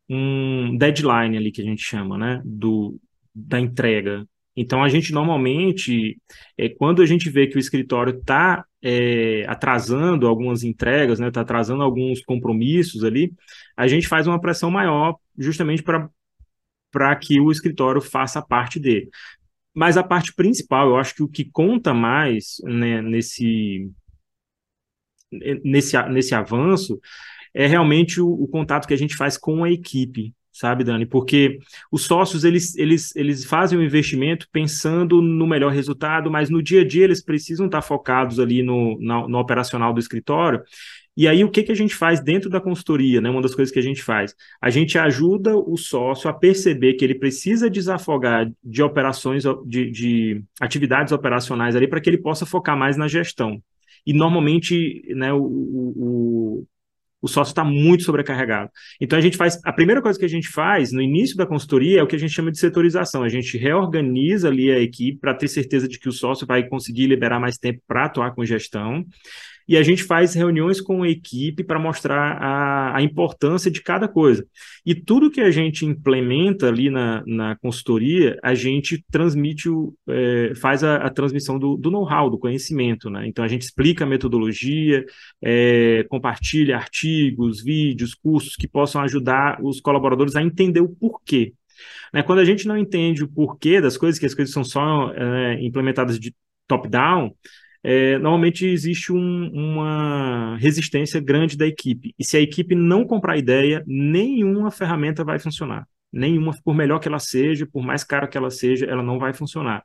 um 0.09 0.77
deadline 0.77 1.37
ali, 1.37 1.49
que 1.49 1.61
a 1.61 1.65
gente 1.65 1.81
chama, 1.81 2.17
né, 2.17 2.41
do, 2.43 2.99
da 3.33 3.57
entrega, 3.57 4.27
então, 4.55 4.83
a 4.83 4.89
gente 4.89 5.11
normalmente, 5.11 6.21
é, 6.57 6.69
quando 6.69 7.01
a 7.01 7.05
gente 7.05 7.29
vê 7.29 7.47
que 7.47 7.57
o 7.57 7.59
escritório 7.59 8.19
está 8.19 8.63
é, 8.81 9.45
atrasando 9.47 10.27
algumas 10.27 10.63
entregas, 10.63 11.13
está 11.13 11.25
né, 11.25 11.31
tá 11.31 11.41
atrasando 11.41 11.81
alguns 11.81 12.21
compromissos 12.23 13.03
ali, 13.03 13.33
a 13.75 13.87
gente 13.87 14.07
faz 14.07 14.27
uma 14.27 14.39
pressão 14.39 14.69
maior 14.69 15.15
justamente 15.37 15.81
para 15.81 17.15
que 17.15 17.39
o 17.39 17.51
escritório 17.51 18.01
faça 18.01 18.39
a 18.39 18.45
parte 18.45 18.79
dele. 18.79 19.09
Mas 19.73 19.97
a 19.97 20.03
parte 20.03 20.33
principal, 20.33 20.89
eu 20.89 20.97
acho 20.97 21.15
que 21.15 21.23
o 21.23 21.27
que 21.27 21.45
conta 21.45 21.93
mais 21.93 22.57
né, 22.63 23.01
nesse, 23.01 23.89
nesse, 25.63 25.97
nesse 26.09 26.35
avanço 26.35 26.99
é 27.55 27.65
realmente 27.65 28.21
o, 28.21 28.27
o 28.29 28.47
contato 28.47 28.87
que 28.87 28.93
a 28.93 28.97
gente 28.97 29.15
faz 29.15 29.35
com 29.35 29.63
a 29.63 29.71
equipe, 29.71 30.33
sabe, 30.53 30.83
Dani? 30.83 31.05
Porque 31.05 31.57
os 31.91 32.05
sócios, 32.05 32.43
eles, 32.43 32.75
eles, 32.77 33.15
eles 33.15 33.43
fazem 33.43 33.77
o 33.77 33.83
investimento 33.83 34.47
pensando 34.51 35.21
no 35.21 35.47
melhor 35.47 35.73
resultado, 35.73 36.29
mas 36.29 36.49
no 36.49 36.61
dia 36.61 36.81
a 36.81 36.87
dia 36.87 37.03
eles 37.03 37.23
precisam 37.23 37.65
estar 37.65 37.81
focados 37.81 38.39
ali 38.39 38.61
no, 38.61 38.97
no, 38.99 39.27
no 39.27 39.39
operacional 39.39 39.91
do 39.91 39.99
escritório. 39.99 40.61
E 41.15 41.27
aí, 41.27 41.43
o 41.43 41.51
que, 41.51 41.61
que 41.61 41.71
a 41.71 41.75
gente 41.75 41.93
faz 41.95 42.19
dentro 42.19 42.49
da 42.49 42.59
consultoria, 42.59 43.21
né? 43.21 43.29
Uma 43.29 43.41
das 43.41 43.53
coisas 43.53 43.71
que 43.71 43.79
a 43.79 43.83
gente 43.83 44.01
faz, 44.01 44.35
a 44.59 44.69
gente 44.69 44.97
ajuda 44.97 45.55
o 45.55 45.77
sócio 45.77 46.27
a 46.29 46.33
perceber 46.33 46.93
que 46.93 47.05
ele 47.05 47.15
precisa 47.15 47.69
desafogar 47.69 48.51
de 48.63 48.81
operações, 48.81 49.43
de, 49.65 49.91
de 49.91 50.43
atividades 50.59 51.13
operacionais 51.13 51.75
ali, 51.75 51.87
para 51.87 52.01
que 52.01 52.09
ele 52.09 52.17
possa 52.17 52.45
focar 52.45 52.75
mais 52.75 52.97
na 52.97 53.07
gestão. 53.07 53.61
E 54.05 54.11
normalmente, 54.11 55.03
né, 55.15 55.31
o, 55.31 55.43
o, 55.43 56.67
o 57.23 57.27
sócio 57.29 57.51
está 57.51 57.63
muito 57.63 58.03
sobrecarregado. 58.03 58.69
Então 58.99 59.17
a 59.17 59.21
gente 59.21 59.37
faz, 59.37 59.57
a 59.63 59.71
primeira 59.71 60.01
coisa 60.01 60.19
que 60.19 60.25
a 60.25 60.29
gente 60.29 60.49
faz 60.49 60.91
no 60.91 61.01
início 61.01 61.37
da 61.37 61.45
consultoria 61.45 62.01
é 62.01 62.03
o 62.03 62.07
que 62.07 62.17
a 62.17 62.19
gente 62.19 62.33
chama 62.33 62.51
de 62.51 62.59
setorização. 62.59 63.23
A 63.23 63.29
gente 63.29 63.57
reorganiza 63.57 64.49
ali 64.49 64.69
a 64.69 64.79
equipe 64.79 65.19
para 65.19 65.33
ter 65.33 65.47
certeza 65.47 65.87
de 65.87 65.97
que 65.97 66.09
o 66.09 66.11
sócio 66.11 66.45
vai 66.45 66.67
conseguir 66.67 67.07
liberar 67.07 67.39
mais 67.39 67.57
tempo 67.57 67.81
para 67.87 68.05
atuar 68.05 68.35
com 68.35 68.43
gestão 68.43 69.05
e 69.67 69.77
a 69.77 69.83
gente 69.83 70.03
faz 70.03 70.33
reuniões 70.33 70.81
com 70.81 71.03
a 71.03 71.09
equipe 71.09 71.63
para 71.63 71.79
mostrar 71.79 72.37
a, 72.41 72.97
a, 72.97 73.01
importância 73.01 73.71
de 73.71 73.81
cada 73.81 74.07
coisa. 74.07 74.45
E 74.85 74.93
tudo 74.93 75.31
que 75.31 75.41
a 75.41 75.51
gente 75.51 75.85
implementa 75.85 76.67
ali 76.67 76.89
na, 76.89 77.23
na 77.25 77.55
consultoria, 77.57 78.37
a 78.43 78.53
gente 78.53 79.03
transmite, 79.11 79.69
o, 79.69 79.93
é, 80.07 80.53
faz 80.55 80.83
a, 80.83 80.97
a, 80.97 81.09
transmissão 81.09 81.57
do, 81.57 81.77
do 81.77 81.89
know-how, 81.89 82.29
do 82.29 82.37
conhecimento. 82.37 83.09
Né? 83.09 83.27
Então 83.27 83.43
a 83.43 83.47
gente 83.47 83.61
explica 83.61 84.03
a 84.03 84.07
metodologia, 84.07 85.05
é, 85.41 86.05
compartilha 86.09 86.75
artigos, 86.75 87.63
vídeos, 87.63 88.13
cursos 88.13 88.55
que 88.55 88.67
possam 88.67 89.01
ajudar 89.01 89.59
os 89.63 89.79
colaboradores 89.79 90.35
a 90.35 90.41
entender 90.41 90.81
o 90.81 90.89
porquê. 90.89 91.53
Né? 92.13 92.21
Quando 92.21 92.39
a 92.39 92.45
gente 92.45 92.67
não 92.67 92.77
entende 92.77 93.23
o 93.23 93.27
porquê 93.27 93.81
das 93.81 93.97
coisas, 93.97 94.19
que 94.19 94.25
as 94.25 94.33
coisas 94.33 94.53
são 94.53 94.63
só 94.63 95.11
é, 95.13 95.61
implementadas 95.63 96.19
de 96.19 96.35
top-down, 96.67 97.33
é, 97.83 98.17
normalmente 98.17 98.65
existe 98.65 99.11
um, 99.11 99.51
uma 99.53 100.55
resistência 100.57 101.19
grande 101.19 101.57
da 101.57 101.67
equipe. 101.67 102.15
E 102.17 102.23
se 102.23 102.37
a 102.37 102.39
equipe 102.39 102.73
não 102.73 103.05
comprar 103.05 103.37
ideia, 103.37 103.83
nenhuma 103.85 104.71
ferramenta 104.71 105.23
vai 105.23 105.37
funcionar. 105.37 105.85
Nenhuma, 106.11 106.53
por 106.63 106.73
melhor 106.73 106.99
que 106.99 107.07
ela 107.07 107.19
seja, 107.19 107.67
por 107.67 107.83
mais 107.83 108.03
cara 108.03 108.27
que 108.27 108.37
ela 108.37 108.49
seja, 108.49 108.85
ela 108.85 109.03
não 109.03 109.19
vai 109.19 109.33
funcionar. 109.33 109.83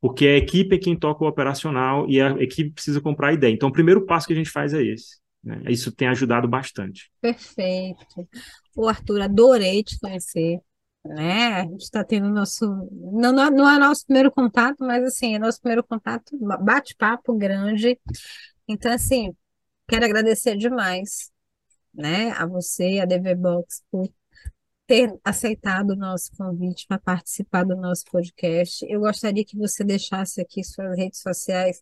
Porque 0.00 0.26
a 0.26 0.36
equipe 0.36 0.74
é 0.74 0.78
quem 0.78 0.96
toca 0.96 1.24
o 1.24 1.28
operacional 1.28 2.08
e 2.08 2.20
a 2.20 2.30
equipe 2.42 2.72
precisa 2.72 3.00
comprar 3.00 3.32
ideia. 3.32 3.52
Então, 3.52 3.68
o 3.68 3.72
primeiro 3.72 4.04
passo 4.04 4.26
que 4.26 4.32
a 4.32 4.36
gente 4.36 4.50
faz 4.50 4.74
é 4.74 4.82
esse. 4.82 5.18
Né? 5.42 5.62
Isso 5.68 5.90
tem 5.92 6.08
ajudado 6.08 6.46
bastante. 6.46 7.10
Perfeito. 7.20 8.28
O 8.76 8.86
Arthur, 8.86 9.22
adorei 9.22 9.82
te 9.82 9.98
conhecer 9.98 10.58
né? 11.04 11.60
A 11.60 11.62
gente 11.62 11.82
está 11.82 12.04
tendo 12.04 12.28
nosso. 12.28 12.66
Não, 13.12 13.32
não 13.32 13.68
é 13.68 13.78
nosso 13.78 14.04
primeiro 14.06 14.30
contato, 14.30 14.84
mas 14.84 15.02
assim, 15.04 15.34
é 15.34 15.38
nosso 15.38 15.60
primeiro 15.60 15.84
contato, 15.84 16.36
bate-papo 16.62 17.34
grande. 17.36 17.98
Então, 18.68 18.92
assim, 18.92 19.34
quero 19.88 20.04
agradecer 20.04 20.56
demais, 20.56 21.30
né, 21.92 22.30
a 22.32 22.46
você 22.46 23.00
a 23.00 23.04
DV 23.04 23.34
Box 23.34 23.82
por 23.90 24.08
ter 24.86 25.16
aceitado 25.24 25.90
o 25.90 25.96
nosso 25.96 26.32
convite 26.36 26.84
para 26.88 26.98
participar 26.98 27.64
do 27.64 27.76
nosso 27.76 28.04
podcast. 28.10 28.84
Eu 28.88 29.00
gostaria 29.00 29.44
que 29.44 29.56
você 29.56 29.84
deixasse 29.84 30.40
aqui 30.40 30.64
suas 30.64 30.96
redes 30.96 31.20
sociais 31.20 31.80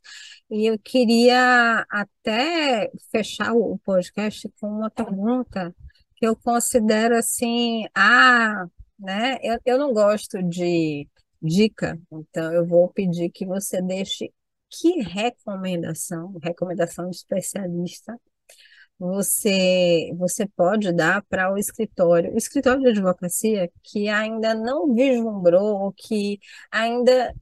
e 0.51 0.66
eu 0.66 0.78
queria 0.78 1.86
até 1.89 2.90
fechar 3.11 3.55
o 3.55 3.78
podcast 3.78 4.47
com 4.61 4.69
uma 4.69 4.90
pergunta 4.90 5.74
que 6.16 6.27
eu 6.27 6.36
considero 6.36 7.16
assim, 7.16 7.86
ah, 7.95 8.66
né? 8.99 9.39
Eu, 9.43 9.59
eu 9.65 9.79
não 9.79 9.93
gosto 9.93 10.43
de 10.43 11.09
dica, 11.41 11.99
então 12.11 12.53
eu 12.53 12.66
vou 12.66 12.89
pedir 12.89 13.31
que 13.31 13.47
você 13.47 13.81
deixe 13.83 14.33
que 14.70 15.01
recomendação, 15.01 16.35
recomendação 16.43 17.09
de 17.11 17.16
especialista, 17.16 18.19
você, 18.99 20.11
você 20.16 20.47
pode 20.47 20.93
dar 20.93 21.23
para 21.29 21.53
o 21.53 21.59
escritório, 21.59 22.35
o 22.35 22.37
escritório 22.37 22.83
de 22.83 22.89
advocacia 22.91 23.70
que 23.83 24.09
ainda 24.09 24.55
não 24.55 24.93
vislumbrou, 24.95 25.93
que 25.97 26.41
ainda 26.70 27.35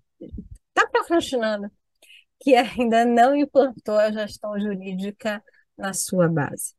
está 0.68 0.86
procrastinando, 0.90 1.70
que 2.40 2.54
ainda 2.54 3.04
não 3.04 3.36
implantou 3.36 3.98
a 3.98 4.12
gestão 4.12 4.58
jurídica 4.60 5.42
na 5.78 5.92
sua 5.94 6.28
base. 6.28 6.75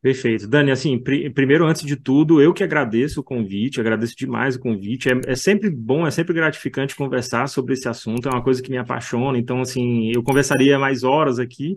Perfeito. 0.00 0.46
Dani, 0.46 0.70
assim, 0.70 0.98
pr 0.98 1.30
primeiro, 1.34 1.66
antes 1.66 1.82
de 1.82 1.96
tudo, 1.96 2.40
eu 2.40 2.54
que 2.54 2.62
agradeço 2.62 3.20
o 3.20 3.24
convite, 3.24 3.80
agradeço 3.80 4.14
demais 4.16 4.56
o 4.56 4.60
convite. 4.60 5.08
É, 5.08 5.32
é, 5.32 5.34
sempre 5.34 5.70
bom, 5.70 6.06
é 6.06 6.10
sempre 6.10 6.32
gratificante 6.32 6.94
conversar 6.94 7.48
sobre 7.48 7.74
esse 7.74 7.88
assunto, 7.88 8.28
é 8.28 8.32
uma 8.32 8.42
coisa 8.42 8.62
que 8.62 8.70
me 8.70 8.78
apaixona, 8.78 9.38
então, 9.38 9.60
assim, 9.60 10.12
eu 10.14 10.22
conversaria 10.22 10.78
mais 10.78 11.02
horas 11.02 11.38
aqui. 11.38 11.76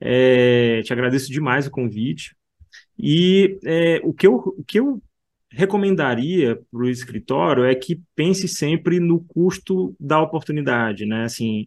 É, 0.00 0.80
te 0.82 0.92
agradeço 0.92 1.30
demais 1.30 1.66
o 1.66 1.70
convite. 1.70 2.34
E 2.98 3.58
é, 3.64 4.00
o, 4.04 4.12
que 4.14 4.26
eu, 4.26 4.34
o 4.36 4.64
que 4.64 4.78
eu 4.80 5.02
recomendaria 5.50 6.56
para 6.70 6.80
o 6.80 6.88
escritório 6.88 7.64
é 7.64 7.74
que 7.74 8.00
pense 8.14 8.46
sempre 8.46 9.00
no 9.00 9.20
custo 9.24 9.94
da 9.98 10.20
oportunidade, 10.20 11.06
né? 11.06 11.24
Assim, 11.24 11.66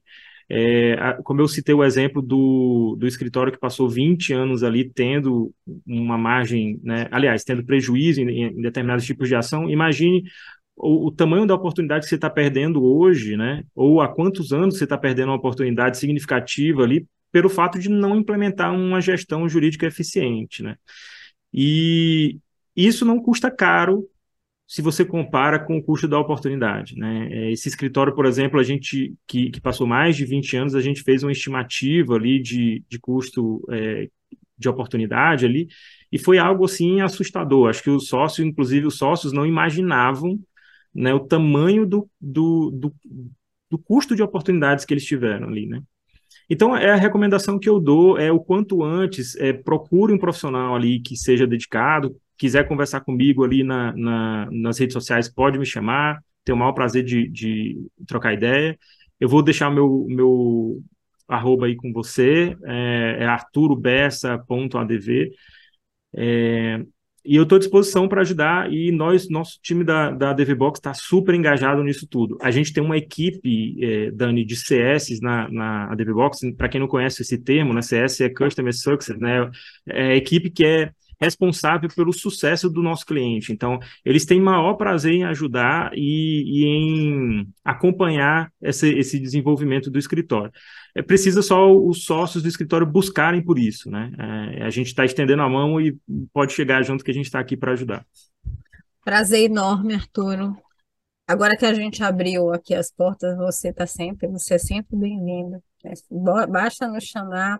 é, 0.55 1.17
como 1.23 1.41
eu 1.41 1.47
citei 1.47 1.73
o 1.73 1.83
exemplo 1.83 2.21
do, 2.21 2.95
do 2.99 3.07
escritório 3.07 3.51
que 3.51 3.57
passou 3.57 3.89
20 3.89 4.33
anos 4.33 4.61
ali 4.61 4.87
tendo 4.87 5.51
uma 5.83 6.15
margem, 6.15 6.79
né, 6.83 7.07
aliás, 7.09 7.43
tendo 7.43 7.65
prejuízo 7.65 8.21
em, 8.21 8.43
em 8.43 8.61
determinados 8.61 9.03
tipos 9.03 9.27
de 9.27 9.35
ação, 9.35 9.67
imagine 9.67 10.23
o, 10.75 11.07
o, 11.07 11.11
tamanho 11.11 11.47
da 11.47 11.55
oportunidade 11.55 12.03
que 12.03 12.09
você 12.09 12.15
está 12.15 12.29
perdendo 12.29 12.83
hoje, 12.83 13.35
né, 13.35 13.63
ou 13.73 13.99
há 13.99 14.07
quantos 14.07 14.53
anos 14.53 14.77
você 14.77 14.83
está 14.83 14.95
perdendo 14.95 15.29
uma 15.29 15.37
oportunidade 15.37 15.97
significativa 15.97 16.83
ali 16.83 17.07
pelo 17.31 17.49
fato 17.49 17.79
de 17.79 17.89
não 17.89 18.15
implementar 18.15 18.75
uma 18.75 19.01
gestão 19.01 19.49
jurídica 19.49 19.87
eficiente, 19.87 20.61
né. 20.61 20.75
E 21.51 22.37
isso 22.75 23.03
não 23.03 23.19
custa 23.19 23.49
caro 23.49 24.07
se 24.73 24.81
você 24.81 25.05
compara 25.05 25.59
com 25.59 25.77
o 25.77 25.83
custo 25.83 26.07
da 26.07 26.17
oportunidade. 26.17 26.97
Né? 26.97 27.27
É, 27.31 27.51
esse 27.51 27.69
escritório, 27.69 28.15
por 28.15 28.25
exemplo, 28.25 28.59
a 28.59 28.63
gente 28.63 29.13
que, 29.27 29.51
que 29.51 29.61
passou 29.61 29.85
mais 29.85 30.15
de 30.15 30.25
20 30.25 30.57
anos, 30.57 30.73
a 30.73 30.81
gente 30.81 31.03
fez 31.03 31.21
uma 31.21 31.31
estimativa 31.31 32.15
ali 32.15 32.41
de, 32.41 32.83
de 32.89 32.99
custo 32.99 33.63
é, 33.69 34.09
de 34.57 34.67
oportunidade 34.67 35.45
ali, 35.45 35.67
e 36.11 36.17
foi 36.17 36.39
algo 36.39 36.65
assim 36.65 37.01
assustador. 37.01 37.69
Acho 37.69 37.83
que 37.83 37.91
os 37.91 38.07
sócios, 38.07 38.47
inclusive 38.47 38.87
os 38.87 38.97
sócios, 38.97 39.31
não 39.31 39.45
imaginavam 39.45 40.39
né, 40.91 41.13
o 41.13 41.19
tamanho 41.19 41.85
do, 41.85 42.09
do, 42.19 42.71
do, 42.71 42.95
do 43.69 43.77
custo 43.77 44.15
de 44.15 44.23
oportunidades 44.23 44.85
que 44.85 44.93
eles 44.95 45.05
tiveram 45.05 45.49
ali, 45.49 45.67
né? 45.67 45.83
Então, 46.49 46.75
é 46.75 46.89
a 46.89 46.95
recomendação 46.95 47.59
que 47.59 47.69
eu 47.69 47.79
dou 47.79 48.17
é 48.17 48.31
o 48.31 48.39
quanto 48.39 48.83
antes, 48.83 49.35
é, 49.35 49.53
procure 49.53 50.11
um 50.11 50.17
profissional 50.17 50.75
ali 50.75 50.99
que 50.99 51.15
seja 51.15 51.45
dedicado, 51.45 52.19
quiser 52.43 52.67
conversar 52.67 52.99
comigo 52.99 53.45
ali 53.45 53.63
na, 53.63 53.95
na, 53.95 54.49
nas 54.51 54.77
redes 54.77 54.93
sociais, 54.93 55.29
pode 55.29 55.57
me 55.57 55.65
chamar, 55.65 56.21
tenho 56.43 56.57
o 56.57 56.59
maior 56.59 56.73
prazer 56.73 57.01
de, 57.01 57.29
de 57.29 57.77
trocar 58.05 58.33
ideia. 58.33 58.77
Eu 59.17 59.29
vou 59.29 59.41
deixar 59.41 59.71
meu, 59.71 60.05
meu 60.09 60.83
arroba 61.25 61.67
aí 61.67 61.75
com 61.77 61.93
você, 61.93 62.57
é, 62.65 63.19
é 63.21 63.25
arturobessa.adv. 63.25 65.31
É, 66.15 66.83
e 67.25 67.37
eu 67.37 67.43
estou 67.43 67.55
à 67.55 67.59
disposição 67.59 68.09
para 68.09 68.19
ajudar 68.19 68.69
e 68.73 68.91
nós, 68.91 69.29
nosso 69.29 69.57
time 69.61 69.85
da, 69.85 70.11
da 70.11 70.33
DVBox 70.33 70.79
está 70.79 70.93
super 70.93 71.33
engajado 71.33 71.81
nisso 71.81 72.05
tudo. 72.05 72.37
A 72.41 72.51
gente 72.51 72.73
tem 72.73 72.83
uma 72.83 72.97
equipe, 72.97 73.77
é, 73.81 74.11
Dani, 74.11 74.43
de 74.43 74.57
CS 74.57 75.21
na, 75.21 75.49
na 75.49 75.95
DVBox, 75.95 76.41
para 76.57 76.67
quem 76.67 76.81
não 76.81 76.89
conhece 76.89 77.21
esse 77.21 77.37
termo, 77.37 77.73
né, 77.73 77.81
CS 77.81 78.19
é 78.19 78.29
Customer 78.29 78.73
Success, 78.73 79.17
né, 79.17 79.49
é 79.87 80.11
a 80.11 80.15
equipe 80.17 80.49
que 80.49 80.65
é 80.65 80.91
responsável 81.23 81.89
pelo 81.95 82.13
sucesso 82.13 82.69
do 82.69 82.81
nosso 82.81 83.05
cliente. 83.05 83.51
Então, 83.51 83.79
eles 84.03 84.25
têm 84.25 84.41
maior 84.41 84.75
prazer 84.75 85.13
em 85.13 85.23
ajudar 85.23 85.91
e, 85.93 86.43
e 86.45 86.65
em 86.65 87.47
acompanhar 87.63 88.51
esse, 88.61 88.89
esse 88.89 89.19
desenvolvimento 89.19 89.89
do 89.89 89.99
escritório. 89.99 90.51
É 90.95 91.01
precisa 91.01 91.41
só 91.41 91.75
os 91.75 92.05
sócios 92.05 92.43
do 92.43 92.49
escritório 92.49 92.85
buscarem 92.85 93.41
por 93.41 93.57
isso, 93.57 93.89
né? 93.89 94.11
É, 94.57 94.63
a 94.63 94.69
gente 94.69 94.87
está 94.87 95.03
estendendo 95.03 95.41
a 95.41 95.49
mão 95.49 95.81
e 95.81 95.97
pode 96.31 96.53
chegar 96.53 96.83
junto 96.83 97.03
que 97.03 97.11
a 97.11 97.13
gente 97.13 97.25
está 97.25 97.39
aqui 97.39 97.57
para 97.57 97.71
ajudar. 97.71 98.05
Prazer 99.03 99.49
enorme, 99.49 99.95
Arturo. 99.95 100.55
Agora 101.27 101.55
que 101.57 101.65
a 101.65 101.73
gente 101.73 102.03
abriu 102.03 102.51
aqui 102.53 102.75
as 102.75 102.91
portas, 102.91 103.35
você 103.37 103.69
está 103.69 103.87
sempre, 103.87 104.27
você 104.27 104.55
é 104.55 104.57
sempre 104.57 104.95
bem-vindo. 104.97 105.63
Basta 106.49 106.87
nos 106.87 107.03
chamar. 107.03 107.59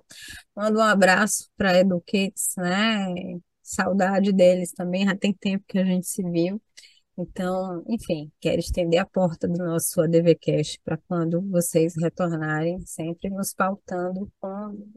Manda 0.56 0.80
um 0.80 0.82
abraço 0.82 1.50
para 1.58 1.72
a 1.72 1.80
Educates, 1.80 2.54
né? 2.58 3.14
Saudade 3.64 4.32
deles 4.34 4.72
também, 4.74 5.06
já 5.06 5.16
tem 5.16 5.34
tempo 5.34 5.64
que 5.68 5.80
a 5.80 5.86
gente 5.86 6.08
se 6.08 6.22
viu. 6.22 6.62
Então, 7.18 7.84
enfim, 7.88 8.32
quero 8.40 8.60
estender 8.60 9.00
a 9.00 9.06
porta 9.06 9.48
do 9.48 9.58
nosso 9.58 10.02
ADVCast 10.02 10.80
para 10.84 10.98
quando 11.08 11.42
vocês 11.50 11.94
retornarem, 11.96 12.80
sempre 12.86 13.30
nos 13.30 13.54
pautando 13.54 14.32
com, 14.40 14.88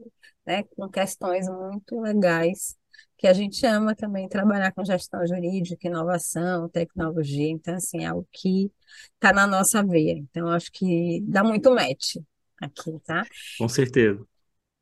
né, 0.45 0.63
com 0.75 0.89
questões 0.89 1.47
muito 1.47 1.99
legais, 2.01 2.75
que 3.17 3.27
a 3.27 3.33
gente 3.33 3.63
ama 3.65 3.95
também 3.95 4.27
trabalhar 4.27 4.71
com 4.71 4.83
gestão 4.83 5.25
jurídica, 5.27 5.87
inovação, 5.87 6.67
tecnologia. 6.69 7.49
Então, 7.49 7.75
assim, 7.75 8.03
é 8.03 8.07
algo 8.07 8.27
que 8.31 8.71
está 9.13 9.31
na 9.31 9.45
nossa 9.45 9.83
veia. 9.83 10.17
Então, 10.17 10.47
acho 10.47 10.71
que 10.71 11.21
dá 11.21 11.43
muito 11.43 11.69
match 11.71 12.17
aqui, 12.59 12.99
tá? 13.05 13.23
Com 13.59 13.69
certeza. 13.69 14.25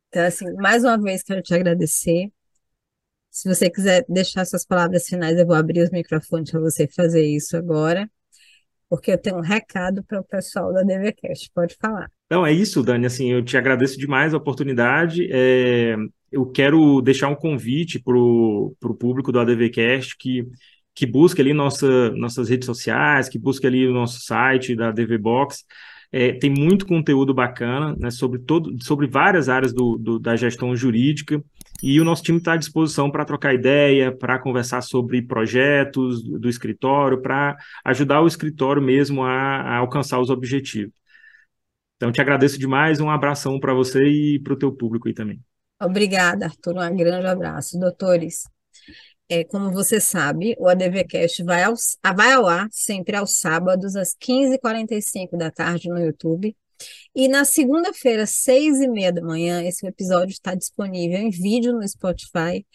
Então, 0.08 0.24
assim, 0.24 0.52
mais 0.54 0.86
uma 0.86 0.98
vez 0.98 1.22
quero 1.22 1.42
te 1.42 1.54
agradecer. 1.54 2.32
Se 3.36 3.54
você 3.54 3.70
quiser 3.70 4.06
deixar 4.08 4.46
suas 4.46 4.66
palavras 4.66 5.08
finais, 5.08 5.38
eu 5.38 5.46
vou 5.46 5.58
abrir 5.58 5.82
os 5.82 5.92
microfones 5.92 6.50
para 6.50 6.62
você 6.62 6.88
fazer 6.88 7.28
isso 7.28 7.58
agora, 7.58 8.10
porque 8.90 9.12
eu 9.12 9.18
tenho 9.18 9.36
um 9.36 9.42
recado 9.42 10.02
para 10.06 10.22
o 10.22 10.24
pessoal 10.24 10.72
da 10.72 10.84
DVCast. 10.84 11.52
Pode 11.54 11.76
falar. 11.76 12.10
Não, 12.32 12.46
é 12.46 12.54
isso, 12.54 12.82
Dani. 12.82 13.06
Assim, 13.06 13.30
eu 13.30 13.44
te 13.44 13.58
agradeço 13.58 13.98
demais 13.98 14.34
a 14.34 14.38
oportunidade. 14.38 15.28
É, 15.30 15.98
eu 16.32 16.46
quero 16.46 17.02
deixar 17.02 17.28
um 17.28 17.36
convite 17.36 18.02
para 18.02 18.18
o 18.18 18.74
público 18.98 19.34
do 19.34 19.40
ADVCast 19.42 20.16
que, 20.18 20.48
que 20.94 21.06
busque 21.06 21.42
ali 21.42 21.54
nossa, 21.54 22.12
nossas 22.12 22.48
redes 22.48 22.66
sociais, 22.66 23.28
que 23.28 23.38
busque 23.38 23.68
ali 23.68 23.86
o 23.86 23.94
nosso 23.94 24.22
site 24.22 24.78
da 24.78 24.92
DV 24.92 25.18
Box. 25.18 25.66
É, 26.10 26.32
tem 26.32 26.50
muito 26.50 26.86
conteúdo 26.86 27.34
bacana 27.34 27.94
né, 28.00 28.10
sobre, 28.12 28.40
todo, 28.40 28.82
sobre 28.82 29.08
várias 29.08 29.50
áreas 29.50 29.74
do, 29.74 29.98
do, 29.98 30.20
da 30.20 30.38
gestão 30.38 30.74
jurídica 30.74 31.44
e 31.82 32.00
o 32.00 32.06
nosso 32.06 32.24
time 32.24 32.38
está 32.38 32.54
à 32.54 32.58
disposição 32.58 33.12
para 33.12 33.26
trocar 33.26 33.54
ideia, 33.54 34.16
para 34.16 34.40
conversar 34.40 34.82
sobre 34.82 35.22
projetos 35.22 36.24
do, 36.24 36.50
escritório, 36.50 37.22
para 37.22 37.56
ajudar 37.84 38.22
o 38.22 38.28
escritório 38.28 38.82
mesmo 38.82 39.24
a, 39.24 39.32
a, 39.32 39.78
alcançar 39.78 40.20
os 40.20 40.30
objetivos. 40.30 40.94
Então, 41.98 42.12
te 42.12 42.22
agradeço 42.22 42.58
demais, 42.60 43.00
um 43.00 43.10
abração 43.10 43.60
para 43.60 43.74
você 43.74 44.04
e 44.04 44.40
para 44.40 44.54
o 44.54 44.58
teu 44.58 44.72
público 44.72 45.08
aí 45.08 45.14
também. 45.14 45.40
Obrigada, 45.82 46.46
Arthur, 46.46 46.78
um 46.78 46.96
grande 46.96 47.28
abraço. 47.28 47.80
Doutores, 47.80 48.44
é, 49.30 49.44
como 49.44 49.72
você 49.72 50.00
sabe, 50.00 50.56
o 50.60 50.68
ADVCast 50.68 51.44
vai 51.44 51.64
ao, 51.64 51.74
vai 52.16 52.34
ao 52.34 52.48
ar 52.48 52.68
sempre 52.72 53.16
aos 53.16 53.38
sábados, 53.38 53.96
às 53.96 54.16
15h45 54.16 55.38
da 55.38 55.52
tarde 55.52 55.90
no 55.90 56.00
YouTube. 56.00 56.56
E 57.16 57.28
na 57.28 57.46
segunda-feira, 57.46 58.26
seis 58.26 58.80
e 58.80 58.88
meia 58.88 59.12
da 59.12 59.22
manhã, 59.22 59.64
esse 59.64 59.86
episódio 59.88 60.34
está 60.34 60.54
disponível 60.54 61.18
em 61.18 61.30
vídeo 61.30 61.74
no 61.74 61.88
Spotify, 61.88 62.66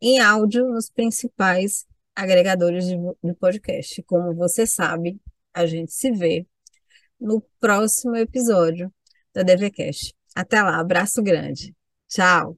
em 0.00 0.18
áudio 0.18 0.66
nos 0.68 0.90
principais 0.90 1.86
agregadores 2.14 2.86
de, 2.86 2.96
de 3.22 3.34
podcast. 3.34 4.02
Como 4.04 4.34
você 4.34 4.66
sabe, 4.66 5.20
a 5.52 5.66
gente 5.66 5.92
se 5.92 6.10
vê 6.10 6.46
no 7.20 7.42
próximo 7.60 8.16
episódio 8.16 8.92
da 9.34 9.42
DVCast. 9.42 10.14
Até 10.34 10.62
lá, 10.62 10.78
abraço 10.78 11.22
grande. 11.22 11.74
Tchau! 12.08 12.56